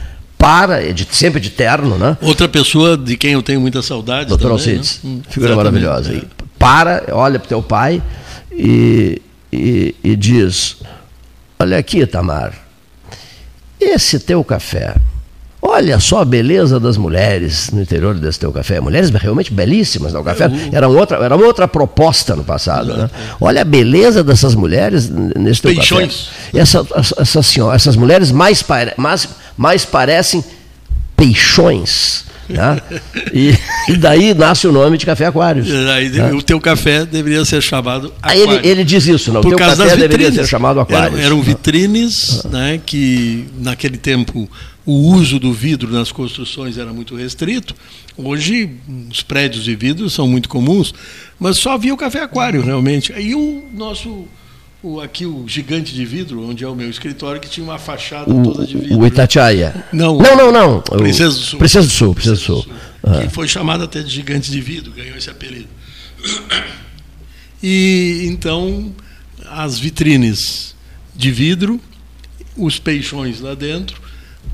para, 0.45 0.87
é 0.87 0.93
de, 0.93 1.07
sempre 1.09 1.39
de 1.39 1.49
terno, 1.49 1.97
né? 1.97 2.15
Outra 2.21 2.47
pessoa 2.47 2.95
de 2.95 3.17
quem 3.17 3.31
eu 3.31 3.41
tenho 3.41 3.59
muita 3.59 3.81
saudade. 3.81 4.29
Doutor 4.29 4.51
Alcides, 4.51 4.99
né? 5.03 5.09
Hum, 5.09 5.21
figura 5.27 5.53
Exatamente, 5.53 5.83
maravilhosa. 5.83 6.17
É. 6.17 6.21
Para, 6.59 7.03
olha 7.13 7.39
para 7.39 7.47
o 7.47 7.49
teu 7.49 7.63
pai 7.63 7.99
e, 8.51 9.19
e, 9.51 9.95
e 10.03 10.15
diz: 10.15 10.77
Olha 11.57 11.79
aqui, 11.79 12.05
Tamar, 12.05 12.53
esse 13.79 14.19
teu 14.19 14.43
café. 14.43 14.95
Olha 15.67 15.99
só 15.99 16.21
a 16.21 16.25
beleza 16.25 16.79
das 16.79 16.95
mulheres 16.95 17.71
no 17.71 17.81
interior 17.81 18.13
desse 18.13 18.39
teu 18.39 18.51
café. 18.51 18.79
Mulheres 18.79 19.09
realmente 19.09 19.51
belíssimas 19.51 20.13
no 20.13 20.23
café. 20.23 20.47
Era, 20.71 20.87
outra, 20.87 21.17
era 21.17 21.35
uma 21.35 21.43
outra 21.43 21.67
proposta 21.67 22.35
no 22.35 22.43
passado. 22.43 22.95
Né? 22.95 23.09
Olha 23.41 23.61
a 23.61 23.65
beleza 23.65 24.23
dessas 24.23 24.53
mulheres 24.53 25.09
nesse 25.09 25.63
teu 25.63 25.73
Peixões. 25.73 26.29
café. 26.29 26.59
Essa, 26.59 26.85
essa, 27.17 27.41
senhora, 27.41 27.75
essas 27.75 27.95
mulheres 27.95 28.31
mais, 28.31 28.63
mais, 28.95 29.27
mais 29.57 29.85
parecem 29.85 30.43
peixões. 31.15 32.25
Né? 32.47 32.79
E, 33.33 33.57
e, 33.89 33.97
daí 33.97 34.33
nasce 34.35 34.67
o 34.67 34.71
nome 34.71 34.99
de 34.99 35.05
Café 35.05 35.25
Aquários. 35.25 35.67
Aí, 35.71 36.09
né? 36.09 36.31
O 36.31 36.43
teu 36.43 36.61
café 36.61 37.03
deveria 37.03 37.43
ser 37.43 37.61
chamado 37.61 38.13
Aquário. 38.23 38.53
Ele, 38.53 38.67
ele 38.67 38.83
diz 38.83 39.07
isso, 39.07 39.31
não? 39.31 39.41
Por 39.41 39.53
o 39.53 39.57
teu 39.57 39.65
causa 39.65 39.83
café 39.83 39.97
deveria 39.97 40.31
ser 40.31 40.45
chamado 40.45 40.79
Aquários. 40.79 41.19
Eram, 41.19 41.37
eram 41.37 41.41
vitrines 41.41 42.43
né, 42.45 42.79
que, 42.85 43.45
naquele 43.57 43.97
tempo, 43.97 44.47
o 44.85 44.93
uso 44.93 45.39
do 45.39 45.51
vidro 45.51 45.91
nas 45.91 46.11
construções 46.11 46.77
era 46.77 46.93
muito 46.93 47.15
restrito. 47.15 47.75
Hoje, 48.15 48.69
os 49.09 49.23
prédios 49.23 49.63
de 49.63 49.75
vidro 49.75 50.07
são 50.09 50.27
muito 50.27 50.47
comuns, 50.47 50.93
mas 51.39 51.57
só 51.57 51.71
havia 51.71 51.93
o 51.93 51.97
Café 51.97 52.21
Aquário, 52.21 52.61
realmente. 52.61 53.11
Aí 53.11 53.33
o 53.33 53.63
nosso 53.73 54.27
o, 54.85 55.01
aqui 55.01 55.25
o 55.25 55.47
gigante 55.47 55.93
de 55.93 56.05
vidro, 56.05 56.47
onde 56.47 56.63
é 56.63 56.67
o 56.67 56.75
meu 56.75 56.89
escritório, 56.89 57.41
que 57.41 57.49
tinha 57.49 57.63
uma 57.63 57.79
fachada 57.79 58.31
o, 58.31 58.43
toda 58.43 58.65
de 58.65 58.77
vidro. 58.77 58.99
O 58.99 59.07
Itatiaia. 59.07 59.85
Não, 59.91 60.17
não, 60.17 60.35
não. 60.35 60.51
não. 60.51 60.81
Princesa 60.81 61.35
do 61.35 61.41
Sul. 61.41 61.59
Princesa 61.59 61.87
do 61.87 61.93
Sul, 61.93 62.13
Princesa 62.13 62.35
do 62.35 62.41
Sul. 62.41 62.63
Sul. 62.63 62.73
Ah. 63.03 63.21
Que 63.21 63.29
foi 63.29 63.47
chamado 63.47 63.83
até 63.83 64.01
de 64.01 64.09
gigante 64.09 64.51
de 64.51 64.61
vidro, 64.61 64.91
ganhou 64.91 65.17
esse 65.17 65.29
apelido. 65.29 65.67
E 67.61 68.25
então 68.27 68.93
as 69.49 69.79
vitrines 69.79 70.75
de 71.15 71.31
vidro 71.31 71.79
os 72.57 72.79
peixões 72.79 73.41
lá 73.41 73.53
dentro, 73.53 74.01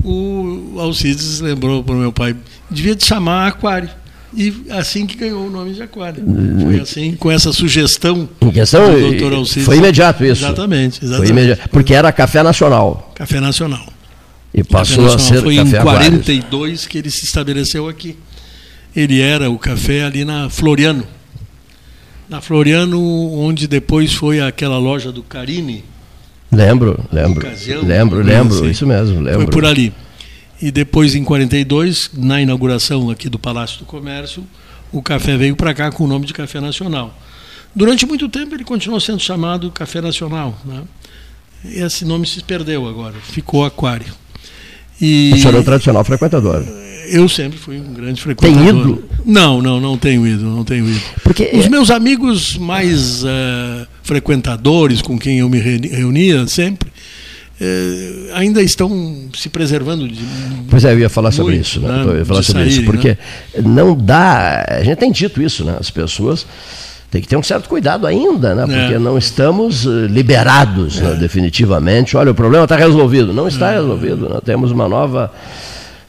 o 0.03 0.75
Alcides 0.79 1.39
lembrou 1.39 1.83
para 1.83 1.93
o 1.93 1.97
meu 1.97 2.11
pai, 2.11 2.35
devia 2.69 2.95
te 2.95 3.05
chamar 3.05 3.47
aquário. 3.47 3.89
E 4.33 4.65
assim 4.69 5.05
que 5.05 5.17
ganhou 5.17 5.45
o 5.45 5.49
nome 5.49 5.73
de 5.73 5.83
aquário. 5.83 6.23
Foi 6.61 6.79
assim, 6.79 7.15
com 7.15 7.29
essa 7.29 7.51
sugestão 7.51 8.29
em 8.41 8.51
questão, 8.51 8.93
do 8.93 8.99
doutor 8.99 9.33
Alcides. 9.33 9.65
Foi 9.65 9.77
imediato 9.77 10.23
isso. 10.23 10.45
Exatamente, 10.45 11.03
exatamente. 11.03 11.33
Foi 11.33 11.43
imediato, 11.43 11.69
porque 11.69 11.93
era 11.93 12.11
Café 12.11 12.41
Nacional. 12.41 13.11
Café 13.13 13.39
Nacional. 13.39 13.85
E 14.53 14.63
passou 14.63 15.13
a 15.13 15.19
ser 15.19 15.41
Foi 15.41 15.55
Café 15.55 15.79
em 15.79 15.81
42 15.81 16.87
que 16.87 16.97
ele 16.97 17.09
se 17.09 17.25
estabeleceu 17.25 17.87
aqui. 17.87 18.17
Ele 18.95 19.21
era 19.21 19.49
o 19.49 19.57
café 19.57 20.03
ali 20.03 20.25
na 20.25 20.49
Floriano. 20.49 21.05
Na 22.27 22.41
Floriano, 22.41 22.99
onde 23.33 23.67
depois 23.67 24.13
foi 24.13 24.41
aquela 24.41 24.77
loja 24.77 25.11
do 25.11 25.23
Carini. 25.23 25.83
Lembro, 26.51 26.99
lembro. 27.11 27.47
Ocasião, 27.47 27.81
lembro, 27.81 28.21
lembro, 28.21 28.55
assim. 28.55 28.69
isso 28.69 28.85
mesmo, 28.85 29.21
lembro. 29.21 29.43
Foi 29.43 29.47
por 29.47 29.65
ali. 29.65 29.93
E 30.61 30.71
depois, 30.71 31.15
em 31.15 31.23
42, 31.23 32.11
na 32.13 32.41
inauguração 32.41 33.09
aqui 33.09 33.27
do 33.27 33.39
Palácio 33.39 33.79
do 33.79 33.85
Comércio, 33.85 34.45
o 34.91 35.01
café 35.01 35.35
veio 35.35 35.55
para 35.55 35.73
cá 35.73 35.91
com 35.91 36.03
o 36.03 36.07
nome 36.07 36.25
de 36.25 36.33
Café 36.33 36.59
Nacional. 36.59 37.17
Durante 37.73 38.05
muito 38.05 38.27
tempo 38.29 38.53
ele 38.53 38.63
continuou 38.63 38.99
sendo 38.99 39.19
chamado 39.19 39.71
Café 39.71 40.01
Nacional. 40.01 40.55
Né? 40.65 40.83
Esse 41.65 42.05
nome 42.05 42.27
se 42.27 42.43
perdeu 42.43 42.87
agora, 42.87 43.15
ficou 43.21 43.65
Aquário. 43.65 44.13
E... 44.99 45.31
O 45.33 45.37
senhor 45.37 45.55
é 45.55 45.59
um 45.59 45.63
tradicional 45.63 46.03
frequentador. 46.03 46.63
Eu 47.07 47.27
sempre 47.27 47.57
fui 47.57 47.79
um 47.79 47.93
grande 47.93 48.21
frequentador. 48.21 48.63
Tem 48.63 48.81
ido? 48.81 49.03
Não, 49.25 49.61
não, 49.61 49.81
não 49.81 49.97
tenho 49.97 50.27
ido, 50.27 50.43
não 50.43 50.63
tenho 50.63 50.87
ido. 50.87 51.01
Porque 51.23 51.49
os 51.53 51.67
meus 51.67 51.89
amigos 51.89 52.55
mais 52.57 53.23
uh, 53.23 53.87
frequentadores, 54.03 55.01
com 55.01 55.17
quem 55.17 55.39
eu 55.39 55.49
me 55.49 55.57
reunia 55.59 56.45
sempre, 56.47 56.91
eh, 57.63 58.31
ainda 58.33 58.59
estão 58.63 59.29
se 59.35 59.47
preservando 59.47 60.07
de. 60.07 60.25
Pois 60.67 60.83
é, 60.83 60.93
eu 60.93 60.99
ia 60.99 61.09
falar 61.09 61.29
muito, 61.29 61.35
sobre 61.35 61.55
isso, 61.57 61.79
né? 61.79 61.89
né? 61.89 62.03
Eu 62.05 62.17
ia 62.17 62.25
falar 62.25 62.41
sobre 62.41 62.63
saírem, 62.63 62.79
isso, 62.79 62.85
porque 62.91 63.09
né? 63.09 63.61
não 63.63 63.95
dá. 63.95 64.65
A 64.67 64.83
gente 64.83 64.97
tem 64.97 65.11
dito 65.11 65.39
isso, 65.39 65.63
né? 65.63 65.77
As 65.79 65.91
pessoas 65.91 66.47
têm 67.11 67.21
que 67.21 67.27
ter 67.27 67.37
um 67.37 67.43
certo 67.43 67.69
cuidado 67.69 68.07
ainda, 68.07 68.55
né? 68.55 68.63
Porque 68.65 68.95
é. 68.95 68.99
não 68.99 69.15
estamos 69.15 69.85
eh, 69.85 70.07
liberados 70.09 70.99
né? 70.99 71.09
é. 71.09 71.13
né? 71.13 71.19
definitivamente. 71.19 72.17
Olha, 72.17 72.31
o 72.31 72.35
problema 72.35 72.63
está 72.63 72.75
resolvido. 72.75 73.31
Não 73.31 73.47
está 73.47 73.73
é. 73.73 73.75
resolvido. 73.75 74.27
Nós 74.27 74.41
temos 74.43 74.71
uma 74.71 74.89
nova. 74.89 75.31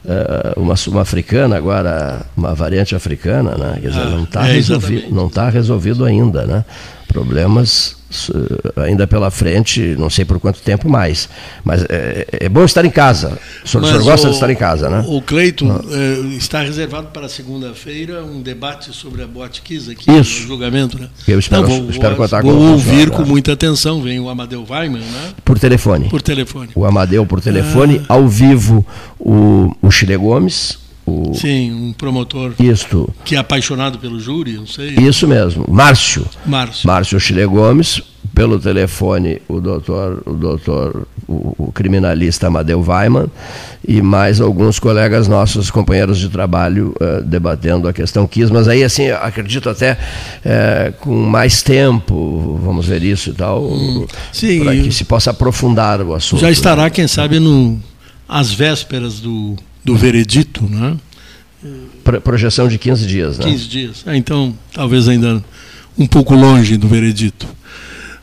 Uh, 0.03 0.59
uma, 0.59 0.75
uma 0.87 1.01
africana 1.01 1.55
agora, 1.55 2.25
uma 2.35 2.53
variante 2.53 2.93
africana, 2.93 3.55
né? 3.57 3.77
Quer 3.79 3.87
dizer, 3.87 4.01
ah, 4.01 4.09
não 4.09 4.23
está 4.23 4.49
é, 4.49 4.51
resolvido, 4.51 5.15
não 5.15 5.29
tá 5.29 5.47
resolvido 5.47 6.03
ainda, 6.03 6.45
né? 6.45 6.65
Problemas 7.07 7.95
ainda 8.75 9.07
pela 9.07 9.31
frente, 9.31 9.95
não 9.97 10.09
sei 10.09 10.25
por 10.25 10.39
quanto 10.39 10.61
tempo 10.61 10.89
mais. 10.89 11.29
Mas 11.63 11.83
é, 11.89 12.27
é 12.31 12.49
bom 12.49 12.63
estar 12.63 12.85
em 12.85 12.89
casa. 12.89 13.37
O 13.63 13.67
senhor, 13.67 13.83
o 13.83 13.87
senhor 13.87 14.03
gosta 14.03 14.27
o, 14.27 14.29
de 14.29 14.35
estar 14.35 14.49
em 14.49 14.55
casa, 14.55 14.89
né? 14.89 15.03
O 15.07 15.21
Cleiton 15.21 15.71
ah. 15.71 15.81
é, 15.91 16.35
está 16.35 16.61
reservado 16.61 17.07
para 17.07 17.27
segunda-feira 17.27 18.23
um 18.23 18.41
debate 18.41 18.93
sobre 18.93 19.23
a 19.23 19.27
Boate 19.27 19.61
Kiss 19.61 19.89
aqui 19.89 20.11
Isso. 20.11 20.41
no 20.41 20.47
julgamento. 20.47 20.99
Né? 20.99 21.09
Eu 21.27 21.39
espero, 21.39 21.63
não, 21.63 21.69
vou, 21.69 21.89
espero 21.89 22.15
contar 22.15 22.41
vou 22.41 22.53
com 22.53 22.59
Vou 22.59 22.71
ouvir 22.73 23.09
com 23.09 23.23
muita 23.23 23.53
atenção. 23.53 24.01
Vem 24.01 24.19
o 24.19 24.29
Amadeu 24.29 24.65
Weiman, 24.69 25.01
né? 25.01 25.33
Por 25.43 25.59
telefone. 25.59 26.09
Por 26.09 26.21
telefone. 26.21 26.69
O 26.75 26.85
Amadeu 26.85 27.25
por 27.25 27.41
telefone, 27.41 28.01
ah. 28.09 28.13
ao 28.13 28.27
vivo 28.27 28.85
o, 29.19 29.75
o 29.81 29.91
Chile 29.91 30.17
Gomes, 30.17 30.77
o... 31.05 31.33
Sim, 31.33 31.71
um 31.71 31.93
promotor 31.93 32.53
Isto. 32.59 33.13
que 33.25 33.35
é 33.35 33.37
apaixonado 33.37 33.99
pelo 33.99 34.19
júri, 34.19 34.53
não 34.53 34.67
sei. 34.67 34.89
Isso 34.91 35.27
mesmo, 35.27 35.65
Márcio. 35.67 36.25
Márcio. 36.45 36.87
Márcio 36.87 37.19
Chile 37.19 37.45
Gomes, 37.45 38.01
pelo 38.33 38.59
telefone 38.59 39.41
o 39.47 39.59
doutor, 39.59 40.23
o 40.25 40.33
doutor, 40.33 41.07
o, 41.27 41.55
o, 41.57 41.71
criminalista 41.71 42.47
Amadeu 42.47 42.81
Weiman 42.81 43.27
e 43.87 44.01
mais 44.01 44.41
alguns 44.41 44.79
colegas 44.79 45.27
nossos, 45.27 45.69
companheiros 45.69 46.17
de 46.17 46.29
trabalho, 46.29 46.95
uh, 46.99 47.21
debatendo 47.23 47.87
a 47.87 47.93
questão 47.93 48.25
quis, 48.25 48.49
mas 48.49 48.67
aí 48.67 48.83
assim, 48.83 49.09
acredito 49.09 49.69
até 49.69 49.93
uh, 49.93 50.93
com 50.99 51.13
mais 51.13 51.61
tempo, 51.61 52.59
vamos 52.63 52.87
ver 52.87 53.03
isso 53.03 53.29
e 53.29 53.33
tal, 53.33 53.63
hum, 53.65 54.07
para 54.63 54.75
que 54.75 54.91
se 54.91 55.03
possa 55.03 55.31
aprofundar 55.31 56.01
o 56.01 56.13
assunto. 56.13 56.39
Já 56.39 56.49
estará, 56.49 56.89
quem 56.89 57.07
sabe, 57.07 57.39
no, 57.39 57.79
às 58.27 58.51
vésperas 58.51 59.19
do 59.19 59.55
do 59.83 59.95
veredito, 59.95 60.63
né? 60.63 60.97
Pro, 62.03 62.19
projeção 62.21 62.67
de 62.67 62.77
15 62.77 63.05
dias, 63.05 63.37
né? 63.37 63.45
15 63.45 63.67
dias. 63.67 64.03
É, 64.05 64.15
então, 64.15 64.57
talvez 64.73 65.07
ainda 65.07 65.43
um 65.97 66.05
pouco 66.05 66.35
longe 66.35 66.77
do 66.77 66.87
veredito. 66.87 67.47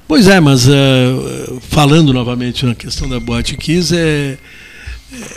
Pois 0.07 0.27
é, 0.27 0.41
mas 0.41 0.67
uh, 0.67 1.61
falando 1.61 2.13
novamente 2.13 2.67
na 2.67 2.75
questão 2.75 3.09
da 3.09 3.21
Boate 3.21 3.57
Kiss, 3.57 3.95
é, 3.95 4.37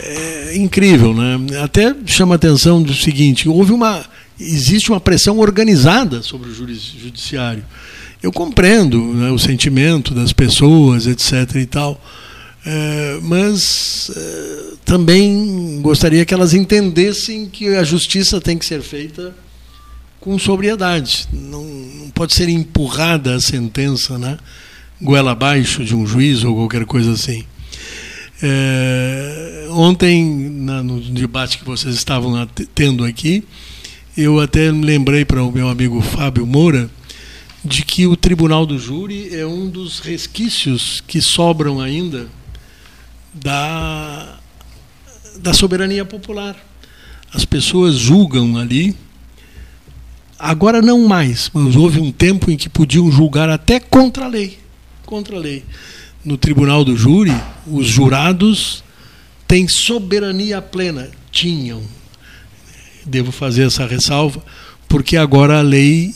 é 0.00 0.56
incrível, 0.56 1.14
né? 1.14 1.38
Até 1.62 1.94
chama 2.04 2.34
a 2.34 2.36
atenção 2.36 2.82
do 2.82 2.92
seguinte: 2.92 3.48
houve 3.48 3.72
uma. 3.72 4.04
Existe 4.38 4.90
uma 4.90 5.00
pressão 5.00 5.38
organizada 5.38 6.20
sobre 6.22 6.50
o 6.50 6.52
judiciário. 6.52 7.64
Eu 8.20 8.32
compreendo 8.32 9.00
né, 9.14 9.30
o 9.30 9.38
sentimento 9.38 10.12
das 10.12 10.32
pessoas, 10.32 11.06
etc. 11.06 11.54
e 11.56 11.66
tal 11.66 12.00
é, 12.66 13.18
mas 13.22 14.10
é, 14.16 14.74
também 14.84 15.80
gostaria 15.82 16.24
que 16.24 16.32
elas 16.32 16.54
entendessem 16.54 17.46
que 17.46 17.68
a 17.74 17.84
justiça 17.84 18.40
tem 18.40 18.56
que 18.56 18.64
ser 18.64 18.82
feita 18.82 19.34
com 20.20 20.38
sobriedade. 20.38 21.28
Não, 21.32 21.64
não 21.64 22.10
pode 22.10 22.34
ser 22.34 22.48
empurrada 22.48 23.34
a 23.34 23.40
sentença, 23.40 24.18
né? 24.18 24.38
goela 25.00 25.32
abaixo 25.32 25.84
de 25.84 25.94
um 25.94 26.06
juiz 26.06 26.44
ou 26.44 26.54
qualquer 26.54 26.86
coisa 26.86 27.12
assim. 27.12 27.44
É, 28.42 29.66
ontem, 29.70 30.24
na, 30.50 30.82
no 30.82 31.00
debate 31.00 31.58
que 31.58 31.64
vocês 31.64 31.94
estavam 31.94 32.48
tendo 32.74 33.04
aqui, 33.04 33.44
eu 34.16 34.40
até 34.40 34.70
lembrei 34.70 35.24
para 35.24 35.42
o 35.42 35.52
meu 35.52 35.68
amigo 35.68 36.00
Fábio 36.00 36.46
Moura 36.46 36.90
de 37.64 37.84
que 37.84 38.06
o 38.06 38.16
tribunal 38.16 38.66
do 38.66 38.78
júri 38.78 39.34
é 39.34 39.46
um 39.46 39.68
dos 39.68 40.00
resquícios 40.00 41.02
que 41.06 41.20
sobram 41.20 41.80
ainda 41.80 42.28
da, 43.34 44.38
da 45.38 45.52
soberania 45.52 46.04
popular. 46.04 46.56
As 47.32 47.44
pessoas 47.44 47.96
julgam 47.96 48.56
ali. 48.56 48.94
Agora 50.38 50.80
não 50.80 51.06
mais, 51.06 51.50
mas 51.52 51.74
houve 51.74 52.00
um 52.00 52.12
tempo 52.12 52.50
em 52.50 52.56
que 52.56 52.68
podiam 52.68 53.10
julgar 53.10 53.48
até 53.48 53.80
contra 53.80 54.26
a 54.26 54.28
lei. 54.28 54.58
Contra 55.04 55.36
a 55.36 55.40
lei. 55.40 55.64
No 56.24 56.36
tribunal 56.36 56.84
do 56.84 56.96
júri, 56.96 57.34
os 57.66 57.86
jurados 57.86 58.84
têm 59.48 59.66
soberania 59.68 60.62
plena. 60.62 61.10
Tinham. 61.30 61.82
Devo 63.04 63.32
fazer 63.32 63.66
essa 63.66 63.86
ressalva, 63.86 64.42
porque 64.88 65.16
agora 65.16 65.58
a 65.58 65.62
lei 65.62 66.14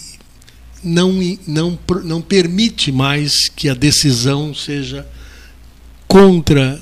não, 0.82 1.12
não, 1.46 1.78
não 2.04 2.22
permite 2.22 2.92
mais 2.92 3.48
que 3.48 3.68
a 3.68 3.74
decisão 3.74 4.54
seja 4.54 5.06
contra 6.06 6.80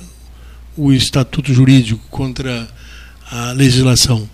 o 0.77 0.93
estatuto 0.93 1.53
jurídico, 1.53 2.01
contra 2.09 2.67
a 3.29 3.51
legislação. 3.51 4.29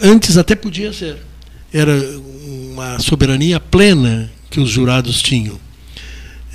Antes 0.00 0.36
até 0.36 0.54
podia 0.54 0.92
ser. 0.92 1.16
Era 1.72 1.92
uma 2.66 2.98
soberania 2.98 3.58
plena 3.58 4.30
que 4.48 4.60
os 4.60 4.70
jurados 4.70 5.20
tinham. 5.20 5.58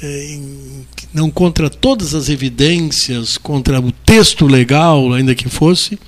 É, 0.02 0.40
não 1.14 1.30
contra 1.30 1.70
todas 1.70 2.16
as 2.16 2.30
evidências, 2.30 3.38
contra 3.38 3.80
o 3.80 3.92
texto 3.92 4.48
legal, 4.48 5.14
ainda 5.14 5.36
que 5.36 5.50
fosse, 5.50 6.00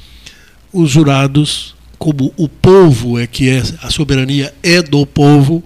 os 0.72 0.90
jurados, 0.90 1.76
como 2.00 2.34
o 2.38 2.48
povo 2.48 3.20
é 3.20 3.28
que 3.28 3.50
é, 3.50 3.62
a 3.82 3.92
soberania 3.92 4.54
é 4.64 4.82
do 4.82 5.06
povo. 5.06 5.64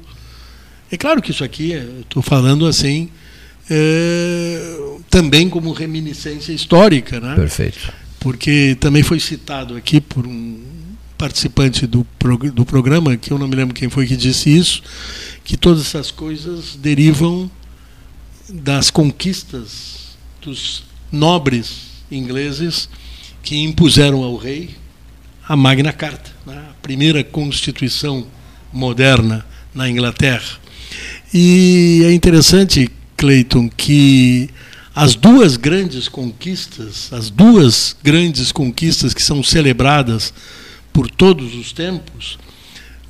É 0.91 0.97
claro 0.97 1.22
que 1.22 1.31
isso 1.31 1.43
aqui, 1.43 1.73
estou 2.01 2.22
falando 2.22 2.65
assim, 2.65 3.09
é, 3.69 4.77
também 5.09 5.49
como 5.49 5.71
reminiscência 5.71 6.51
histórica. 6.51 7.19
Né? 7.19 7.35
Perfeito. 7.35 7.93
Porque 8.19 8.77
também 8.79 9.03
foi 9.03 9.19
citado 9.19 9.75
aqui 9.75 10.01
por 10.01 10.25
um 10.27 10.59
participante 11.17 11.88
do, 11.88 12.05
do 12.53 12.65
programa, 12.65 13.17
que 13.17 13.31
eu 13.31 13.39
não 13.39 13.47
me 13.47 13.55
lembro 13.55 13.73
quem 13.73 13.89
foi 13.89 14.05
que 14.05 14.15
disse 14.15 14.55
isso, 14.55 14.84
que 15.43 15.57
todas 15.57 15.81
essas 15.81 16.11
coisas 16.11 16.75
derivam 16.75 17.49
das 18.47 18.91
conquistas 18.91 20.17
dos 20.41 20.84
nobres 21.11 21.88
ingleses 22.11 22.88
que 23.41 23.57
impuseram 23.57 24.23
ao 24.23 24.35
rei 24.35 24.75
a 25.47 25.55
Magna 25.55 25.93
Carta, 25.93 26.29
né? 26.45 26.65
a 26.69 26.73
primeira 26.81 27.23
constituição 27.23 28.27
moderna 28.71 29.45
na 29.73 29.89
Inglaterra. 29.89 30.59
E 31.34 32.01
é 32.05 32.13
interessante 32.13 32.89
Clayton, 33.15 33.69
que 33.69 34.49
as 34.97 35.13
duas 35.13 35.57
grandes 35.57 36.09
conquistas, 36.09 37.13
as 37.13 37.29
duas 37.29 37.95
grandes 38.03 38.51
conquistas 38.51 39.13
que 39.13 39.21
são 39.21 39.43
celebradas 39.43 40.33
por 40.91 41.07
todos 41.07 41.53
os 41.53 41.71
tempos, 41.71 42.39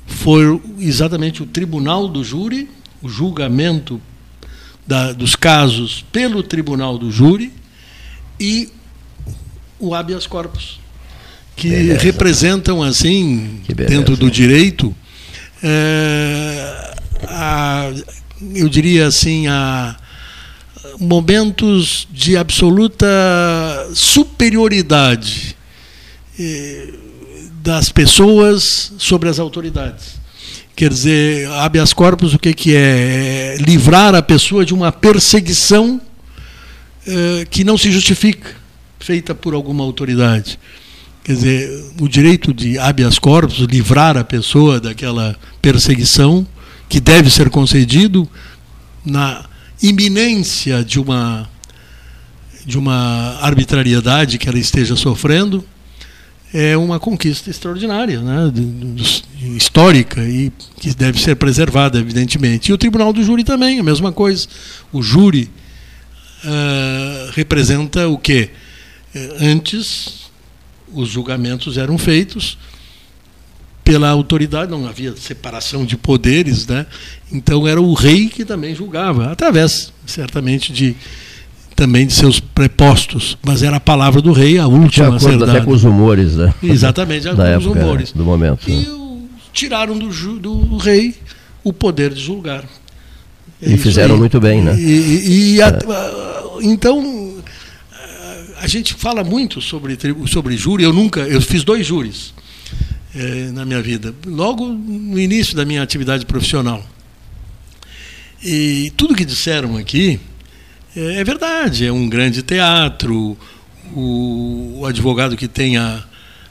foi 0.06 0.60
exatamente 0.78 1.42
o 1.42 1.46
tribunal 1.46 2.06
do 2.06 2.22
júri, 2.22 2.68
o 3.00 3.08
julgamento 3.08 3.98
da, 4.86 5.14
dos 5.14 5.34
casos 5.34 6.04
pelo 6.12 6.42
tribunal 6.42 6.98
do 6.98 7.10
júri 7.10 7.54
e 8.38 8.68
o 9.78 9.94
habeas 9.94 10.26
corpus, 10.26 10.78
que 11.56 11.70
beleza. 11.70 12.02
representam, 12.02 12.82
assim, 12.82 13.62
dentro 13.74 14.14
do 14.14 14.30
direito, 14.30 14.94
é, 15.62 16.94
a, 17.28 17.90
eu 18.54 18.68
diria 18.68 19.06
assim, 19.06 19.46
a 19.46 19.96
momentos 20.98 22.06
de 22.10 22.36
absoluta 22.36 23.06
superioridade 23.94 25.56
eh, 26.38 26.94
das 27.62 27.90
pessoas 27.90 28.92
sobre 28.98 29.28
as 29.28 29.38
autoridades. 29.38 30.18
Quer 30.74 30.90
dizer, 30.90 31.50
habeas 31.50 31.92
corpus 31.92 32.34
o 32.34 32.38
que, 32.38 32.74
é? 32.74 32.76
é 32.76 33.56
livrar 33.58 34.14
a 34.14 34.22
pessoa 34.22 34.64
de 34.64 34.72
uma 34.72 34.92
perseguição 34.92 36.00
eh, 37.06 37.46
que 37.50 37.64
não 37.64 37.76
se 37.76 37.90
justifica, 37.90 38.54
feita 39.00 39.34
por 39.34 39.54
alguma 39.54 39.82
autoridade. 39.82 40.58
Quer 41.24 41.32
dizer, 41.32 41.84
o 42.00 42.08
direito 42.08 42.54
de 42.54 42.78
habeas 42.78 43.18
corpus, 43.18 43.58
livrar 43.58 44.16
a 44.16 44.24
pessoa 44.24 44.80
daquela 44.80 45.36
perseguição, 45.60 46.46
que 46.88 47.00
deve 47.00 47.28
ser 47.28 47.50
concedido 47.50 48.28
na 49.04 49.47
iminência 49.82 50.84
de 50.84 51.00
uma 51.00 51.48
de 52.64 52.76
uma 52.76 53.38
arbitrariedade 53.40 54.36
que 54.36 54.46
ela 54.46 54.58
esteja 54.58 54.94
sofrendo 54.94 55.64
é 56.52 56.76
uma 56.76 57.00
conquista 57.00 57.50
extraordinária, 57.50 58.20
né, 58.20 58.52
histórica 59.56 60.22
e 60.22 60.52
que 60.78 60.94
deve 60.94 61.20
ser 61.20 61.36
preservada, 61.36 61.98
evidentemente. 61.98 62.70
E 62.70 62.72
o 62.72 62.78
Tribunal 62.78 63.12
do 63.12 63.22
Júri 63.22 63.44
também, 63.44 63.78
a 63.78 63.82
mesma 63.82 64.12
coisa. 64.12 64.46
O 64.92 65.02
júri 65.02 65.50
uh, 66.44 67.30
representa 67.32 68.08
o 68.08 68.18
quê? 68.18 68.50
Eh, 69.14 69.36
antes, 69.40 70.30
os 70.92 71.08
julgamentos 71.08 71.76
eram 71.76 71.98
feitos 71.98 72.58
pela 73.88 74.10
autoridade, 74.10 74.70
não 74.70 74.86
havia 74.86 75.16
separação 75.16 75.86
de 75.86 75.96
poderes, 75.96 76.66
né? 76.66 76.84
então 77.32 77.66
era 77.66 77.80
o 77.80 77.94
rei 77.94 78.28
que 78.28 78.44
também 78.44 78.74
julgava, 78.74 79.32
através, 79.32 79.94
certamente, 80.04 80.70
de 80.74 80.94
também 81.74 82.06
de 82.06 82.12
seus 82.12 82.38
prepostos, 82.38 83.38
mas 83.42 83.62
era 83.62 83.76
a 83.76 83.80
palavra 83.80 84.20
do 84.20 84.32
rei, 84.32 84.58
a 84.58 84.66
última 84.66 85.16
de 85.16 85.24
acordo 85.24 85.44
até 85.44 85.60
com 85.62 85.70
os 85.70 85.84
humores, 85.84 86.34
né? 86.34 86.52
Exatamente, 86.62 87.24
da 87.32 87.52
com 87.52 87.58
os 87.58 87.66
humores. 87.66 88.12
Do 88.12 88.24
momento. 88.24 88.68
E 88.68 88.76
né? 88.76 88.86
tiraram 89.54 89.96
do, 89.96 90.08
do, 90.38 90.76
rei 90.76 91.14
o 91.64 91.72
poder 91.72 92.12
de 92.12 92.20
julgar. 92.20 92.64
E 93.62 93.78
fizeram 93.78 94.18
muito 94.18 94.38
bem, 94.38 94.60
né? 94.60 94.78
E, 94.78 94.82
e, 94.82 95.54
e 95.54 95.62
a, 95.62 95.68
é. 95.68 95.78
então 96.62 97.36
a 98.60 98.66
gente 98.66 98.92
fala 98.92 99.24
muito 99.24 99.62
sobre 99.62 99.96
sobre 100.26 100.58
júri. 100.58 100.82
Eu 100.82 100.92
nunca, 100.92 101.20
eu 101.20 101.40
fiz 101.40 101.64
dois 101.64 101.86
júris 101.86 102.34
é, 103.18 103.50
na 103.50 103.64
minha 103.64 103.82
vida, 103.82 104.14
logo 104.24 104.64
no 104.66 105.18
início 105.18 105.56
da 105.56 105.64
minha 105.64 105.82
atividade 105.82 106.24
profissional. 106.24 106.84
E 108.42 108.92
tudo 108.96 109.16
que 109.16 109.24
disseram 109.24 109.76
aqui 109.76 110.20
é, 110.96 111.16
é 111.16 111.24
verdade, 111.24 111.84
é 111.84 111.92
um 111.92 112.08
grande 112.08 112.42
teatro, 112.42 113.36
o, 113.92 114.78
o 114.80 114.86
advogado 114.86 115.36
que 115.36 115.48
tem 115.48 115.76
a, 115.76 116.04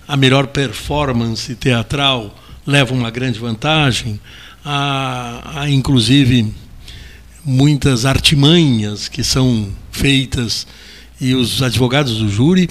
a 0.06 0.18
melhor 0.18 0.48
performance 0.48 1.56
teatral 1.56 2.38
leva 2.66 2.94
uma 2.94 3.10
grande 3.10 3.40
vantagem, 3.40 4.20
há, 4.66 5.62
há 5.62 5.70
inclusive 5.70 6.54
muitas 7.46 8.06
artimanhas 8.06 9.08
que 9.08 9.24
são 9.24 9.70
feitas 9.90 10.68
e 11.20 11.34
os 11.34 11.64
advogados 11.64 12.18
do 12.18 12.30
júri 12.30 12.70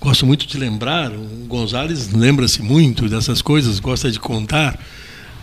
gosto 0.00 0.26
muito 0.26 0.46
de 0.46 0.58
lembrar, 0.58 1.10
o 1.10 1.46
Gonzalez 1.46 2.12
lembra-se 2.12 2.62
muito 2.62 3.08
dessas 3.08 3.42
coisas, 3.42 3.80
gosta 3.80 4.10
de 4.10 4.18
contar. 4.18 4.78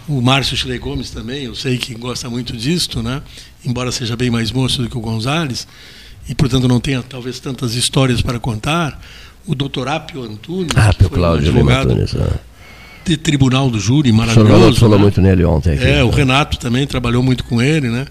O 0.07 0.21
Márcio 0.21 0.55
Chile 0.55 0.77
Gomes 0.77 1.09
também, 1.09 1.45
eu 1.45 1.55
sei 1.55 1.77
que 1.77 1.95
gosta 1.95 2.29
muito 2.29 2.55
disto, 2.55 3.01
né? 3.01 3.21
embora 3.65 3.91
seja 3.91 4.15
bem 4.15 4.29
mais 4.29 4.51
moço 4.51 4.81
do 4.81 4.89
que 4.89 4.97
o 4.97 5.01
Gonzalez, 5.01 5.67
e 6.29 6.35
portanto 6.35 6.67
não 6.67 6.79
tenha 6.79 7.01
talvez 7.01 7.39
tantas 7.39 7.75
histórias 7.75 8.21
para 8.21 8.39
contar. 8.39 8.99
O 9.47 9.53
doutor 9.53 9.87
Apio 9.87 10.23
Antunes, 10.23 10.71
ah, 10.75 10.91
que 10.91 11.03
foi 11.03 11.17
Cláudio 11.17 11.47
um 11.47 11.55
advogado 11.55 11.91
Antunes, 11.91 12.15
é. 12.15 12.33
de 13.05 13.17
tribunal 13.17 13.69
do 13.69 13.79
júri, 13.79 14.11
maravilhoso. 14.11 14.71
O 14.71 14.75
falou 14.75 14.97
né? 14.97 15.03
muito 15.03 15.21
nele 15.21 15.45
ontem. 15.45 15.73
Aqui, 15.73 15.83
é, 15.83 16.03
o 16.03 16.09
Renato 16.09 16.57
também 16.57 16.87
trabalhou 16.87 17.21
muito 17.21 17.43
com 17.43 17.61
ele. 17.61 17.89
Né? 17.89 18.07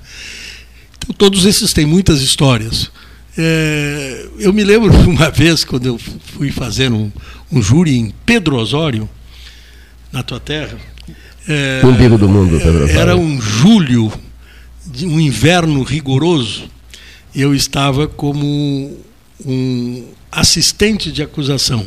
Então, 0.97 1.13
todos 1.17 1.45
esses 1.45 1.73
têm 1.73 1.87
muitas 1.87 2.21
histórias. 2.21 2.89
É, 3.37 4.27
eu 4.39 4.53
me 4.53 4.65
lembro 4.65 4.93
uma 5.09 5.31
vez, 5.31 5.65
quando 5.65 5.87
eu 5.87 5.99
fui 5.99 6.51
fazer 6.51 6.93
um, 6.93 7.11
um 7.51 7.61
júri 7.61 7.97
em 7.97 8.13
Pedro 8.25 8.57
Osório, 8.57 9.09
na 10.13 10.23
tua 10.23 10.39
terra, 10.39 10.79
é, 11.49 11.83
Umbigo 11.85 12.17
do 12.17 12.29
mundo, 12.29 12.59
Pedro. 12.59 12.89
Era 12.89 13.17
um 13.17 13.41
julho, 13.41 14.13
de 14.87 15.07
um 15.07 15.21
inverno 15.21 15.83
rigoroso. 15.83 16.65
E 17.35 17.41
eu 17.41 17.55
estava 17.55 18.07
como 18.07 18.97
um 19.45 20.05
assistente 20.31 21.13
de 21.13 21.23
acusação. 21.23 21.87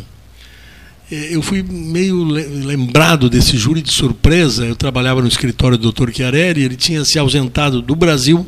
É, 1.12 1.36
eu 1.36 1.42
fui 1.42 1.64
meio 1.64 2.24
lembrado 2.24 3.30
desse 3.30 3.58
júri 3.58 3.82
de 3.82 3.92
surpresa. 3.92 4.66
Eu 4.66 4.76
trabalhava 4.76 5.22
no 5.22 5.28
escritório 5.28 5.78
do 5.78 5.92
Dr. 5.92 6.12
Chiarelli, 6.12 6.64
ele 6.64 6.76
tinha 6.76 7.04
se 7.04 7.18
ausentado 7.18 7.82
do 7.82 7.96
Brasil 7.96 8.46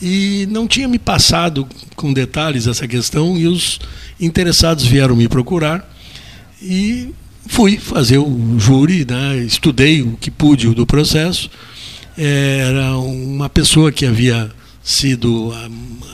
e 0.00 0.48
não 0.50 0.66
tinha 0.66 0.88
me 0.88 0.98
passado 0.98 1.66
com 1.94 2.12
detalhes 2.12 2.66
essa 2.66 2.88
questão 2.88 3.36
e 3.36 3.46
os 3.46 3.78
interessados 4.18 4.84
vieram 4.86 5.14
me 5.14 5.28
procurar 5.28 5.88
e 6.62 7.10
fui 7.46 7.78
fazer 7.78 8.18
o 8.18 8.58
júri, 8.58 9.04
né, 9.08 9.38
estudei 9.38 10.02
o 10.02 10.16
que 10.18 10.30
pude 10.30 10.72
do 10.74 10.86
processo. 10.86 11.50
Era 12.16 12.96
uma 12.98 13.48
pessoa 13.48 13.90
que 13.90 14.04
havia 14.04 14.50
sido 14.82 15.52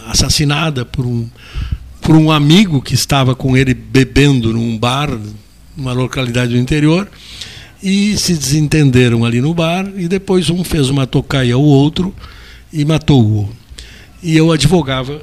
assassinada 0.07 0.85
por 0.85 1.05
um, 1.05 1.29
por 2.01 2.17
um 2.17 2.31
amigo 2.31 2.81
que 2.81 2.95
estava 2.95 3.35
com 3.35 3.57
ele 3.57 3.75
bebendo 3.75 4.53
num 4.53 4.79
bar, 4.79 5.11
numa 5.77 5.93
localidade 5.93 6.53
do 6.53 6.59
interior, 6.59 7.09
e 7.83 8.17
se 8.17 8.35
desentenderam 8.35 9.25
ali 9.25 9.41
no 9.41 9.53
bar, 9.53 9.87
e 9.97 10.09
depois 10.09 10.49
um 10.49 10.63
fez 10.65 10.89
uma 10.89 11.07
tocaia 11.07 11.55
ao 11.55 11.63
outro 11.63 12.15
e 12.73 12.85
matou-o. 12.85 13.51
E 14.23 14.37
eu 14.37 14.51
advogava 14.51 15.21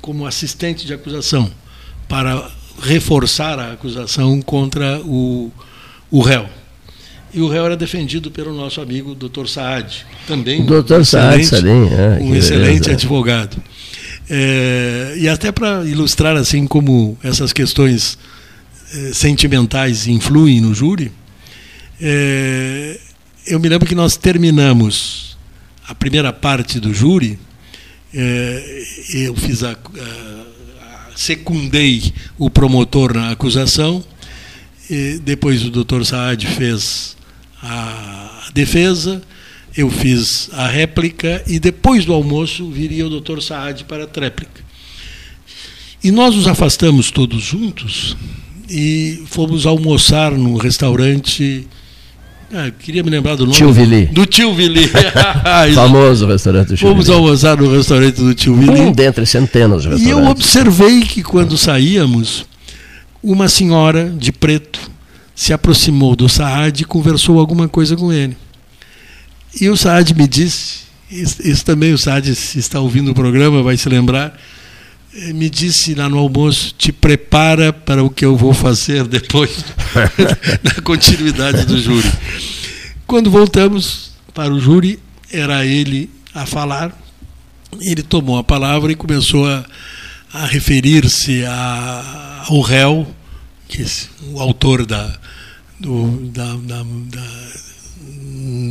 como 0.00 0.26
assistente 0.26 0.86
de 0.86 0.92
acusação 0.92 1.50
para 2.08 2.50
reforçar 2.82 3.58
a 3.58 3.72
acusação 3.72 4.42
contra 4.42 5.00
o, 5.00 5.50
o 6.10 6.20
réu. 6.20 6.46
E 7.32 7.40
o 7.40 7.48
réu 7.48 7.64
era 7.64 7.76
defendido 7.76 8.30
pelo 8.30 8.54
nosso 8.54 8.80
amigo 8.80 9.14
Dr. 9.14 9.46
Saad, 9.46 10.04
também 10.26 10.64
Dr. 10.66 11.04
Saad, 11.04 11.40
excelente, 11.40 11.94
é, 11.94 12.18
um 12.20 12.34
excelente 12.34 12.90
advogado. 12.90 13.56
É, 14.28 15.14
e 15.16 15.28
até 15.28 15.50
para 15.50 15.84
ilustrar 15.84 16.36
assim 16.36 16.66
como 16.66 17.16
essas 17.22 17.52
questões 17.52 18.18
é, 18.92 19.12
sentimentais 19.14 20.06
influem 20.06 20.60
no 20.60 20.74
júri, 20.74 21.10
é, 22.00 23.00
eu 23.46 23.58
me 23.58 23.68
lembro 23.68 23.88
que 23.88 23.94
nós 23.94 24.16
terminamos 24.16 25.38
a 25.88 25.94
primeira 25.94 26.32
parte 26.32 26.78
do 26.78 26.92
júri, 26.92 27.38
eu 28.12 29.34
fiz 29.36 29.62
a, 29.62 29.72
a 29.72 31.16
secundei 31.16 32.12
o 32.38 32.50
promotor 32.50 33.14
na 33.14 33.30
acusação. 33.30 34.04
Depois 35.22 35.64
o 35.64 35.70
doutor 35.70 36.04
Saad 36.04 36.46
fez 36.46 37.16
a 37.62 38.50
defesa, 38.52 39.22
eu 39.76 39.88
fiz 39.90 40.50
a 40.52 40.66
réplica 40.66 41.42
e 41.46 41.58
depois 41.58 42.04
do 42.04 42.12
almoço 42.12 42.70
viria 42.70 43.06
o 43.06 43.10
doutor 43.10 43.42
Saad 43.42 43.84
para 43.84 44.04
a 44.04 44.06
tréplica. 44.06 44.62
E 46.04 46.10
nós 46.10 46.34
nos 46.34 46.48
afastamos 46.48 47.10
todos 47.10 47.42
juntos 47.42 48.16
e 48.68 49.22
fomos 49.26 49.66
almoçar 49.66 50.32
no 50.32 50.56
restaurante 50.56 51.66
ah, 52.52 52.70
queria 52.78 53.02
me 53.02 53.08
lembrar 53.08 53.34
do 53.34 53.44
nome. 53.44 53.56
Tio 53.56 53.72
Vili. 53.72 54.06
Do 54.06 54.26
Tio 54.26 54.54
Vili. 54.54 54.90
Famoso 55.74 56.26
restaurante 56.26 56.68
do 56.68 56.76
Tio 56.76 56.88
Fomos 56.88 57.06
Vili. 57.06 57.16
almoçar 57.16 57.56
no 57.56 57.74
restaurante 57.74 58.16
do 58.16 58.34
Tio 58.34 58.54
Vili. 58.54 58.80
Um 58.80 58.92
dentre 58.92 59.24
centenas 59.24 59.82
de 59.82 59.88
restaurantes. 59.88 60.06
E 60.06 60.10
eu 60.10 60.30
observei 60.30 61.00
que 61.00 61.22
quando 61.22 61.56
saíamos, 61.56 62.44
uma 63.22 63.48
senhora 63.48 64.12
de 64.18 64.30
preto 64.32 64.80
se 65.34 65.52
aproximou 65.52 66.14
do 66.14 66.28
Saad 66.28 66.82
e 66.82 66.84
conversou 66.84 67.38
alguma 67.38 67.68
coisa 67.68 67.96
com 67.96 68.12
ele. 68.12 68.36
E 69.60 69.68
o 69.68 69.76
Saad 69.76 70.14
me 70.14 70.28
disse, 70.28 70.80
isso, 71.10 71.64
também 71.64 71.92
o 71.92 71.98
Saad, 71.98 72.34
se 72.34 72.58
está 72.58 72.80
ouvindo 72.80 73.10
o 73.12 73.14
programa, 73.14 73.62
vai 73.62 73.76
se 73.76 73.88
lembrar, 73.88 74.38
me 75.12 75.50
disse 75.50 75.94
lá 75.94 76.08
no 76.08 76.18
almoço: 76.18 76.74
te 76.76 76.92
prepara 76.92 77.72
para 77.72 78.02
o 78.02 78.10
que 78.10 78.24
eu 78.24 78.36
vou 78.36 78.54
fazer 78.54 79.06
depois, 79.06 79.64
na 80.62 80.82
continuidade 80.82 81.64
do 81.66 81.78
júri. 81.78 82.10
Quando 83.06 83.30
voltamos 83.30 84.12
para 84.32 84.52
o 84.52 84.60
júri, 84.60 84.98
era 85.30 85.64
ele 85.66 86.08
a 86.34 86.46
falar. 86.46 86.96
Ele 87.80 88.02
tomou 88.02 88.38
a 88.38 88.44
palavra 88.44 88.92
e 88.92 88.94
começou 88.94 89.46
a, 89.48 89.64
a 90.32 90.46
referir-se 90.46 91.44
a, 91.44 92.46
o 92.50 92.60
réu, 92.60 93.06
que 93.68 93.84
o 94.24 94.40
autor 94.40 94.84
da, 94.84 95.18
do, 95.80 96.30
da, 96.30 96.54
da, 96.56 96.82
da, 96.84 97.26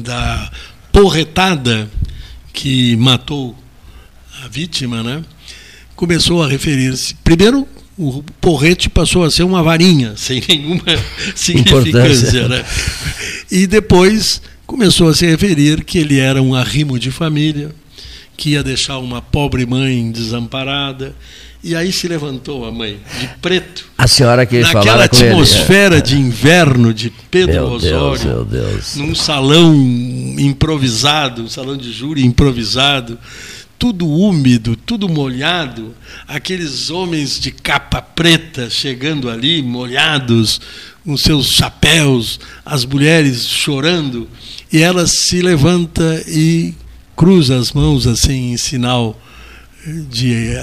da 0.03 0.51
porretada 0.91 1.89
que 2.53 2.95
matou 2.97 3.55
a 4.43 4.47
vítima, 4.47 5.01
né? 5.01 5.23
Começou 6.01 6.41
a 6.41 6.47
referir-se. 6.47 7.13
Primeiro, 7.23 7.67
o 7.95 8.23
porrete 8.41 8.89
passou 8.89 9.23
a 9.23 9.29
ser 9.29 9.43
uma 9.43 9.61
varinha, 9.61 10.13
sem 10.17 10.41
nenhuma 10.49 10.81
significância. 11.35 12.47
Né? 12.47 12.65
E 13.51 13.67
depois 13.67 14.41
começou 14.65 15.09
a 15.09 15.13
se 15.13 15.27
referir 15.27 15.83
que 15.83 15.99
ele 15.99 16.17
era 16.17 16.41
um 16.41 16.55
arrimo 16.55 16.97
de 16.97 17.11
família, 17.11 17.69
que 18.35 18.51
ia 18.51 18.63
deixar 18.63 18.97
uma 18.97 19.21
pobre 19.21 19.63
mãe 19.67 20.11
desamparada. 20.11 21.15
E 21.63 21.75
aí 21.75 21.91
se 21.91 22.07
levantou 22.07 22.65
a 22.65 22.71
mãe, 22.71 22.97
de 23.19 23.27
preto. 23.39 23.85
A 23.95 24.07
senhora 24.07 24.47
que 24.47 24.59
Naquela 24.61 25.03
atmosfera 25.03 25.97
ele. 25.97 26.01
de 26.01 26.17
inverno 26.17 26.91
de 26.91 27.13
Pedro 27.29 27.53
meu 27.53 27.65
Osório. 27.73 28.09
Deus, 28.09 28.23
meu 28.23 28.45
Deus. 28.45 28.95
Num 28.95 29.13
salão 29.13 29.75
improvisado, 30.39 31.43
um 31.43 31.47
salão 31.47 31.77
de 31.77 31.91
júri 31.91 32.25
improvisado 32.25 33.19
tudo 33.81 34.07
úmido, 34.07 34.75
tudo 34.75 35.09
molhado, 35.09 35.95
aqueles 36.27 36.91
homens 36.91 37.39
de 37.39 37.49
capa 37.49 37.99
preta 37.99 38.69
chegando 38.69 39.27
ali, 39.27 39.63
molhados, 39.63 40.61
com 41.03 41.17
seus 41.17 41.47
chapéus, 41.47 42.39
as 42.63 42.85
mulheres 42.85 43.47
chorando, 43.47 44.29
e 44.71 44.83
ela 44.83 45.07
se 45.07 45.41
levanta 45.41 46.23
e 46.27 46.75
cruza 47.15 47.57
as 47.57 47.71
mãos 47.71 48.05
assim 48.05 48.51
em 48.51 48.57
sinal 48.57 49.19
de, 50.11 50.53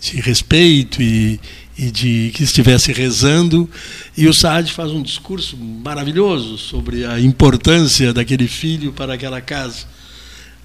de 0.00 0.22
respeito 0.22 1.02
e, 1.02 1.38
e 1.76 1.90
de 1.90 2.30
que 2.32 2.44
estivesse 2.44 2.94
rezando, 2.94 3.68
e 4.16 4.26
o 4.26 4.32
Saad 4.32 4.72
faz 4.72 4.90
um 4.90 5.02
discurso 5.02 5.54
maravilhoso 5.58 6.56
sobre 6.56 7.04
a 7.04 7.20
importância 7.20 8.14
daquele 8.14 8.48
filho 8.48 8.90
para 8.90 9.12
aquela 9.12 9.42
casa. 9.42 9.92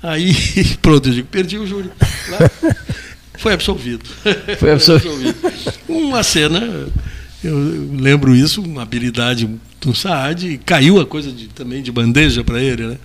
Aí, 0.01 0.33
pronto, 0.81 1.09
eu 1.09 1.13
digo, 1.13 1.27
perdi 1.27 1.57
o 1.57 1.67
júri. 1.67 1.89
Lá, 2.29 2.39
foi 3.37 3.53
absolvido. 3.53 4.03
Foi 4.59 4.71
absolvido. 4.71 5.35
Uma 5.87 6.23
cena, 6.23 6.87
eu 7.43 7.89
lembro 7.93 8.35
isso, 8.35 8.61
uma 8.61 8.81
habilidade 8.81 9.49
do 9.81 9.95
Saad, 9.95 10.59
caiu 10.65 10.99
a 10.99 11.05
coisa 11.05 11.31
de, 11.31 11.47
também 11.47 11.81
de 11.81 11.91
bandeja 11.91 12.43
para 12.43 12.61
ele, 12.61 12.85
né? 12.87 12.97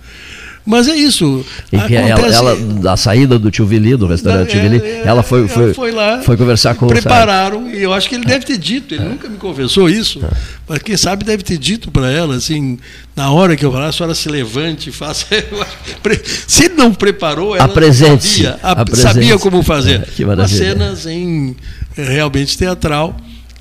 Mas 0.65 0.87
é 0.87 0.95
isso. 0.95 1.45
E 1.71 1.75
Acontece... 1.75 2.09
ela, 2.09 2.51
ela, 2.51 2.55
da 2.55 2.97
saída 2.97 3.37
do 3.37 3.51
Tio 3.51 3.67
Vili, 3.67 3.95
do 3.95 4.07
restaurante 4.07 4.49
Tio 4.49 4.61
Vili, 4.61 4.81
é, 4.81 5.03
ela 5.05 5.21
foi, 5.21 5.47
foi, 5.47 5.65
ela 5.65 5.73
foi 5.75 5.91
lá, 5.91 6.21
foi 6.21 6.35
conversar 6.35 6.73
com 6.73 6.87
prepararam, 6.87 7.69
e 7.69 7.83
eu 7.83 7.93
acho 7.93 8.09
que 8.09 8.15
ele 8.15 8.25
deve 8.25 8.45
ter 8.45 8.57
dito, 8.57 8.95
ele 8.95 9.03
nunca 9.03 9.29
me 9.29 9.37
confessou 9.37 9.87
isso, 9.87 10.19
mas 10.67 10.79
quem 10.81 10.97
sabe 10.97 11.23
deve 11.23 11.43
ter 11.43 11.59
dito 11.59 11.91
para 11.91 12.09
ela, 12.09 12.35
assim, 12.35 12.79
na 13.15 13.31
hora 13.31 13.55
que 13.55 13.63
eu 13.63 13.71
falar, 13.71 13.87
a 13.87 13.91
senhora 13.91 14.15
se 14.15 14.27
levante 14.27 14.89
e 14.89 14.91
faça. 14.91 15.27
se 16.47 16.65
ele 16.65 16.73
não 16.73 16.91
preparou, 16.93 17.55
ela 17.55 17.65
Apresente 17.65 18.43
sabia, 18.43 18.59
a, 18.63 18.95
sabia 18.95 19.37
como 19.37 19.61
fazer. 19.61 19.85
É, 19.95 19.99
que 19.99 20.25
maravilha. 20.25 20.57
Uma 20.57 20.65
cena 20.65 20.91
assim, 20.91 21.55
realmente 21.95 22.57
teatral. 22.57 23.15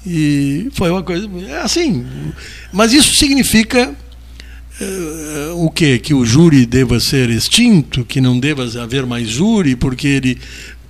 E 0.04 0.68
foi 0.72 0.90
uma 0.90 1.02
coisa. 1.02 1.28
Assim. 1.62 2.04
Mas 2.72 2.92
isso 2.92 3.14
significa 3.14 3.94
o 5.64 5.70
que? 5.70 5.98
Que 5.98 6.12
o 6.12 6.24
júri 6.26 6.66
deva 6.66 7.00
ser 7.00 7.30
extinto, 7.30 8.04
que 8.04 8.20
não 8.20 8.38
deva 8.38 8.64
haver 8.82 9.06
mais 9.06 9.28
júri, 9.28 9.74
porque 9.74 10.06
ele 10.06 10.38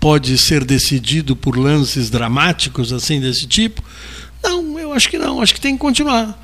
pode 0.01 0.37
ser 0.37 0.65
decidido 0.65 1.37
por 1.37 1.57
lances 1.57 2.11
dramáticos 2.11 2.93
assim 2.93 3.21
desse 3.21 3.47
tipo? 3.47 3.83
Não, 4.43 4.79
eu 4.79 4.93
acho 4.93 5.09
que 5.09 5.17
não, 5.17 5.41
acho 5.41 5.55
que 5.55 5.61
tem 5.61 5.75
que 5.75 5.81
continuar. 5.81 6.41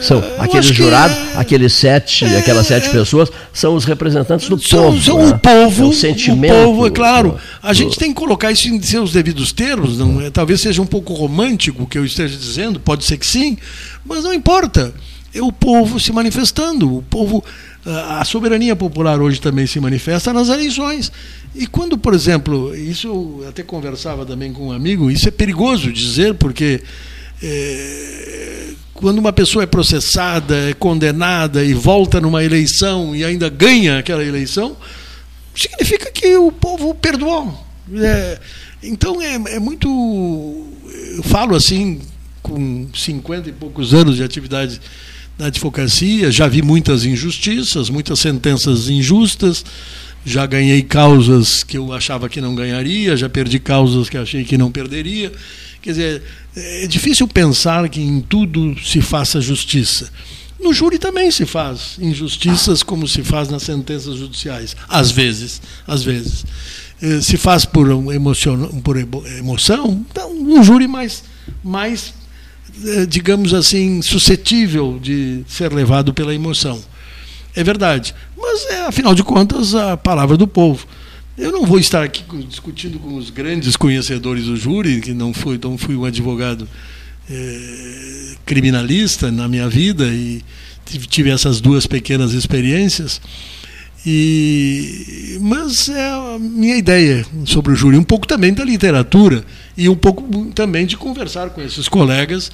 São 0.00 0.22
aqueles 0.38 0.66
jurados, 0.66 1.16
é... 1.16 1.38
aqueles 1.38 1.72
sete, 1.72 2.24
é... 2.24 2.38
aquelas 2.38 2.66
sete 2.66 2.90
pessoas, 2.90 3.28
são 3.52 3.74
os 3.74 3.84
representantes 3.84 4.48
do 4.48 4.58
são, 4.60 4.84
povo. 4.84 5.00
São 5.00 5.18
né? 5.18 5.30
o 5.30 5.38
povo, 5.38 5.84
é 5.84 5.86
o 5.86 5.92
sentimento. 5.92 6.54
O 6.54 6.64
povo, 6.64 6.86
é 6.86 6.90
claro. 6.90 7.38
A 7.62 7.72
gente 7.72 7.98
tem 7.98 8.12
que 8.12 8.16
colocar 8.16 8.52
isso 8.52 8.68
em 8.68 8.80
seus 8.82 9.12
devidos 9.12 9.52
termos. 9.52 9.98
Não, 9.98 10.20
é, 10.20 10.30
talvez 10.30 10.60
seja 10.60 10.82
um 10.82 10.86
pouco 10.86 11.12
romântico 11.14 11.84
o 11.84 11.86
que 11.86 11.98
eu 11.98 12.04
esteja 12.04 12.36
dizendo, 12.36 12.78
pode 12.80 13.04
ser 13.04 13.16
que 13.16 13.26
sim, 13.26 13.56
mas 14.04 14.22
não 14.24 14.34
importa 14.34 14.92
é 15.34 15.42
o 15.42 15.52
povo 15.52 16.00
se 16.00 16.12
manifestando. 16.12 16.96
O 16.96 17.02
povo, 17.02 17.44
a 17.84 18.24
soberania 18.24 18.74
popular 18.74 19.20
hoje 19.20 19.40
também 19.40 19.66
se 19.66 19.78
manifesta 19.80 20.32
nas 20.32 20.48
eleições. 20.48 21.12
E 21.54 21.66
quando, 21.66 21.96
por 21.96 22.14
exemplo, 22.14 22.74
isso 22.74 23.08
eu 23.42 23.48
até 23.48 23.62
conversava 23.62 24.24
também 24.26 24.52
com 24.52 24.68
um 24.68 24.72
amigo, 24.72 25.10
isso 25.10 25.28
é 25.28 25.30
perigoso 25.30 25.92
dizer, 25.92 26.34
porque 26.34 26.82
é, 27.42 28.68
quando 28.94 29.18
uma 29.18 29.32
pessoa 29.32 29.64
é 29.64 29.66
processada, 29.66 30.70
é 30.70 30.74
condenada 30.74 31.64
e 31.64 31.72
volta 31.72 32.20
numa 32.20 32.44
eleição 32.44 33.16
e 33.16 33.24
ainda 33.24 33.48
ganha 33.48 33.98
aquela 33.98 34.24
eleição, 34.24 34.76
significa 35.54 36.10
que 36.10 36.36
o 36.36 36.52
povo 36.52 36.94
perdoou. 36.94 37.66
É, 37.94 38.38
então 38.82 39.20
é, 39.20 39.34
é 39.34 39.58
muito. 39.58 39.88
Eu 41.16 41.22
falo 41.24 41.56
assim, 41.56 42.00
com 42.42 42.88
50 42.94 43.48
e 43.48 43.52
poucos 43.52 43.92
anos 43.92 44.16
de 44.16 44.22
atividade 44.22 44.80
na 45.40 45.46
advocacia, 45.46 46.30
já 46.30 46.46
vi 46.46 46.60
muitas 46.60 47.06
injustiças, 47.06 47.88
muitas 47.88 48.20
sentenças 48.20 48.90
injustas, 48.90 49.64
já 50.22 50.44
ganhei 50.44 50.82
causas 50.82 51.64
que 51.64 51.78
eu 51.78 51.94
achava 51.94 52.28
que 52.28 52.42
não 52.42 52.54
ganharia, 52.54 53.16
já 53.16 53.26
perdi 53.26 53.58
causas 53.58 54.10
que 54.10 54.18
achei 54.18 54.44
que 54.44 54.58
não 54.58 54.70
perderia. 54.70 55.32
Quer 55.80 55.90
dizer, 55.90 56.22
é 56.54 56.86
difícil 56.86 57.26
pensar 57.26 57.88
que 57.88 58.02
em 58.02 58.20
tudo 58.20 58.76
se 58.84 59.00
faça 59.00 59.40
justiça. 59.40 60.12
No 60.60 60.74
júri 60.74 60.98
também 60.98 61.30
se 61.30 61.46
faz 61.46 61.96
injustiças 61.98 62.82
como 62.82 63.08
se 63.08 63.22
faz 63.22 63.48
nas 63.48 63.62
sentenças 63.62 64.16
judiciais, 64.16 64.76
às 64.86 65.10
vezes, 65.10 65.62
às 65.86 66.02
vezes. 66.02 66.44
Eh, 67.00 67.22
se 67.22 67.38
faz 67.38 67.64
por, 67.64 67.88
emocion, 68.12 68.66
por 68.82 68.98
emoção, 68.98 70.04
então 70.10 70.30
um 70.30 70.62
júri 70.62 70.86
mais, 70.86 71.24
mais 71.64 72.12
digamos 73.08 73.52
assim, 73.54 74.02
suscetível 74.02 74.98
de 75.00 75.42
ser 75.48 75.72
levado 75.72 76.12
pela 76.14 76.34
emoção. 76.34 76.80
É 77.54 77.64
verdade. 77.64 78.14
Mas, 78.36 78.66
é, 78.66 78.86
afinal 78.86 79.14
de 79.14 79.22
contas, 79.22 79.74
a 79.74 79.96
palavra 79.96 80.36
do 80.36 80.46
povo. 80.46 80.86
Eu 81.36 81.52
não 81.52 81.64
vou 81.64 81.78
estar 81.78 82.02
aqui 82.02 82.22
discutindo 82.46 82.98
com 82.98 83.16
os 83.16 83.30
grandes 83.30 83.76
conhecedores 83.76 84.44
do 84.44 84.56
júri, 84.56 85.00
que 85.00 85.14
não 85.14 85.32
fui, 85.32 85.58
não 85.62 85.78
fui 85.78 85.96
um 85.96 86.04
advogado 86.04 86.68
é, 87.30 88.34
criminalista 88.44 89.30
na 89.30 89.48
minha 89.48 89.68
vida 89.68 90.06
e 90.08 90.42
tive 91.08 91.30
essas 91.30 91.60
duas 91.60 91.86
pequenas 91.86 92.32
experiências. 92.32 93.20
E, 94.04 95.38
mas 95.42 95.88
é 95.90 96.08
a 96.08 96.38
minha 96.38 96.76
ideia 96.76 97.24
sobre 97.44 97.72
o 97.72 97.76
júri, 97.76 97.98
um 97.98 98.02
pouco 98.02 98.26
também 98.26 98.52
da 98.52 98.64
literatura 98.64 99.44
e 99.76 99.88
um 99.88 99.96
pouco 99.96 100.46
também 100.54 100.86
de 100.86 100.96
conversar 100.96 101.50
com 101.50 101.60
esses 101.60 101.86
colegas 101.86 102.50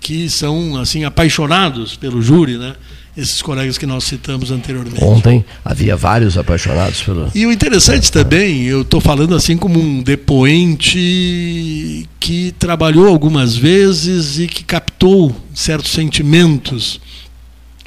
que 0.00 0.28
são 0.28 0.76
assim 0.76 1.02
apaixonados 1.04 1.96
pelo 1.96 2.22
júri, 2.22 2.58
né? 2.58 2.74
Esses 3.16 3.40
colegas 3.40 3.78
que 3.78 3.86
nós 3.86 4.04
citamos 4.04 4.50
anteriormente. 4.50 5.02
Ontem 5.02 5.44
havia 5.64 5.96
vários 5.96 6.36
apaixonados 6.36 7.00
pelo. 7.00 7.30
E 7.34 7.46
o 7.46 7.52
interessante 7.52 8.10
também, 8.10 8.64
eu 8.64 8.82
estou 8.82 9.00
falando 9.00 9.34
assim 9.34 9.56
como 9.56 9.80
um 9.80 10.02
depoente 10.02 10.98
que 12.20 12.52
trabalhou 12.58 13.08
algumas 13.08 13.56
vezes 13.56 14.38
e 14.38 14.46
que 14.48 14.64
captou 14.64 15.34
certos 15.54 15.92
sentimentos 15.92 17.00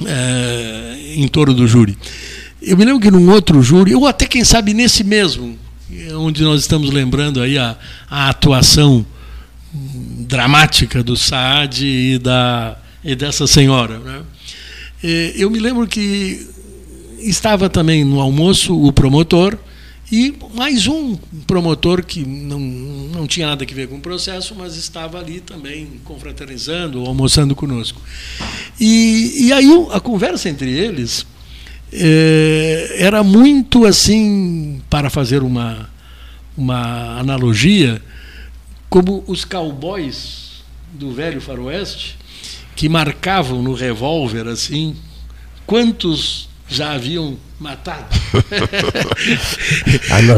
é, 0.04 1.14
em 1.14 1.28
torno 1.28 1.54
do 1.54 1.66
júri. 1.66 1.96
Eu 2.60 2.76
me 2.76 2.84
lembro 2.84 3.00
que 3.00 3.10
num 3.10 3.30
outro 3.30 3.62
júri, 3.62 3.94
ou 3.94 4.06
até 4.06 4.26
quem 4.26 4.44
sabe 4.44 4.74
nesse 4.74 5.04
mesmo, 5.04 5.56
onde 6.16 6.42
nós 6.42 6.60
estamos 6.60 6.90
lembrando 6.90 7.40
aí 7.40 7.56
a, 7.56 7.76
a 8.10 8.28
atuação 8.28 9.06
dramática 9.72 11.02
do 11.02 11.16
Saad 11.16 11.86
e, 11.86 12.18
da, 12.18 12.76
e 13.04 13.14
dessa 13.14 13.46
senhora. 13.46 13.98
Né? 13.98 14.22
Eu 15.36 15.50
me 15.50 15.60
lembro 15.60 15.86
que 15.86 16.46
estava 17.20 17.68
também 17.68 18.04
no 18.04 18.20
almoço 18.20 18.76
o 18.76 18.92
promotor 18.92 19.56
e 20.10 20.34
mais 20.54 20.86
um 20.86 21.16
promotor 21.46 22.04
que 22.04 22.24
não, 22.24 22.58
não 22.58 23.26
tinha 23.26 23.46
nada 23.46 23.64
a 23.64 23.74
ver 23.74 23.88
com 23.88 23.96
o 23.96 24.00
processo, 24.00 24.54
mas 24.56 24.74
estava 24.76 25.18
ali 25.18 25.40
também 25.40 25.86
confraternizando, 26.02 27.04
almoçando 27.04 27.54
conosco. 27.54 28.00
E, 28.80 29.46
e 29.46 29.52
aí 29.52 29.68
a 29.92 30.00
conversa 30.00 30.48
entre 30.48 30.70
eles 30.70 31.26
é, 31.92 32.96
era 32.98 33.22
muito 33.22 33.86
assim, 33.86 34.82
para 34.90 35.10
fazer 35.10 35.42
uma, 35.42 35.88
uma 36.56 37.18
analogia, 37.18 38.02
como 38.88 39.22
os 39.26 39.44
cowboys 39.44 40.62
do 40.92 41.12
velho 41.12 41.40
faroeste, 41.40 42.16
que 42.74 42.88
marcavam 42.88 43.62
no 43.62 43.74
revólver 43.74 44.48
assim, 44.48 44.96
quantos 45.66 46.48
já 46.68 46.92
haviam 46.92 47.36
matado. 47.58 48.06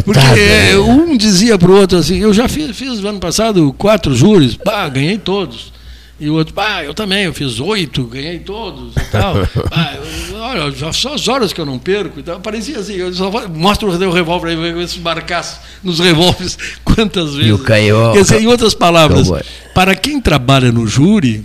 Porque 0.04 0.40
é, 0.40 0.78
um 0.78 1.16
dizia 1.16 1.58
para 1.58 1.70
o 1.70 1.76
outro 1.76 1.98
assim, 1.98 2.18
eu 2.18 2.32
já 2.32 2.48
fiz, 2.48 2.76
fiz 2.76 3.00
no 3.00 3.08
ano 3.08 3.20
passado 3.20 3.74
quatro 3.76 4.14
júris, 4.14 4.54
bah, 4.54 4.88
ganhei 4.88 5.18
todos. 5.18 5.72
E 6.20 6.28
o 6.28 6.34
outro, 6.34 6.54
ah, 6.58 6.84
eu 6.84 6.92
também, 6.92 7.24
eu 7.24 7.32
fiz 7.32 7.58
oito, 7.60 8.04
ganhei 8.04 8.38
todos 8.40 8.94
e 8.94 9.10
tal. 9.10 9.36
olha, 10.38 10.92
só 10.92 11.14
as 11.14 11.26
horas 11.26 11.50
que 11.50 11.58
eu 11.58 11.64
não 11.64 11.78
perco. 11.78 12.20
Então, 12.20 12.38
parecia 12.42 12.78
assim, 12.78 12.92
eu 12.92 13.10
só 13.14 13.30
mostro 13.48 13.88
o 13.88 14.12
revólver 14.12 14.50
aí, 14.50 14.86
se 14.86 14.98
marcasse 15.00 15.58
nos 15.82 15.98
revólveres 15.98 16.58
quantas 16.84 17.34
vezes. 17.34 17.48
E 17.48 17.52
o 17.52 17.58
canhão. 17.58 18.12
Quer 18.12 18.20
dizer, 18.20 18.42
em 18.42 18.46
outras 18.46 18.74
palavras, 18.74 19.28
para 19.74 19.94
quem 19.94 20.20
trabalha 20.20 20.70
no 20.70 20.86
júri, 20.86 21.42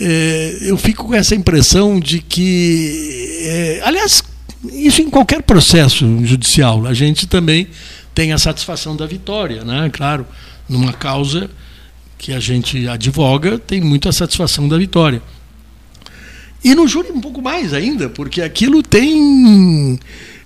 é, 0.00 0.58
eu 0.62 0.76
fico 0.76 1.04
com 1.04 1.14
essa 1.14 1.36
impressão 1.36 2.00
de 2.00 2.18
que, 2.18 3.38
é, 3.44 3.82
aliás, 3.84 4.20
isso 4.72 5.00
em 5.00 5.08
qualquer 5.08 5.42
processo 5.42 6.04
judicial, 6.24 6.86
a 6.86 6.92
gente 6.92 7.28
também 7.28 7.68
tem 8.12 8.32
a 8.32 8.38
satisfação 8.38 8.96
da 8.96 9.06
vitória, 9.06 9.62
né? 9.62 9.88
Claro, 9.92 10.26
numa 10.68 10.92
causa 10.92 11.48
que 12.26 12.32
a 12.32 12.40
gente 12.40 12.88
advoga, 12.88 13.56
tem 13.56 13.80
muita 13.80 14.10
satisfação 14.10 14.66
da 14.66 14.76
vitória. 14.76 15.22
E 16.64 16.74
no 16.74 16.88
júri 16.88 17.12
um 17.12 17.20
pouco 17.20 17.40
mais 17.40 17.72
ainda, 17.72 18.08
porque 18.08 18.42
aquilo 18.42 18.82
tem 18.82 19.96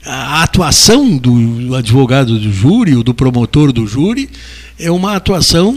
a 0.04 0.42
atuação 0.42 1.16
do 1.16 1.74
advogado 1.74 2.38
do 2.38 2.52
júri, 2.52 2.94
ou 2.94 3.02
do 3.02 3.14
promotor 3.14 3.72
do 3.72 3.86
júri, 3.86 4.28
é 4.78 4.90
uma 4.90 5.16
atuação, 5.16 5.74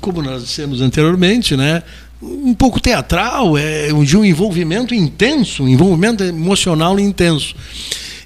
como 0.00 0.22
nós 0.22 0.42
dissemos 0.42 0.80
anteriormente, 0.80 1.54
né? 1.54 1.82
um 2.22 2.54
pouco 2.54 2.80
teatral, 2.80 3.58
é 3.58 3.88
de 3.88 4.16
um 4.16 4.24
envolvimento 4.24 4.94
intenso, 4.94 5.64
um 5.64 5.68
envolvimento 5.68 6.24
emocional 6.24 6.98
intenso. 6.98 7.54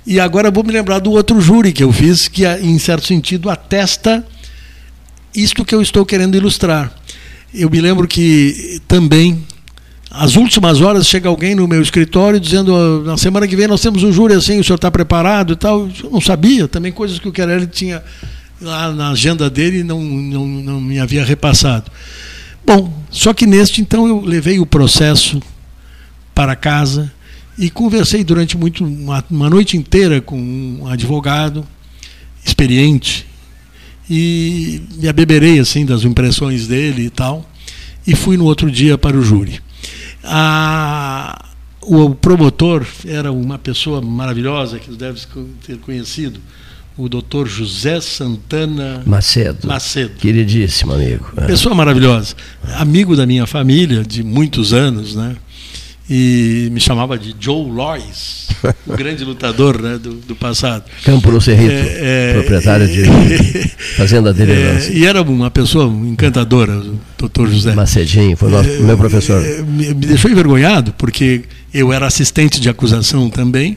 E 0.06 0.20
agora 0.20 0.48
vou 0.48 0.62
me 0.62 0.70
lembrar 0.70 1.00
do 1.00 1.10
outro 1.10 1.40
júri 1.40 1.72
que 1.72 1.82
eu 1.82 1.90
fiz, 1.90 2.28
que 2.28 2.46
em 2.46 2.78
certo 2.78 3.09
sentido 3.09 3.50
atesta 3.50 4.24
isto 5.43 5.65
que 5.65 5.74
eu 5.74 5.82
estou 5.82 6.05
querendo 6.05 6.36
ilustrar. 6.36 6.93
Eu 7.55 7.70
me 7.70 7.81
lembro 7.81 8.06
que 8.06 8.81
também, 8.86 9.43
às 10.10 10.36
últimas 10.36 10.81
horas, 10.81 11.06
chega 11.06 11.28
alguém 11.28 11.55
no 11.55 11.66
meu 11.66 11.81
escritório 11.81 12.39
dizendo: 12.39 13.02
na 13.05 13.16
semana 13.16 13.47
que 13.47 13.56
vem 13.56 13.66
nós 13.66 13.81
temos 13.81 14.02
um 14.02 14.12
júri 14.12 14.35
assim, 14.35 14.59
o 14.59 14.65
senhor 14.65 14.77
está 14.77 14.90
preparado 14.90 15.52
e 15.52 15.56
tal. 15.56 15.89
Eu 16.02 16.10
não 16.10 16.20
sabia, 16.20 16.69
também 16.69 16.93
coisas 16.93 17.19
que 17.19 17.28
o 17.28 17.32
Querelli 17.32 17.66
tinha 17.66 18.02
lá 18.60 18.93
na 18.93 19.10
agenda 19.10 19.48
dele 19.48 19.78
e 19.78 19.85
não, 19.85 20.02
não, 20.02 20.47
não 20.47 20.81
me 20.81 20.98
havia 20.98 21.24
repassado. 21.24 21.90
Bom, 22.66 22.93
só 23.10 23.32
que 23.32 23.47
neste, 23.47 23.81
então, 23.81 24.06
eu 24.06 24.20
levei 24.20 24.59
o 24.59 24.66
processo 24.66 25.40
para 26.35 26.55
casa 26.55 27.10
e 27.56 27.70
conversei 27.70 28.23
durante 28.23 28.56
muito 28.56 28.85
uma, 28.85 29.24
uma 29.31 29.48
noite 29.48 29.77
inteira 29.77 30.20
com 30.20 30.39
um 30.39 30.86
advogado 30.86 31.66
experiente 32.44 33.27
e 34.09 34.82
me 34.97 35.09
abeberei 35.09 35.59
assim 35.59 35.85
das 35.85 36.05
impressões 36.05 36.66
dele 36.66 37.06
e 37.06 37.10
tal 37.10 37.48
e 38.09 38.16
fui 38.16 38.39
no 38.39 38.44
outro 38.47 38.70
dia 38.70 38.97
para 38.97 39.18
o 39.18 39.22
júri. 39.22 39.60
A, 40.24 41.44
o 41.82 42.14
promotor 42.14 42.86
era 43.06 43.30
uma 43.30 43.59
pessoa 43.59 44.01
maravilhosa 44.01 44.78
que 44.78 44.90
deve 44.93 45.20
ter 45.66 45.76
conhecido, 45.78 46.40
o 46.97 47.06
doutor 47.06 47.47
José 47.47 48.01
Santana 48.01 49.02
Macedo. 49.06 49.68
Macedo. 49.68 50.14
Queridíssimo 50.18 50.94
amigo. 50.94 51.30
É. 51.36 51.47
Pessoa 51.47 51.74
maravilhosa. 51.74 52.35
Amigo 52.76 53.14
da 53.14 53.26
minha 53.26 53.47
família 53.47 54.02
de 54.02 54.22
muitos 54.22 54.72
anos, 54.72 55.14
né? 55.14 55.36
E 56.10 56.70
me 56.72 56.80
chamava 56.80 57.18
de 57.18 57.35
Joe 57.39 57.70
Lois, 57.70 58.48
o 58.86 58.97
grande 58.97 59.24
lutador 59.24 59.80
né, 59.80 59.98
do, 59.98 60.14
do 60.14 60.35
passado. 60.35 60.85
Campo 61.05 61.30
no 61.30 61.39
Cerrito, 61.39 61.70
é, 61.70 62.30
é, 62.30 62.32
proprietário 62.32 62.89
de 62.89 63.05
Fazenda 63.97 64.32
dele. 64.32 64.52
É, 64.52 64.90
e 64.90 65.05
era 65.05 65.20
uma 65.20 65.51
pessoa 65.51 65.85
encantadora, 65.86 66.78
o 66.78 66.98
doutor 67.18 67.51
José. 67.51 67.74
Macedinho, 67.74 68.36
foi 68.39 68.51
nosso, 68.51 68.70
meu 68.82 68.97
professor. 68.97 69.44
É, 69.44 69.60
me 69.60 69.93
deixou 69.93 70.30
envergonhado, 70.30 70.94
porque 70.97 71.43
eu 71.74 71.93
era 71.93 72.06
assistente 72.06 72.59
de 72.59 72.70
acusação 72.70 73.28
também, 73.28 73.76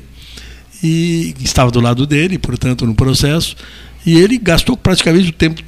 e 0.81 1.35
estava 1.41 1.69
do 1.69 1.81
lado 1.81 2.07
dele, 2.07 2.37
portanto, 2.37 2.85
no 2.85 2.95
processo. 2.95 3.57
E 4.05 4.17
ele 4.17 4.37
gastou 4.37 4.75
praticamente 4.75 5.29
o 5.29 5.33
tempo 5.33 5.61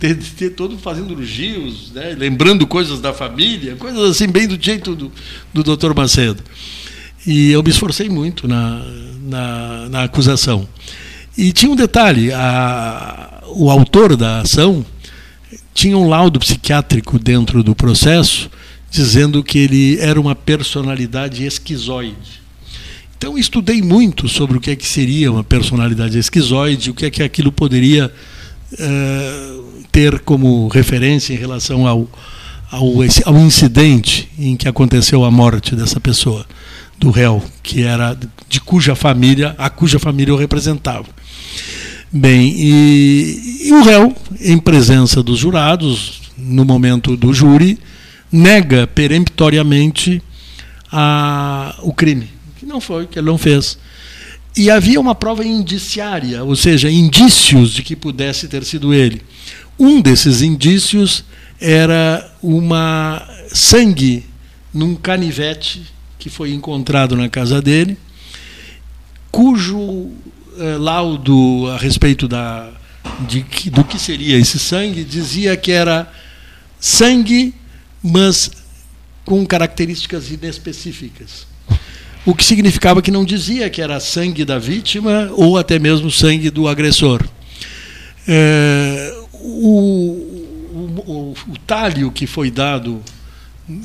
todo 0.55 0.77
fazendo 0.77 1.13
elogios, 1.13 1.91
né? 1.91 2.15
lembrando 2.17 2.65
coisas 2.65 2.99
da 2.99 3.13
família, 3.13 3.75
coisas 3.75 4.09
assim, 4.09 4.27
bem 4.27 4.47
do 4.47 4.57
jeito 4.59 4.95
do, 4.95 5.11
do 5.53 5.63
doutor 5.63 5.95
Macedo. 5.95 6.43
E 7.25 7.51
eu 7.51 7.61
me 7.61 7.69
esforcei 7.69 8.09
muito 8.09 8.47
na, 8.47 8.83
na, 9.21 9.89
na 9.89 10.03
acusação. 10.03 10.67
E 11.37 11.51
tinha 11.51 11.71
um 11.71 11.75
detalhe: 11.75 12.33
a, 12.33 13.43
o 13.47 13.69
autor 13.69 14.15
da 14.15 14.41
ação 14.41 14.85
tinha 15.73 15.97
um 15.97 16.09
laudo 16.09 16.39
psiquiátrico 16.39 17.19
dentro 17.19 17.63
do 17.63 17.75
processo 17.75 18.49
dizendo 18.93 19.43
que 19.43 19.57
ele 19.57 19.97
era 19.99 20.21
uma 20.21 20.35
personalidade 20.35 21.43
esquizoide. 21.43 22.42
Então 23.23 23.37
estudei 23.37 23.81
muito 23.81 24.27
sobre 24.27 24.57
o 24.57 24.59
que 24.59 24.69
é 24.69 24.75
que 24.75 24.85
seria 24.85 25.31
uma 25.31 25.45
personalidade 25.45 26.19
esquizoide, 26.19 26.89
o 26.89 26.93
que 26.93 27.05
é 27.05 27.09
que 27.09 27.23
aquilo 27.23 27.53
poderia 27.53 28.11
uh, 28.73 29.63
ter 29.93 30.19
como 30.19 30.67
referência 30.67 31.33
em 31.33 31.37
relação 31.37 31.87
ao, 31.87 32.05
ao, 32.69 32.85
ao 33.23 33.37
incidente 33.37 34.27
em 34.37 34.57
que 34.57 34.67
aconteceu 34.67 35.23
a 35.23 35.31
morte 35.31 35.73
dessa 35.73 36.01
pessoa, 36.01 36.45
do 36.99 37.11
réu, 37.11 37.41
que 37.63 37.83
era 37.83 38.13
de 38.49 38.59
cuja 38.59 38.93
família, 38.93 39.55
a 39.57 39.69
cuja 39.69 39.99
família 39.99 40.33
eu 40.33 40.37
representava. 40.37 41.05
Bem, 42.11 42.53
e, 42.57 43.67
e 43.67 43.71
o 43.71 43.83
réu, 43.83 44.13
em 44.41 44.57
presença 44.57 45.23
dos 45.23 45.39
jurados, 45.39 46.23
no 46.37 46.65
momento 46.65 47.15
do 47.15 47.33
júri, 47.33 47.79
nega 48.29 48.85
peremptoriamente 48.85 50.21
a, 50.91 51.73
o 51.83 51.93
crime 51.93 52.32
que 52.63 52.69
não 52.69 52.79
foi, 52.79 53.05
que 53.05 53.19
ele 53.19 53.27
não 53.27 53.37
fez. 53.37 53.77
E 54.55 54.71
havia 54.71 54.99
uma 54.99 55.13
prova 55.13 55.43
indiciária, 55.43 56.43
ou 56.43 56.55
seja, 56.55 56.89
indícios 56.89 57.71
de 57.71 57.83
que 57.83 57.95
pudesse 57.95 58.47
ter 58.47 58.63
sido 58.63 58.93
ele. 58.93 59.21
Um 59.77 60.01
desses 60.01 60.41
indícios 60.41 61.25
era 61.59 62.31
uma 62.41 63.27
sangue 63.49 64.25
num 64.73 64.95
canivete 64.95 65.83
que 66.17 66.29
foi 66.29 66.53
encontrado 66.53 67.15
na 67.15 67.27
casa 67.27 67.61
dele, 67.61 67.97
cujo 69.31 70.11
eh, 70.57 70.77
laudo 70.77 71.67
a 71.71 71.77
respeito 71.77 72.27
da, 72.27 72.71
de, 73.27 73.43
do 73.71 73.83
que 73.83 73.99
seria 73.99 74.37
esse 74.37 74.57
sangue 74.57 75.03
dizia 75.03 75.57
que 75.57 75.71
era 75.71 76.11
sangue, 76.79 77.53
mas 78.01 78.51
com 79.25 79.45
características 79.45 80.29
inespecíficas 80.31 81.47
o 82.25 82.33
que 82.33 82.43
significava 82.43 83.01
que 83.01 83.11
não 83.11 83.25
dizia 83.25 83.69
que 83.69 83.81
era 83.81 83.99
sangue 83.99 84.45
da 84.45 84.57
vítima 84.57 85.29
ou 85.33 85.57
até 85.57 85.77
mesmo 85.77 86.09
sangue 86.09 86.49
do 86.49 86.67
agressor. 86.67 87.21
É, 88.27 89.13
o, 89.33 89.67
o, 91.05 91.33
o, 91.49 91.57
talho 91.67 92.09
que 92.11 92.25
foi 92.25 92.49
dado 92.49 93.01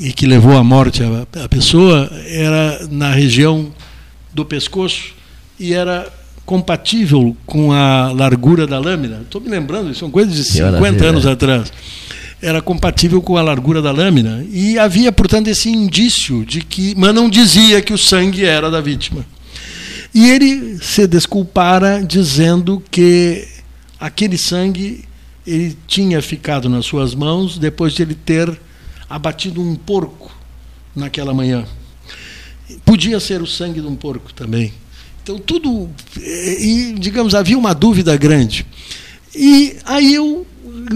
e 0.01 0.13
que 0.13 0.27
levou 0.27 0.57
à 0.57 0.63
morte 0.63 1.03
a, 1.03 1.45
a 1.45 1.49
pessoa 1.49 2.09
era 2.27 2.87
na 2.89 3.11
região 3.11 3.73
do 4.33 4.45
pescoço 4.45 5.15
e 5.59 5.75
era 5.75 6.07
compatível 6.47 7.37
com 7.45 7.73
a 7.73 8.13
largura 8.13 8.67
da 8.67 8.79
lâmina. 8.79 9.23
Estou 9.23 9.41
me 9.41 9.49
lembrando, 9.49 9.93
são 9.95 10.11
coisas 10.11 10.35
de 10.35 10.45
50 10.45 11.05
anos 11.05 11.27
atrás 11.27 11.73
era 12.41 12.63
compatível 12.63 13.21
com 13.21 13.37
a 13.37 13.43
largura 13.43 13.83
da 13.83 13.91
lâmina. 13.91 14.45
E 14.51 14.79
havia, 14.79 15.11
portanto, 15.11 15.49
esse 15.49 15.69
indício 15.69 16.45
de 16.45 16.61
que. 16.61 16.95
Mas 16.97 17.15
não 17.15 17.29
dizia 17.29 17.83
que 17.83 17.93
o 17.93 17.99
sangue 17.99 18.45
era 18.45 18.71
da 18.71 18.81
vítima. 18.81 19.27
E 20.15 20.31
ele 20.31 20.79
se 20.83 21.07
desculpara 21.07 22.03
dizendo 22.03 22.83
que 22.91 23.47
aquele 24.01 24.39
sangue 24.39 25.05
ele 25.47 25.77
tinha 25.87 26.21
ficado 26.21 26.69
nas 26.69 26.87
suas 26.87 27.15
mãos 27.15 27.59
depois 27.59 27.93
de 27.95 28.03
ele 28.03 28.15
ter 28.15 28.59
abatido 29.09 29.63
um 29.63 29.75
porco 29.75 30.31
naquela 30.95 31.33
manhã. 31.33 31.65
Podia 32.85 33.19
ser 33.19 33.41
o 33.41 33.47
sangue 33.47 33.81
de 33.81 33.87
um 33.87 33.97
porco 33.97 34.33
também. 34.33 34.73
Então, 35.23 35.39
tudo. 35.39 35.91
E, 36.17 36.95
digamos, 36.99 37.35
havia 37.35 37.59
uma 37.59 37.75
dúvida 37.75 38.17
grande. 38.17 38.67
E 39.35 39.77
aí 39.85 40.15
eu 40.15 40.47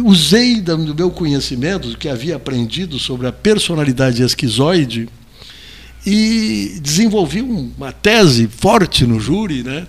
usei 0.05 0.61
do 0.61 0.95
meu 0.95 1.11
conhecimento, 1.11 1.89
do 1.89 1.99
que 1.99 2.09
havia 2.09 2.37
aprendido 2.37 2.99
sobre 2.99 3.27
a 3.27 3.33
personalidade 3.33 4.23
esquizoide, 4.23 5.09
e 6.05 6.79
desenvolvi 6.83 7.41
uma 7.41 7.93
tese 7.93 8.49
forte 8.49 9.07
no 9.07 9.21
júri, 9.21 9.63
né? 9.63 9.87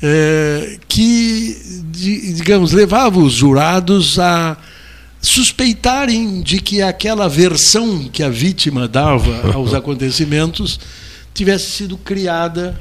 É, 0.00 0.78
que, 0.86 1.56
digamos, 1.90 2.70
levava 2.72 3.18
os 3.18 3.32
jurados 3.32 4.16
a 4.18 4.56
suspeitarem 5.20 6.40
de 6.40 6.60
que 6.60 6.80
aquela 6.80 7.28
versão 7.28 8.08
que 8.08 8.22
a 8.22 8.28
vítima 8.28 8.86
dava 8.86 9.52
aos 9.52 9.74
acontecimentos 9.74 10.78
tivesse 11.34 11.72
sido 11.72 11.96
criada 11.96 12.80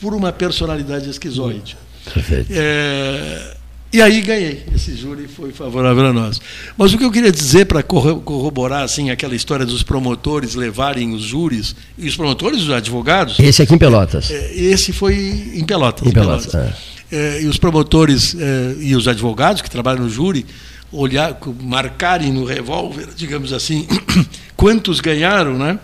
por 0.00 0.12
uma 0.12 0.32
personalidade 0.32 1.08
esquizoide. 1.08 1.76
Perfeito. 2.12 2.48
É, 2.50 3.56
E 3.94 4.02
aí 4.02 4.22
ganhei. 4.22 4.64
Esse 4.74 4.96
júri 4.96 5.28
foi 5.28 5.52
favorável 5.52 6.06
a 6.06 6.12
nós. 6.12 6.40
Mas 6.76 6.92
o 6.92 6.98
que 6.98 7.04
eu 7.04 7.12
queria 7.12 7.30
dizer 7.30 7.66
para 7.66 7.80
corroborar 7.80 8.82
assim 8.82 9.10
aquela 9.10 9.36
história 9.36 9.64
dos 9.64 9.84
promotores 9.84 10.56
levarem 10.56 11.14
os 11.14 11.22
júris 11.22 11.76
e 11.96 12.08
os 12.08 12.16
promotores, 12.16 12.62
os 12.62 12.70
advogados. 12.70 13.38
Esse 13.38 13.62
aqui 13.62 13.72
em 13.72 13.78
Pelotas. 13.78 14.32
É, 14.32 14.52
esse 14.52 14.92
foi 14.92 15.14
em 15.54 15.64
Pelotas. 15.64 16.08
Em 16.08 16.10
Pelotas. 16.10 16.46
Pelotas. 16.46 16.74
É. 17.08 17.36
É, 17.36 17.42
e 17.42 17.46
os 17.46 17.56
promotores 17.56 18.34
é, 18.36 18.74
e 18.80 18.96
os 18.96 19.06
advogados 19.06 19.62
que 19.62 19.70
trabalham 19.70 20.02
no 20.02 20.10
júri 20.10 20.44
olhar, 20.90 21.38
marcarem 21.62 22.32
no 22.32 22.44
revólver, 22.44 23.10
digamos 23.14 23.52
assim, 23.52 23.86
quantos 24.56 24.98
ganharam, 24.98 25.56
né? 25.56 25.78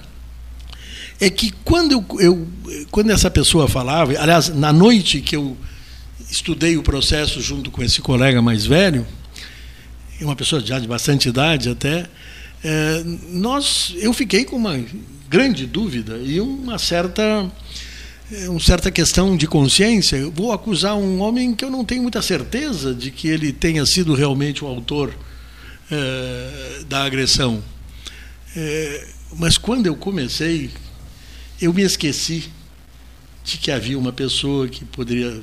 É 1.20 1.30
que 1.30 1.52
quando 1.64 1.92
eu, 1.92 2.04
eu 2.18 2.48
quando 2.90 3.10
essa 3.10 3.30
pessoa 3.30 3.68
falava, 3.68 4.10
aliás, 4.18 4.48
na 4.48 4.72
noite 4.72 5.20
que 5.20 5.36
eu 5.36 5.56
estudei 6.30 6.76
o 6.76 6.82
processo 6.82 7.40
junto 7.40 7.70
com 7.70 7.82
esse 7.82 8.00
colega 8.00 8.40
mais 8.40 8.64
velho, 8.64 9.06
uma 10.20 10.36
pessoa 10.36 10.60
já 10.60 10.78
de 10.78 10.86
bastante 10.86 11.28
idade 11.28 11.68
até, 11.68 12.06
é, 12.62 13.02
nós, 13.30 13.94
eu 13.96 14.12
fiquei 14.12 14.44
com 14.44 14.56
uma 14.56 14.78
grande 15.28 15.66
dúvida 15.66 16.18
e 16.18 16.40
uma 16.40 16.78
certa, 16.78 17.50
é, 18.30 18.48
uma 18.50 18.60
certa 18.60 18.90
questão 18.90 19.36
de 19.36 19.46
consciência. 19.46 20.16
Eu 20.16 20.30
vou 20.30 20.52
acusar 20.52 20.94
um 20.94 21.20
homem 21.20 21.54
que 21.54 21.64
eu 21.64 21.70
não 21.70 21.84
tenho 21.84 22.02
muita 22.02 22.20
certeza 22.20 22.94
de 22.94 23.10
que 23.10 23.28
ele 23.28 23.52
tenha 23.52 23.84
sido 23.86 24.14
realmente 24.14 24.62
o 24.62 24.68
autor 24.68 25.14
é, 25.90 26.84
da 26.86 27.04
agressão. 27.04 27.62
É, 28.54 29.08
mas 29.38 29.56
quando 29.56 29.86
eu 29.86 29.96
comecei, 29.96 30.70
eu 31.60 31.72
me 31.72 31.82
esqueci 31.82 32.50
de 33.42 33.56
que 33.56 33.70
havia 33.70 33.98
uma 33.98 34.12
pessoa 34.12 34.68
que 34.68 34.84
poderia 34.84 35.40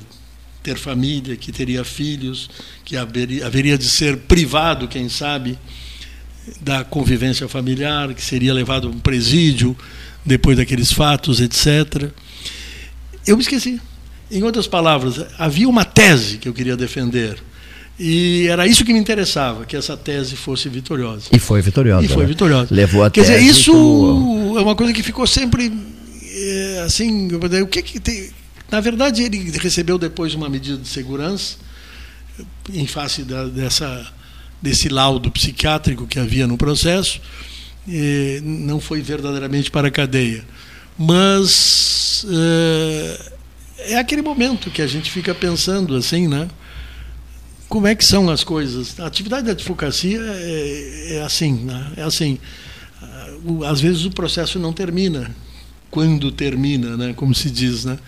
ter 0.62 0.76
família, 0.76 1.36
que 1.36 1.52
teria 1.52 1.84
filhos, 1.84 2.50
que 2.84 2.96
haveria, 2.96 3.46
haveria 3.46 3.78
de 3.78 3.88
ser 3.88 4.16
privado, 4.16 4.88
quem 4.88 5.08
sabe, 5.08 5.58
da 6.60 6.84
convivência 6.84 7.48
familiar, 7.48 8.14
que 8.14 8.22
seria 8.22 8.52
levado 8.52 8.88
a 8.88 8.90
um 8.90 8.98
presídio 8.98 9.76
depois 10.24 10.56
daqueles 10.56 10.92
fatos, 10.92 11.40
etc. 11.40 12.10
Eu 13.26 13.36
me 13.36 13.42
esqueci. 13.42 13.80
Em 14.30 14.42
outras 14.42 14.66
palavras, 14.66 15.24
havia 15.38 15.68
uma 15.68 15.84
tese 15.84 16.38
que 16.38 16.48
eu 16.48 16.52
queria 16.52 16.76
defender. 16.76 17.38
E 17.98 18.46
era 18.48 18.66
isso 18.66 18.84
que 18.84 18.92
me 18.92 18.98
interessava, 18.98 19.64
que 19.64 19.76
essa 19.76 19.96
tese 19.96 20.36
fosse 20.36 20.68
vitoriosa. 20.68 21.28
E 21.32 21.38
foi 21.38 21.60
vitoriosa. 21.60 22.04
E 22.04 22.08
foi 22.08 22.22
né? 22.22 22.28
vitoriosa. 22.28 22.72
Levou 22.72 23.02
a 23.02 23.10
Quer 23.10 23.22
tese 23.22 23.32
dizer, 23.32 23.50
isso 23.50 23.72
é 24.56 24.60
uma 24.60 24.76
coisa 24.76 24.92
que 24.92 25.02
ficou 25.02 25.26
sempre 25.26 25.72
é, 26.38 26.82
assim, 26.84 27.28
o 27.34 27.66
que 27.66 27.82
que 27.82 27.98
tem, 27.98 28.30
na 28.70 28.80
verdade, 28.80 29.22
ele 29.22 29.50
recebeu 29.58 29.98
depois 29.98 30.34
uma 30.34 30.48
medida 30.48 30.76
de 30.76 30.88
segurança, 30.88 31.56
em 32.72 32.86
face 32.86 33.22
da, 33.22 33.44
dessa, 33.44 34.06
desse 34.60 34.88
laudo 34.88 35.30
psiquiátrico 35.30 36.06
que 36.06 36.18
havia 36.18 36.46
no 36.46 36.56
processo, 36.58 37.20
não 38.42 38.80
foi 38.80 39.00
verdadeiramente 39.00 39.70
para 39.70 39.88
a 39.88 39.90
cadeia. 39.90 40.44
Mas 40.98 42.26
é, 42.28 43.92
é 43.92 43.96
aquele 43.96 44.20
momento 44.20 44.70
que 44.70 44.82
a 44.82 44.86
gente 44.86 45.10
fica 45.10 45.34
pensando 45.34 45.96
assim, 45.96 46.28
né? 46.28 46.48
Como 47.68 47.86
é 47.86 47.94
que 47.94 48.04
são 48.04 48.28
as 48.30 48.42
coisas? 48.42 48.98
A 48.98 49.06
atividade 49.06 49.46
da 49.46 49.52
advocacia 49.52 50.18
é, 50.20 51.16
é 51.16 51.22
assim, 51.22 51.52
né? 51.52 51.92
é 51.96 52.02
assim. 52.02 52.38
Às 53.66 53.80
vezes 53.80 54.04
o 54.04 54.10
processo 54.10 54.58
não 54.58 54.72
termina. 54.72 55.34
Quando 55.90 56.30
termina, 56.32 56.96
né? 56.96 57.14
Como 57.14 57.34
se 57.34 57.50
diz, 57.50 57.84
né? 57.84 57.98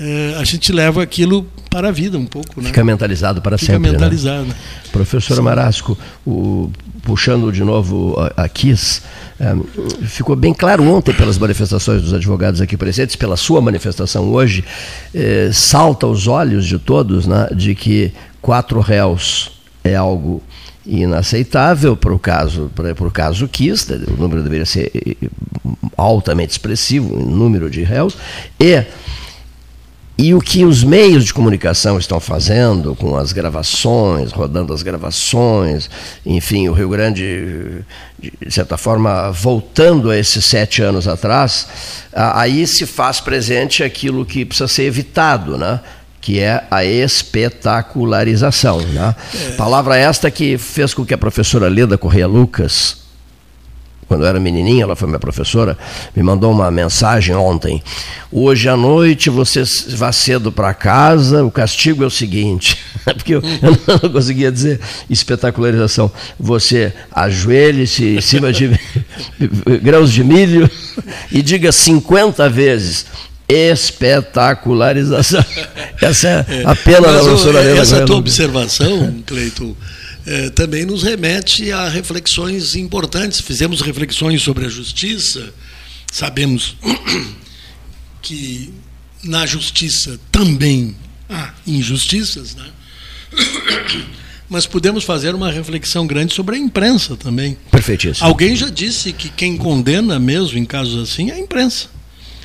É, 0.00 0.36
a 0.38 0.44
gente 0.44 0.72
leva 0.72 1.02
aquilo 1.02 1.46
para 1.70 1.88
a 1.88 1.92
vida 1.92 2.18
um 2.18 2.26
pouco. 2.26 2.60
Né? 2.60 2.68
Fica 2.68 2.84
mentalizado 2.84 3.40
para 3.40 3.56
Fica 3.56 3.72
sempre. 3.72 3.90
Fica 3.90 3.98
né? 3.98 4.04
mentalizado. 4.04 4.46
Né? 4.46 4.54
Professor. 4.90 5.40
Marasco, 5.42 5.98
o, 6.26 6.70
puxando 7.02 7.50
de 7.52 7.64
novo 7.64 8.14
a, 8.18 8.44
a 8.44 8.48
KISS, 8.48 9.02
é, 9.40 9.54
ficou 10.06 10.36
bem 10.36 10.54
claro 10.54 10.84
ontem 10.84 11.12
pelas 11.12 11.38
manifestações 11.38 12.02
dos 12.02 12.14
advogados 12.14 12.60
aqui 12.60 12.76
presentes, 12.76 13.16
pela 13.16 13.36
sua 13.36 13.60
manifestação 13.60 14.30
hoje, 14.30 14.64
é, 15.14 15.50
salta 15.52 16.06
aos 16.06 16.26
olhos 16.26 16.66
de 16.66 16.78
todos 16.78 17.26
né, 17.26 17.48
de 17.54 17.74
que 17.74 18.12
quatro 18.40 18.80
réus 18.80 19.50
é 19.84 19.96
algo 19.96 20.42
inaceitável 20.84 21.96
para 21.96 22.12
o 22.12 22.18
caso 22.18 22.70
para 22.74 23.06
o 23.06 23.10
caso 23.10 23.46
Kiss, 23.46 23.86
o 23.92 24.20
número 24.20 24.42
deveria 24.42 24.66
ser 24.66 24.90
altamente 25.96 26.50
expressivo, 26.50 27.14
o 27.14 27.24
número 27.24 27.70
de 27.70 27.84
réus, 27.84 28.16
e 28.58 28.84
e 30.22 30.32
o 30.34 30.40
que 30.40 30.64
os 30.64 30.84
meios 30.84 31.24
de 31.24 31.34
comunicação 31.34 31.98
estão 31.98 32.20
fazendo 32.20 32.94
com 32.94 33.16
as 33.16 33.32
gravações, 33.32 34.30
rodando 34.30 34.72
as 34.72 34.80
gravações, 34.80 35.90
enfim, 36.24 36.68
o 36.68 36.72
Rio 36.72 36.88
Grande, 36.88 37.84
de 38.20 38.54
certa 38.54 38.76
forma, 38.76 39.32
voltando 39.32 40.10
a 40.10 40.16
esses 40.16 40.44
sete 40.44 40.80
anos 40.80 41.08
atrás, 41.08 41.66
aí 42.12 42.64
se 42.68 42.86
faz 42.86 43.18
presente 43.18 43.82
aquilo 43.82 44.24
que 44.24 44.44
precisa 44.44 44.68
ser 44.68 44.84
evitado, 44.84 45.58
né? 45.58 45.80
que 46.20 46.38
é 46.38 46.62
a 46.70 46.84
espetacularização. 46.84 48.80
Né? 48.80 49.16
É. 49.34 49.50
Palavra 49.56 49.96
esta 49.96 50.30
que 50.30 50.56
fez 50.56 50.94
com 50.94 51.04
que 51.04 51.12
a 51.12 51.18
professora 51.18 51.68
Leda 51.68 51.98
Correia 51.98 52.28
Lucas, 52.28 53.01
quando 54.12 54.24
eu 54.24 54.28
era 54.28 54.38
menininha, 54.38 54.82
ela 54.82 54.94
foi 54.94 55.08
minha 55.08 55.18
professora, 55.18 55.74
me 56.14 56.22
mandou 56.22 56.52
uma 56.52 56.70
mensagem 56.70 57.34
ontem. 57.34 57.82
Hoje 58.30 58.68
à 58.68 58.76
noite 58.76 59.30
você 59.30 59.62
vá 59.96 60.12
cedo 60.12 60.52
para 60.52 60.74
casa, 60.74 61.42
o 61.42 61.50
castigo 61.50 62.04
é 62.04 62.06
o 62.06 62.10
seguinte, 62.10 62.76
porque 63.04 63.36
eu, 63.36 63.42
eu, 63.62 64.00
não 64.02 64.10
conseguia 64.10 64.52
dizer 64.52 64.78
espetacularização. 65.08 66.12
Você 66.38 66.92
ajoelhe-se 67.10 68.16
em 68.16 68.20
cima 68.20 68.52
de 68.52 68.78
grãos 69.82 70.12
de 70.12 70.22
milho 70.22 70.70
e 71.30 71.40
diga 71.40 71.72
50 71.72 72.50
vezes 72.50 73.06
espetacularização. 73.48 75.42
Essa 76.02 76.28
é 76.28 76.64
a 76.66 76.76
pena 76.76 77.10
da 77.10 77.20
professora 77.20 77.62
Essa 77.62 78.04
tua 78.04 78.16
observação, 78.16 79.22
Cleiton, 79.24 79.74
é, 80.26 80.50
também 80.50 80.84
nos 80.84 81.02
remete 81.02 81.70
a 81.72 81.88
reflexões 81.88 82.74
importantes. 82.74 83.40
Fizemos 83.40 83.80
reflexões 83.80 84.42
sobre 84.42 84.66
a 84.66 84.68
justiça, 84.68 85.52
sabemos 86.10 86.76
que 88.22 88.72
na 89.22 89.46
justiça 89.46 90.18
também 90.30 90.96
há 91.28 91.52
injustiças, 91.66 92.54
né? 92.54 92.70
mas 94.52 94.66
podemos 94.66 95.02
fazer 95.04 95.34
uma 95.34 95.50
reflexão 95.50 96.06
grande 96.06 96.34
sobre 96.34 96.56
a 96.56 96.58
imprensa 96.58 97.16
também. 97.16 97.56
Perfeitíssimo. 97.70 98.26
Alguém 98.26 98.54
já 98.54 98.68
disse 98.68 99.10
que 99.10 99.30
quem 99.30 99.56
condena 99.56 100.18
mesmo 100.18 100.58
em 100.58 100.64
casos 100.66 101.02
assim 101.02 101.30
é 101.30 101.34
a 101.34 101.38
imprensa. 101.38 101.88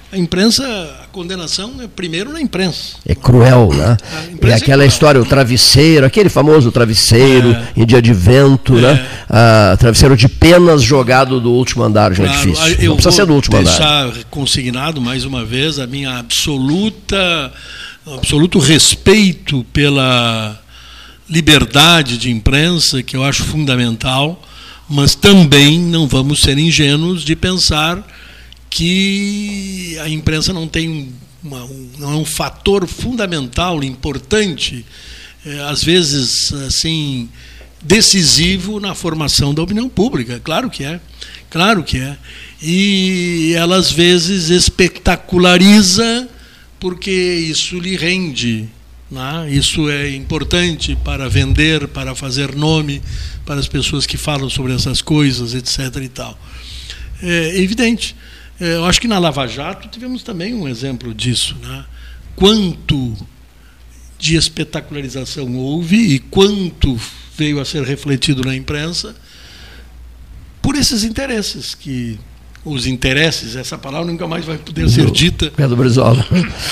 A 0.09 0.17
imprensa, 0.17 0.63
a 1.03 1.07
condenação 1.07 1.81
é 1.81 1.88
primeiro 1.88 2.31
na 2.31 2.39
imprensa. 2.39 2.95
É 3.05 3.13
cruel, 3.13 3.71
né? 3.73 3.97
É 4.41 4.53
aquela 4.53 4.84
é 4.84 4.88
história, 4.88 5.19
o 5.19 5.25
travesseiro, 5.25 6.05
aquele 6.05 6.29
famoso 6.29 6.71
travesseiro 6.71 7.51
é. 7.51 7.67
em 7.75 7.85
dia 7.85 8.01
de 8.01 8.13
vento, 8.13 8.77
é. 8.77 8.81
né? 8.81 9.07
Ah, 9.29 9.75
travesseiro 9.77 10.15
de 10.15 10.29
penas 10.29 10.81
jogado 10.81 11.41
do 11.41 11.51
último 11.51 11.84
andar 11.84 12.13
de 12.13 12.21
um 12.21 12.25
claro, 12.25 12.39
edifício. 12.39 12.81
Eu 12.81 12.89
Não 12.91 12.95
precisa 12.95 13.15
ser 13.15 13.25
do 13.25 13.34
último 13.34 13.57
andar. 13.57 13.69
deixar 13.69 14.23
consignado 14.29 15.01
mais 15.01 15.25
uma 15.25 15.43
vez 15.43 15.77
a 15.77 15.85
minha 15.85 16.19
absoluta, 16.19 17.51
absoluto 18.15 18.59
respeito 18.59 19.65
pela 19.73 20.57
liberdade 21.29 22.17
de 22.17 22.31
imprensa, 22.31 23.03
que 23.03 23.17
eu 23.17 23.25
acho 23.25 23.43
fundamental, 23.43 24.41
mas 24.88 25.15
também 25.15 25.77
não 25.77 26.07
vamos 26.07 26.39
ser 26.39 26.57
ingênuos 26.57 27.25
de 27.25 27.35
pensar 27.35 28.01
que 28.69 29.98
a 29.99 30.10
imprensa 30.10 30.53
não 30.53 30.68
tem 30.68 31.14
uma, 31.44 31.64
um, 31.64 31.89
não 31.98 32.11
é 32.14 32.15
um 32.15 32.26
fator 32.26 32.88
fundamental, 32.88 33.84
importante, 33.84 34.85
é, 35.45 35.60
às 35.61 35.84
vezes 35.84 36.52
assim 36.53 37.30
decisivo 37.81 38.80
na 38.80 38.95
formação 38.95 39.53
da 39.53 39.61
opinião 39.61 39.88
pública. 39.88 40.41
Claro 40.44 40.69
que 40.69 40.84
é, 40.84 40.99
claro 41.49 41.84
que 41.84 41.99
é. 41.99 42.18
E 42.61 43.53
ela 43.56 43.77
às 43.77 43.91
vezes 43.91 44.49
espetaculariza 44.49 46.27
porque 46.80 47.11
isso 47.11 47.80
lhe 47.80 47.95
rende. 47.95 48.68
Né? 49.10 49.49
Isso 49.52 49.89
é 49.89 50.14
importante 50.14 50.98
para 51.03 51.30
vender, 51.30 51.88
para 51.88 52.14
fazer 52.14 52.53
nome 52.56 53.02
para 53.45 53.60
as 53.60 53.68
pessoas 53.68 54.06
que 54.06 54.18
falam 54.18 54.49
sobre 54.49 54.73
essas 54.73 55.02
coisas, 55.02 55.53
etc. 55.53 56.03
E 56.03 56.10
tal. 56.10 56.38
É 57.23 57.61
evidente. 57.61 58.15
É, 58.59 58.75
eu 58.75 58.85
acho 58.85 58.99
que 58.99 59.07
na 59.07 59.19
Lava 59.19 59.47
Jato 59.47 59.88
tivemos 59.88 60.23
também 60.23 60.53
um 60.53 60.67
exemplo 60.67 61.13
disso. 61.13 61.55
Né? 61.61 61.85
Quanto 62.35 63.15
de 64.17 64.35
espetacularização 64.35 65.55
houve 65.55 65.95
e 65.95 66.19
quanto 66.19 66.99
veio 67.38 67.59
a 67.59 67.65
ser 67.65 67.84
refletido 67.84 68.43
na 68.43 68.55
imprensa 68.55 69.15
por 70.61 70.75
esses 70.75 71.03
interesses 71.03 71.75
que 71.75 72.19
os 72.65 72.85
interesses, 72.85 73.55
essa 73.55 73.77
palavra 73.77 74.11
nunca 74.11 74.27
mais 74.27 74.43
vai 74.43 74.57
poder 74.57 74.89
ser 74.89 75.09
dita. 75.11 75.49
Do 75.49 75.77
Brizola. 75.77 76.25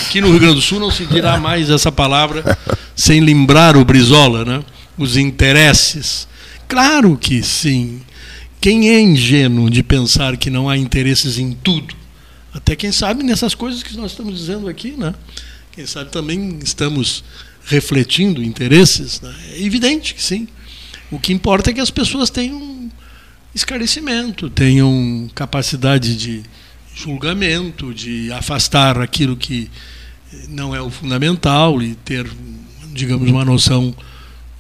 Aqui 0.06 0.20
no 0.20 0.30
Rio 0.30 0.40
Grande 0.40 0.56
do 0.56 0.62
Sul 0.62 0.80
não 0.80 0.92
se 0.92 1.06
dirá 1.06 1.38
mais 1.38 1.70
essa 1.70 1.92
palavra 1.92 2.58
sem 2.96 3.22
lembrar 3.22 3.78
o 3.78 3.86
Brizola, 3.86 4.44
né? 4.44 4.64
Os 4.98 5.16
interesses. 5.16 6.28
Claro 6.68 7.16
que 7.16 7.42
sim. 7.42 8.02
Quem 8.66 8.90
é 8.90 9.00
ingênuo 9.00 9.70
de 9.70 9.84
pensar 9.84 10.36
que 10.38 10.50
não 10.50 10.68
há 10.68 10.76
interesses 10.76 11.38
em 11.38 11.52
tudo? 11.52 11.96
Até 12.52 12.76
quem 12.76 12.92
sabe 12.92 13.22
nessas 13.22 13.54
coisas 13.54 13.84
que 13.84 13.96
nós 13.96 14.10
estamos 14.10 14.40
dizendo 14.40 14.68
aqui, 14.68 14.96
né? 14.98 15.14
Quem 15.72 15.86
sabe 15.86 16.10
também 16.10 16.58
estamos 16.64 17.24
refletindo 17.64 18.44
interesses. 18.44 19.22
Né? 19.22 19.36
É 19.52 19.62
evidente 19.62 20.16
que 20.16 20.24
sim. 20.24 20.48
O 21.12 21.20
que 21.20 21.32
importa 21.32 21.70
é 21.70 21.74
que 21.74 21.80
as 21.80 21.92
pessoas 21.92 22.32
tenham 22.32 22.90
esclarecimento, 23.54 24.50
tenham 24.50 25.30
capacidade 25.36 26.18
de 26.18 26.42
julgamento, 26.92 27.94
de 27.94 28.32
afastar 28.32 29.00
aquilo 29.00 29.38
que 29.38 29.70
não 30.50 30.76
é 30.76 30.82
o 30.82 30.90
fundamental 30.90 31.84
e 31.84 31.94
ter, 31.94 32.28
digamos, 32.92 33.30
uma 33.30 33.46
noção 33.46 33.96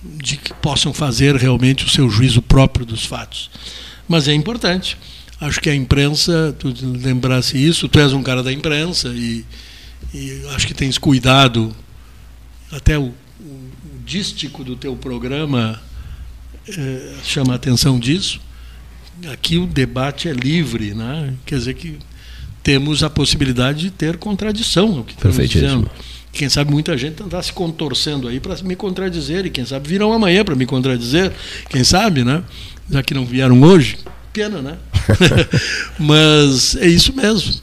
de 0.03 0.37
que 0.37 0.53
possam 0.53 0.93
fazer 0.93 1.35
realmente 1.35 1.85
o 1.85 1.89
seu 1.89 2.07
juízo 2.07 2.39
próprio 2.39 2.85
dos 2.85 3.03
fatos. 3.03 3.49
Mas 4.07 4.27
é 4.27 4.33
importante. 4.33 4.97
Acho 5.39 5.59
que 5.59 5.69
a 5.69 5.75
imprensa, 5.75 6.55
tu 6.57 6.73
lembrasse 6.81 7.57
isso, 7.57 7.89
tu 7.89 7.99
és 7.99 8.13
um 8.13 8.23
cara 8.23 8.41
da 8.41 8.51
imprensa 8.51 9.09
e, 9.09 9.45
e 10.13 10.45
acho 10.55 10.65
que 10.65 10.73
tens 10.73 10.97
cuidado, 10.97 11.75
até 12.71 12.97
o, 12.97 13.13
o, 13.39 13.69
dístico 14.05 14.63
do 14.63 14.75
teu 14.75 14.95
programa 14.95 15.81
eh, 16.69 17.15
chama 17.23 17.53
a 17.53 17.55
atenção 17.55 17.99
disso 17.99 18.39
aqui 19.31 19.57
o 19.57 19.65
debate 19.65 20.27
é 20.27 20.33
livre, 20.33 20.93
né? 20.93 21.33
quer 21.45 21.57
dizer 21.57 21.73
que 21.75 21.97
temos 22.61 23.03
a 23.03 23.09
possibilidade 23.09 23.79
de 23.79 23.91
ter 23.91 24.17
contradição, 24.17 24.97
é 24.97 24.99
o 24.99 25.03
que 25.03 25.13
estamos 25.13 25.49
dizendo. 25.49 25.89
Quem 26.35 26.49
sabe 26.49 26.69
muita 26.69 26.97
gente 26.97 27.23
está 27.23 27.41
se 27.41 27.53
contorcendo 27.53 28.27
aí 28.27 28.41
para 28.41 28.55
me 28.61 28.75
contradizer, 28.75 29.45
e 29.45 29.49
quem 29.49 29.65
sabe 29.65 29.87
virão 29.87 30.11
amanhã 30.11 30.43
para 30.43 30.53
me 30.53 30.65
contradizer, 30.65 31.31
quem 31.69 31.81
sabe, 31.81 32.25
né? 32.25 32.43
Já 32.91 33.01
que 33.01 33.13
não 33.13 33.25
vieram 33.25 33.61
hoje, 33.61 33.97
pena, 34.33 34.61
né? 34.61 34.75
Mas 35.97 36.75
é 36.75 36.87
isso 36.87 37.13
mesmo. 37.15 37.53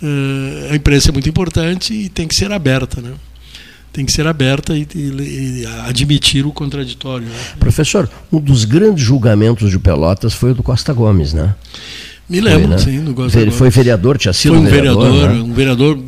Uh, 0.00 0.72
a 0.72 0.76
imprensa 0.76 1.10
é 1.10 1.12
muito 1.12 1.28
importante 1.28 1.92
e 1.92 2.08
tem 2.08 2.28
que 2.28 2.36
ser 2.36 2.52
aberta, 2.52 3.00
né? 3.00 3.12
tem 3.92 4.06
que 4.06 4.12
ser 4.12 4.26
aberta 4.26 4.74
e, 4.74 4.86
e, 4.94 5.62
e 5.62 5.66
admitir 5.86 6.46
o 6.46 6.52
contraditório. 6.52 7.26
Né? 7.26 7.34
Professor, 7.58 8.08
um 8.32 8.40
dos 8.40 8.64
grandes 8.64 9.04
julgamentos 9.04 9.70
de 9.70 9.78
Pelotas 9.78 10.32
foi 10.32 10.52
o 10.52 10.54
do 10.54 10.62
Costa 10.62 10.94
Gomes, 10.94 11.34
né? 11.34 11.54
Me 12.26 12.40
lembro, 12.40 12.60
foi, 12.60 12.70
né? 12.70 12.78
sim, 12.78 13.04
do 13.04 13.12
Costa 13.12 13.36
Ele 13.36 13.46
Gomes. 13.46 13.58
foi 13.58 13.68
vereador, 13.68 14.16
tinha 14.16 14.32
sido 14.32 14.54
foi 14.54 14.62
um 14.62 14.64
vereador, 14.64 15.12
vereador 15.12 15.36
né? 15.36 15.42
um 15.42 15.52
vereador 15.52 15.98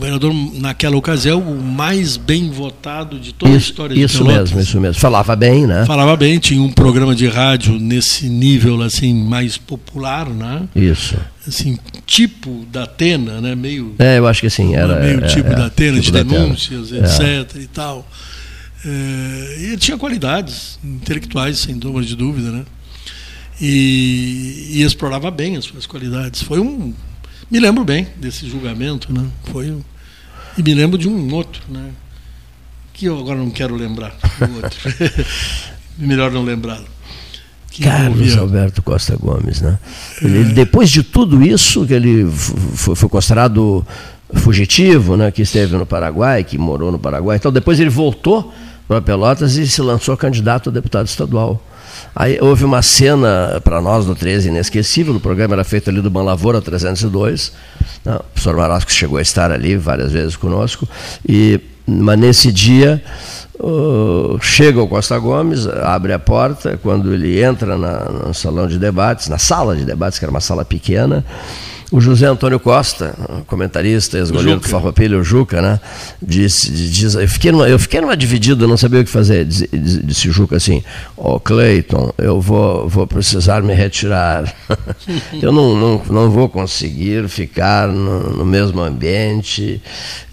vereador, 0.00 0.32
naquela 0.54 0.96
ocasião, 0.96 1.40
o 1.40 1.62
mais 1.62 2.16
bem 2.16 2.50
votado 2.50 3.18
de 3.18 3.32
toda 3.32 3.52
isso, 3.52 3.58
a 3.58 3.70
história 3.70 3.94
de 3.94 4.02
Isso 4.02 4.18
Pelotas. 4.18 4.50
mesmo, 4.50 4.60
isso 4.60 4.80
mesmo. 4.80 5.00
Falava 5.00 5.36
bem, 5.36 5.66
né? 5.66 5.84
Falava 5.86 6.16
bem, 6.16 6.38
tinha 6.38 6.62
um 6.62 6.72
programa 6.72 7.14
de 7.14 7.26
rádio 7.28 7.78
nesse 7.78 8.28
nível 8.28 8.82
assim 8.82 9.14
mais 9.14 9.56
popular, 9.56 10.28
né? 10.28 10.62
Isso. 10.74 11.16
Assim, 11.46 11.78
tipo 12.06 12.66
da 12.70 12.84
Atena, 12.84 13.40
né? 13.40 13.54
Meio. 13.54 13.94
É, 13.98 14.18
eu 14.18 14.26
acho 14.26 14.40
que 14.40 14.50
sim, 14.50 14.74
era. 14.74 15.00
Meio 15.00 15.24
é, 15.24 15.28
tipo 15.28 15.48
é, 15.48 15.54
da 15.54 15.66
Atena, 15.66 16.00
tipo 16.00 16.16
de 16.18 16.24
da 16.24 16.36
denúncias, 16.36 16.92
etc. 16.92 17.56
e 17.56 17.66
tal. 17.66 18.08
É, 18.84 19.56
e 19.60 19.64
ele 19.66 19.76
tinha 19.76 19.98
qualidades 19.98 20.78
intelectuais, 20.82 21.58
sem 21.60 21.78
dúvida 21.78 22.06
de 22.06 22.16
dúvida, 22.16 22.50
né? 22.50 22.64
E, 23.60 24.70
e 24.72 24.82
explorava 24.82 25.30
bem 25.30 25.56
as 25.56 25.66
suas 25.66 25.86
qualidades. 25.86 26.42
Foi 26.42 26.58
um 26.58 26.94
me 27.50 27.58
lembro 27.58 27.84
bem 27.84 28.06
desse 28.16 28.48
julgamento, 28.48 29.12
né? 29.12 29.26
Foi 29.50 29.76
e 30.60 30.62
me 30.62 30.74
lembro 30.74 30.98
de 30.98 31.08
um 31.08 31.34
outro, 31.34 31.62
né? 31.68 31.90
Que 32.92 33.06
eu 33.06 33.18
agora 33.18 33.38
não 33.38 33.50
quero 33.50 33.74
lembrar. 33.74 34.14
outro. 34.40 35.24
Melhor 35.96 36.30
não 36.30 36.44
lembrá-lo. 36.44 36.84
Carlos. 37.82 38.36
Alberto 38.36 38.82
Costa 38.82 39.16
Gomes, 39.16 39.62
né? 39.62 39.78
Ele, 40.20 40.52
depois 40.52 40.90
de 40.90 41.02
tudo 41.02 41.42
isso, 41.42 41.86
que 41.86 41.94
ele 41.94 42.30
foi, 42.30 42.94
foi, 42.94 43.08
considerado 43.08 43.86
fugitivo, 44.34 45.16
né? 45.16 45.30
Que 45.30 45.42
esteve 45.42 45.76
no 45.76 45.86
Paraguai, 45.86 46.44
que 46.44 46.58
morou 46.58 46.92
no 46.92 46.98
Paraguai. 46.98 47.38
Então 47.38 47.50
depois 47.50 47.80
ele 47.80 47.88
voltou 47.88 48.52
para 48.86 49.00
Pelotas 49.00 49.56
e 49.56 49.66
se 49.66 49.80
lançou 49.80 50.14
candidato 50.14 50.68
a 50.68 50.72
deputado 50.72 51.06
estadual. 51.06 51.64
Aí 52.14 52.38
houve 52.40 52.64
uma 52.64 52.82
cena 52.82 53.60
para 53.62 53.80
nós 53.80 54.06
no 54.06 54.14
13 54.14 54.48
inesquecível, 54.48 55.14
o 55.14 55.20
programa 55.20 55.54
era 55.54 55.64
feito 55.64 55.90
ali 55.90 56.00
do 56.00 56.10
Banlavoura 56.10 56.60
302. 56.60 57.52
Não, 58.04 58.16
o 58.16 58.24
professor 58.24 58.56
Marasco 58.56 58.90
chegou 58.90 59.18
a 59.18 59.22
estar 59.22 59.50
ali 59.50 59.76
várias 59.76 60.12
vezes 60.12 60.36
conosco. 60.36 60.88
E, 61.28 61.60
mas 61.86 62.18
nesse 62.18 62.52
dia 62.52 63.02
uh, 63.58 64.38
chega 64.40 64.80
o 64.82 64.88
Costa 64.88 65.18
Gomes, 65.18 65.66
abre 65.66 66.12
a 66.12 66.18
porta, 66.18 66.78
quando 66.82 67.12
ele 67.12 67.42
entra 67.42 67.76
na, 67.76 68.04
no 68.26 68.34
salão 68.34 68.66
de 68.66 68.78
debates, 68.78 69.28
na 69.28 69.38
sala 69.38 69.76
de 69.76 69.84
debates, 69.84 70.18
que 70.18 70.24
era 70.24 70.30
uma 70.30 70.40
sala 70.40 70.64
pequena, 70.64 71.24
o 71.90 72.00
José 72.00 72.26
Antônio 72.26 72.60
Costa, 72.60 73.14
comentarista, 73.46 74.16
ex-goleiro 74.16 74.60
do 74.60 74.68
Farroupilha, 74.68 75.18
o 75.18 75.24
Juca, 75.24 75.60
né? 75.60 75.80
Disse, 76.22 76.70
diz, 76.70 77.14
eu, 77.14 77.26
fiquei 77.28 77.50
numa, 77.50 77.68
eu 77.68 77.78
fiquei 77.78 78.00
numa 78.00 78.16
dividida, 78.16 78.66
não 78.66 78.76
sabia 78.76 79.00
o 79.00 79.04
que 79.04 79.10
fazer. 79.10 79.44
Disse, 79.44 79.68
disse 79.72 80.28
o 80.28 80.32
Juca 80.32 80.56
assim, 80.56 80.84
ó 81.16 81.34
oh, 81.34 81.40
Cleiton, 81.40 82.12
eu 82.16 82.40
vou, 82.40 82.88
vou 82.88 83.06
precisar 83.08 83.62
me 83.62 83.74
retirar. 83.74 84.54
eu 85.42 85.50
não, 85.50 85.74
não, 85.74 86.02
não 86.08 86.30
vou 86.30 86.48
conseguir 86.48 87.28
ficar 87.28 87.88
no, 87.88 88.36
no 88.36 88.44
mesmo 88.44 88.80
ambiente 88.80 89.82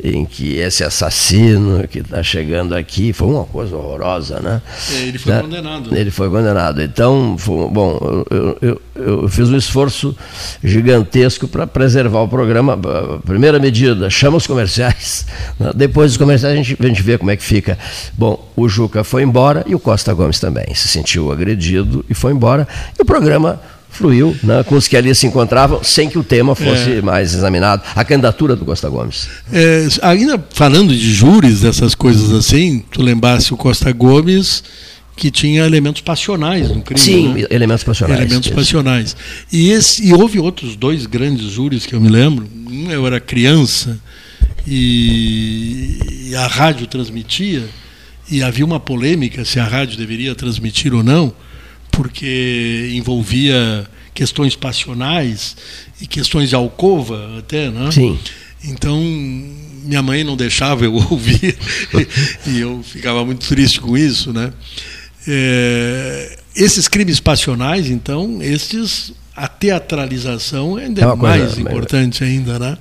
em 0.03 0.25
que 0.25 0.57
esse 0.57 0.84
assassino 0.84 1.88
que 1.88 1.99
está 1.99 2.21
chegando 2.21 2.75
aqui, 2.75 3.11
foi 3.13 3.29
uma 3.29 3.45
coisa 3.45 3.75
horrorosa, 3.75 4.39
né? 4.39 4.61
Ele 4.91 5.17
foi 5.17 5.34
né? 5.34 5.41
condenado. 5.41 5.97
Ele 5.97 6.11
foi 6.11 6.29
condenado. 6.29 6.84
Então, 6.84 7.35
foi, 7.35 7.67
bom, 7.69 8.23
eu, 8.29 8.57
eu, 8.61 8.81
eu 8.95 9.27
fiz 9.29 9.49
um 9.49 9.57
esforço 9.57 10.15
gigantesco 10.63 11.47
para 11.48 11.65
preservar 11.65 12.22
o 12.22 12.28
programa. 12.28 12.78
Primeira 13.26 13.60
medida, 13.60 14.10
chama 14.10 14.38
os 14.38 14.48
comerciais. 14.48 15.26
Né? 15.60 15.72
Depois 15.74 16.11
dos 16.11 16.18
comerciais 16.18 16.53
a 16.53 16.57
gente, 16.57 16.78
a 16.80 16.88
gente 16.88 17.02
vê 17.02 17.18
como 17.18 17.32
é 17.32 17.36
que 17.36 17.44
fica. 17.44 17.78
Bom, 18.14 18.52
o 18.56 18.69
Juca 18.69 19.03
foi 19.03 19.24
embora 19.24 19.64
e 19.68 19.74
o 19.74 19.80
Costa 19.80 20.14
Gomes 20.14 20.40
também. 20.40 20.65
Se 20.76 20.88
sentiu 20.88 21.32
agredido 21.32 22.06
e 22.07 22.14
foi 22.14 22.32
embora. 22.32 22.68
E 22.98 23.02
o 23.02 23.06
programa 23.06 23.60
fluiu 23.90 24.36
né, 24.44 24.64
com 24.64 24.76
os 24.76 24.88
que 24.88 24.95
ali 24.95 25.14
se 25.15 25.26
encontravam, 25.26 25.84
sem 25.84 26.10
que 26.10 26.19
o 26.19 26.24
tema 26.24 26.53
fosse 26.53 26.98
é. 26.98 27.02
mais 27.02 27.34
examinado. 27.34 27.82
A 27.95 28.03
candidatura 28.03 28.56
do 28.56 28.65
Costa 28.65 28.88
Gomes. 28.90 29.28
É, 29.52 29.88
ainda 30.02 30.44
falando 30.53 30.94
de 30.94 31.14
júris, 31.14 31.61
dessas 31.61 31.95
coisas 31.95 32.32
assim, 32.32 32.84
tu 32.91 33.02
lembrasse 33.02 33.53
o 33.53 33.57
Costa 33.57 33.91
Gomes 33.91 34.64
que 35.18 35.31
tinha 35.31 35.65
elementos 35.65 36.02
passionais 36.02 36.69
no 36.69 36.81
crime. 36.84 36.99
Sim, 36.99 37.34
né? 37.34 37.48
elementos 37.49 37.84
passionais. 37.84 38.22
Elementos 38.22 38.49
passionais. 38.49 39.18
E, 39.52 39.72
esse, 39.72 40.07
e 40.07 40.14
houve 40.14 40.39
outros 40.39 40.76
dois 40.76 41.07
grandes 41.07 41.52
júris 41.52 41.88
que 41.88 41.95
eu 41.95 41.99
me 41.99 42.07
lembro. 42.07 42.48
Um 42.69 42.91
eu 42.91 43.06
era 43.06 43.19
criança 43.19 43.99
e, 44.65 46.30
e 46.30 46.35
a 46.35 46.45
rádio 46.45 46.85
transmitia, 46.85 47.68
e 48.30 48.44
havia 48.44 48.64
uma 48.64 48.80
polêmica 48.80 49.44
se 49.44 49.60
a 49.60 49.65
rádio 49.65 49.98
deveria 49.98 50.35
transmitir 50.35 50.94
ou 50.94 51.03
não, 51.03 51.34
porque 51.91 52.91
envolvia 52.94 53.88
questões 54.14 54.56
passionais 54.56 55.57
e 55.99 56.06
questões 56.06 56.49
de 56.49 56.56
alcova 56.56 57.39
até, 57.39 57.72
né? 57.72 57.89
Sim. 57.91 58.19
Então, 58.64 59.02
minha 59.84 60.02
mãe 60.03 60.23
não 60.23 60.35
deixava 60.35 60.85
eu 60.85 60.94
ouvir 61.10 61.57
e 62.45 62.60
eu 62.60 62.84
ficava 62.84 63.26
muito 63.26 63.48
triste 63.48 63.80
com 63.80 63.98
isso, 63.98 64.31
né? 64.31 64.53
É, 65.28 66.40
esses 66.56 66.88
crimes 66.88 67.20
passionais, 67.20 67.90
então, 67.90 68.41
estes 68.41 69.14
a 69.36 69.48
teatralização 69.48 70.78
ainda 70.78 71.02
é, 71.02 71.04
é 71.04 71.16
mais 71.16 71.41
coisa, 71.44 71.62
importante 71.62 72.24
mas... 72.24 72.32
ainda, 72.32 72.58
né? 72.58 72.78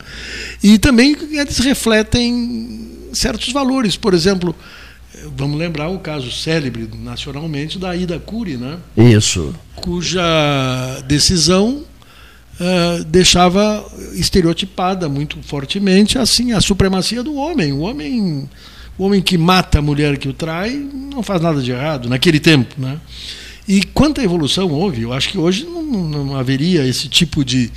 E 0.62 0.78
também 0.78 1.14
eles 1.32 1.58
refletem 1.58 2.88
certos 3.12 3.52
valores, 3.52 3.94
por 3.96 4.14
exemplo, 4.14 4.54
vamos 5.36 5.58
lembrar 5.58 5.88
o 5.88 5.98
caso 5.98 6.32
célebre 6.32 6.88
nacionalmente 7.02 7.78
da 7.78 7.94
Ida 7.94 8.18
Cury, 8.18 8.56
né? 8.56 8.78
Isso. 8.96 9.54
Cuja 9.74 10.22
decisão 11.06 11.84
uh, 12.58 13.04
deixava 13.04 13.84
estereotipada 14.14 15.10
muito 15.10 15.38
fortemente 15.42 16.18
assim 16.18 16.52
a 16.52 16.60
supremacia 16.60 17.22
do 17.22 17.34
homem, 17.34 17.72
o 17.72 17.80
homem 17.80 18.48
o 18.98 19.04
homem 19.04 19.20
que 19.20 19.36
mata 19.36 19.78
a 19.78 19.82
mulher 19.82 20.16
que 20.18 20.28
o 20.28 20.32
trai 20.32 20.70
não 20.70 21.22
faz 21.22 21.40
nada 21.40 21.60
de 21.60 21.70
errado, 21.70 22.08
naquele 22.08 22.40
tempo. 22.40 22.74
Né? 22.78 22.98
E 23.68 23.82
quanta 23.82 24.22
evolução 24.22 24.70
houve? 24.70 25.02
Eu 25.02 25.12
acho 25.12 25.28
que 25.28 25.38
hoje 25.38 25.64
não, 25.64 25.82
não 25.82 26.36
haveria 26.36 26.86
esse 26.86 27.08
tipo 27.08 27.44
de, 27.44 27.70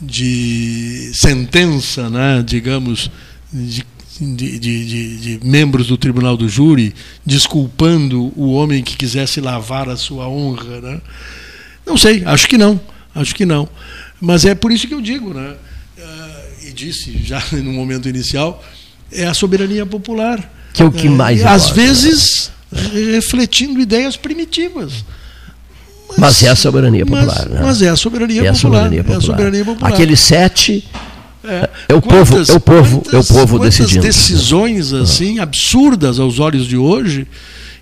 de 0.00 1.10
sentença, 1.14 2.08
né, 2.08 2.42
digamos, 2.46 3.10
de, 3.52 3.84
de, 4.20 4.58
de, 4.58 5.16
de, 5.18 5.46
membros 5.46 5.88
do 5.88 5.96
tribunal 5.96 6.36
do 6.36 6.48
júri 6.48 6.94
desculpando 7.24 8.32
o 8.36 8.52
homem 8.52 8.82
que 8.82 8.96
quisesse 8.96 9.40
lavar 9.40 9.88
a 9.88 9.96
sua 9.96 10.28
honra. 10.28 10.80
Né? 10.80 11.00
Não 11.86 11.96
sei, 11.96 12.22
acho 12.24 12.48
que 12.48 12.58
não. 12.58 12.80
Acho 13.14 13.34
que 13.34 13.44
não. 13.44 13.68
Mas 14.20 14.44
é 14.44 14.54
por 14.54 14.70
isso 14.70 14.86
que 14.86 14.94
eu 14.94 15.00
digo, 15.00 15.34
né? 15.34 15.56
Uh, 15.98 16.68
e 16.68 16.72
disse 16.72 17.18
já 17.22 17.42
no 17.52 17.72
momento 17.72 18.08
inicial, 18.08 18.62
é 19.12 19.26
a 19.26 19.34
soberania 19.34 19.86
popular. 19.86 20.52
Que 20.72 20.82
é 20.82 20.86
o 20.86 20.92
que 20.92 21.08
mais. 21.08 21.42
Uh, 21.42 21.48
às 21.48 21.70
vezes 21.70 22.50
refletindo 22.72 23.80
ideias 23.80 24.16
primitivas. 24.16 25.04
Mas, 26.10 26.18
mas, 26.18 26.42
é 26.42 26.48
a 26.48 26.56
soberania 26.56 27.04
popular. 27.04 27.26
Mas, 27.26 27.46
né? 27.46 27.60
mas 27.62 27.82
é, 27.82 27.88
a 27.88 27.96
soberania, 27.96 28.44
é 28.44 28.48
a 28.48 28.54
soberania 28.54 29.04
popular. 29.04 29.14
É 29.14 29.18
a 29.18 29.20
soberania 29.20 29.64
popular. 29.64 29.92
Aqueles 29.92 30.20
sete 30.20 30.88
é, 31.44 31.70
é 31.88 31.94
o 31.94 32.02
quantas, 32.02 32.48
povo, 32.48 32.52
é 32.52 32.56
o 32.56 32.60
povo, 32.60 33.00
quantas, 33.00 33.14
é 33.14 33.18
o 33.18 33.24
povo 33.24 33.58
decidindo. 33.58 34.02
decisões 34.02 34.92
assim 34.92 35.38
absurdas 35.38 36.18
aos 36.18 36.38
olhos 36.38 36.66
de 36.66 36.76
hoje 36.76 37.26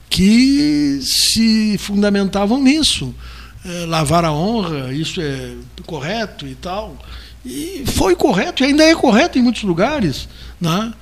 que 0.08 1.00
se 1.02 1.76
fundamentavam 1.78 2.62
nisso. 2.62 3.14
É, 3.64 3.84
lavar 3.86 4.24
a 4.24 4.32
honra, 4.32 4.92
isso 4.92 5.20
é 5.20 5.52
correto 5.84 6.46
e 6.46 6.54
tal. 6.54 6.96
E 7.44 7.84
foi 7.86 8.14
correto, 8.14 8.62
e 8.62 8.66
ainda 8.66 8.84
é 8.84 8.94
correto 8.94 9.38
em 9.38 9.42
muitos 9.42 9.62
lugares. 9.62 10.28
Né? 10.60 10.92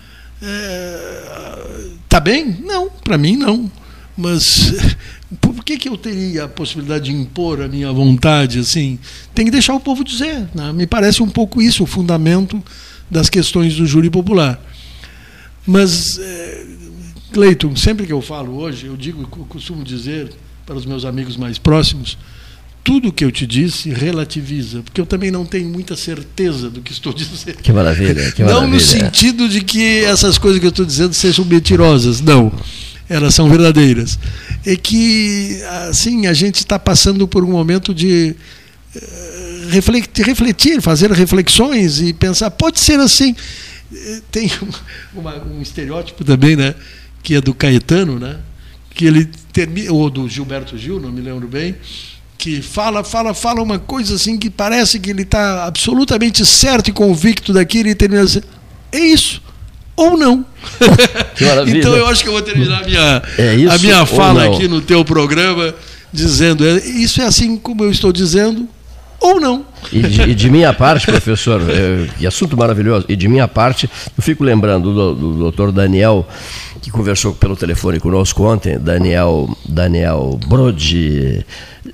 É, 0.47 1.89
tá 2.09 2.21
bem? 2.21 2.59
Não, 2.63 2.91
para 2.91 3.17
mim 3.17 3.37
não. 3.37 3.71
Mas 4.17 4.73
por 5.41 5.65
que, 5.65 5.79
que 5.79 5.89
eu 5.89 5.97
teria 5.97 6.45
a 6.45 6.49
possibilidade 6.49 7.07
de 7.07 7.13
impor 7.13 7.63
a 7.63 7.69
minha 7.69 7.91
vontade 7.93 8.59
assim? 8.59 8.99
Tem 9.35 9.45
que 9.45 9.51
deixar 9.51 9.75
o 9.75 9.81
povo 9.81 10.05
dizer. 10.05 10.49
Né? 10.55 10.73
Me 10.73 10.87
parece 10.87 11.23
um 11.23 11.29
pouco 11.29 11.63
isso 11.63 11.83
o 11.83 11.87
fundamento 11.87 12.63
das 13.11 13.31
questões 13.31 13.75
do 13.75 13.87
júri 13.87 14.11
popular. 14.11 14.61
Mas, 15.67 16.19
é, 16.19 16.67
Cleiton, 17.33 17.75
sempre 17.75 18.07
que 18.07 18.13
eu 18.13 18.21
falo 18.21 18.57
hoje, 18.57 18.87
eu 18.87 18.97
digo, 18.97 19.23
eu 19.23 19.47
costumo 19.47 19.83
dizer 19.83 20.31
para 20.67 20.77
os 20.77 20.85
meus 20.85 21.05
amigos 21.05 21.37
mais 21.37 21.59
próximos, 21.59 22.19
tudo 22.85 23.11
que 23.11 23.25
eu 23.25 23.33
te 23.33 23.47
disse 23.47 23.89
relativiza, 23.89 24.83
porque 24.83 25.01
eu 25.01 25.07
também 25.07 25.31
não 25.31 25.45
tenho 25.45 25.69
muita 25.69 25.97
certeza 25.97 26.69
do 26.69 26.83
que 26.83 26.93
estou 26.93 27.13
dizendo. 27.17 27.57
Que 27.63 27.73
maravilha, 27.73 28.31
que 28.31 28.45
maravilha. 28.45 28.67
Não 28.67 28.69
no 28.69 28.79
sentido 28.79 29.49
de 29.49 29.63
que 29.63 30.05
essas 30.05 30.37
coisas 30.39 30.61
que 30.61 30.67
eu 30.67 30.71
estou 30.71 30.85
dizendo 30.85 31.15
sejam 31.15 31.45
mentirosas, 31.45 32.21
não 32.21 32.53
elas 33.09 33.35
são 33.35 33.49
verdadeiras. 33.49 34.19
E 34.65 34.77
que, 34.77 35.61
assim, 35.89 36.27
a 36.27 36.33
gente 36.33 36.57
está 36.57 36.79
passando 36.79 37.29
por 37.29 37.45
um 37.45 37.51
momento 37.51 37.95
de 37.95 38.35
eh, 38.95 39.69
refletir, 39.71 40.81
fazer 40.81 41.11
reflexões 41.13 42.01
e 42.01 42.13
pensar, 42.13 42.51
pode 42.51 42.81
ser 42.81 42.99
assim. 43.01 43.35
Eh, 43.93 44.21
tem 44.31 44.51
uma, 45.15 45.37
um 45.45 45.61
estereótipo 45.61 46.25
também, 46.25 46.57
né, 46.57 46.75
que 47.23 47.35
é 47.35 47.41
do 47.41 47.55
Caetano, 47.55 48.19
né, 48.19 48.37
que 48.95 49.05
ele 49.05 49.29
termina, 49.53 49.93
ou 49.93 50.09
do 50.09 50.29
Gilberto 50.29 50.77
Gil, 50.79 51.01
não 51.01 51.13
me 51.13 51.21
lembro 51.21 51.47
bem, 51.47 51.75
que 52.45 52.61
fala, 52.61 53.03
fala, 53.03 53.33
fala 53.33 53.63
uma 53.63 53.79
coisa 53.79 54.17
assim 54.17 54.37
que 54.37 54.51
parece 54.51 55.01
que 55.01 55.09
ele 55.09 55.23
está 55.23 55.65
absolutamente 55.65 56.45
certo 56.45 56.89
e 56.89 56.93
convicto 56.93 57.55
daquilo 57.55 57.89
e 57.89 57.95
termina 57.95 58.23
assim, 58.23 58.43
é 58.93 58.99
isso 58.99 59.41
ou 59.97 60.15
não. 60.15 60.45
então 61.67 61.97
eu 61.97 62.07
acho 62.07 62.23
que 62.23 62.29
eu 62.29 62.35
vou 62.35 62.43
terminar 62.43 62.83
a 62.83 62.87
minha, 62.87 63.23
é 63.39 63.55
a 63.75 63.79
minha 63.79 64.05
fala 64.05 64.45
aqui 64.45 64.69
no 64.69 64.83
teu 64.83 65.03
programa 65.07 65.75
dizendo 66.13 66.67
é, 66.67 66.77
isso 66.85 67.23
é 67.23 67.25
assim 67.25 67.57
como 67.57 67.83
eu 67.83 67.91
estou 67.91 68.13
dizendo 68.13 68.69
ou 69.19 69.41
não. 69.41 69.65
E 69.91 70.03
de, 70.03 70.23
e 70.23 70.35
de 70.35 70.51
minha 70.51 70.75
parte, 70.75 71.07
professor, 71.07 71.63
é, 71.63 72.07
que 72.19 72.27
assunto 72.27 72.59
maravilhoso, 72.59 73.07
e 73.09 73.17
de 73.17 73.27
minha 73.27 73.49
parte, 73.49 73.89
eu 74.15 74.23
fico 74.23 74.45
lembrando 74.45 74.93
do, 74.93 75.15
do 75.15 75.33
doutor 75.39 75.73
Daniel, 75.73 76.29
que 76.83 76.91
conversou 76.91 77.33
pelo 77.33 77.57
telefone 77.57 77.99
conosco 77.99 78.43
ontem, 78.45 78.79
Daniel, 78.79 79.49
Daniel 79.67 80.39
Brode 80.47 81.43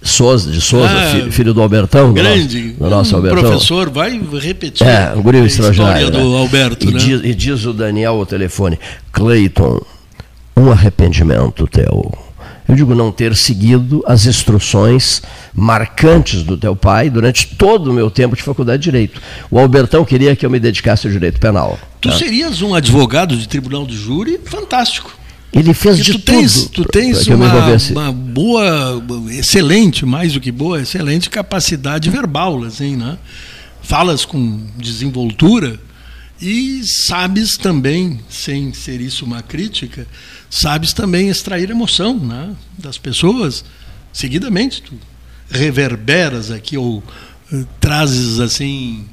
Souza, 0.03 0.51
de 0.51 0.61
Souza, 0.61 0.89
ah, 0.89 1.11
filho, 1.11 1.33
filho, 1.33 1.55
do 1.55 1.61
Albertão. 1.61 2.12
Grande. 2.12 2.71
Do 2.71 2.81
nosso, 2.81 2.85
do 2.85 2.91
nosso 2.91 3.17
Albertão. 3.17 3.43
professor 3.43 3.91
vai 3.91 4.21
repetir 4.41 4.87
é, 4.87 5.12
um 5.15 5.43
a 5.43 5.47
história 5.47 6.11
do 6.11 6.19
né? 6.19 6.39
Alberto. 6.39 6.89
E, 6.89 6.93
né? 6.93 6.99
diz, 6.99 7.21
e 7.25 7.35
diz 7.35 7.65
o 7.67 7.73
Daniel 7.73 8.15
ao 8.15 8.27
telefone, 8.27 8.79
Cleiton, 9.12 9.81
um 10.57 10.71
arrependimento 10.71 11.67
teu 11.67 12.12
eu 12.71 12.77
digo 12.77 12.95
não 12.95 13.11
ter 13.11 13.35
seguido 13.35 14.01
as 14.07 14.27
instruções 14.27 15.21
marcantes 15.53 16.45
do 16.45 16.57
teu 16.57 16.77
pai 16.77 17.11
durante 17.11 17.49
todo 17.57 17.91
o 17.91 17.93
meu 17.93 18.09
tempo 18.09 18.37
de 18.37 18.45
faculdade 18.45 18.81
de 18.81 18.85
direito. 18.85 19.21
O 19.51 19.59
Albertão 19.59 20.05
queria 20.05 20.37
que 20.37 20.47
eu 20.47 20.51
me 20.51 20.61
dedicasse 20.61 21.05
ao 21.05 21.12
direito 21.12 21.41
penal. 21.41 21.77
Tu 22.01 22.09
tá? 22.09 22.17
serias 22.17 22.62
um 22.62 22.73
advogado 22.73 23.37
de 23.37 23.49
tribunal 23.49 23.85
de 23.85 23.97
júri 23.97 24.39
fantástico. 24.45 25.11
Ele 25.52 25.74
fez 25.74 25.97
Porque 25.97 26.12
de 26.12 26.18
tu 26.18 26.24
tens, 26.24 26.55
tudo. 26.55 26.70
Tu 26.70 26.85
tens 26.85 27.27
uma, 27.27 27.77
uma, 27.90 28.12
boa, 28.12 29.02
excelente, 29.31 30.06
mais 30.06 30.32
do 30.32 30.40
que 30.40 30.52
boa, 30.52 30.81
excelente 30.81 31.28
capacidade 31.28 32.09
verbal, 32.09 32.62
assim, 32.62 32.97
né? 32.97 33.18
Falas 33.82 34.24
com 34.24 34.64
desenvoltura 34.77 35.81
e 36.40 36.82
sabes 36.85 37.56
também, 37.56 38.20
sem 38.28 38.72
ser 38.72 39.01
isso 39.01 39.24
uma 39.24 39.43
crítica, 39.43 40.06
sabes 40.48 40.93
também 40.93 41.28
extrair 41.28 41.68
emoção 41.68 42.18
né, 42.18 42.55
das 42.78 42.97
pessoas. 42.97 43.64
Seguidamente, 44.12 44.82
tu 44.82 44.94
reverberas 45.51 46.51
aqui 46.51 46.78
ou 46.78 47.02
uh, 47.52 47.66
trazes 47.78 48.40
assim 48.40 49.05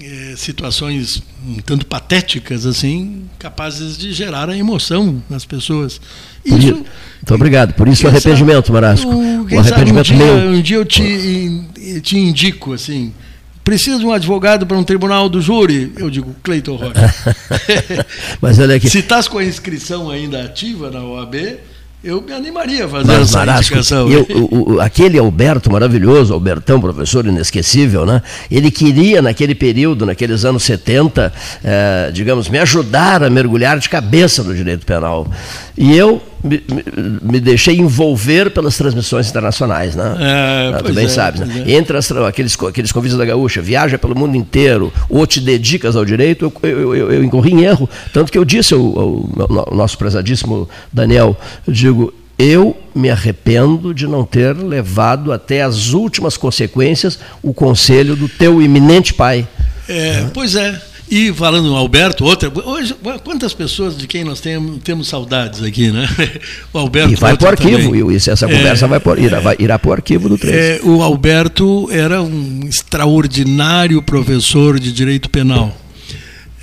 eh, 0.00 0.34
situações 0.36 1.22
um 1.46 1.56
tanto 1.56 1.86
patéticas 1.86 2.66
assim, 2.66 3.24
capazes 3.38 3.96
de 3.96 4.12
gerar 4.12 4.48
a 4.50 4.56
emoção 4.56 5.22
nas 5.28 5.44
pessoas. 5.44 6.00
Isso, 6.44 6.74
Muito 6.74 7.34
obrigado. 7.34 7.74
Por 7.74 7.88
isso 7.88 8.06
o 8.06 8.08
arrependimento, 8.08 8.72
Marasco. 8.72 9.10
O, 9.10 9.42
o 9.42 9.58
arrependimento 9.58 10.12
um 10.12 10.16
dia, 10.16 10.26
meu. 10.26 10.50
Um 10.50 10.62
dia 10.62 10.76
eu 10.76 10.84
te, 10.84 12.00
te 12.02 12.18
indico 12.18 12.72
assim 12.72 13.12
Precisa 13.66 13.98
de 13.98 14.06
um 14.06 14.12
advogado 14.12 14.64
para 14.64 14.78
um 14.78 14.84
tribunal 14.84 15.28
do 15.28 15.42
júri? 15.42 15.92
Eu 15.96 16.08
digo, 16.08 16.36
Cleiton 16.40 16.76
Rocha. 16.76 17.12
Mas 18.40 18.60
olha 18.60 18.76
aqui. 18.76 18.88
Se 18.88 19.00
estás 19.00 19.26
com 19.26 19.38
a 19.38 19.44
inscrição 19.44 20.08
ainda 20.08 20.40
ativa 20.44 20.88
na 20.88 21.02
OAB, 21.02 21.34
eu 22.06 22.22
me 22.22 22.32
animaria 22.32 22.84
a 22.84 22.88
fazer 22.88 23.06
Mas, 23.12 23.22
essa 23.28 23.38
Marasco, 23.38 23.74
indicação. 23.74 24.08
Eu, 24.08 24.24
o, 24.30 24.74
o, 24.74 24.80
aquele 24.80 25.18
Alberto 25.18 25.70
maravilhoso, 25.70 26.32
Albertão, 26.32 26.80
professor 26.80 27.26
inesquecível, 27.26 28.06
né? 28.06 28.22
ele 28.48 28.70
queria, 28.70 29.20
naquele 29.20 29.56
período, 29.56 30.06
naqueles 30.06 30.44
anos 30.44 30.62
70, 30.62 31.32
eh, 31.64 32.10
digamos, 32.14 32.48
me 32.48 32.58
ajudar 32.58 33.24
a 33.24 33.28
mergulhar 33.28 33.78
de 33.80 33.88
cabeça 33.88 34.44
no 34.44 34.54
direito 34.54 34.86
penal. 34.86 35.26
E 35.76 35.94
eu 35.94 36.22
me, 36.42 36.62
me, 37.20 37.38
deixei 37.38 37.76
envolver 37.76 38.50
pelas 38.50 38.78
transmissões 38.78 39.28
internacionais, 39.28 39.94
né? 39.94 40.16
É, 40.18 40.74
ah, 40.74 40.82
tu 40.82 40.92
bem 40.94 41.04
é, 41.04 41.08
sabes, 41.08 41.40
né? 41.40 41.64
É. 41.66 41.72
Entre 41.72 41.96
as, 41.96 42.10
aqueles, 42.10 42.56
aqueles 42.62 42.92
convites 42.92 43.16
da 43.16 43.26
Gaúcha, 43.26 43.60
viaja 43.60 43.98
pelo 43.98 44.16
mundo 44.16 44.36
inteiro, 44.36 44.90
ou 45.08 45.26
te 45.26 45.38
dedicas 45.38 45.94
ao 45.94 46.04
direito, 46.04 46.50
eu, 46.62 46.68
eu, 46.68 46.94
eu, 46.94 47.12
eu 47.12 47.24
incorri 47.24 47.52
em 47.52 47.64
erro. 47.64 47.88
Tanto 48.12 48.32
que 48.32 48.38
eu 48.38 48.44
disse 48.44 48.72
ao, 48.72 48.80
ao, 48.80 49.68
ao 49.68 49.74
nosso 49.74 49.98
prezadíssimo 49.98 50.66
Daniel, 50.90 51.36
eu 51.66 51.72
digo, 51.72 52.14
eu 52.38 52.76
me 52.94 53.10
arrependo 53.10 53.92
de 53.92 54.06
não 54.06 54.24
ter 54.24 54.56
levado 54.56 55.32
até 55.32 55.62
as 55.62 55.92
últimas 55.92 56.36
consequências 56.36 57.18
o 57.42 57.52
conselho 57.52 58.16
do 58.16 58.28
teu 58.28 58.62
iminente 58.62 59.12
pai. 59.12 59.46
É, 59.88 60.26
pois 60.32 60.54
é. 60.54 60.80
E 61.08 61.32
falando 61.32 61.68
no 61.68 61.76
Alberto, 61.76 62.24
outra. 62.24 62.50
Hoje, 62.64 62.94
quantas 63.22 63.54
pessoas 63.54 63.96
de 63.96 64.08
quem 64.08 64.24
nós 64.24 64.40
temos, 64.40 64.82
temos 64.82 65.08
saudades 65.08 65.62
aqui, 65.62 65.90
né? 65.92 66.08
O 66.72 66.78
Alberto. 66.78 67.12
E 67.12 67.16
vai 67.16 67.36
para 67.36 67.46
o 67.46 67.50
arquivo, 67.50 67.90
também. 67.92 68.16
isso, 68.16 68.30
essa 68.30 68.46
conversa 68.46 68.84
é, 68.84 68.88
vai 68.88 69.00
por, 69.00 69.18
irá, 69.18 69.40
vai, 69.40 69.56
irá 69.58 69.78
para 69.78 69.88
o 69.88 69.92
arquivo 69.92 70.28
do 70.28 70.36
3. 70.36 70.54
É, 70.54 70.80
o 70.82 71.02
Alberto 71.02 71.88
era 71.92 72.20
um 72.20 72.60
extraordinário 72.68 74.02
professor 74.02 74.80
de 74.80 74.92
direito 74.92 75.30
penal. 75.30 75.76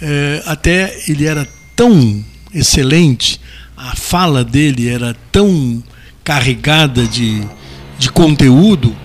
É, 0.01 0.43
até 0.45 0.93
ele 1.07 1.25
era 1.25 1.47
tão 1.75 2.23
excelente, 2.53 3.39
a 3.77 3.95
fala 3.95 4.43
dele 4.43 4.89
era 4.89 5.15
tão 5.31 5.81
carregada 6.23 7.07
de, 7.07 7.41
de 7.97 8.11
conteúdo, 8.11 8.95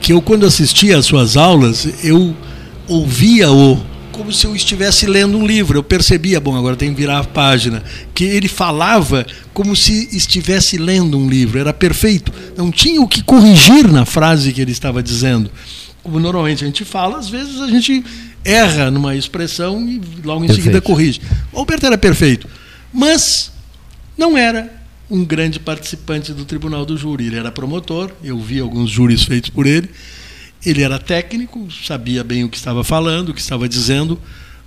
que 0.00 0.12
eu, 0.12 0.20
quando 0.20 0.44
assistia 0.44 0.98
às 0.98 1.06
suas 1.06 1.36
aulas, 1.36 1.88
eu 2.04 2.36
ouvia-o 2.86 3.93
como 4.14 4.32
se 4.32 4.46
eu 4.46 4.54
estivesse 4.54 5.06
lendo 5.06 5.36
um 5.36 5.44
livro. 5.44 5.78
Eu 5.78 5.82
percebia, 5.82 6.40
bom, 6.40 6.56
agora 6.56 6.76
tem 6.76 6.90
que 6.90 7.00
virar 7.00 7.18
a 7.18 7.24
página, 7.24 7.82
que 8.14 8.24
ele 8.24 8.46
falava 8.46 9.26
como 9.52 9.74
se 9.74 10.08
estivesse 10.16 10.78
lendo 10.78 11.18
um 11.18 11.28
livro. 11.28 11.58
Era 11.58 11.72
perfeito. 11.72 12.32
Não 12.56 12.70
tinha 12.70 13.02
o 13.02 13.08
que 13.08 13.22
corrigir 13.22 13.90
na 13.90 14.06
frase 14.06 14.52
que 14.52 14.60
ele 14.60 14.70
estava 14.70 15.02
dizendo. 15.02 15.50
Como 16.02 16.20
normalmente 16.20 16.62
a 16.62 16.66
gente 16.66 16.84
fala, 16.84 17.18
às 17.18 17.28
vezes 17.28 17.60
a 17.60 17.68
gente 17.68 18.04
erra 18.44 18.90
numa 18.90 19.16
expressão 19.16 19.80
e 19.88 20.00
logo 20.24 20.44
em 20.44 20.46
perfeito. 20.46 20.54
seguida 20.54 20.80
corrige. 20.80 21.20
O 21.52 21.58
Alberto 21.58 21.86
era 21.86 21.98
perfeito, 21.98 22.48
mas 22.92 23.50
não 24.16 24.38
era 24.38 24.72
um 25.10 25.24
grande 25.24 25.58
participante 25.58 26.32
do 26.32 26.44
tribunal 26.44 26.86
do 26.86 26.96
júri. 26.96 27.26
Ele 27.26 27.36
era 27.36 27.50
promotor, 27.50 28.12
eu 28.22 28.38
vi 28.38 28.60
alguns 28.60 28.90
júris 28.90 29.24
feitos 29.24 29.50
por 29.50 29.66
ele 29.66 29.90
ele 30.64 30.82
era 30.82 30.98
técnico, 30.98 31.68
sabia 31.70 32.24
bem 32.24 32.44
o 32.44 32.48
que 32.48 32.56
estava 32.56 32.82
falando, 32.82 33.30
o 33.30 33.34
que 33.34 33.40
estava 33.40 33.68
dizendo, 33.68 34.20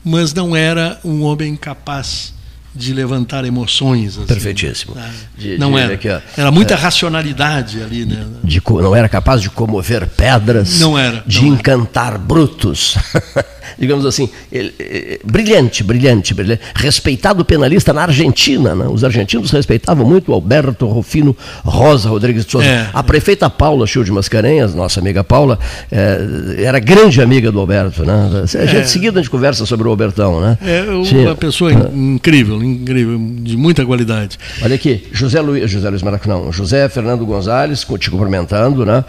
mas 0.03 0.33
não 0.33 0.55
era 0.55 0.99
um 1.03 1.23
homem 1.23 1.55
capaz 1.55 2.33
de 2.77 2.93
levantar 2.93 3.43
emoções. 3.45 4.17
Assim, 4.17 4.27
Perfeitíssimo. 4.27 4.93
Ah, 4.97 5.09
de, 5.37 5.57
não 5.57 5.71
de, 5.71 5.79
era. 5.79 5.93
Aqui, 5.95 6.07
era 6.37 6.51
muita 6.51 6.75
é, 6.75 6.77
racionalidade 6.77 7.81
ali, 7.81 8.05
né? 8.05 8.25
De, 8.43 8.61
não 8.65 8.95
era 8.95 9.09
capaz 9.09 9.41
de 9.41 9.49
comover 9.49 10.07
pedras. 10.07 10.79
Não 10.79 10.97
era. 10.97 11.23
De 11.25 11.41
não 11.41 11.53
encantar 11.53 12.13
era. 12.13 12.17
brutos. 12.17 12.97
Digamos 13.77 14.05
assim, 14.05 14.29
ele, 14.51 14.73
ele, 14.79 15.19
brilhante, 15.23 15.83
brilhante, 15.83 16.33
brilhante. 16.33 16.61
Respeitado 16.75 17.43
penalista 17.45 17.93
na 17.93 18.03
Argentina. 18.03 18.73
Né? 18.73 18.87
Os 18.87 19.03
argentinos 19.03 19.51
respeitavam 19.51 20.07
muito 20.07 20.31
o 20.31 20.33
Alberto 20.33 20.87
Rufino 20.87 21.35
Rosa 21.63 22.09
Rodrigues 22.09 22.45
de 22.45 22.51
Souza. 22.51 22.65
É, 22.65 22.89
a 22.93 23.03
prefeita 23.03 23.49
Paula 23.49 23.85
Chiu 23.85 24.03
de 24.03 24.11
Mascarenhas, 24.11 24.73
nossa 24.73 24.99
amiga 24.99 25.23
Paula, 25.23 25.59
é, 25.91 26.63
era 26.63 26.79
grande 26.79 27.21
amiga 27.21 27.51
do 27.51 27.59
Alberto. 27.59 28.03
Né? 28.03 28.43
A 28.43 28.65
gente, 28.65 28.77
é. 28.77 28.83
seguida 28.83 29.19
a 29.19 29.21
gente 29.21 29.29
conversa 29.29 29.65
sobre 29.65 29.87
o 29.87 29.91
Albertão. 29.91 30.39
Né? 30.41 30.57
É 30.61 30.83
uma 31.27 31.35
pessoa 31.35 31.71
incrível, 31.71 32.63
incrível, 32.73 33.17
de 33.41 33.57
muita 33.57 33.85
qualidade. 33.85 34.37
Olha 34.61 34.75
aqui, 34.75 35.07
José 35.11 35.41
Luiz, 35.41 35.69
José 35.69 35.89
Luiz 35.89 36.03
Maracão, 36.03 36.51
José 36.51 36.87
Fernando 36.89 37.25
Gonzalez, 37.25 37.85
te 37.99 38.11
cumprimentando, 38.11 38.85
né? 38.85 39.03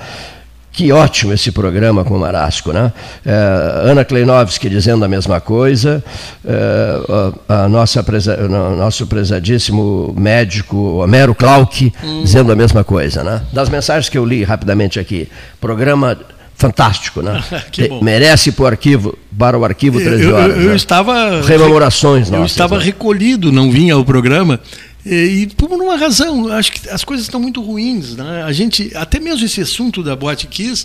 Que 0.71 0.93
ótimo 0.93 1.33
esse 1.33 1.51
programa 1.51 2.05
com 2.05 2.15
o 2.15 2.21
Marasco, 2.21 2.73
né? 2.73 2.93
É, 3.27 3.91
Ana 3.91 4.05
Kleinovski 4.05 4.69
dizendo 4.69 5.05
a 5.05 5.09
mesma 5.09 5.41
coisa, 5.41 6.05
é, 6.45 7.35
a, 7.49 7.65
a 7.65 7.69
nossa 7.69 8.03
preza, 8.03 8.37
nosso 8.47 9.07
prezadíssimo 9.07 10.15
médico 10.17 10.77
Homero 10.99 11.35
Clark 11.35 11.93
hum. 12.05 12.23
dizendo 12.23 12.53
a 12.53 12.55
mesma 12.55 12.85
coisa, 12.85 13.25
né? 13.25 13.43
Das 13.53 13.69
mensagens 13.69 14.09
que 14.09 14.17
eu 14.17 14.25
li 14.25 14.45
rapidamente 14.45 15.01
aqui, 15.01 15.29
programa 15.61 16.17
fantástico, 16.59 17.23
né? 17.23 17.43
Merece 18.03 18.51
para 18.51 18.65
o 18.65 18.67
arquivo, 18.67 19.19
para 19.39 19.57
o 19.57 19.65
arquivo 19.65 19.99
13 20.01 20.33
horas. 20.33 20.51
Eu, 20.51 20.57
eu, 20.57 20.63
eu 20.63 20.71
né? 20.71 20.77
estava 20.77 21.41
rememorações, 21.41 22.31
Eu 22.31 22.45
estava 22.45 22.77
né? 22.79 22.85
recolhido, 22.85 23.53
não 23.53 23.71
vinha 23.71 23.95
ao 23.95 24.05
programa. 24.05 24.61
E, 25.07 25.15
e 25.15 25.47
por 25.47 25.71
uma 25.71 25.97
razão, 25.97 26.53
acho 26.53 26.73
que 26.73 26.91
as 26.91 27.05
coisas 27.05 27.27
estão 27.27 27.41
muito 27.41 27.63
ruins. 27.63 28.17
Né? 28.17 28.43
A 28.43 28.53
gente, 28.53 28.91
até 28.97 29.21
mesmo 29.21 29.47
esse 29.47 29.61
assunto 29.61 30.03
da 30.03 30.17
Boate 30.17 30.49
Kiss, 30.49 30.85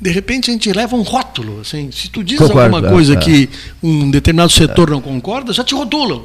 de 0.00 0.10
repente 0.10 0.50
a 0.50 0.52
gente 0.52 0.70
leva 0.72 0.96
um 0.96 1.02
rótulo. 1.02 1.60
Assim, 1.60 1.88
se 1.92 2.10
tu 2.10 2.24
diz 2.24 2.38
Concordo, 2.38 2.76
alguma 2.76 2.92
coisa 2.92 3.14
é, 3.14 3.16
que 3.16 3.48
um 3.80 4.10
determinado 4.10 4.50
setor 4.50 4.88
é. 4.88 4.90
não 4.90 5.00
concorda, 5.00 5.52
já 5.52 5.62
te 5.62 5.74
rotulam. 5.74 6.24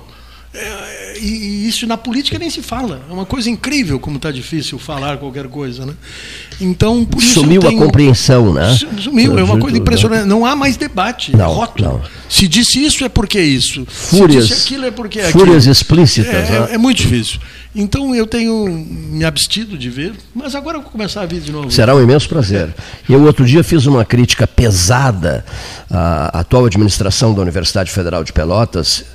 É, 0.54 1.18
e, 1.20 1.68
isso 1.68 1.88
na 1.88 1.96
política 1.96 2.38
nem 2.38 2.50
se 2.50 2.62
fala. 2.62 3.02
É 3.10 3.14
uma 3.14 3.26
coisa 3.26 3.50
incrível 3.50 4.00
como 4.00 4.18
está 4.18 4.32
difícil 4.32 4.78
falar 4.78 5.18
qualquer 5.18 5.48
coisa. 5.48 5.86
Né? 5.86 5.94
Então, 6.60 7.06
por 7.06 7.22
isso 7.22 7.36
Sumiu 7.36 7.62
tenho... 7.62 7.82
a 7.82 7.86
compreensão, 7.86 8.54
né? 8.54 8.78
Sumiu, 9.00 9.40
é 9.40 9.44
uma 9.44 9.58
coisa 9.58 9.78
impressionante. 9.78 10.26
Não 10.26 10.46
há 10.46 10.56
mais 10.56 10.76
debate. 10.76 11.36
Não, 11.36 11.52
rótulo. 11.52 11.90
Não. 11.90 12.02
Se 12.30 12.48
disse 12.48 12.84
isso 12.84 13.06
é 13.06 13.10
porque 13.10 13.38
é 13.38 13.44
isso. 13.44 13.86
Fúrias, 13.88 14.46
Se 14.46 14.54
disse 14.54 14.68
aquilo 14.68 14.86
é 14.86 14.92
porque 14.92 15.20
é 15.20 15.28
aquilo. 15.28 15.46
Fúrias 15.46 15.66
explícitas. 15.68 16.50
É, 16.50 16.60
né? 16.60 16.68
é, 16.72 16.78
muito 16.78 16.98
difícil. 16.98 17.40
Então 17.74 18.14
eu 18.14 18.28
tenho 18.28 18.68
me 18.68 19.24
abstido 19.24 19.78
de 19.78 19.90
ver, 19.90 20.14
mas 20.36 20.56
agora 20.56 20.78
eu 20.78 20.82
vou 20.82 20.92
começar 20.92 21.22
a 21.22 21.26
ver 21.26 21.40
de 21.40 21.54
novo. 21.54 21.72
Será 21.72 21.96
um 21.96 22.04
imenso 22.04 22.28
prazer. 22.28 22.76
Eu 23.10 23.24
outro 23.24 23.46
dia 23.46 23.64
fiz 23.64 23.86
uma 23.86 24.04
crítica 24.04 24.46
pesada 24.46 25.46
à 25.90 26.40
atual 26.40 26.66
administração 26.66 27.34
da 27.34 27.42
Universidade 27.42 27.90
Federal 27.90 28.26
de 28.26 28.34
Pelotas. 28.34 29.06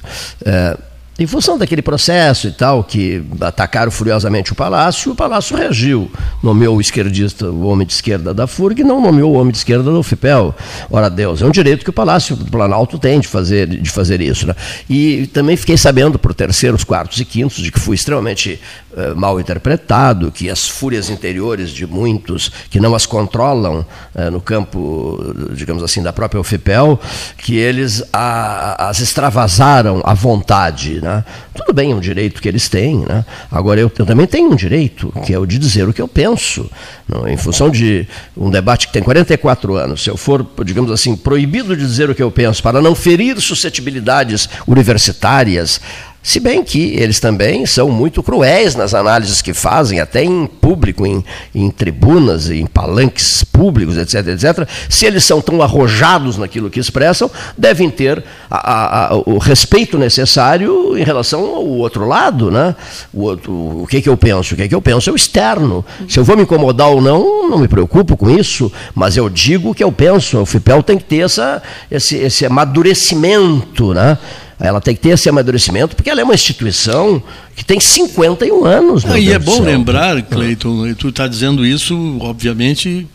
É, 0.42 0.78
em 1.18 1.26
função 1.26 1.56
daquele 1.56 1.80
processo 1.80 2.46
e 2.46 2.52
tal, 2.52 2.84
que 2.84 3.22
atacaram 3.40 3.90
furiosamente 3.90 4.52
o 4.52 4.54
Palácio, 4.54 5.12
o 5.12 5.14
Palácio 5.14 5.56
reagiu. 5.56 6.10
Nomeou 6.42 6.76
o 6.76 6.80
esquerdista, 6.80 7.50
o 7.50 7.66
homem 7.66 7.86
de 7.86 7.94
esquerda 7.94 8.34
da 8.34 8.46
FURG, 8.46 8.80
e 8.80 8.84
não 8.84 9.00
nomeou 9.00 9.32
o 9.32 9.38
homem 9.38 9.50
de 9.50 9.58
esquerda 9.58 9.90
do 9.90 10.02
FIPEL. 10.02 10.54
Ora 10.90 11.08
Deus, 11.08 11.40
é 11.40 11.46
um 11.46 11.50
direito 11.50 11.84
que 11.84 11.90
o 11.90 11.92
Palácio 11.92 12.36
do 12.36 12.44
Planalto 12.44 12.98
tem 12.98 13.18
de 13.18 13.28
fazer, 13.28 13.66
de 13.66 13.90
fazer 13.90 14.20
isso. 14.20 14.46
Né? 14.46 14.54
E 14.90 15.26
também 15.28 15.56
fiquei 15.56 15.78
sabendo, 15.78 16.18
por 16.18 16.34
terceiros, 16.34 16.84
quartos 16.84 17.18
e 17.18 17.24
quintos, 17.24 17.62
de 17.62 17.72
que 17.72 17.80
fui 17.80 17.94
extremamente 17.94 18.60
uh, 18.96 19.14
mal 19.14 19.38
interpretado, 19.38 20.32
que 20.32 20.50
as 20.50 20.68
fúrias 20.68 21.10
interiores 21.10 21.70
de 21.70 21.86
muitos 21.86 22.50
que 22.70 22.80
não 22.80 22.94
as 22.94 23.06
controlam 23.06 23.86
uh, 24.14 24.30
no 24.30 24.40
campo, 24.40 25.18
digamos 25.52 25.82
assim, 25.82 26.02
da 26.02 26.12
própria 26.12 26.40
UFPEL, 26.40 26.98
que 27.36 27.56
eles 27.56 28.02
a, 28.12 28.88
as 28.88 29.00
extravasaram 29.00 30.00
à 30.04 30.14
vontade 30.14 30.96
né? 31.00 31.24
Tudo 31.54 31.72
bem, 31.72 31.92
é 31.92 31.94
um 31.94 32.00
direito 32.00 32.40
que 32.40 32.48
eles 32.48 32.68
têm. 32.68 32.98
Né? 32.98 33.24
Agora, 33.50 33.80
eu, 33.80 33.90
eu 33.98 34.06
também 34.06 34.26
tenho 34.26 34.50
um 34.50 34.56
direito, 34.56 35.12
que 35.24 35.32
é 35.32 35.38
o 35.38 35.46
de 35.46 35.58
dizer 35.58 35.88
o 35.88 35.92
que 35.92 36.02
eu 36.02 36.08
penso. 36.08 36.70
Não? 37.08 37.26
Em 37.26 37.36
função 37.36 37.70
de 37.70 38.06
um 38.36 38.50
debate 38.50 38.86
que 38.86 38.92
tem 38.92 39.02
44 39.02 39.74
anos, 39.74 40.02
se 40.02 40.10
eu 40.10 40.16
for, 40.16 40.46
digamos 40.64 40.90
assim, 40.90 41.16
proibido 41.16 41.76
de 41.76 41.82
dizer 41.82 42.10
o 42.10 42.14
que 42.14 42.22
eu 42.22 42.30
penso 42.30 42.62
para 42.62 42.80
não 42.80 42.94
ferir 42.94 43.40
suscetibilidades 43.40 44.48
universitárias, 44.66 45.80
se 46.26 46.40
bem 46.40 46.64
que 46.64 46.96
eles 46.96 47.20
também 47.20 47.64
são 47.66 47.88
muito 47.88 48.20
cruéis 48.20 48.74
nas 48.74 48.94
análises 48.94 49.40
que 49.40 49.54
fazem, 49.54 50.00
até 50.00 50.24
em 50.24 50.44
público, 50.44 51.06
em, 51.06 51.24
em 51.54 51.70
tribunas, 51.70 52.50
em 52.50 52.66
palanques 52.66 53.44
públicos, 53.44 53.96
etc, 53.96 54.26
etc. 54.26 54.68
Se 54.88 55.06
eles 55.06 55.22
são 55.22 55.40
tão 55.40 55.62
arrojados 55.62 56.36
naquilo 56.36 56.68
que 56.68 56.80
expressam, 56.80 57.30
devem 57.56 57.88
ter 57.88 58.24
a, 58.50 58.56
a, 58.56 59.06
a, 59.06 59.16
o 59.18 59.38
respeito 59.38 59.96
necessário 59.96 60.98
em 60.98 61.04
relação 61.04 61.42
ao 61.42 61.64
outro 61.64 62.04
lado. 62.08 62.50
Né? 62.50 62.74
O, 63.14 63.22
outro, 63.22 63.52
o 63.52 63.86
que, 63.88 64.02
que 64.02 64.08
eu 64.08 64.16
penso? 64.16 64.54
O 64.54 64.56
que, 64.56 64.66
que 64.66 64.74
eu 64.74 64.82
penso 64.82 65.08
é 65.08 65.12
o 65.12 65.16
externo. 65.16 65.84
Se 66.08 66.18
eu 66.18 66.24
vou 66.24 66.36
me 66.36 66.42
incomodar 66.42 66.88
ou 66.88 67.00
não, 67.00 67.48
não 67.48 67.58
me 67.58 67.68
preocupo 67.68 68.16
com 68.16 68.28
isso, 68.28 68.72
mas 68.96 69.16
eu 69.16 69.28
digo 69.28 69.70
o 69.70 69.74
que 69.74 69.84
eu 69.84 69.92
penso. 69.92 70.40
O 70.40 70.44
FIPEL 70.44 70.82
tem 70.82 70.98
que 70.98 71.04
ter 71.04 71.24
essa, 71.24 71.62
esse, 71.88 72.16
esse 72.16 72.44
amadurecimento. 72.44 73.94
Né? 73.94 74.18
Ela 74.58 74.80
tem 74.80 74.94
que 74.94 75.02
ter 75.02 75.10
esse 75.10 75.28
amadurecimento, 75.28 75.94
porque 75.94 76.08
ela 76.08 76.20
é 76.20 76.24
uma 76.24 76.34
instituição 76.34 77.22
que 77.54 77.64
tem 77.64 77.78
51 77.78 78.64
anos. 78.64 79.04
Ah, 79.04 79.18
e 79.18 79.30
é 79.30 79.38
bom 79.38 79.60
lembrar, 79.60 80.22
Cleiton, 80.22 80.94
tu 80.94 81.10
está 81.10 81.28
dizendo 81.28 81.64
isso, 81.64 81.94
obviamente, 82.20 83.06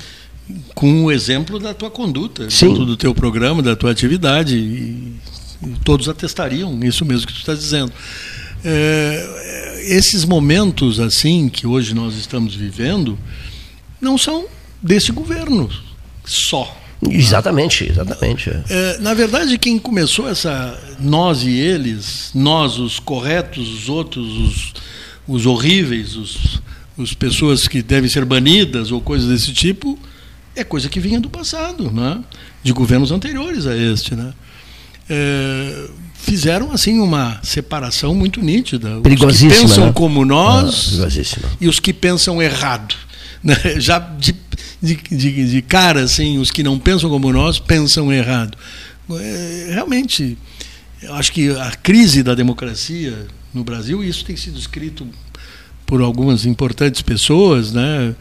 com 0.75 1.05
o 1.05 1.11
exemplo 1.11 1.59
da 1.59 1.73
tua 1.73 1.89
conduta, 1.89 2.47
Sim. 2.49 2.73
do 2.73 2.95
teu 2.95 3.15
programa, 3.15 3.61
da 3.61 3.75
tua 3.75 3.91
atividade. 3.91 4.55
E, 4.55 5.15
todos 5.83 6.09
atestariam 6.09 6.79
isso 6.83 7.05
mesmo 7.05 7.27
que 7.27 7.33
tu 7.33 7.39
está 7.39 7.53
dizendo. 7.53 7.91
É, 8.63 9.83
esses 9.87 10.25
momentos 10.25 10.99
assim 10.99 11.49
que 11.49 11.65
hoje 11.65 11.95
nós 11.95 12.15
estamos 12.15 12.55
vivendo 12.55 13.17
não 13.99 14.17
são 14.17 14.45
desse 14.81 15.11
governo 15.11 15.69
só 16.23 16.80
Exatamente, 17.09 17.89
exatamente. 17.89 18.51
É, 18.69 18.97
na 18.99 19.13
verdade, 19.13 19.57
quem 19.57 19.79
começou 19.79 20.29
essa 20.29 20.79
nós 20.99 21.43
e 21.43 21.49
eles, 21.49 22.31
nós 22.35 22.77
os 22.77 22.99
corretos, 22.99 23.67
os 23.67 23.89
outros 23.89 24.23
os, 24.27 24.73
os 25.27 25.45
horríveis, 25.45 26.15
os, 26.15 26.61
os 26.95 27.13
pessoas 27.13 27.67
que 27.67 27.81
devem 27.81 28.09
ser 28.09 28.23
banidas 28.23 28.91
ou 28.91 29.01
coisas 29.01 29.27
desse 29.29 29.51
tipo, 29.51 29.97
é 30.55 30.63
coisa 30.63 30.89
que 30.89 30.99
vinha 30.99 31.19
do 31.19 31.29
passado, 31.29 31.91
né? 31.91 32.19
de 32.63 32.71
governos 32.71 33.11
anteriores 33.11 33.65
a 33.65 33.75
este. 33.75 34.15
Né? 34.15 34.33
É, 35.09 35.87
fizeram 36.13 36.71
assim 36.71 36.99
uma 36.99 37.39
separação 37.43 38.13
muito 38.13 38.41
nítida. 38.41 38.99
Os 38.99 39.39
que 39.39 39.49
pensam 39.49 39.85
né? 39.87 39.91
como 39.93 40.23
nós 40.23 40.99
ah, 41.01 41.07
e 41.59 41.67
os 41.67 41.79
que 41.79 41.93
pensam 41.93 42.41
errado. 42.41 42.95
Né? 43.43 43.55
Já 43.77 43.97
de 43.97 44.33
de, 44.81 44.95
de, 44.95 45.51
de 45.51 45.61
cara, 45.61 46.03
assim, 46.03 46.37
os 46.37 46.51
que 46.51 46.63
não 46.63 46.79
pensam 46.79 47.09
como 47.09 47.31
nós 47.31 47.59
pensam 47.59 48.11
errado. 48.11 48.57
É, 49.09 49.69
realmente, 49.73 50.37
eu 51.01 51.13
acho 51.13 51.31
que 51.31 51.49
a 51.51 51.71
crise 51.71 52.23
da 52.23 52.33
democracia 52.33 53.27
no 53.53 53.63
Brasil, 53.63 54.03
e 54.03 54.09
isso 54.09 54.23
tem 54.25 54.35
sido 54.35 54.57
escrito 54.57 55.07
por 55.85 56.01
algumas 56.01 56.45
importantes 56.45 57.01
pessoas, 57.01 57.71
né? 57.73 58.15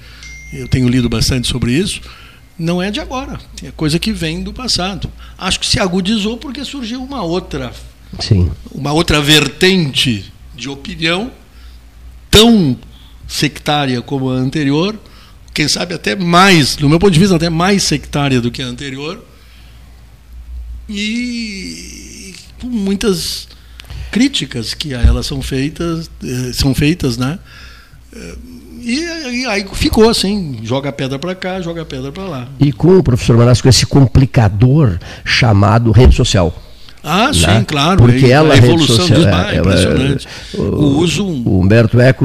eu 0.52 0.66
tenho 0.68 0.88
lido 0.88 1.08
bastante 1.08 1.46
sobre 1.46 1.72
isso, 1.72 2.00
não 2.58 2.82
é 2.82 2.90
de 2.90 3.00
agora, 3.00 3.38
é 3.62 3.70
coisa 3.70 3.98
que 3.98 4.12
vem 4.12 4.42
do 4.42 4.52
passado. 4.52 5.10
Acho 5.38 5.60
que 5.60 5.66
se 5.66 5.78
agudizou 5.78 6.36
porque 6.36 6.64
surgiu 6.64 7.02
uma 7.02 7.22
outra, 7.22 7.72
Sim. 8.18 8.50
uma 8.72 8.92
outra 8.92 9.20
vertente 9.20 10.30
de 10.54 10.68
opinião 10.68 11.30
tão 12.30 12.76
sectária 13.26 14.02
como 14.02 14.30
a 14.30 14.34
anterior, 14.34 14.98
quem 15.52 15.68
sabe 15.68 15.94
até 15.94 16.14
mais, 16.16 16.76
do 16.76 16.88
meu 16.88 16.98
ponto 16.98 17.12
de 17.12 17.18
vista, 17.18 17.36
até 17.36 17.48
mais 17.50 17.82
sectária 17.82 18.40
do 18.40 18.50
que 18.50 18.62
a 18.62 18.66
anterior, 18.66 19.24
e 20.88 22.34
com 22.60 22.68
muitas 22.68 23.48
críticas 24.10 24.74
que 24.74 24.94
a 24.94 25.00
elas 25.00 25.26
são 25.26 25.40
feitas, 25.40 26.10
eh, 26.22 26.52
são 26.52 26.74
feitas, 26.74 27.16
né? 27.16 27.38
Eh, 28.12 28.34
e, 28.82 29.42
e 29.42 29.46
aí 29.46 29.66
ficou 29.74 30.08
assim, 30.08 30.60
joga 30.62 30.90
pedra 30.90 31.18
para 31.18 31.34
cá, 31.34 31.60
joga 31.60 31.84
pedra 31.84 32.10
para 32.10 32.24
lá. 32.24 32.48
E 32.58 32.72
com 32.72 32.98
o 32.98 33.02
professor 33.02 33.36
Manasco, 33.36 33.68
esse 33.68 33.86
complicador 33.86 34.98
chamado 35.24 35.92
rede 35.92 36.16
social. 36.16 36.54
Ah, 37.02 37.26
né? 37.26 37.32
sim, 37.32 37.64
claro. 37.64 37.98
Porque 37.98 38.26
é, 38.26 38.30
ela, 38.30 38.54
a 38.54 38.56
evolução 38.56 38.96
social, 38.96 39.18
disso, 39.18 39.30
ah, 39.32 39.54
é, 39.54 39.58
impressionante. 39.58 40.28
o, 40.54 40.62
o, 40.62 40.98
uso. 40.98 41.24
O 41.24 41.60
Humberto 41.60 42.00
Eco, 42.00 42.24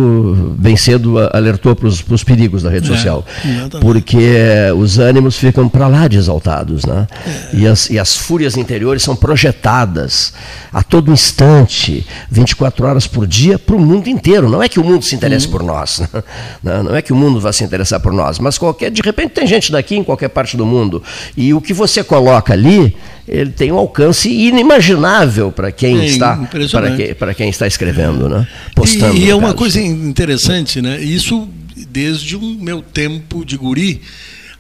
bem 0.57 0.76
cedo, 0.76 1.18
alertou 1.31 1.76
para 1.76 1.88
os 1.88 2.23
perigos 2.23 2.64
da 2.64 2.69
rede 2.69 2.91
é, 2.91 2.95
social. 2.95 3.26
Exatamente. 3.43 3.80
Porque 3.80 4.35
os 4.77 4.99
ânimos 4.99 5.38
ficam 5.38 5.69
para 5.69 5.88
lá 5.88 6.07
de 6.07 6.18
exaltados. 6.18 6.85
Né? 6.85 7.07
É. 7.26 7.56
E, 7.56 7.68
as, 7.68 7.89
e 7.89 7.97
as 7.97 8.15
fúrias 8.15 8.57
interiores 8.57 9.02
são 9.03 9.15
projetadas 9.15 10.34
a 10.73 10.84
todo 10.84 11.11
instante, 11.11 12.06
24 12.30 12.85
horas 12.85 13.07
por 13.07 13.26
dia, 13.26 13.57
para 13.57 13.76
o 13.76 13.80
mundo 13.80 14.10
inteiro. 14.10 14.49
Não 14.49 14.61
é 14.61 14.68
que 14.68 14.80
o 14.80 14.84
mundo 14.84 15.06
se 15.06 15.15
interesse 15.15 15.47
hum. 15.47 15.52
por 15.52 15.64
nós. 15.64 16.02
Né? 16.64 16.77
Não, 16.77 16.84
não 16.84 16.95
é 16.95 17.02
que 17.02 17.14
o 17.14 17.15
mundo 17.15 17.39
vá 17.39 17.52
se 17.53 17.64
interessar 17.64 17.99
por 17.99 18.11
nós, 18.11 18.39
mas 18.39 18.57
qualquer, 18.57 18.89
de 18.89 19.02
repente 19.02 19.31
tem 19.31 19.45
gente 19.45 19.72
daqui 19.72 19.95
em 19.95 20.03
qualquer 20.03 20.30
parte 20.30 20.57
do 20.57 20.65
mundo. 20.65 21.02
E 21.35 21.53
o 21.53 21.61
que 21.61 21.73
você 21.73 22.03
coloca 22.03 22.53
ali 22.53 22.95
ele 23.27 23.52
tem 23.52 23.72
um 23.72 23.77
alcance 23.77 24.30
inimaginável 24.30 25.52
para 25.52 25.72
quem 25.72 25.99
é, 26.02 26.06
está 26.06 26.38
para 26.72 26.95
quem, 26.95 27.35
quem 27.35 27.49
está 27.49 27.65
escrevendo, 27.65 28.30
né? 28.30 28.47
Postando. 28.76 29.18
E, 29.18 29.26
e 29.26 29.30
é 29.30 29.35
uma 29.35 29.47
caso. 29.47 29.56
coisa 29.56 29.81
interessante, 29.81 30.81
né? 30.81 31.02
Isso 31.02 31.49
desde 31.89 32.35
o 32.35 32.41
meu 32.41 32.81
tempo 32.81 33.43
de 33.43 33.57
guri, 33.57 34.02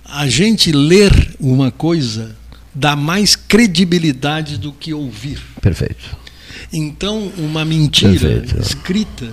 a 0.03 0.27
gente 0.27 0.71
ler 0.71 1.35
uma 1.39 1.71
coisa 1.71 2.35
dá 2.75 2.95
mais 2.95 3.35
credibilidade 3.35 4.57
do 4.57 4.73
que 4.73 4.93
ouvir. 4.93 5.41
Perfeito. 5.61 6.17
Então, 6.73 7.31
uma 7.37 7.63
mentira 7.63 8.11
Perfeito. 8.19 8.61
escrita, 8.61 9.31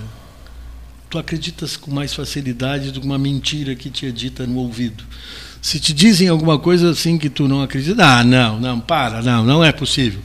tu 1.09 1.17
acreditas 1.17 1.75
com 1.75 1.91
mais 1.91 2.13
facilidade 2.13 2.91
do 2.91 3.01
que 3.01 3.05
uma 3.05 3.17
mentira 3.17 3.75
que 3.75 3.89
te 3.89 4.05
é 4.05 4.11
dita 4.11 4.47
no 4.47 4.57
ouvido. 4.57 5.03
Se 5.63 5.79
te 5.79 5.93
dizem 5.93 6.27
alguma 6.27 6.59
coisa 6.59 6.89
assim 6.89 7.17
que 7.17 7.29
tu 7.29 7.47
não 7.47 7.63
acredita, 7.63 8.03
ah, 8.05 8.21
não, 8.21 8.59
não, 8.59 8.81
para, 8.81 9.21
não, 9.21 9.45
não 9.45 9.63
é 9.63 9.71
possível. 9.71 10.19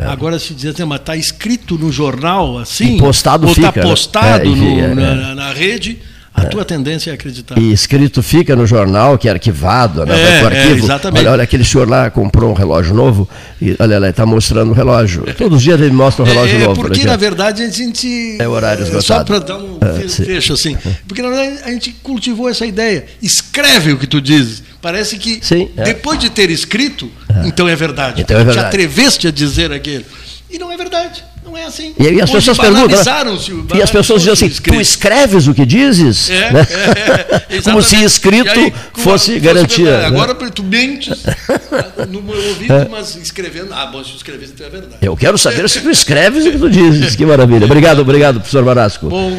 É. 0.00 0.06
Agora 0.06 0.36
se 0.36 0.52
diz 0.52 0.66
assim, 0.66 0.84
mas 0.84 0.98
está 0.98 1.16
escrito 1.16 1.78
no 1.78 1.92
jornal 1.92 2.58
assim, 2.58 2.96
e 2.96 2.98
postado 2.98 3.46
ou 3.46 3.52
está 3.52 3.72
postado 3.72 4.52
é, 4.52 4.56
no, 4.56 4.80
é, 4.80 4.94
na, 5.14 5.34
na 5.36 5.52
rede, 5.52 6.00
a 6.34 6.44
tua 6.46 6.64
tendência 6.64 7.10
é 7.10 7.14
acreditar. 7.14 7.56
E 7.56 7.72
escrito 7.72 8.20
fica 8.20 8.56
no 8.56 8.66
jornal, 8.66 9.16
que 9.16 9.28
é 9.28 9.32
arquivado, 9.32 10.04
né? 10.04 10.20
É, 10.20 10.40
arquivo. 10.44 10.74
É, 10.74 10.78
exatamente. 10.78 11.20
Olha, 11.20 11.32
olha, 11.32 11.42
aquele 11.44 11.64
senhor 11.64 11.88
lá 11.88 12.10
comprou 12.10 12.50
um 12.50 12.54
relógio 12.54 12.94
novo, 12.94 13.28
e 13.60 13.76
olha 13.78 13.98
lá, 13.98 14.08
está 14.08 14.24
mostrando 14.24 14.70
o 14.70 14.72
relógio. 14.72 15.22
Todos 15.36 15.58
os 15.58 15.62
dias 15.62 15.80
ele 15.80 15.92
mostra 15.92 16.24
um 16.24 16.28
é, 16.28 16.30
relógio 16.32 16.56
é, 16.56 16.64
novo. 16.64 16.80
Porque, 16.80 17.04
na 17.04 17.16
verdade, 17.16 17.62
a 17.62 17.68
gente. 17.68 18.36
É 18.40 18.48
horário 18.48 18.82
esgotado. 18.82 19.04
Só 19.04 19.24
para 19.24 19.38
dar 19.38 19.58
um 19.58 19.78
é, 19.80 20.08
fecho 20.08 20.52
assim. 20.52 20.76
Porque, 21.06 21.20
na 21.22 21.28
verdade, 21.28 21.62
a 21.64 21.70
gente 21.70 21.92
cultivou 22.02 22.48
essa 22.48 22.64
ideia. 22.64 23.06
Escreve 23.20 23.92
o 23.92 23.98
que 23.98 24.06
tu 24.06 24.20
dizes. 24.20 24.69
Parece 24.80 25.18
que, 25.18 25.44
sim, 25.44 25.70
é. 25.76 25.84
depois 25.84 26.18
de 26.18 26.30
ter 26.30 26.50
escrito, 26.50 27.10
então 27.44 27.68
é 27.68 27.76
verdade. 27.76 28.22
Então 28.22 28.38
é 28.38 28.44
verdade. 28.44 28.66
Te 28.66 28.68
atreveste 28.68 29.28
a 29.28 29.30
dizer 29.30 29.72
aquilo. 29.72 30.04
E 30.50 30.58
não 30.58 30.72
é 30.72 30.76
verdade. 30.76 31.22
Não 31.50 31.58
é 31.58 31.64
assim. 31.64 31.92
E, 31.98 32.04
e 32.04 32.22
as 32.22 32.30
pessoas 32.30 32.56
perguntam. 32.56 32.96
Né? 32.96 33.64
E 33.74 33.82
as 33.82 33.90
pessoas 33.90 34.22
dizem 34.22 34.48
assim: 34.48 34.62
tu 34.62 34.80
escreves 34.80 35.48
o 35.48 35.54
que 35.54 35.66
dizes? 35.66 36.30
É, 36.30 36.52
né? 36.52 36.60
é, 37.50 37.56
é 37.56 37.62
Como 37.62 37.82
se 37.82 37.96
escrito 38.04 38.48
aí, 38.48 38.72
fosse 38.94 39.38
garantia. 39.40 39.98
Né? 39.98 40.06
Agora 40.06 40.34
tu 40.34 40.62
mentes 40.62 41.24
no 42.08 42.22
meu 42.22 42.36
ouvido, 42.36 42.72
é. 42.72 42.88
mas 42.88 43.16
escrevendo. 43.16 43.72
Ah, 43.72 43.86
bom, 43.86 44.04
se 44.04 44.12
tu 44.12 44.16
escreves, 44.18 44.50
então 44.50 44.66
é 44.66 44.70
verdade. 44.70 44.96
Eu 45.02 45.16
quero 45.16 45.36
saber 45.36 45.68
se 45.68 45.80
tu 45.80 45.90
escreves 45.90 46.46
o 46.46 46.52
que 46.52 46.58
tu 46.58 46.70
dizes. 46.70 47.16
Que 47.16 47.26
maravilha. 47.26 47.64
Obrigado, 47.64 48.00
obrigado, 48.00 48.36
professor 48.36 48.64
Marasco. 48.64 49.08
Bom, 49.08 49.32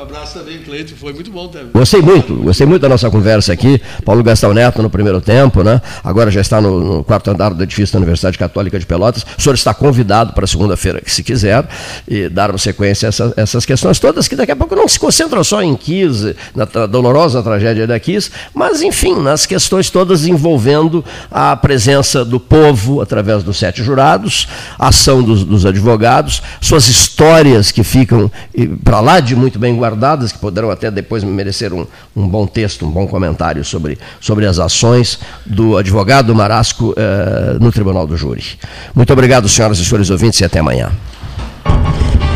abraço 0.00 0.38
também, 0.38 0.58
Cleito. 0.58 0.96
Foi 0.96 1.12
muito 1.12 1.30
bom 1.30 1.46
também. 1.46 1.68
Gostei 1.72 2.02
muito, 2.02 2.34
gostei 2.34 2.66
muito 2.66 2.82
da 2.82 2.88
nossa 2.88 3.08
conversa 3.08 3.52
aqui. 3.52 3.80
Paulo 4.04 4.22
Gastão 4.22 4.52
Neto 4.52 4.82
no 4.82 4.90
primeiro 4.90 5.20
tempo, 5.20 5.62
né? 5.62 5.80
Agora 6.02 6.30
já 6.30 6.40
está 6.40 6.60
no, 6.60 6.80
no 6.80 7.04
quarto 7.04 7.30
andar 7.30 7.50
do 7.50 7.62
edifício 7.62 7.92
da 7.92 7.98
Universidade 7.98 8.36
Católica 8.36 8.78
de 8.78 8.86
Pelotas. 8.86 9.24
O 9.38 9.40
senhor 9.40 9.54
está 9.54 9.72
convidado 9.72 10.32
para 10.32 10.46
segunda-feira, 10.46 11.00
se 11.06 11.22
quiser 11.22 11.51
e 12.08 12.28
darmos 12.28 12.62
sequência 12.62 13.06
a 13.06 13.10
essa, 13.10 13.34
essas 13.36 13.66
questões 13.66 13.98
todas, 13.98 14.28
que 14.28 14.36
daqui 14.36 14.52
a 14.52 14.56
pouco 14.56 14.74
não 14.74 14.88
se 14.88 14.98
concentram 14.98 15.42
só 15.44 15.62
em 15.62 15.74
Kiss, 15.76 16.34
na 16.54 16.64
dolorosa 16.86 17.42
tragédia 17.42 17.86
da 17.86 17.98
Kiss, 17.98 18.30
mas, 18.54 18.82
enfim, 18.82 19.20
nas 19.20 19.46
questões 19.46 19.90
todas 19.90 20.26
envolvendo 20.26 21.04
a 21.30 21.54
presença 21.56 22.24
do 22.24 22.38
povo 22.38 23.00
através 23.00 23.42
dos 23.42 23.58
sete 23.58 23.82
jurados, 23.82 24.48
a 24.78 24.88
ação 24.88 25.22
dos, 25.22 25.44
dos 25.44 25.66
advogados, 25.66 26.42
suas 26.60 26.88
histórias 26.88 27.70
que 27.70 27.82
ficam 27.82 28.30
para 28.84 29.00
lá 29.00 29.20
de 29.20 29.34
muito 29.34 29.58
bem 29.58 29.76
guardadas, 29.76 30.32
que 30.32 30.38
poderão 30.38 30.70
até 30.70 30.90
depois 30.90 31.24
merecer 31.24 31.72
um, 31.72 31.86
um 32.14 32.28
bom 32.28 32.46
texto, 32.46 32.86
um 32.86 32.90
bom 32.90 33.06
comentário 33.06 33.64
sobre, 33.64 33.98
sobre 34.20 34.46
as 34.46 34.58
ações 34.58 35.18
do 35.44 35.76
advogado 35.76 36.34
Marasco 36.34 36.94
eh, 36.96 37.56
no 37.60 37.72
Tribunal 37.72 38.06
do 38.06 38.16
Júri. 38.16 38.44
Muito 38.94 39.12
obrigado, 39.12 39.48
senhoras 39.48 39.78
e 39.78 39.84
senhores 39.84 40.10
ouvintes, 40.10 40.40
e 40.40 40.44
até 40.44 40.58
amanhã. 40.58 40.90
Thank 41.64 42.22
you. 42.22 42.31